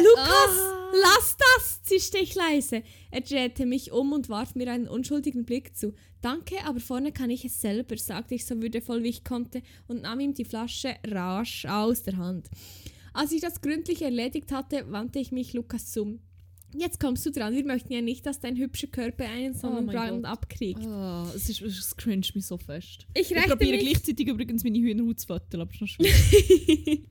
Lukas, 0.02 0.58
Ah. 0.58 0.92
lass 1.02 1.36
das, 1.38 1.82
zischte 1.82 2.18
ich 2.18 2.34
leise. 2.34 2.82
Er 3.10 3.20
drehte 3.20 3.64
mich 3.66 3.92
um 3.92 4.12
und 4.12 4.28
warf 4.28 4.54
mir 4.54 4.70
einen 4.70 4.88
unschuldigen 4.88 5.44
Blick 5.44 5.76
zu. 5.76 5.94
Danke, 6.20 6.56
aber 6.64 6.80
vorne 6.80 7.12
kann 7.12 7.30
ich 7.30 7.44
es 7.44 7.60
selber, 7.60 7.96
sagte 7.96 8.34
ich 8.34 8.44
so 8.44 8.60
würdevoll 8.60 9.02
wie 9.02 9.08
ich 9.08 9.24
konnte 9.24 9.62
und 9.86 10.02
nahm 10.02 10.20
ihm 10.20 10.34
die 10.34 10.44
Flasche 10.44 10.96
rasch 11.06 11.64
aus 11.66 12.02
der 12.02 12.16
Hand. 12.16 12.48
Als 13.12 13.32
ich 13.32 13.40
das 13.40 13.60
gründlich 13.60 14.02
erledigt 14.02 14.52
hatte, 14.52 14.90
wandte 14.90 15.18
ich 15.18 15.32
mich 15.32 15.52
Lukas 15.52 15.92
zu. 15.92 16.18
Jetzt 16.76 17.00
kommst 17.00 17.24
du 17.24 17.30
dran, 17.30 17.54
wir 17.54 17.64
möchten 17.64 17.92
ja 17.92 18.02
nicht, 18.02 18.26
dass 18.26 18.40
dein 18.40 18.56
hübscher 18.56 18.88
Körper 18.88 19.24
einen 19.24 19.54
Sonnenbrand 19.54 20.24
Gott. 20.24 20.32
abkriegt. 20.32 20.84
Ah, 20.86 21.26
es, 21.34 21.48
ist, 21.48 21.62
es 21.62 21.96
cringe 21.96 22.26
mich 22.34 22.46
so 22.46 22.58
fest. 22.58 23.06
Ich 23.14 23.30
Ich 23.30 23.42
probiere 23.44 23.78
gleichzeitig 23.78 24.28
übrigens 24.28 24.64
meine 24.64 24.78
Hühnerhaut 24.78 25.18
zu 25.18 25.26
föteln, 25.26 25.62
aber 25.62 25.70
es 25.70 25.76
ist 25.76 25.80
noch 25.80 25.88
schwierig. 26.06 27.08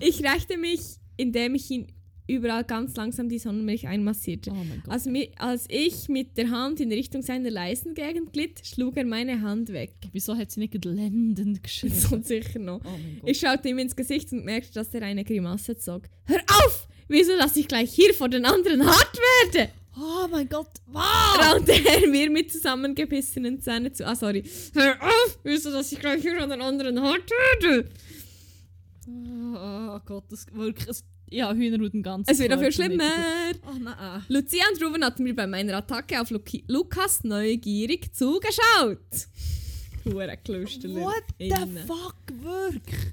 ich 0.00 0.22
reichte 0.22 0.58
mich, 0.58 0.80
indem 1.16 1.54
ich 1.54 1.70
ihn 1.70 1.86
überall 2.26 2.64
ganz 2.64 2.96
langsam 2.96 3.28
die 3.28 3.38
Sonnenmilch 3.38 3.86
einmassierte. 3.86 4.50
oh. 4.52 4.90
Als, 4.90 5.08
als 5.38 5.64
ich 5.68 6.08
mit 6.08 6.36
der 6.36 6.50
Hand 6.50 6.80
in 6.80 6.92
Richtung 6.92 7.22
seiner 7.22 7.50
Leistengegend 7.50 8.32
glitt, 8.32 8.60
schlug 8.64 8.96
er 8.96 9.04
meine 9.04 9.42
Hand 9.42 9.72
weg. 9.72 9.92
Wieso 10.12 10.36
hat 10.36 10.50
sie 10.50 10.60
nicht 10.60 10.80
blendend 10.80 11.62
geschrieben? 11.62 11.94
So 11.94 12.20
sicher 12.20 12.58
noch. 12.58 12.80
Oh. 12.84 13.26
Ich 13.26 13.40
schaute 13.40 13.68
ihm 13.68 13.78
ins 13.78 13.96
Gesicht 13.96 14.32
und 14.32 14.44
merkte, 14.44 14.72
dass 14.74 14.92
er 14.94 15.02
eine 15.02 15.24
Grimasse 15.24 15.76
zog. 15.76 16.02
Hör 16.24 16.40
auf! 16.40 16.88
Wieso, 17.08 17.36
dass 17.36 17.56
ich 17.56 17.68
gleich 17.68 17.92
hier 17.92 18.12
vor 18.14 18.28
den 18.28 18.44
anderen 18.44 18.84
hart 18.84 19.18
werde? 19.52 19.70
oh 19.98 20.26
mein 20.30 20.48
Gott. 20.48 20.68
Wow. 20.86 21.02
raunte 21.40 21.72
er 21.72 22.06
mir 22.08 22.28
mit 22.30 22.52
zusammengebissenen 22.52 23.60
Zähnen 23.60 23.94
zu. 23.94 24.06
Ah, 24.06 24.14
sorry. 24.14 24.42
Hör 24.74 25.00
auf! 25.00 25.38
Wieso, 25.44 25.70
dass 25.70 25.90
ich 25.92 26.00
gleich 26.00 26.20
hier 26.22 26.36
vor 26.36 26.48
den 26.48 26.60
anderen 26.60 27.00
hart 27.00 27.30
werde? 27.30 27.88
Oh 29.08 29.98
Gott, 30.04 30.24
das 30.30 30.46
wirklich. 30.52 30.88
Es, 30.88 31.04
ja, 31.30 31.52
Hühnerhaut 31.52 31.94
im 31.94 32.02
ganzen 32.02 32.30
Es 32.30 32.38
wird 32.38 32.58
nicht 32.58 32.74
schlimmer. 32.74 33.04
Oh 33.66 33.78
nein. 33.78 34.24
Lucia 34.28 34.64
und 34.72 34.82
Ruben 34.82 35.04
hatten 35.04 35.22
mir 35.24 35.34
bei 35.34 35.46
meiner 35.46 35.76
Attacke 35.76 36.20
auf 36.20 36.30
Luki 36.30 36.64
Lukas 36.68 37.24
neugierig 37.24 38.14
zugeschaut. 38.14 38.98
Hure 40.04 40.36
Klösterler. 40.36 41.00
What 41.00 41.24
the 41.38 41.46
innen. 41.48 41.86
fuck, 41.86 42.16
wirklich? 42.42 43.12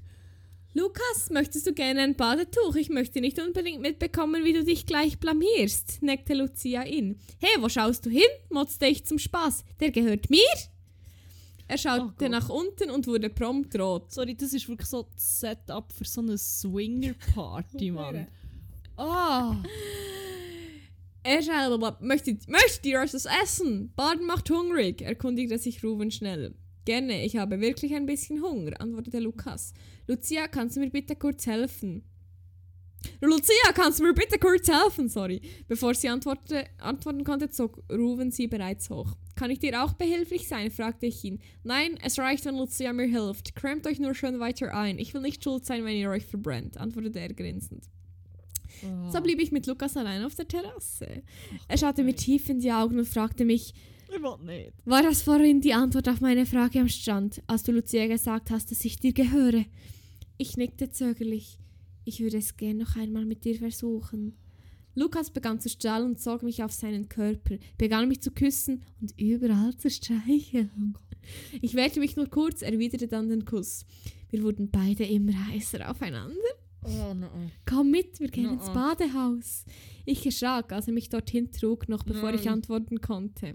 Lukas, 0.75 1.29
möchtest 1.29 1.67
du 1.67 1.73
gerne 1.73 2.01
ein 2.01 2.15
Badetuch? 2.15 2.75
Ich 2.75 2.89
möchte 2.89 3.21
nicht 3.21 3.39
unbedingt 3.39 3.81
mitbekommen, 3.81 4.43
wie 4.43 4.53
du 4.53 4.63
dich 4.63 4.87
gleich 4.87 5.19
blamierst, 5.19 6.01
neckte 6.01 6.33
Lucia 6.33 6.83
ihn. 6.83 7.19
Hey, 7.39 7.61
wo 7.61 7.69
schaust 7.69 8.07
du 8.07 8.09
hin? 8.09 8.23
motzte 8.49 8.87
ich 8.87 9.05
zum 9.05 9.19
Spaß. 9.19 9.65
Der 9.79 9.91
gehört 9.91 10.31
mir? 10.31 10.41
Er 11.73 11.75
Oh 11.75 11.77
schaute 11.77 12.13
Gott. 12.19 12.29
nach 12.29 12.49
unten 12.49 12.91
und 12.91 13.07
wurde 13.07 13.29
prompt 13.31 13.77
rot. 13.79 14.11
Sorry, 14.11 14.35
das 14.35 14.53
ist 14.53 14.69
wirklich 14.69 14.87
so 14.87 15.07
das 15.11 15.39
Setup 15.39 15.91
für 15.91 16.05
so 16.05 16.21
eine 16.21 16.37
Swinger-Party, 16.37 17.91
Mann. 17.91 18.27
Ah. 18.97 19.55
Er 21.25 21.41
schaute, 21.41 21.95
möchtet, 22.01 22.49
möchtet 22.49 22.85
ihr 22.85 23.01
etwas 23.01 23.25
essen? 23.41 23.93
Baden 23.95 24.27
macht 24.27 24.49
hungrig, 24.49 25.01
erkundigte 25.01 25.57
sich 25.57 25.81
Ruben 25.81 26.11
schnell. 26.11 26.53
Gerne, 26.83 27.23
ich 27.23 27.37
habe 27.37 27.61
wirklich 27.61 27.95
ein 27.95 28.05
bisschen 28.05 28.43
Hunger, 28.43 28.73
antwortete 28.81 29.19
Lukas. 29.19 29.73
Lucia, 30.05 30.49
kannst 30.49 30.75
du 30.75 30.81
mir 30.81 30.89
bitte 30.89 31.15
kurz 31.15 31.47
helfen? 31.47 32.03
Lucia, 33.21 33.71
kannst 33.73 33.99
du 33.99 34.03
mir 34.03 34.13
bitte 34.13 34.37
kurz 34.37 34.67
helfen? 34.67 35.07
Sorry. 35.07 35.41
Bevor 35.69 35.93
sie 35.93 36.09
antworten 36.09 37.23
konnte, 37.23 37.49
zog 37.49 37.81
Ruben 37.89 38.29
sie 38.29 38.47
bereits 38.47 38.89
hoch. 38.89 39.15
Kann 39.35 39.51
ich 39.51 39.59
dir 39.59 39.83
auch 39.83 39.93
behilflich 39.93 40.47
sein? 40.47 40.69
fragte 40.69 41.07
ich 41.07 41.23
ihn. 41.23 41.39
Nein, 41.63 41.97
es 42.03 42.19
reicht, 42.19 42.45
wenn 42.45 42.57
Lucia 42.57 42.93
mir 42.93 43.07
hilft. 43.07 43.55
Crampt 43.55 43.87
euch 43.87 43.99
nur 43.99 44.13
schön 44.13 44.39
weiter 44.39 44.73
ein. 44.73 44.99
Ich 44.99 45.13
will 45.13 45.21
nicht 45.21 45.43
schuld 45.43 45.65
sein, 45.65 45.83
wenn 45.85 45.97
ihr 45.97 46.09
euch 46.09 46.25
verbrennt, 46.25 46.77
antwortete 46.77 47.19
er 47.19 47.33
grinsend. 47.33 47.83
So 49.11 49.21
blieb 49.21 49.39
ich 49.39 49.51
mit 49.51 49.65
Lukas 49.67 49.95
allein 49.95 50.23
auf 50.23 50.35
der 50.35 50.47
Terrasse. 50.47 51.23
Er 51.67 51.77
schaute 51.77 52.03
mir 52.03 52.15
tief 52.15 52.49
in 52.49 52.59
die 52.59 52.71
Augen 52.71 52.99
und 52.99 53.07
fragte 53.07 53.45
mich, 53.45 53.73
nicht. 54.43 54.73
war 54.85 55.01
das 55.01 55.21
vorhin 55.23 55.61
die 55.61 55.73
Antwort 55.73 56.07
auf 56.09 56.21
meine 56.21 56.45
Frage 56.45 56.79
am 56.79 56.87
Strand, 56.87 57.41
als 57.47 57.63
du 57.63 57.71
Lucia 57.71 58.07
gesagt 58.07 58.51
hast, 58.51 58.71
dass 58.71 58.85
ich 58.85 58.99
dir 58.99 59.13
gehöre? 59.13 59.65
Ich 60.37 60.57
nickte 60.57 60.89
zögerlich. 60.89 61.59
Ich 62.05 62.19
würde 62.19 62.37
es 62.37 62.57
gern 62.57 62.77
noch 62.77 62.95
einmal 62.95 63.25
mit 63.25 63.45
dir 63.45 63.55
versuchen. 63.55 64.35
Lukas 64.95 65.31
begann 65.31 65.59
zu 65.59 65.69
strahlen 65.69 66.11
und 66.11 66.19
zog 66.19 66.43
mich 66.43 66.63
auf 66.63 66.71
seinen 66.71 67.09
Körper, 67.09 67.57
begann 67.77 68.07
mich 68.07 68.21
zu 68.21 68.31
küssen 68.31 68.83
und 69.01 69.13
überall 69.19 69.75
zu 69.75 69.89
streicheln. 69.89 70.97
Ich 71.61 71.73
wehrte 71.73 71.99
mich 71.99 72.15
nur 72.15 72.27
kurz, 72.27 72.61
erwiderte 72.61 73.07
dann 73.07 73.29
den 73.29 73.45
Kuss. 73.45 73.85
Wir 74.29 74.43
wurden 74.43 74.69
beide 74.69 75.05
immer 75.05 75.47
heißer 75.47 75.89
aufeinander. 75.89 76.35
Oh 76.85 77.13
nein. 77.13 77.51
Komm 77.65 77.91
mit, 77.91 78.19
wir 78.19 78.27
gehen 78.27 78.45
Na, 78.45 78.53
ins. 78.53 78.65
Badehaus. 78.73 79.65
Ich 80.05 80.25
erschrak, 80.25 80.73
als 80.73 80.87
er 80.87 80.93
mich 80.93 81.07
dorthin 81.09 81.49
trug, 81.51 81.87
noch 81.87 82.03
bevor 82.03 82.33
ich 82.33 82.43
Nein. 82.43 82.55
antworten 82.55 82.99
konnte. 82.99 83.53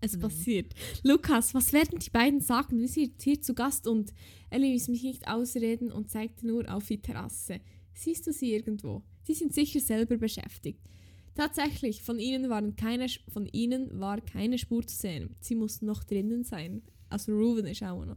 Es 0.00 0.18
passiert. 0.18 0.72
Lukas, 1.02 1.52
was 1.52 1.72
werden 1.74 1.98
die 1.98 2.10
beiden 2.10 2.40
sagen? 2.40 2.78
Wir 2.78 2.88
sind 2.88 3.20
hier 3.20 3.40
zu 3.42 3.54
Gast 3.54 3.86
und 3.86 4.14
er 4.48 4.60
ließ 4.60 4.88
mich 4.88 5.02
nicht 5.02 5.28
ausreden 5.28 5.92
und 5.92 6.10
zeigte 6.10 6.46
nur 6.46 6.72
auf 6.72 6.86
die 6.86 7.02
Terrasse. 7.02 7.60
Siehst 7.92 8.26
du 8.26 8.32
sie 8.32 8.54
irgendwo? 8.54 9.02
Sie 9.22 9.34
sind 9.34 9.54
sicher 9.54 9.80
selber 9.80 10.16
beschäftigt. 10.16 10.80
Tatsächlich, 11.34 12.02
von 12.02 12.18
ihnen, 12.18 12.50
waren 12.50 12.76
keine, 12.76 13.06
von 13.28 13.46
ihnen 13.46 13.98
war 13.98 14.20
keine 14.20 14.58
Spur 14.58 14.86
zu 14.86 14.94
sehen. 14.96 15.34
Sie 15.40 15.54
mussten 15.54 15.86
noch 15.86 16.04
drinnen 16.04 16.44
sein. 16.44 16.82
Also 17.08 17.32
Ruben 17.32 17.66
ist 17.66 17.82
auch 17.82 18.04
noch. 18.04 18.16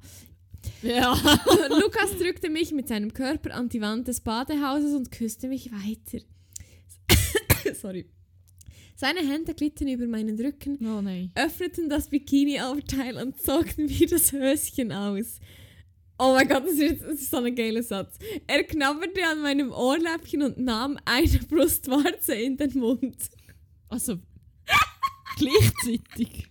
Ja. 0.82 1.14
Lukas 1.70 2.18
drückte 2.18 2.50
mich 2.50 2.72
mit 2.72 2.88
seinem 2.88 3.14
Körper 3.14 3.54
an 3.54 3.70
die 3.70 3.82
Wand 3.82 4.08
des 4.08 4.20
Badehauses 4.22 4.94
und 4.94 5.12
küsste 5.12 5.48
mich 5.48 5.72
weiter. 5.72 6.24
Sorry. 7.82 8.06
Seine 8.98 9.20
Hände 9.20 9.54
glitten 9.54 9.90
über 9.90 10.08
meinen 10.08 10.40
Rücken, 10.40 10.78
Oh 10.82 11.02
nein. 11.02 11.32
öffneten 11.36 11.90
das 11.90 12.10
Bikini-Oberteil 12.10 13.18
und 13.18 13.40
zogen 13.42 13.86
mir 13.86 14.08
das 14.08 14.32
Höschen 14.32 14.92
aus. 14.92 15.40
Oh 16.18 16.34
mein 16.34 16.48
Gott, 16.48 16.64
das 16.66 16.76
ist, 16.76 17.02
das 17.04 17.14
ist 17.22 17.32
so 17.32 17.38
ein 17.38 17.56
geiler 17.56 17.84
Satz. 17.84 18.18
Er 18.48 18.64
knabberte 18.64 19.22
an 19.26 19.42
meinem 19.42 19.72
Ohrläppchen 19.72 20.44
und 20.44 20.58
nahm 20.58 20.98
eine 21.04 21.40
Brustwarze 21.50 22.36
in 22.36 22.56
den 22.56 22.74
Mund. 22.80 23.18
Also, 23.90 24.18
gleichzeitig. 25.38 26.48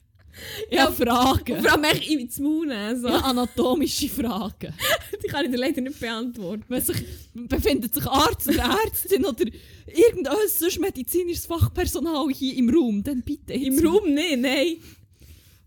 Ja, 0.71 0.87
Ja, 0.87 0.91
Fragen. 0.91 1.63
Vor 1.63 1.73
allem 1.73 1.85
echt 1.85 2.11
ins 2.11 2.39
Maul 2.41 2.67
nehmen, 2.67 3.01
so. 3.01 3.09
Ja, 3.09 3.19
anatomische 3.21 4.09
Fragen. 4.09 4.75
Die 5.23 5.29
kann 5.29 5.45
ich 5.45 5.51
dir 5.53 5.59
leider 5.59 5.81
nicht 5.81 6.01
beantworten. 6.01 6.65
Wenn 6.69 6.83
sich, 6.83 7.05
befindet 7.33 7.95
sich 7.95 8.07
Arzt 8.07 8.49
oder 8.49 8.77
Ärztin 8.85 9.25
oder 9.25 9.45
irgendein 9.87 10.37
sonst 10.49 10.81
medizinisches 10.81 11.47
Fachpersonal 11.47 12.29
hier 12.33 12.57
im 12.57 12.69
Raum, 12.69 13.03
dann 13.03 13.23
bitte 13.23 13.53
Im 13.55 13.79
Raum 13.79 14.13
nicht, 14.13 14.39
nein. 14.39 14.77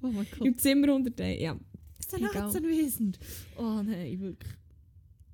Oh 0.02 0.08
mein 0.08 0.28
Gott. 0.38 0.46
Im 0.46 0.58
Zimmer 0.58 0.94
unter 0.94 1.10
dir, 1.12 1.40
ja. 1.40 1.58
Ist 2.08 2.14
ein 2.16 2.24
Egal. 2.26 2.42
Arzt 2.44 2.56
anwesend? 2.58 3.20
Oh 3.58 3.82
nein, 3.84 4.20
wirklich. 4.22 4.52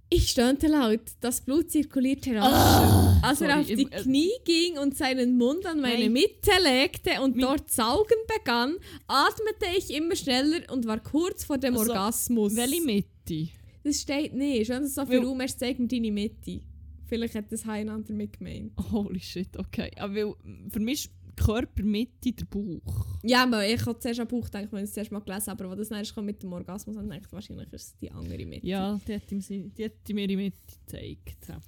Ich 0.10 0.30
stöhnte 0.30 0.68
laut. 0.68 1.02
Das 1.22 1.42
Blut 1.42 1.72
zirkulierte 1.72 2.36
rasch. 2.36 2.44
Ah, 2.44 3.20
Als 3.24 3.42
er 3.42 3.50
sorry, 3.50 3.62
auf 3.62 3.68
die 3.68 3.92
äh, 3.92 4.02
Knie 4.04 4.32
ging 4.46 4.78
und 4.78 4.96
seinen 4.96 5.38
Mund 5.38 5.66
an 5.66 5.82
meine 5.82 6.04
Nein. 6.04 6.14
Mitte 6.14 6.52
legte 6.62 7.20
und 7.22 7.36
Mi- 7.36 7.42
dort 7.42 7.72
saugen 7.72 8.18
begann, 8.28 8.76
atmete 9.08 9.76
ich 9.78 9.92
immer 9.92 10.16
schneller 10.16 10.72
und 10.72 10.86
war 10.86 11.00
kurz 11.00 11.44
vor 11.46 11.58
dem 11.58 11.76
Also, 11.76 11.90
Orgasmus. 11.92 12.56
Welche 12.56 12.82
Mitte? 12.84 13.50
Das 13.84 14.02
steht 14.02 14.34
nicht. 14.36 14.68
Schon 14.68 14.86
so 14.88 15.04
viel 15.06 15.20
Raum 15.26 15.42
hast, 15.42 15.60
zeig 15.60 15.80
mir 15.80 15.88
deine 15.88 16.12
Mitte. 16.12 16.62
Vielleicht 17.08 17.34
hat 17.36 17.52
das 17.52 17.68
einander 17.68 18.14
mitgemeint. 18.14 18.72
Holy 18.92 19.20
shit, 19.20 19.58
okay. 19.58 19.90
Aber 19.98 20.14
weil, 20.16 20.34
für 20.70 20.80
mich 20.80 21.10
Körpermitte 21.36 22.32
der 22.34 22.46
Bauch. 22.46 23.06
Ja, 23.24 23.44
aber 23.44 23.66
ich 23.68 23.86
habe 23.86 23.98
zuerst 24.00 24.20
an 24.20 24.28
Bauch 24.28 24.46
gedacht, 24.46 24.68
wenn 24.72 24.80
ich 24.80 24.86
es 24.90 24.94
zuerst 24.94 25.12
mal 25.12 25.20
gelesen 25.20 25.48
habe, 25.48 25.64
aber 25.66 25.78
als 25.78 25.90
das 25.90 26.06
dann 26.06 26.16
kam 26.16 26.26
mit 26.26 26.42
dem 26.44 26.54
Orgasmus, 26.54 26.96
habe 26.96 27.06
ich 27.08 27.14
gedacht, 27.14 27.34
wahrscheinlich 27.34 27.72
ist 27.74 27.82
es 27.88 27.98
die 27.98 28.12
andere 28.12 28.46
Mitte. 28.46 28.66
Ja, 28.68 29.00
die 29.08 29.16
hat, 29.16 29.32
ihm, 29.32 29.42
sie- 29.42 29.70
die 29.70 29.86
hat 29.86 29.92
mir 30.10 30.28
die 30.28 30.36
Mitte 30.36 30.58
gezeigt. 30.86 31.48
Ja. 31.48 31.60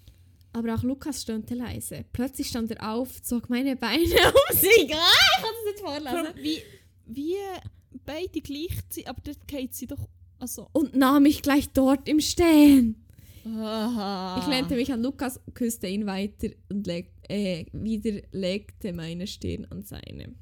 Aber 0.53 0.74
auch 0.76 0.84
Lukas 0.84 1.22
stöhnte 1.22 1.53
leise. 1.55 2.05
Plötzlich 2.13 2.47
stand 2.47 2.72
er 2.72 2.93
auf, 2.93 3.22
zog 3.22 3.49
meine 3.49 3.76
Beine 3.76 4.03
um 4.03 4.57
sich. 4.57 4.93
Ah, 4.93 5.09
ich 5.38 5.43
kann 5.43 5.51
das 5.51 5.66
nicht 5.66 5.80
Vor 5.80 5.91
vorlesen. 6.01 6.34
wie, 6.43 6.61
wie 7.07 7.36
beide 8.05 8.41
gleich 8.41 8.80
sind, 8.89 9.07
aber 9.07 9.22
dort 9.24 9.47
geht 9.47 9.74
sie 9.74 9.88
doch. 9.88 10.07
Also. 10.39 10.68
Und 10.74 10.95
nahm 10.95 11.24
mich 11.24 11.41
gleich 11.41 11.70
dort 11.72 12.07
im 12.09 12.20
Stehen. 12.20 13.05
Ich 14.56 14.62
lehnte 14.62 14.76
mich 14.76 14.93
an 14.93 15.03
Lukas, 15.03 15.39
küsste 15.53 15.88
ihn 15.88 16.06
weiter 16.06 16.47
und 16.70 16.88
leg, 16.88 17.12
äh, 17.28 17.66
wieder 17.74 18.22
legte 18.32 18.93
meine 18.93 19.28
Stirn 19.28 19.66
an 19.66 19.82
seine. 19.84 20.34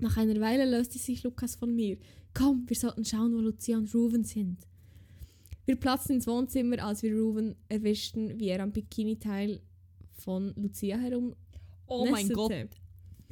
Nach 0.00 0.16
einer 0.16 0.40
Weile 0.40 0.64
löste 0.64 0.98
sich 0.98 1.24
Lukas 1.24 1.56
von 1.56 1.74
mir. 1.74 1.98
Komm, 2.32 2.64
wir 2.68 2.76
sollten 2.76 3.04
schauen, 3.04 3.34
wo 3.34 3.40
Lucia 3.40 3.76
und 3.76 3.92
Ruven 3.92 4.22
sind. 4.22 4.58
Wir 5.66 5.76
platzten 5.76 6.14
ins 6.14 6.26
Wohnzimmer, 6.28 6.82
als 6.82 7.02
wir 7.02 7.14
Ruben 7.16 7.56
erwischten, 7.68 8.38
wie 8.38 8.48
er 8.48 8.62
am 8.62 8.70
Bikini-Teil 8.72 9.60
von 10.12 10.54
Lucia 10.56 10.96
herum 10.96 11.34
Oh 11.88 12.06
mein. 12.08 12.28
Gott, 12.28 12.52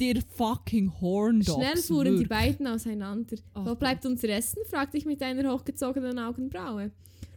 der 0.00 0.22
fucking 0.34 0.92
Horn 1.00 1.40
Dogs. 1.40 1.54
Schnell 1.54 1.76
fuhren 1.76 2.18
die 2.18 2.26
beiden 2.26 2.66
auseinander. 2.66 3.36
Oh 3.54 3.66
Wo 3.66 3.74
bleibt 3.74 4.04
unser 4.04 4.30
Essen? 4.30 4.62
fragte 4.68 4.96
ich 4.96 5.06
mit 5.06 5.22
einer 5.22 5.52
hochgezogenen 5.52 6.18
Augenbraue. 6.18 6.90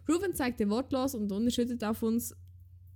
Ruben 0.09 0.33
zeigte 0.33 0.69
wortlos 0.69 1.15
und 1.15 1.31
unerschüttert 1.31 1.83
auf 1.83 2.01
uns 2.03 2.35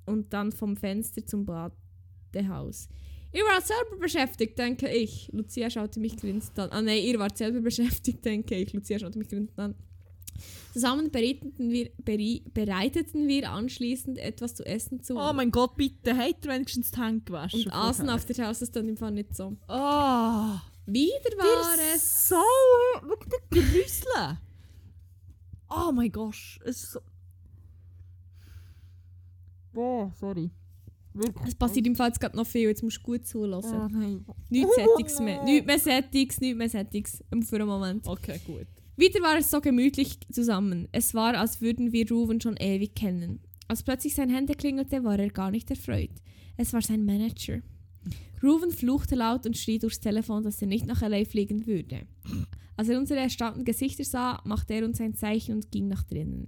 und 0.05 0.34
dann 0.34 0.51
vom 0.51 0.76
Fenster 0.76 1.26
zum 1.26 1.45
Badehaus. 1.45 2.89
Ihr 3.34 3.43
wart 3.43 3.66
selber 3.66 3.97
beschäftigt, 3.99 4.57
denke 4.59 4.88
ich. 4.89 5.30
Lucia 5.32 5.70
schaute 5.70 5.99
mich 5.99 6.18
grinsend 6.18 6.57
an. 6.59 6.70
Ah 6.72 6.82
nein, 6.82 7.03
ihr 7.03 7.18
wart 7.18 7.38
selber 7.38 7.61
beschäftigt, 7.61 8.24
denke 8.26 8.55
ich. 8.55 8.74
Lucia 8.74 8.99
schaute 8.99 9.18
mich 9.18 9.28
grinsend 9.30 9.57
an. 9.57 9.76
Zusammen 10.72 11.11
bereiteten 11.11 11.70
wir, 11.70 11.91
bereiteten 12.53 13.28
wir 13.28 13.51
anschließend 13.51 14.18
etwas 14.18 14.55
zu 14.55 14.66
essen 14.66 15.01
zu. 15.03 15.16
Oh 15.16 15.34
mein 15.34 15.51
Gott, 15.51 15.76
bitte, 15.76 16.16
hat 16.18 16.45
er 16.45 16.53
wenigstens 16.53 16.91
die 16.91 16.99
Hände 16.99 17.24
gewaschen? 17.26 17.64
und 17.66 17.72
aßen 17.72 18.09
auf 18.09 18.26
der 18.26 18.36
Terrasse 18.36 18.72
dann 18.72 18.89
im 18.89 18.97
Fall 18.97 19.11
nicht 19.11 19.36
so. 19.36 19.55
Oh, 19.68 20.55
Wieder 20.88 21.38
war 21.38 21.95
es. 21.95 22.30
so... 22.30 22.36
Schau 22.36 23.16
dir. 23.53 24.39
Oh 25.70 25.91
mein 25.91 26.11
Gott, 26.11 26.59
es 26.66 26.84
ist 26.84 26.91
so... 26.91 26.99
Boah, 29.74 30.11
sorry. 30.20 30.51
Wirklich. 31.14 31.47
Es 31.47 31.55
passiert 31.55 31.86
im 31.86 31.95
Fall 31.95 32.07
jetzt 32.07 32.20
gerade 32.20 32.36
noch 32.36 32.45
viel, 32.45 32.68
jetzt 32.68 32.84
musst 32.84 32.97
du 32.97 33.03
gut 33.03 33.28
zuhören. 33.28 33.64
Oh 33.64 33.88
nein. 33.88 34.26
Nichts 34.49 34.76
Sättiges 34.76 35.20
mehr. 35.20 35.43
Nichts 35.43 35.68
mehr 35.68 35.80
Sättiges, 35.80 36.41
nichts 36.41 36.57
mehr 36.57 36.70
Sättiges. 36.70 37.24
Für 37.43 37.55
einen 37.55 37.68
Moment. 37.68 38.07
Okay, 38.07 38.39
gut. 38.45 38.68
Wieder 38.95 39.22
war 39.22 39.38
es 39.38 39.49
so 39.49 39.61
gemütlich 39.61 40.20
zusammen. 40.32 40.88
Es 40.91 41.14
war, 41.14 41.36
als 41.38 41.61
würden 41.61 41.91
wir 41.91 42.09
Ruben 42.09 42.39
schon 42.41 42.57
ewig 42.57 42.95
kennen. 42.95 43.41
Als 43.68 43.84
plötzlich 43.84 44.14
sein 44.14 44.30
Handy 44.30 44.53
klingelte, 44.53 45.03
war 45.03 45.18
er 45.18 45.30
gar 45.30 45.51
nicht 45.51 45.70
erfreut. 45.70 46.11
Es 46.57 46.74
war 46.74 46.82
sein 46.82 47.05
Manager. 47.05 47.61
Ruben 48.43 48.72
fluchte 48.72 49.16
laut 49.16 49.45
und 49.45 49.58
schrie 49.58 49.80
durchs 49.80 49.99
Telefon, 49.99 50.43
dass 50.43 50.62
er 50.62 50.68
nicht 50.68 50.86
nach 50.86 51.01
LA 51.01 51.26
fliegen 51.26 51.66
würde. 51.66 52.01
Als 52.76 52.89
er 52.89 52.99
unsere 52.99 53.20
erstaunten 53.20 53.66
Gesichter 53.66 54.04
sah, 54.04 54.41
machte 54.45 54.74
er 54.74 54.86
uns 54.86 54.99
ein 54.99 55.16
Zeichen 55.16 55.56
und 55.56 55.72
ging 55.72 55.88
nach 55.88 56.04
drinnen. 56.04 56.47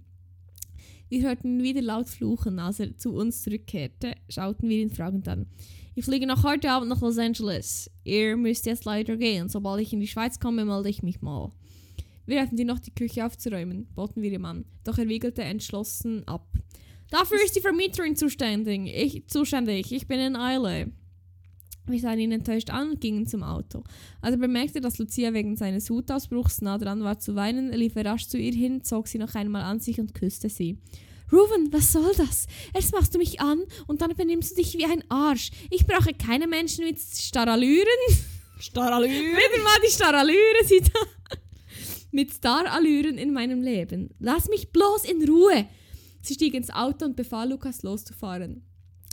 Wir 1.08 1.22
hörten 1.22 1.60
ihn 1.60 1.64
wieder 1.64 1.82
laut 1.82 2.10
fluchen. 2.10 2.60
Als 2.60 2.80
er 2.80 2.98
zu 2.98 3.14
uns 3.14 3.44
zurückkehrte, 3.44 4.16
schauten 4.28 4.68
wir 4.68 4.80
ihn 4.80 4.90
fragend 4.90 5.28
an. 5.28 5.46
Ich 5.94 6.06
fliege 6.06 6.26
noch 6.26 6.44
heute 6.44 6.72
Abend 6.72 6.90
nach 6.90 7.02
Los 7.02 7.18
Angeles. 7.18 7.90
Ihr 8.04 8.36
müsst 8.36 8.66
jetzt 8.66 8.86
leider 8.86 9.16
gehen. 9.16 9.48
Sobald 9.48 9.82
ich 9.82 9.94
in 9.94 10.00
die 10.00 10.08
Schweiz 10.08 10.40
komme, 10.40 10.66
melde 10.66 10.90
ich 10.90 11.04
mich 11.04 11.22
mal. 11.22 11.52
Wir 12.26 12.42
hätten 12.42 12.58
dir 12.58 12.66
noch 12.66 12.80
die 12.80 12.94
Küche 12.94 13.26
aufzuräumen, 13.26 13.88
boten 13.94 14.24
wir 14.24 14.32
ihm 14.32 14.46
an. 14.46 14.66
Doch 14.84 14.98
er 14.98 15.08
wiegelte 15.08 15.44
entschlossen 15.44 16.28
ab. 16.28 16.52
Dafür 17.12 17.38
ist 17.46 17.56
die 17.56 17.62
Vermieterin 17.62 18.16
zuständig. 18.16 18.88
Ich, 18.88 19.28
zuständig. 19.28 19.92
ich 19.92 20.08
bin 20.08 20.20
in 20.20 20.36
Eile. 20.36 20.92
Wir 21.88 22.00
sahen 22.00 22.20
ihn 22.20 22.32
enttäuscht 22.32 22.72
an 22.72 22.92
und 22.92 23.02
gingen 23.02 23.28
zum 23.28 23.44
Auto. 23.44 23.84
Als 24.22 24.34
er 24.34 24.40
bemerkte, 24.40 24.82
dass 24.82 24.98
Lucia 24.98 25.34
wegen 25.34 25.56
seines 25.56 25.90
Wutausbruchs 25.90 26.62
nah 26.62 26.78
dran 26.78 27.04
war 27.04 27.20
zu 27.20 27.36
weinen, 27.36 27.72
lief 27.72 27.96
er 27.96 28.06
rasch 28.06 28.28
zu 28.28 28.38
ihr 28.38 28.54
hin, 28.54 28.84
zog 28.84 29.08
sie 29.08 29.20
noch 29.20 29.36
einmal 29.36 29.64
an 29.64 29.80
sich 29.80 30.00
und 30.00 30.16
küsste 30.16 30.50
sie. 30.50 30.80
Ruben, 31.32 31.72
was 31.72 31.92
soll 31.92 32.14
das? 32.18 32.48
Erst 32.74 32.94
machst 32.94 33.14
du 33.14 33.20
mich 33.20 33.40
an 33.40 33.64
und 33.88 34.02
dann 34.02 34.16
benimmst 34.16 34.52
du 34.52 34.56
dich 34.56 34.78
wie 34.78 34.86
ein 34.86 35.04
Arsch. 35.10 35.52
Ich 35.70 35.86
brauche 35.86 36.14
keine 36.14 36.48
Menschen 36.48 36.86
mit 36.86 37.00
Starallüren. 37.00 37.88
Starallüre. 38.60 39.12
Wieder 39.12 39.64
mal 39.64 39.80
die 39.86 39.92
Starallüren 39.92 40.66
sind 40.66 40.88
da. 40.94 41.38
Mit 42.12 42.32
Starallüren 42.32 43.18
in 43.18 43.34
meinem 43.34 43.62
Leben. 43.62 44.10
Lass 44.20 44.48
mich 44.48 44.70
bloß 44.70 45.06
in 45.06 45.28
Ruhe. 45.28 45.68
Sie 46.22 46.36
stieg 46.36 46.54
ins 46.54 46.70
Auto 46.70 47.06
und 47.06 47.16
befahl 47.16 47.50
Lukas 47.50 47.84
loszufahren. 47.84 48.64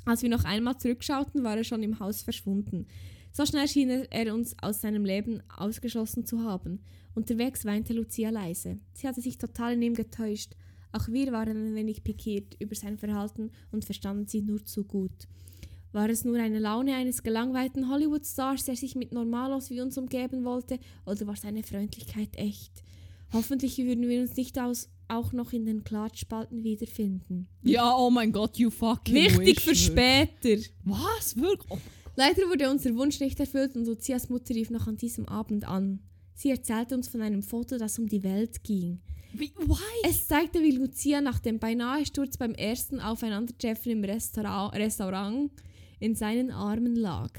Als 0.04 0.22
wir 0.22 0.28
noch 0.28 0.44
einmal 0.44 0.78
zurückschauten, 0.78 1.44
war 1.44 1.56
er 1.56 1.64
schon 1.64 1.82
im 1.82 2.00
Haus 2.00 2.22
verschwunden. 2.22 2.86
So 3.32 3.46
schnell 3.46 3.68
schien 3.68 3.88
er 3.88 4.34
uns 4.34 4.56
aus 4.60 4.80
seinem 4.80 5.04
Leben 5.04 5.42
ausgeschlossen 5.56 6.26
zu 6.26 6.42
haben. 6.42 6.80
Unterwegs 7.14 7.64
weinte 7.64 7.92
Lucia 7.92 8.30
leise. 8.30 8.78
Sie 8.92 9.06
hatte 9.06 9.20
sich 9.20 9.38
total 9.38 9.74
in 9.74 9.82
ihm 9.82 9.94
getäuscht. 9.94 10.54
Auch 10.92 11.08
wir 11.08 11.32
waren 11.32 11.56
ein 11.56 11.74
wenig 11.74 12.04
pikiert 12.04 12.56
über 12.58 12.74
sein 12.74 12.98
Verhalten 12.98 13.50
und 13.70 13.84
verstanden 13.84 14.26
sie 14.26 14.42
nur 14.42 14.64
zu 14.64 14.84
gut. 14.84 15.28
War 15.92 16.08
es 16.08 16.24
nur 16.24 16.38
eine 16.38 16.58
Laune 16.58 16.94
eines 16.94 17.22
gelangweilten 17.22 17.88
Hollywood-Stars, 17.90 18.64
der 18.64 18.76
sich 18.76 18.94
mit 18.94 19.12
Normalos 19.12 19.70
wie 19.70 19.80
uns 19.80 19.98
umgeben 19.98 20.44
wollte, 20.44 20.78
oder 21.04 21.26
war 21.26 21.36
seine 21.36 21.62
Freundlichkeit 21.62 22.36
echt? 22.36 22.82
Hoffentlich 23.32 23.78
würden 23.78 24.08
wir 24.08 24.20
uns 24.20 24.36
nicht 24.36 24.58
aus, 24.58 24.90
auch 25.12 25.32
noch 25.32 25.52
in 25.52 25.64
den 25.66 25.84
Klatschspalten 25.84 26.64
wiederfinden. 26.64 27.48
Ja, 27.62 27.96
oh 27.96 28.10
mein 28.10 28.32
Gott, 28.32 28.56
you 28.58 28.70
fucking 28.70 29.14
Wichtig 29.14 29.60
für 29.60 29.74
später. 29.74 30.60
Was? 30.84 31.36
Wirklich? 31.36 31.70
Oh. 31.70 31.78
Leider 32.16 32.42
wurde 32.48 32.70
unser 32.70 32.94
Wunsch 32.96 33.20
nicht 33.20 33.40
erfüllt 33.40 33.74
und 33.74 33.86
Lucias 33.86 34.28
Mutter 34.28 34.54
rief 34.54 34.70
noch 34.70 34.86
an 34.86 34.96
diesem 34.96 35.26
Abend 35.28 35.66
an. 35.66 36.00
Sie 36.34 36.50
erzählte 36.50 36.94
uns 36.94 37.08
von 37.08 37.22
einem 37.22 37.42
Foto, 37.42 37.78
das 37.78 37.98
um 37.98 38.06
die 38.08 38.22
Welt 38.22 38.62
ging. 38.64 39.00
Wie, 39.32 39.50
why? 39.56 40.08
Es 40.08 40.26
zeigte, 40.26 40.60
wie 40.62 40.72
Lucia 40.72 41.22
nach 41.22 41.38
dem 41.38 41.58
beinahe 41.58 42.04
Sturz 42.04 42.36
beim 42.36 42.52
ersten 42.52 43.00
Aufeinandertreffen 43.00 43.92
im 43.92 44.04
Restaurant, 44.04 44.74
Restaurant 44.74 45.50
in 46.00 46.14
seinen 46.14 46.50
Armen 46.50 46.96
lag. 46.96 47.30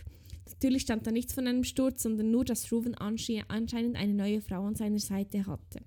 Natürlich 0.50 0.84
stand 0.84 1.06
da 1.06 1.12
nichts 1.12 1.34
von 1.34 1.46
einem 1.46 1.64
Sturz, 1.64 2.04
sondern 2.04 2.32
nur, 2.32 2.46
dass 2.46 2.66
ansche- 2.68 3.44
anscheinend 3.48 3.96
eine 3.96 4.14
neue 4.14 4.42
Frau 4.42 4.66
an 4.66 4.76
seiner 4.76 5.00
Seite 5.00 5.46
hatte. 5.46 5.82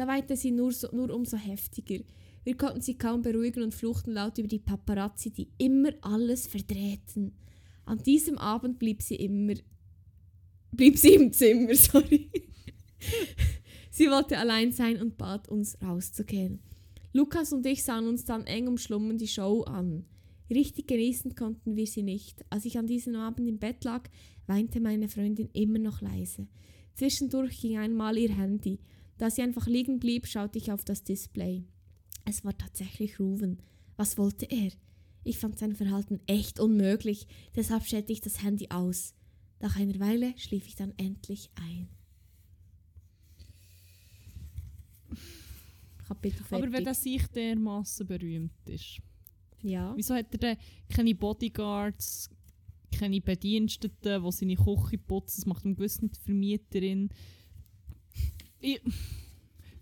Da 0.00 0.06
weinte 0.06 0.34
sie 0.34 0.50
nur, 0.50 0.72
so, 0.72 0.88
nur 0.92 1.14
umso 1.14 1.36
heftiger. 1.36 2.02
Wir 2.42 2.56
konnten 2.56 2.80
sie 2.80 2.96
kaum 2.96 3.20
beruhigen 3.20 3.62
und 3.62 3.74
fluchten 3.74 4.12
laut 4.12 4.38
über 4.38 4.48
die 4.48 4.58
Paparazzi, 4.58 5.30
die 5.30 5.50
immer 5.58 5.90
alles 6.00 6.46
verdrehten. 6.46 7.34
An 7.84 8.02
diesem 8.02 8.38
Abend 8.38 8.78
blieb 8.78 9.02
sie 9.02 9.16
immer. 9.16 9.56
blieb 10.72 10.96
sie 10.96 11.16
im 11.16 11.34
Zimmer, 11.34 11.74
sorry. 11.74 12.30
sie 13.90 14.08
wollte 14.08 14.38
allein 14.38 14.72
sein 14.72 15.02
und 15.02 15.18
bat 15.18 15.50
uns 15.50 15.76
rauszugehen. 15.82 16.60
Lukas 17.12 17.52
und 17.52 17.66
ich 17.66 17.84
sahen 17.84 18.08
uns 18.08 18.24
dann 18.24 18.46
eng 18.46 18.68
umschlungen 18.68 19.18
die 19.18 19.28
Show 19.28 19.64
an. 19.64 20.06
Richtig 20.48 20.86
genießen 20.88 21.34
konnten 21.34 21.76
wir 21.76 21.86
sie 21.86 22.04
nicht. 22.04 22.42
Als 22.48 22.64
ich 22.64 22.78
an 22.78 22.86
diesem 22.86 23.16
Abend 23.16 23.46
im 23.46 23.58
Bett 23.58 23.84
lag, 23.84 24.08
weinte 24.46 24.80
meine 24.80 25.10
Freundin 25.10 25.50
immer 25.52 25.78
noch 25.78 26.00
leise. 26.00 26.46
Zwischendurch 26.94 27.60
ging 27.60 27.76
einmal 27.76 28.16
ihr 28.16 28.34
Handy. 28.34 28.78
Da 29.20 29.28
sie 29.28 29.42
einfach 29.42 29.66
liegen 29.66 30.00
blieb, 30.00 30.26
schaute 30.26 30.56
ich 30.56 30.72
auf 30.72 30.82
das 30.82 31.04
Display. 31.04 31.62
Es 32.24 32.42
war 32.42 32.56
tatsächlich 32.56 33.20
Ruven. 33.20 33.60
Was 33.98 34.16
wollte 34.16 34.46
er? 34.46 34.72
Ich 35.24 35.36
fand 35.36 35.58
sein 35.58 35.76
Verhalten 35.76 36.20
echt 36.26 36.58
unmöglich, 36.58 37.26
deshalb 37.54 37.84
stellte 37.84 38.14
ich 38.14 38.22
das 38.22 38.42
Handy 38.42 38.68
aus. 38.70 39.14
Nach 39.60 39.76
einer 39.76 40.00
Weile 40.00 40.32
schlief 40.38 40.66
ich 40.66 40.74
dann 40.74 40.94
endlich 40.96 41.50
ein. 41.56 41.90
Kapitel 46.08 46.42
fertig. 46.42 46.64
Aber 46.66 46.72
wenn 46.72 46.86
er 46.86 46.94
sich 46.94 47.26
dermaßen 47.26 48.06
berühmt 48.06 48.54
ist, 48.70 49.02
ja. 49.60 49.92
wieso 49.98 50.14
hat 50.14 50.32
er 50.32 50.38
denn 50.38 50.56
keine 50.88 51.14
Bodyguards, 51.14 52.30
keine 52.90 53.20
Bediensteten, 53.20 54.22
die 54.22 54.32
seine 54.32 54.56
Küche 54.56 54.96
putzen? 54.96 55.42
Das 55.42 55.46
macht 55.46 55.66
ihm 55.66 55.76
gewiss 55.76 56.00
nicht 56.00 56.16
die 56.16 56.20
Vermieterin. 56.22 57.10
Ich, 58.60 58.80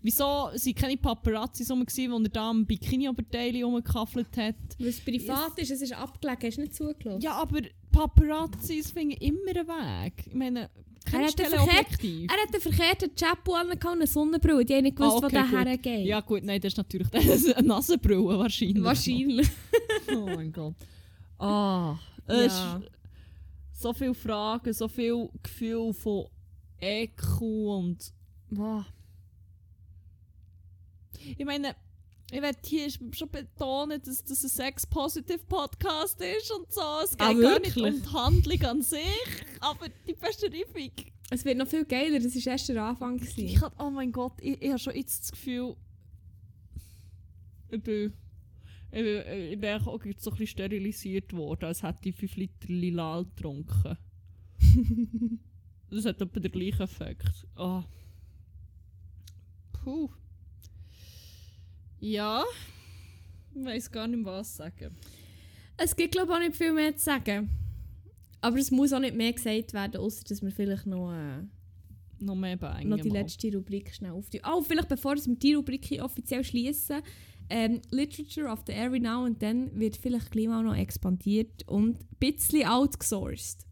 wieso 0.01 0.49
sind 0.55 0.75
keine 0.77 0.97
Paparazzis 0.97 1.69
rum, 1.71 1.81
wo 1.85 2.17
er 2.23 2.29
da 2.29 2.49
am 2.49 2.65
Bikini-Oberteil 2.65 3.63
rumgekaffelt 3.63 4.35
hat? 4.37 4.55
Weil 4.77 4.87
es 4.87 4.99
privat 5.01 5.57
ist, 5.57 5.71
es 5.71 5.81
ist 5.81 5.93
abgelegen, 5.93 6.41
hast 6.43 6.57
du 6.57 6.61
nicht 6.61 6.75
zugelassen? 6.75 7.21
Ja, 7.21 7.33
aber 7.33 7.61
Paparazzis 7.91 8.91
finden 8.91 9.17
immer 9.17 9.49
einen 9.49 9.67
Weg. 9.67 10.27
Ich 10.27 10.33
meine, 10.33 10.69
Er 11.11 11.19
hat 11.25 11.39
verkehrt-? 11.39 12.03
Er 12.03 12.37
hat 12.43 12.53
den 12.53 12.61
verkehrten 12.61 13.15
Chapeau 13.15 13.53
an 13.55 13.71
und 13.71 13.85
eine 13.85 14.07
Sonnenbrille. 14.07 14.63
Die 14.63 14.75
haben 14.75 14.83
nicht 14.83 14.95
gewusst, 14.97 15.17
Ah, 15.17 15.21
wo 15.21 15.25
okay, 15.25 15.35
der 15.35 15.43
gut. 15.43 15.65
hergeht. 15.67 16.05
Ja 16.05 16.19
gut, 16.21 16.43
nein, 16.43 16.61
das 16.61 16.73
ist 16.73 16.77
natürlich 16.77 17.07
das 17.09 17.25
ist 17.25 17.53
eine 17.55 17.67
Nasenbrille 17.67 18.23
wahrscheinlich. 18.37 18.83
Wahrscheinlich. 18.83 19.49
Oh 20.15 20.25
mein 20.25 20.51
Gott. 20.51 20.73
Ah, 21.37 21.97
es 22.27 22.53
Ja. 22.53 22.81
so 23.73 23.93
viele 23.93 24.13
Fragen, 24.15 24.73
so 24.73 24.87
viel 24.87 25.29
Gefühl 25.43 25.93
von 25.93 26.25
Ekel 26.79 27.67
und... 27.67 28.11
Ah. 28.57 28.85
Ich 31.37 31.45
meine, 31.45 31.75
ich 32.31 32.41
werde 32.41 32.57
hier 32.63 32.89
schon 32.89 33.29
betonen, 33.29 34.01
dass 34.03 34.23
das 34.23 34.43
ein 34.43 34.49
Sex-Positive-Podcast 34.49 36.21
ist 36.21 36.51
und 36.51 36.71
so. 36.71 36.81
Es 37.03 37.11
geht 37.11 37.21
Ah, 37.21 37.33
gar 37.33 37.59
nicht 37.59 37.77
um 37.77 38.01
die 38.01 38.07
Handlung 38.13 38.61
an 38.63 38.81
sich, 38.81 39.01
aber 39.59 39.87
die 40.07 40.13
Beschreibung. 40.13 40.91
Es 41.31 41.45
wird 41.45 41.57
noch 41.57 41.67
viel 41.67 41.85
geiler, 41.85 42.19
das 42.19 42.35
war 42.35 42.51
erst 42.53 42.69
der 42.69 42.83
Anfang. 42.83 43.21
Ich 43.21 43.35
gewesen. 43.35 43.61
hab, 43.61 43.79
oh 43.81 43.89
mein 43.91 44.11
Gott, 44.11 44.33
ich, 44.41 44.61
ich 44.61 44.69
habe 44.69 44.79
schon 44.79 44.95
jetzt 44.95 45.23
das 45.23 45.31
Gefühl, 45.31 45.75
ich 47.71 47.81
bin, 47.83 48.13
ich, 48.91 49.03
bin- 49.03 49.51
ich 49.51 49.59
bin 49.59 49.69
auch 49.81 50.03
jetzt 50.05 50.23
so 50.23 50.31
ein 50.31 50.37
bisschen 50.37 50.47
sterilisiert 50.47 51.31
worden, 51.33 51.65
als 51.65 51.83
hätte 51.83 52.09
ich 52.09 52.15
5 52.15 52.35
Liter 52.35 52.67
Lilal 52.67 53.25
getrunken. 53.25 53.97
das 55.91 56.05
hat 56.05 56.19
etwa 56.21 56.39
den 56.39 56.51
gleichen 56.51 56.81
Effekt. 56.81 57.45
Ah. 57.55 57.83
Puh. 59.89 60.09
Ja, 61.99 62.43
ich 63.55 63.65
weiß 63.65 63.91
gar 63.91 64.07
nicht, 64.07 64.23
was 64.23 64.55
sagen. 64.55 64.95
Es 65.77 65.95
gibt, 65.95 66.11
glaube 66.11 66.31
ich, 66.31 66.37
auch 66.37 66.39
nicht 66.41 66.55
viel 66.55 66.73
mehr 66.73 66.95
zu 66.95 67.05
sagen. 67.05 67.49
Aber 68.39 68.57
es 68.57 68.69
muss 68.69 68.93
auch 68.93 68.99
nicht 68.99 69.15
mehr 69.15 69.33
gesagt 69.33 69.73
werden, 69.73 69.99
außer 69.99 70.23
dass 70.25 70.43
wir 70.43 70.51
vielleicht 70.51 70.85
noch, 70.85 71.11
äh, 71.11 71.41
Noch 72.19 72.35
mehr 72.35 72.55
Bang. 72.55 72.87
noch 72.87 72.99
die 72.99 73.09
letzte 73.09 73.51
Rubrik 73.51 73.93
schnell 73.93 74.11
auftun. 74.11 74.41
Oh, 74.47 74.61
vielleicht 74.61 74.89
bevor 74.89 75.15
wir 75.15 75.35
die 75.35 75.55
Rubrik 75.55 75.83
hier 75.85 76.05
offiziell 76.05 76.43
schließen. 76.43 77.01
Ähm, 77.49 77.81
Literature 77.89 78.47
of 78.47 78.61
the 78.67 78.73
Every 78.73 78.99
Now 78.99 79.25
and 79.25 79.39
Then 79.39 79.71
wird 79.73 79.97
vielleicht 79.97 80.29
gleich 80.29 80.47
mal 80.47 80.63
noch 80.63 80.75
expandiert 80.75 81.67
und 81.67 81.99
ein 81.99 82.07
bisschen 82.19 82.67
outgesourced. 82.67 83.65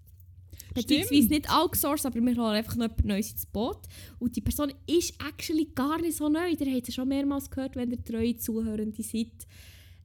Beziehungsweise 0.81 1.27
nicht 1.29 1.49
outgesourced, 1.49 2.05
aber 2.05 2.15
wir 2.15 2.35
holen 2.35 2.55
einfach 2.55 2.75
noch 2.75 2.83
jemand 2.85 3.05
Neues 3.05 3.31
ins 3.31 3.45
Boot. 3.45 3.79
Und 4.19 4.35
die 4.35 4.41
Person 4.41 4.73
ist 4.87 5.13
actually 5.27 5.65
gar 5.75 5.99
nicht 6.01 6.17
so 6.17 6.29
neu. 6.29 6.49
Ihr 6.49 6.75
habt 6.75 6.85
sie 6.85 6.91
schon 6.91 7.07
mehrmals 7.07 7.49
gehört, 7.49 7.75
wenn 7.75 7.91
ihr 7.91 8.03
treue 8.03 8.35
Zuhörende 8.37 9.01
seid. 9.03 9.47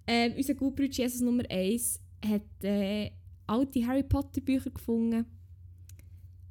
Ähm, 0.07 0.33
unser 0.37 0.55
Gutbruder 0.55 0.91
Jesus 0.91 1.21
Nummer 1.21 1.45
1 1.49 2.01
hat 2.25 2.65
äh, 2.65 3.11
alte 3.47 3.87
Harry 3.87 4.03
Potter 4.03 4.41
Bücher 4.41 4.71
gefunden. 4.71 5.27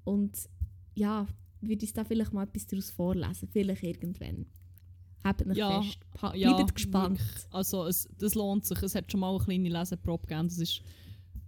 Und 0.04 0.38
ja, 0.96 1.28
würde 1.62 1.82
uns 1.86 1.94
da 1.94 2.04
vielleicht 2.04 2.34
mal 2.34 2.44
etwas 2.44 2.66
daraus 2.68 2.90
vorlesen. 2.90 3.48
Vielleicht 3.52 3.84
irgendwann. 3.84 4.46
Habt 5.24 5.46
euch 5.46 5.56
Ja, 5.58 5.82
fest. 5.82 6.00
Pa 6.14 6.34
ja, 6.36 6.54
bleibt 6.54 6.76
gespannt. 6.76 7.20
wirklich. 7.20 7.46
Also 7.52 7.86
es, 7.86 8.10
das 8.18 8.34
lohnt 8.36 8.66
sich. 8.66 8.82
Es 8.82 8.96
hat 8.96 9.12
schon 9.12 9.20
mal 9.20 9.36
eine 9.36 9.44
kleine 9.44 9.70
Leseprobe 9.70 10.26
gegeben. 10.28 10.48
Das 10.48 10.58
ist 10.58 10.82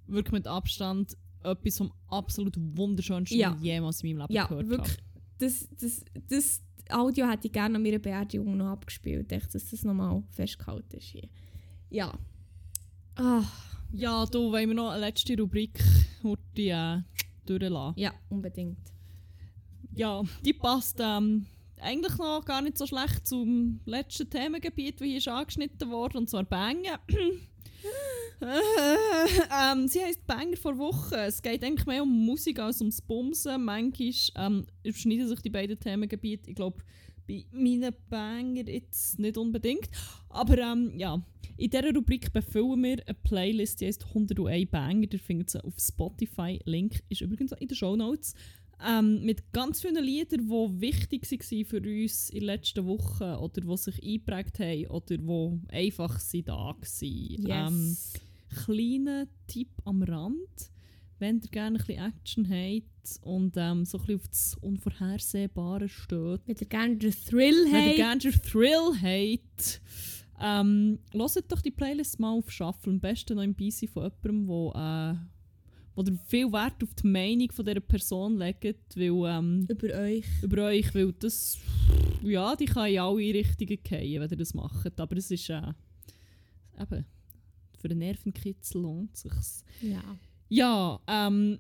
wirklich 0.08 0.34
mit 0.34 0.48
Abstand 0.48 1.18
etwas 1.44 1.78
vom 1.78 1.92
absolut 2.08 2.56
wunderschönsten, 2.58 3.38
Ja. 3.38 3.52
was 3.52 3.58
ich 3.60 3.64
jemals 3.66 4.04
in 4.04 4.10
meinem 4.10 4.22
Leben 4.22 4.34
Ja, 4.34 4.48
gehört 4.48 4.70
wirklich. 4.70 4.92
habe. 4.92 5.04
Das, 5.40 5.68
das, 5.80 6.06
das 6.30 6.62
Audio 6.90 7.28
hätte 7.30 7.48
ich 7.48 7.54
gerne 7.54 7.76
an 7.76 7.84
meiner 7.84 8.00
Beerdigung 8.00 8.58
noch 8.58 8.68
abgespielt. 8.68 9.32
Echt, 9.32 9.54
dass 9.56 9.70
das 9.70 9.84
nochmal 9.84 10.24
festgehalten 10.32 10.98
ist 10.98 11.06
hier. 11.06 11.28
Ja. 11.90 12.14
Ah, 13.16 13.44
Ja, 13.92 14.26
du, 14.26 14.52
wollen 14.52 14.70
wir 14.70 14.76
noch 14.76 14.90
eine 14.92 15.02
letzte 15.02 15.38
Rubrik 15.38 15.80
heute, 16.24 16.42
äh, 16.62 17.02
durchlassen? 17.46 18.00
ja, 18.00 18.14
unbedingt. 18.30 18.78
Ja, 19.96 20.24
die 20.44 20.54
passt 20.54 20.98
ähm, 21.00 21.46
eigentlich 21.80 22.18
noch 22.18 22.44
gar 22.46 22.62
nicht 22.64 22.78
so 22.80 22.88
schlecht 22.88 23.28
zum 23.28 23.80
letzten 23.86 24.28
Themengebiet, 24.30 25.00
wie 25.02 25.10
hier 25.10 25.18
ist 25.20 25.28
angeschnitten 25.28 25.92
worden, 25.92 26.18
und 26.18 26.30
zwar 26.30 26.44
Bangen. 26.46 26.86
ähm, 29.74 29.88
sie 29.88 30.04
heisst 30.04 30.26
Banger 30.28 30.58
vor 30.58 30.78
Wochen. 30.78 31.16
Es 31.16 31.42
geht 31.42 31.64
eigentlich 31.64 31.86
mehr 31.86 32.04
um 32.04 32.26
Musik 32.26 32.60
als 32.60 32.82
ums 32.82 33.02
Bumsen. 33.02 33.64
Manchmal 33.64 34.14
ähm, 34.36 34.66
überschneiden 34.84 35.28
sich 35.28 35.42
die 35.42 35.50
beiden 35.50 35.80
Themengebiete. 35.80 36.50
Ich 36.50 36.56
glaube, 36.56 36.84
bei 37.28 37.46
meinen 37.52 37.94
Banger 38.10 38.68
jetzt 38.68 39.20
nicht 39.20 39.38
unbedingt. 39.38 39.90
Aber 40.30 40.58
ähm, 40.58 40.94
ja, 40.98 41.22
in 41.58 41.70
dieser 41.70 41.94
Rubrik 41.94 42.34
befüllen 42.34 42.84
wir 42.84 43.04
eine 43.06 43.14
Playlist, 43.24 43.82
die 43.82 43.88
heisst 43.88 44.06
101 44.08 44.70
Banger. 44.70 45.08
Ihr 45.12 45.20
findet 45.20 45.52
sie 45.52 45.64
auf 45.64 45.76
Spotify. 45.80 46.60
Link 46.66 47.04
ist 47.10 47.22
übrigens 47.22 47.54
auch 47.54 47.62
in 47.62 47.68
den 47.68 47.76
Show 47.76 47.96
Notes. 47.96 48.34
Ähm, 48.86 49.24
mit 49.24 49.54
ganz 49.54 49.82
vielen 49.82 50.04
Liedern, 50.04 50.50
die 50.50 50.82
wichtig 50.82 51.30
waren 51.32 51.66
für 51.66 51.78
uns 51.78 52.30
in 52.30 52.40
den 52.40 52.46
letzten 52.48 52.86
Wochen 52.86 53.24
oder 53.24 53.62
die 53.62 53.78
sich 53.78 54.04
eingeprägt 54.04 54.60
haben 54.60 54.88
oder 54.88 55.18
die 55.18 55.62
einfach 55.72 56.20
da 56.46 56.54
waren. 56.54 56.78
Ähm, 57.48 57.90
Yes. 57.90 58.14
Kleiner 58.54 59.28
Tipp 59.48 59.70
am 59.86 60.04
Rand, 60.04 60.72
wenn 61.20 61.40
ihr 61.42 61.50
gerne 61.50 61.78
ein 61.80 61.86
bisschen 61.86 62.04
Action 62.06 62.50
habt 62.50 63.20
und 63.22 63.54
ähm, 63.58 63.86
so 63.86 63.98
ein 63.98 64.06
bisschen 64.06 64.16
auf 64.20 64.28
das 64.28 64.58
Unvorhersehbare 64.62 65.90
steht. 65.90 66.42
Wenn 66.46 66.56
ihr 66.60 66.68
gerne 66.68 66.96
den 66.98 67.12
Thrill 67.12 67.66
Wenn 67.66 67.74
ihr 67.74 67.88
habt. 67.88 67.96
gerne 67.96 68.22
den 68.22 68.42
Thrill 68.42 68.92
habt, 69.02 69.82
ähm, 70.42 71.00
hört 71.14 71.52
doch 71.52 71.62
die 71.62 71.72
Playlist 71.72 72.20
mal 72.20 72.32
auf 72.38 72.52
Shuffle. 72.52 72.92
Am 72.94 73.00
besten 73.00 73.36
noch 73.36 73.44
im 73.44 73.54
Busy 73.56 73.88
von 73.88 74.04
jemandem, 74.04 74.48
wo, 74.48 74.72
äh, 74.72 75.16
wo 75.96 76.02
ihr 76.02 76.18
viel 76.26 76.52
Wert 76.52 76.84
auf 76.84 76.94
die 76.96 77.08
Meinung 77.08 77.52
von 77.52 77.66
dieser 77.66 77.80
Person 77.80 78.38
legt, 78.38 78.98
weil, 78.98 79.38
ähm, 79.38 79.68
Über 79.70 79.94
euch. 80.00 80.26
über 80.42 80.64
euch, 80.66 80.94
weil 80.96 81.14
das, 81.14 81.58
ja, 82.24 82.56
die 82.56 82.66
kann 82.66 82.90
in 82.90 83.00
alle 83.00 83.18
Richtungen 83.20 83.78
gehen, 83.84 84.22
wenn 84.22 84.30
ihr 84.30 84.38
das 84.38 84.54
macht. 84.54 85.00
Aber 85.00 85.16
es 85.18 85.30
ist, 85.32 85.50
äh, 85.50 85.62
eben, 86.82 87.06
für 87.84 87.90
den 87.90 87.98
Nervenkitzel 88.00 88.82
lohnt 88.82 89.16
sich's. 89.18 89.64
Ja. 89.82 90.02
Ja, 90.50 91.00
ähm, 91.08 91.60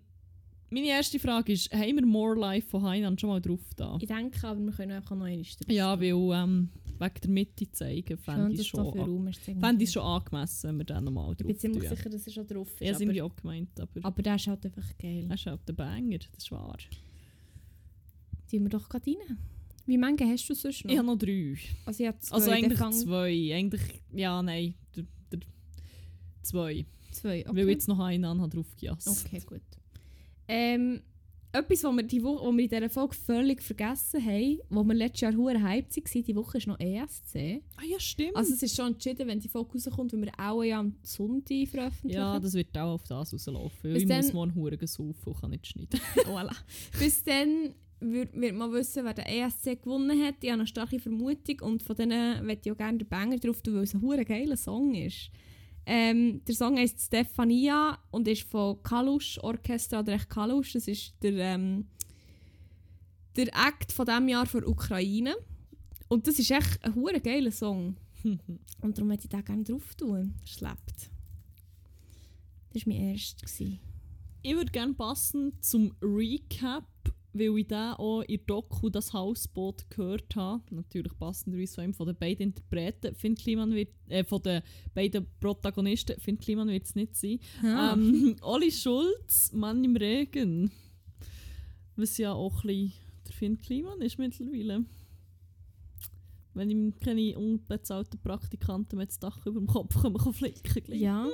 meine 0.70 0.88
erste 0.88 1.20
Frage 1.20 1.52
ist, 1.54 1.72
haben 1.74 1.96
wir 1.98 2.06
More 2.06 2.40
Life 2.40 2.68
von 2.70 2.82
Hainan 2.84 3.18
schon 3.20 3.30
mal 3.30 3.42
drauf 3.42 3.60
da? 3.76 3.98
Ich 4.00 4.08
denke, 4.08 4.48
aber 4.48 4.60
wir 4.62 4.72
können 4.72 4.92
einfach 4.94 5.16
noch 5.16 5.26
einmal 5.26 5.44
drauf 5.44 5.68
Ja, 5.70 6.00
weil 6.00 6.08
ähm, 6.42 6.70
wegen 7.00 7.14
der 7.24 7.30
Mitte 7.30 7.72
zeigen, 7.72 8.18
fände 8.18 8.54
ich 8.54 8.68
schon, 8.68 8.94
da 8.96 9.04
an- 9.04 9.60
fände 9.60 9.84
ich 9.84 9.92
schon 9.92 10.04
angemessen, 10.04 10.70
wenn 10.70 10.78
wir 10.78 10.86
den 10.86 11.04
nochmal 11.04 11.32
Ich 11.32 11.38
drauf 11.40 11.48
bin 11.48 11.60
ziemlich 11.60 11.84
tun. 11.90 11.98
sicher, 11.98 12.10
dass 12.10 12.26
er 12.28 12.34
schon 12.34 12.48
drauf 12.48 12.70
ist. 12.72 12.82
Ja, 12.82 12.92
das 12.94 13.02
ich 13.02 13.22
auch 13.22 13.36
gemeint, 13.36 13.80
aber 13.80 13.90
aber 14.04 14.22
der 14.24 14.36
ist 14.36 14.48
halt 14.48 14.66
einfach 14.66 14.98
geil. 14.98 15.26
er 15.28 15.36
ist 15.36 15.46
halt 15.46 15.60
der 15.68 15.74
Banger, 15.74 16.18
das 16.20 16.30
ist 16.38 16.52
wahr. 16.52 16.78
Tun 18.50 18.64
wir 18.64 18.70
doch 18.70 18.88
gerade 18.88 19.12
rein. 19.12 19.38
Wie 19.86 19.98
viele 19.98 20.32
hast 20.32 20.48
du 20.50 20.54
sonst 20.54 20.86
noch? 20.86 20.92
Ich 20.92 20.98
habe 20.98 21.08
noch 21.08 21.18
drei. 21.18 21.58
also, 21.86 22.04
ich 22.04 22.08
habe 22.08 22.20
zwei. 22.20 22.36
Also 22.36 22.52
eigentlich 22.52 22.80
zwei. 22.80 23.54
Eigentlich, 23.56 23.82
ja, 24.14 24.42
nein, 24.42 24.76
zwei. 26.44 26.86
Zwei, 27.12 27.44
Weil 27.48 27.60
ich 27.60 27.68
jetzt 27.76 27.88
noch 27.88 28.00
einen 28.00 28.26
an 28.26 28.50
drauf 28.50 28.76
gejasst. 28.80 29.08
Okay, 29.08 29.40
gut. 29.46 29.62
Ähm, 30.48 31.02
etwas, 31.52 31.84
was 31.84 31.96
wir, 31.96 32.02
die 32.04 32.24
Woche, 32.24 32.48
was 32.48 32.56
wir 32.56 32.64
in 32.64 32.70
dieser 32.70 32.90
Folge 32.90 33.14
völlig 33.16 33.62
vergessen 33.62 34.26
haben, 34.26 34.60
wo 34.70 34.84
wir 34.84 34.96
letztes 34.96 35.22
Jahr 35.22 35.36
hure 35.36 35.62
hyped 35.62 35.96
waren, 35.96 36.24
die 36.24 36.36
Woche 36.36 36.58
ist 36.58 36.66
noch 36.68 36.80
ESC. 36.80 37.62
Ah 37.78 37.84
ja, 37.88 38.00
stimmt. 38.00 38.36
Also 38.36 38.54
es 38.56 38.64
ist 38.64 38.76
schon 38.76 38.94
entschieden, 38.94 39.28
wenn 39.28 39.40
die 39.40 39.48
Folge 39.48 39.74
rauskommt, 39.74 40.12
weil 40.14 40.24
wir 40.24 40.32
auch 40.40 40.64
ja 40.64 40.80
am 40.80 40.96
Sonntag 41.04 41.68
veröffentlichen. 41.68 42.20
ja, 42.20 42.40
das 42.40 42.54
wird 42.56 42.76
auch 42.76 42.96
auf 42.96 43.04
das 43.04 43.32
rauslaufen. 43.32 43.94
Bis 43.94 44.02
Ich 44.02 44.08
dann- 44.10 44.18
muss 44.26 44.34
morgen 44.34 44.56
Huren 44.56 44.88
saufen 44.88 45.16
und 45.34 45.40
kann 45.40 45.52
nicht 45.52 45.68
schneiden. 45.68 46.00
voilà. 46.26 46.56
Bis 46.98 47.24
dann 47.24 47.76
wird, 48.00 48.34
wird 48.36 48.56
man 48.56 48.72
wissen, 48.74 49.06
wer 49.06 49.14
den 49.14 49.26
ESC 49.26 49.80
gewonnen 49.82 50.20
hat. 50.24 50.36
Ich 50.42 50.50
habe 50.50 50.60
eine 50.62 50.68
starke 50.68 51.00
Vermutung 51.00 51.60
und 51.62 51.84
von 51.84 51.96
denen 51.96 52.44
möchte 52.48 52.70
ich 52.70 52.74
auch 52.74 52.78
gerne 52.78 52.98
den 52.98 53.08
Banger 53.08 53.38
drauf 53.38 53.62
tun, 53.62 53.76
weil 53.76 53.84
es 53.84 53.94
ein 53.94 54.02
hure 54.02 54.26
geiler 54.26 54.58
Song 54.58 54.96
ist. 54.96 55.30
Ähm, 55.86 56.42
der 56.46 56.56
Song 56.56 56.78
heißt 56.78 57.00
Stefania 57.00 57.98
und 58.12 58.28
ist 58.28 58.50
von 58.50 58.82
Kalush 58.84 59.38
Orchestra 59.40 60.00
oder 60.00 60.14
echt 60.14 60.30
Kalush. 60.30 60.74
Das 60.74 60.88
ist 60.88 61.14
der, 61.22 61.34
ähm, 61.34 61.88
der 63.36 63.48
Act 63.48 63.92
von 63.92 64.06
diesem 64.06 64.28
Jahr 64.30 64.46
für 64.46 64.66
Ukraine. 64.68 65.36
Und 66.08 66.28
das 66.28 66.40
ist 66.40 66.52
echt 66.52 66.84
ein 66.84 66.96
hure 66.96 67.20
geiler 67.20 67.52
Song. 67.52 67.98
Und 68.24 68.98
darum 68.98 69.08
möchte 69.08 69.26
ich 69.26 69.30
den 69.30 69.44
gerne 69.44 69.64
drauf 69.64 69.96
tun. 69.96 70.36
Schleppt. 70.46 71.10
Das 72.74 72.86
war 72.86 72.94
mein 72.94 73.12
erster. 73.12 73.48
Ich 74.46 74.56
würde 74.56 74.72
gerne 74.72 74.94
passen 74.94 75.54
zum 75.62 75.96
Recap, 76.02 76.86
weil 77.34 77.58
ich 77.58 77.68
da 77.68 77.94
auch 77.94 78.22
in 78.22 78.40
Doku 78.46 78.90
das 78.90 79.12
Hausboot 79.12 79.90
gehört 79.90 80.36
habe. 80.36 80.64
Natürlich 80.70 81.18
passenderweise 81.18 81.76
von 81.76 81.84
einem 81.84 81.94
von 81.94 82.08
den 82.08 82.16
beiden 82.16 82.48
Interpreten. 82.48 83.16
Finn 83.16 83.36
Kliman 83.36 83.74
wird, 83.74 83.90
äh, 84.08 84.24
von 84.24 84.42
den 84.42 84.62
beiden 84.94 85.26
Protagonisten. 85.40 86.20
Finn 86.20 86.38
Kliman 86.38 86.68
wird 86.68 86.86
es 86.86 86.96
nicht 86.96 87.16
sein. 87.16 87.40
Ah. 87.64 87.94
Ähm, 87.94 88.36
Olli 88.42 88.72
Schulz, 88.72 89.52
Mann 89.52 89.84
im 89.84 89.96
Regen. 89.96 90.72
Was 91.96 92.18
ja 92.18 92.34
auch 92.34 92.64
ein 92.64 92.68
bisschen 92.68 92.94
der 93.28 93.34
Finn 93.34 93.58
Kliman 93.58 94.02
ist 94.02 94.20
mittlerweile. 94.20 94.86
Wenn 96.54 96.70
ihm 96.70 97.00
keine 97.00 97.38
unbezahlten 97.38 98.20
Praktikanten 98.20 98.98
mit 99.00 99.12
dem 99.12 99.20
Dach 99.22 99.44
über 99.46 99.60
dem 99.60 99.68
Kopf 99.68 100.00
kommen, 100.00 100.18
kann 100.18 100.34
flicken. 100.34 100.96
Ja. 100.96 101.28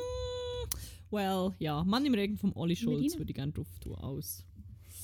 Well, 1.12 1.56
ja, 1.60 1.84
Mann 1.84 2.06
im 2.06 2.14
Regen 2.14 2.38
vom 2.38 2.56
Olli 2.56 2.76
Schulz 2.76 3.18
würde 3.18 3.32
ich 3.32 3.36
gerne 3.36 3.52
drauf 3.52 3.68
tun, 3.80 3.96
als 3.96 4.46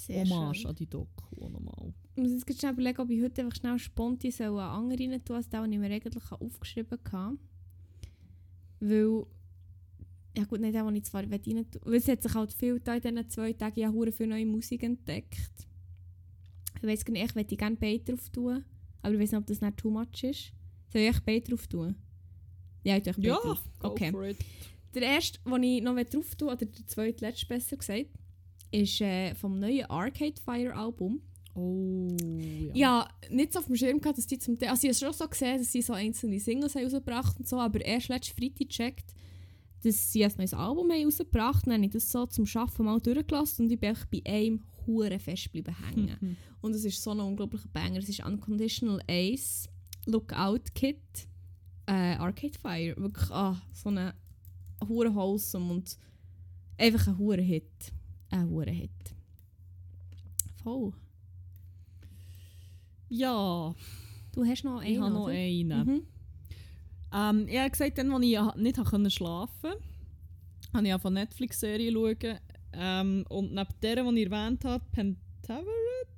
Sehr 0.06 0.23
Hommage 0.26 0.60
schön. 0.60 0.69
an 0.69 0.76
die 0.76 0.88
Doku 0.88 1.41
auch 1.41 1.49
nochmal. 1.49 1.94
Ich 2.15 2.22
muss 2.22 2.32
jetzt 2.32 2.60
schnell 2.60 2.73
überlegen, 2.73 3.02
ob 3.02 3.10
ich 3.10 3.22
heute 3.23 3.41
einfach 3.41 3.57
schnell 3.57 3.80
spontan 3.80 4.32
soll 4.32 4.60
einen 4.60 4.60
anderen 4.60 5.11
rein 5.11 5.26
tun 5.26 5.36
als 5.36 5.49
den, 5.49 5.64
den 5.64 5.73
ich 5.73 5.80
mir 5.80 5.91
eigentlich 5.91 6.32
aufgeschrieben 6.32 6.99
habe. 7.11 7.38
Weil... 8.80 9.26
Ja 10.38 10.44
gut, 10.44 10.60
nicht 10.60 10.76
den, 10.76 10.86
den 10.86 10.95
ich 10.95 11.06
zwar 11.06 11.23
rein 11.23 11.41
tun. 11.41 11.65
Weil 11.84 11.95
es 11.95 12.07
hat 12.07 12.22
sich 12.22 12.34
halt 12.34 12.53
viel 12.53 12.80
da 12.80 12.95
in 12.95 13.02
diesen 13.02 13.30
zwei 13.30 13.53
Tagen 13.53 13.80
ja 13.80 13.91
hure 13.91 14.11
viel 14.11 14.27
neue 14.27 14.45
Musik 14.45 14.84
entdeckt. 14.84 15.68
Ich 16.77 16.84
weiß 16.84 17.03
gar 17.06 17.14
nicht, 17.14 17.26
ich 17.26 17.36
möchte 17.36 17.56
gerne 17.56 17.77
beide 17.77 18.03
drauf 18.03 18.30
tun. 18.30 18.64
Aber 19.02 19.14
ich 19.14 19.19
weiß 19.19 19.32
nicht, 19.32 19.40
ob 19.40 19.48
das 19.48 19.61
nicht 19.61 19.77
too 19.77 19.90
much 19.90 20.23
ist. 20.23 20.52
Soll 20.91 21.02
ich 21.02 21.10
echt 21.10 21.26
beide 21.26 21.49
drauf 21.49 21.68
tun? 21.68 21.95
Ja, 22.84 22.98
ich 22.98 23.03
tue 23.03 23.14
beide 23.14 23.27
Ja, 23.27 23.38
drauf. 23.38 23.64
Okay. 23.82 24.36
Der 24.94 25.02
erste, 25.02 25.40
den 25.45 25.64
ich 25.64 25.82
noch 25.82 25.95
drauf 25.95 26.36
tue, 26.36 26.48
oder 26.52 26.65
der 26.65 26.88
zweitletzte 26.88 27.48
besser 27.48 27.77
gesagt, 27.77 28.07
ist 28.72 29.02
äh, 29.02 29.34
vom 29.36 29.60
neuen 29.60 29.86
Arcade 29.90 30.40
Fire 30.44 30.76
Album. 30.76 31.22
Oh, 31.56 32.16
ja. 32.20 32.74
Ja, 32.74 33.10
nicht 33.30 33.54
so 33.54 33.60
auf 33.60 33.66
dem 33.66 33.76
Schirm 33.78 34.02
gehabt, 34.02 34.18
dass 34.18 34.28
die 34.28 34.38
zum 34.38 34.60
Teil... 34.60 34.70
Also 34.70 34.88
ich 34.88 34.96
habe 34.96 35.14
schon 35.14 35.14
so 35.14 35.28
gesehen, 35.28 35.58
dass 35.58 35.72
sie 35.72 35.82
so 35.82 35.94
einzelne 35.94 36.40
Singles 36.40 36.76
haben 36.76 36.84
rausgebracht 36.84 37.40
und 37.40 37.48
so, 37.48 37.60
aber 37.60 37.84
erst 37.84 38.10
letzten 38.10 38.36
Freitag 38.36 38.68
gecheckt, 38.68 39.14
dass 39.84 40.12
sie 40.12 40.26
ein 40.26 40.34
neues 40.38 40.54
Album 40.54 40.92
haben 40.92 41.06
rausgebracht 41.06 41.64
haben. 41.64 41.72
Dann 41.72 41.76
habe 41.76 41.86
ich 41.86 41.92
das 41.92 42.12
so 42.12 42.26
zum 42.26 42.46
Arbeiten 42.54 42.84
mal 42.84 43.00
durchgelassen 43.00 43.66
und 43.66 43.72
ich 43.72 43.80
bin 43.80 43.96
bei 44.12 44.22
einem 44.26 44.64
hure 44.86 45.20
fest 45.20 45.52
bleiben 45.52 45.76
hängen. 45.86 46.18
Mhm. 46.22 46.38
Und 46.62 46.74
es 46.74 46.84
ist 46.84 47.02
so 47.04 47.12
ein 47.12 47.20
unglaublicher 47.20 47.70
Banger. 47.72 48.00
Es 48.00 48.10
ist 48.10 48.26
Unconditional 48.26 49.00
Ace, 49.08 49.70
Lookout 50.08 50.74
Kid. 50.74 50.98
äh, 51.88 52.16
Arcade 52.16 52.58
Fire. 52.60 52.96
Wirklich, 52.98 53.30
ah, 53.30 53.62
so 53.72 53.90
eine 53.90 54.16
hure 54.88 55.14
wholesome 55.14 55.72
und 55.72 55.98
einfach 56.78 57.08
ein 57.08 57.18
hure 57.18 57.42
Hit. 57.42 57.94
Ein 58.31 58.49
hure 58.49 58.72
Hit. 58.72 58.91
Voll. 60.64 60.93
Ja, 63.10 63.73
Du 64.35 64.43
hast 64.43 64.65
noch 64.65 64.80
einen, 64.80 64.91
ich 64.91 64.99
habe 64.99 65.14
noch 65.14 65.23
oder? 65.26 65.34
einen. 65.34 65.85
Mhm. 65.88 66.02
Ähm, 67.14 67.47
ich 67.47 67.57
habe 67.57 67.69
gesagt, 67.69 67.97
dann, 67.97 68.11
als 68.11 68.26
ich 68.26 68.56
nicht 68.57 69.14
schlafen 69.14 69.72
konnte, 69.72 69.80
habe 70.73 70.88
ich 70.88 70.93
eine 71.06 71.19
Netflix-Serie 71.22 71.91
schauen. 71.93 72.39
Ähm, 72.73 73.26
und 73.30 73.53
neben 73.53 73.69
der, 73.81 74.03
die 74.03 74.22
ich 74.22 74.30
erwähnt 74.30 74.65
habe, 74.65 74.84
Pentaverate 74.91 75.65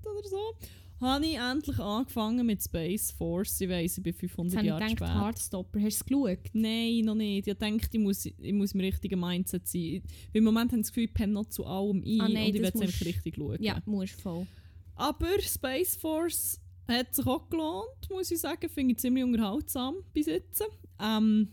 oder 0.03 0.27
so, 0.27 0.55
habe 0.99 1.25
ich 1.25 1.37
endlich 1.37 1.79
angefangen 1.79 2.45
mit 2.45 2.63
Space 2.63 3.11
Force. 3.11 3.61
Ich 3.61 3.69
weiss, 3.69 3.97
ich 3.97 4.03
bin 4.03 4.13
Jetzt 4.13 4.19
500 4.19 4.57
habe 4.57 4.65
ich 4.65 4.69
Jahre 4.69 4.83
gedacht, 4.83 4.97
spät. 4.97 5.21
Heartstopper. 5.21 5.79
Hast 5.81 6.09
du 6.09 6.27
es 6.27 6.37
geschaut? 6.37 6.53
Nein, 6.53 7.01
noch 7.05 7.15
nicht. 7.15 7.47
Ich 7.47 7.53
dachte, 7.57 7.89
ich 7.91 7.99
muss, 7.99 8.25
ich 8.25 8.53
muss 8.53 8.73
im 8.73 8.79
richtigen 8.79 9.19
Mindset 9.19 9.67
sein. 9.67 10.01
Weil 10.33 10.39
Im 10.39 10.43
Moment 10.43 10.71
habe 10.71 10.79
ich 10.79 10.87
das 10.87 10.91
Gefühl, 10.91 11.05
ich 11.05 11.13
penne 11.13 11.33
noch 11.33 11.45
zu 11.45 11.65
allem 11.65 12.03
ein 12.03 12.21
Ah, 12.21 12.27
nein, 12.29 12.47
und 12.47 12.55
ich 12.55 12.61
will 12.61 12.71
es 12.73 12.81
einfach 12.81 13.05
richtig 13.05 13.35
schauen. 13.35 13.57
Ja, 13.61 13.81
musst 13.85 14.19
voll. 14.21 14.47
Aber 14.95 15.39
Space 15.41 15.95
Force 15.95 16.59
hat 16.87 17.13
sich 17.13 17.25
auch 17.27 17.49
gelohnt, 17.49 18.09
muss 18.09 18.31
ich 18.31 18.39
sagen. 18.39 18.69
Finde 18.69 18.93
ich 18.93 18.99
ziemlich 18.99 19.23
unterhaltsam 19.23 19.95
bis 20.13 20.25
jetzt. 20.25 20.63
Ähm, 20.99 21.49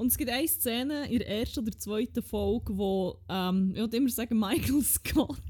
und 0.00 0.06
es 0.06 0.16
gibt 0.16 0.30
eine 0.30 0.48
Szene 0.48 1.12
in 1.12 1.18
der 1.18 1.28
ersten 1.28 1.60
oder 1.60 1.76
zweiten 1.76 2.22
Folge, 2.22 2.74
wo, 2.74 3.18
ähm, 3.28 3.72
ich 3.74 3.80
würde 3.80 3.98
immer 3.98 4.08
sagen, 4.08 4.38
Michael 4.38 4.82
Scott, 4.82 5.42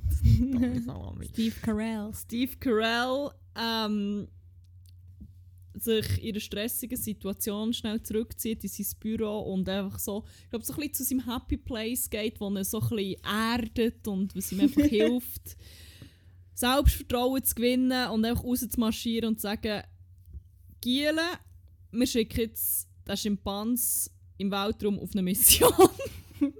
Steve 1.30 1.54
Carell. 1.62 2.10
Steve 2.12 2.56
Carell, 2.58 3.30
ähm, 3.54 4.26
sich 5.74 6.20
in 6.20 6.30
einer 6.30 6.40
stressigen 6.40 6.98
Situation 6.98 7.72
schnell 7.72 8.02
zurückzieht 8.02 8.64
in 8.64 8.70
sein 8.70 8.98
Büro 8.98 9.38
und 9.38 9.68
einfach 9.68 10.00
so, 10.00 10.24
ich 10.42 10.50
glaube, 10.50 10.64
so 10.64 10.72
ein 10.72 10.80
bisschen 10.80 10.94
zu 10.94 11.04
seinem 11.04 11.32
Happy 11.32 11.56
Place 11.56 12.10
geht, 12.10 12.40
wo 12.40 12.50
er 12.50 12.64
so 12.64 12.80
ein 12.80 12.88
bisschen 12.88 13.24
erdet 13.24 14.08
und 14.08 14.34
was 14.34 14.50
ihm 14.50 14.60
einfach 14.62 14.82
hilft, 14.88 15.56
Selbstvertrauen 16.54 17.44
zu 17.44 17.54
gewinnen 17.54 18.10
und 18.10 18.24
einfach 18.24 18.42
rauszumarschieren 18.42 19.28
und 19.28 19.36
zu 19.36 19.42
sagen, 19.42 19.84
Giele, 20.80 21.22
wir 21.92 22.06
schicken 22.08 22.40
jetzt 22.40 22.88
den 23.06 23.16
Schimpans 23.16 24.10
im 24.40 24.50
Weltraum 24.50 24.98
auf 24.98 25.10
eine 25.12 25.22
Mission. 25.22 25.72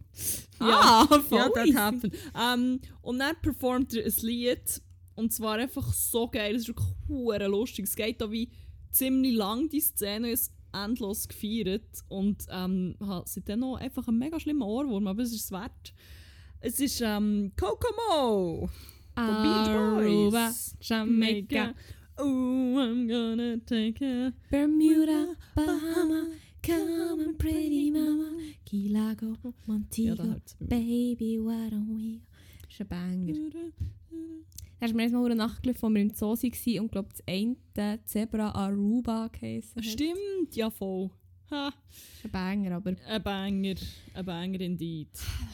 Ah, 0.63 1.07
voll 1.07 1.39
ja, 1.39 1.49
that 1.49 1.75
happened. 1.75 2.15
Ähm, 2.39 2.81
und 3.01 3.19
dann 3.19 3.35
performt 3.41 3.95
er 3.95 4.05
ein 4.05 4.13
Lied. 4.21 4.83
Und 5.15 5.33
zwar 5.33 5.55
einfach 5.55 5.91
so 5.95 6.29
geil. 6.29 6.55
Es 6.55 6.69
ist 6.69 6.69
wirklich 6.69 7.49
lustig. 7.49 7.87
Es 7.87 7.97
geht 7.97 8.21
da 8.21 8.31
wie 8.31 8.51
ziemlich 8.91 9.35
lang, 9.35 9.71
die 9.71 9.81
Szene 9.81 10.31
ist 10.31 10.53
endlos 10.75 11.27
gefeiert. 11.29 12.05
Und 12.09 12.45
ähm, 12.51 12.95
hat 13.01 13.29
seitdem 13.31 13.61
noch 13.61 13.77
einfach 13.77 14.07
einen 14.07 14.19
mega 14.19 14.39
schlimmen 14.39 14.61
Ohrwurm, 14.61 15.07
aber 15.07 15.23
es 15.23 15.33
ist 15.33 15.45
es 15.45 15.51
wert. 15.51 15.95
Es 16.61 16.79
ist 16.79 17.01
ähm, 17.01 17.53
Kokomo 17.57 18.69
Aruba. 19.15 20.53
Jamaica, 20.83 21.75
Oh, 22.23 22.77
I'm 22.79 23.09
gonna 23.09 23.57
take 23.65 24.03
a 24.03 24.31
Bermuda, 24.51 25.37
Bahama, 25.57 26.27
come 26.65 27.27
on 27.29 27.37
pretty 27.39 27.91
mama, 27.91 28.33
Key 28.67 28.89
Largo, 28.89 29.35
Ja, 29.43 29.53
Montego, 29.67 30.23
mir. 30.25 30.41
baby, 30.69 31.39
why 31.41 31.69
don't 31.71 31.89
we? 31.89 32.21
Das 32.63 32.73
ist 32.75 32.81
ein 32.83 32.89
Banger. 32.89 33.35
Da 34.79 34.87
hast 34.87 34.93
du 34.93 34.97
mir 34.97 35.03
erst 35.03 35.15
mal 35.15 35.35
nachgelaufen, 35.35 35.85
als 35.85 35.95
wir 35.95 36.01
im 36.03 36.11
Zoo 36.15 36.29
waren 36.37 36.81
und 36.81 36.93
glaube 36.93 37.09
das 37.11 37.23
eine 37.27 38.05
Zebra 38.07 38.51
Aruba 38.53 39.29
geheissen. 39.29 39.83
Stimmt, 39.83 40.55
ja 40.55 40.71
voll. 40.71 41.11
Ha, 41.51 41.71
Das 41.71 42.15
ist 42.19 42.25
ein 42.27 42.31
Banger, 42.31 42.77
aber 42.77 42.95
ein 43.07 43.23
Banger, 43.23 43.75
ein 44.15 44.25
Banger 44.25 44.61
indeed. 44.61 45.09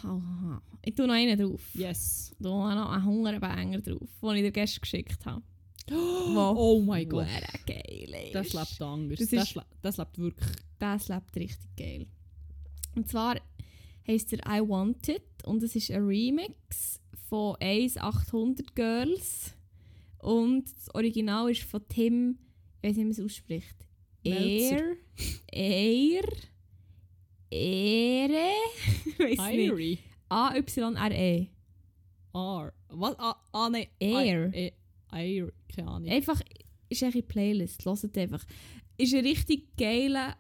Aha. 0.05 0.61
ich 0.85 0.95
tue 0.95 1.07
noch 1.07 1.15
einen 1.15 1.39
drauf. 1.39 1.71
Yes. 1.75 2.33
Ich 2.33 2.39
tue 2.45 2.51
noch 2.51 2.91
einen 2.93 3.05
Hungerbanger 3.05 3.81
drauf, 3.81 4.09
den 4.23 4.37
ich 4.37 4.43
dir 4.43 4.53
gestern 4.53 4.81
geschickt 4.83 5.25
habe. 5.27 5.43
Wow. 5.91 6.57
Oh 6.59 6.83
mein 6.83 7.09
Gott. 7.09 7.27
Geil 7.67 8.31
Das 8.33 8.53
lebt 8.53 8.83
anders. 8.83 9.19
Das 9.19 9.29
Das, 9.31 9.49
ist- 9.49 9.55
le 9.55 9.65
das 9.83 9.97
lebt 9.99 10.19
wirklich. 10.19 10.49
Das 10.79 11.09
lebt 11.09 11.37
richtig 11.37 11.77
geil. 11.77 12.07
Und 12.95 13.09
zwar 13.09 13.37
heisst 14.07 14.33
er 14.33 14.41
I 14.47 14.61
Want 14.61 15.09
It 15.09 15.23
und 15.45 15.63
es 15.63 15.77
ist 15.77 15.91
ein 15.91 16.05
Remix 16.05 17.01
von 17.29 17.57
1800 17.61 18.75
Girls. 18.75 19.55
Und 20.19 20.65
das 20.65 20.95
Original 20.95 21.51
ist 21.51 21.63
von 21.63 21.87
Tim, 21.89 22.39
ich 22.83 22.89
weiß 22.91 22.97
nicht, 22.97 22.99
wie 22.99 23.03
man 23.05 23.11
es 23.13 23.21
ausspricht. 23.21 23.77
Air. 24.25 24.97
Air. 25.53 26.25
Ere. 27.51 28.53
Irie. 29.53 29.99
A-Y-R-E. 30.29 31.47
R. 32.35 32.73
Was? 32.89 33.15
Ah, 33.19 33.37
ah 33.53 33.69
nein. 33.71 33.87
Air. 34.01 34.53
Air. 35.13 35.53
Keine 35.75 35.89
Ahnung. 35.89 36.11
Einfach, 36.11 36.41
ist 36.89 37.03
eine 37.03 37.23
Playlist, 37.23 37.85
hört 37.85 38.19
einfach. 38.19 38.45
Ist 38.97 39.15
ein 39.15 39.25
richtig 39.25 39.77
geiler, 39.77 40.37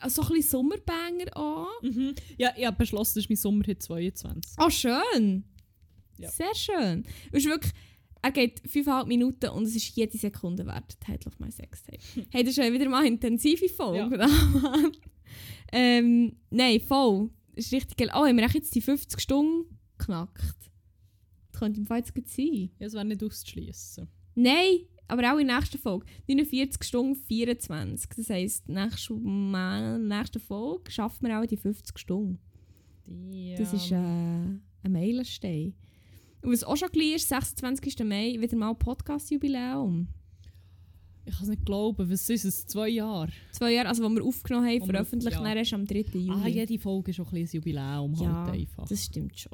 äh, 0.00 0.10
so 0.10 0.22
ein 0.22 0.28
bisschen 0.28 0.50
Sommerbanger 0.50 1.36
an. 1.36 1.66
Mhm. 1.82 2.14
Ja, 2.36 2.52
ich 2.56 2.66
habe 2.66 2.76
beschlossen, 2.76 3.14
das 3.16 3.24
ist 3.24 3.30
mein 3.30 3.36
Sommerhit 3.36 3.82
22. 3.82 4.56
Oh, 4.58 4.70
schön! 4.70 5.44
Ja. 6.18 6.30
Sehr 6.30 6.54
schön. 6.54 7.04
Es 7.30 7.44
ist 7.44 7.50
wirklich, 7.50 7.72
er 8.22 8.32
geht 8.32 8.60
5,5 8.62 9.06
Minuten 9.06 9.50
und 9.50 9.64
es 9.64 9.76
ist 9.76 9.94
jede 9.96 10.18
Sekunde 10.18 10.66
wert. 10.66 10.98
Title 11.00 11.30
of 11.30 11.38
my 11.38 11.50
Sextape. 11.50 11.98
hey, 12.30 12.42
das 12.42 12.52
ist 12.52 12.56
ja 12.56 12.72
wieder 12.72 12.88
mal 12.88 13.00
eine 13.00 13.08
intensive 13.08 13.68
Folge. 13.68 14.16
Mann. 14.16 14.92
ähm, 15.72 16.36
nein, 16.50 16.80
voll. 16.80 17.30
Das 17.54 17.66
ist 17.66 17.72
richtig 17.72 17.96
geil. 17.96 18.10
Oh, 18.12 18.26
haben 18.26 18.36
wir 18.36 18.48
jetzt 18.48 18.74
die 18.74 18.80
50 18.80 19.20
Stunden 19.20 19.78
geknackt? 19.96 20.56
Das 21.58 21.64
könnte 21.64 21.80
im 21.80 21.86
Fall 21.86 21.98
jetzt 21.98 22.14
gut 22.14 22.28
sein. 22.28 22.70
Ja, 22.78 22.86
das 22.86 22.92
wäre 22.92 23.04
nicht 23.04 23.22
auszuschließen. 23.24 24.06
Nein, 24.36 24.78
aber 25.08 25.32
auch 25.34 25.38
in 25.38 25.48
der 25.48 25.56
nächsten 25.58 25.78
Folge. 25.78 26.06
49 26.28 26.84
Stunden 26.84 27.16
24. 27.16 28.10
Das 28.16 28.30
heisst, 28.30 28.68
nächste, 28.68 29.14
Mal, 29.14 29.98
nächste 29.98 30.38
Folge 30.38 30.88
schaffen 30.92 31.26
wir 31.26 31.40
auch 31.40 31.46
die 31.46 31.56
50 31.56 31.98
Stunden. 31.98 32.38
Das 33.58 33.72
ist 33.72 33.90
äh, 33.90 33.96
ein 33.96 34.62
Meilenstein. 34.88 35.74
Und 36.42 36.52
was 36.52 36.62
auch 36.62 36.76
schon 36.76 36.90
gleich 36.92 37.16
ist, 37.16 37.28
26. 37.28 38.04
Mai, 38.04 38.36
wieder 38.38 38.56
mal 38.56 38.74
Podcast-Jubiläum. 38.74 40.06
Ich 41.24 41.34
kann 41.34 41.42
es 41.42 41.48
nicht 41.48 41.66
glauben. 41.66 42.08
Was 42.08 42.30
ist 42.30 42.44
es? 42.44 42.66
Zwei 42.68 42.88
Jahre? 42.90 43.32
Zwei 43.50 43.72
Jahre, 43.72 43.88
also 43.88 44.04
wo 44.04 44.08
wir 44.10 44.22
aufgenommen 44.22 44.68
haben, 44.68 44.84
veröffentlicht 44.86 45.36
ja. 45.36 45.42
dann 45.42 45.80
am 45.80 45.86
3. 45.86 45.98
Juli. 46.12 46.30
Ah, 46.30 46.46
jede 46.46 46.78
Folge 46.78 47.10
ist 47.10 47.18
auch 47.18 47.32
ein 47.32 47.42
bisschen 47.42 47.58
ein 47.58 47.62
Jubiläum. 47.64 48.14
ja, 48.14 48.46
Halt 48.46 48.60
einfach. 48.60 48.88
das 48.88 49.04
stimmt 49.04 49.36
schon. 49.38 49.52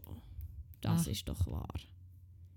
Das 0.83 1.09
Ah. 1.09 1.11
ist 1.11 1.27
doch 1.27 1.47
wahr. 1.47 1.73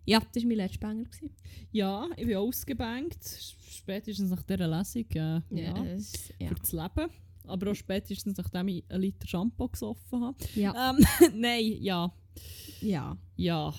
Ja, 0.07 0.19
das 0.19 0.41
war 0.43 0.47
mein 0.47 0.57
letzter 0.57 0.79
Banger. 0.79 1.03
gewesen. 1.03 1.29
Ja, 1.71 2.07
ich 2.15 2.25
bin 2.25 2.37
ausgebankt. 2.37 3.19
Spätestens 3.69 4.29
nach 4.31 4.41
dieser 4.41 4.67
Lesung. 4.67 5.05
Äh, 5.11 5.41
ja. 5.51 5.73
das- 5.73 6.33
ja. 6.39 6.47
Für 6.47 6.55
das 6.55 6.71
Leben. 6.71 7.11
Aber 7.45 7.71
auch 7.71 7.75
spätestens 7.75 8.37
nachdem 8.37 8.67
ich 8.69 8.83
einen 8.89 9.01
Liter 9.01 9.27
Shampoo 9.27 9.67
gesoffen 9.67 10.21
habe. 10.23 10.37
ja. 10.55 10.91
Ähm, 10.91 11.05
nein, 11.39 11.77
ja. 11.81 12.11
ja. 12.81 13.17
Ja, 13.35 13.73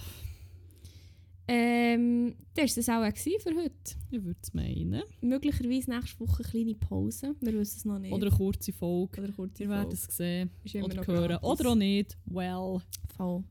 Ähm, 1.51 2.35
das 2.55 2.77
war 2.89 3.09
es 3.09 3.27
auch 3.27 3.41
für 3.41 3.57
heute. 3.57 3.97
ich 4.11 4.23
würde 4.23 4.39
es 4.43 4.53
meinen. 4.53 5.03
Möglicherweise 5.23 5.91
nächste 5.91 6.21
Woche 6.21 6.43
eine 6.45 6.51
kleine 6.51 6.75
Pause. 6.75 7.35
Wir 7.41 7.55
wissen 7.55 7.77
es 7.79 7.85
noch 7.87 7.99
nicht. 7.99 8.13
Oder 8.13 8.27
eine 8.29 8.37
kurze 8.37 8.73
Folge. 8.73 9.23
Oder 9.23 9.33
kurze 9.33 9.63
Ihr 9.63 9.69
werdet 9.71 9.95
Folge. 9.99 10.07
es 10.09 10.17
sehen 10.17 10.51
oder 10.85 11.07
hören. 11.07 11.29
gratis. 11.29 11.43
Oder 11.49 11.71
auch 11.71 11.75
nicht. 11.75 12.19
Well. 12.27 12.81
Voll. 13.17 13.45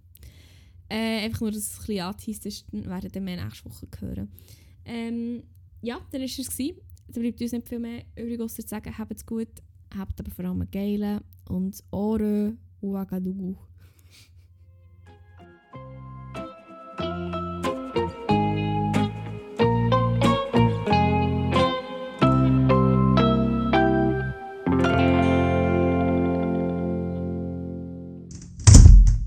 Äh, 0.90 1.26
einfach 1.26 1.42
nur, 1.42 1.52
dass 1.52 1.60
es 1.60 1.74
ein 1.74 1.86
bisschen 1.86 2.02
angeteased 2.02 2.46
ist, 2.46 2.66
dann 2.72 2.86
werden 2.86 3.26
wir 3.26 3.44
nächste 3.44 3.66
Woche 3.66 3.88
hören. 4.00 4.32
Ähm, 4.86 5.44
ja, 5.82 6.00
dann 6.12 6.22
war 6.22 6.26
es. 6.26 6.36
gewesen. 6.36 6.82
Bleibt 7.10 7.42
uns 7.42 7.52
nicht 7.52 7.68
viel 7.68 7.80
mehr 7.80 8.04
übrig, 8.16 8.40
außer 8.40 8.64
zu 8.64 8.70
sagen, 8.70 8.98
habt 8.98 9.14
es 9.16 9.26
gut, 9.26 9.50
habt 9.98 10.20
aber 10.20 10.32
vor 10.32 10.46
allem 10.46 10.62
einen 10.62 10.72
geilen 10.72 11.22
und 11.50 11.84
Ore 11.92 12.58
Ouagadougou. 12.82 13.58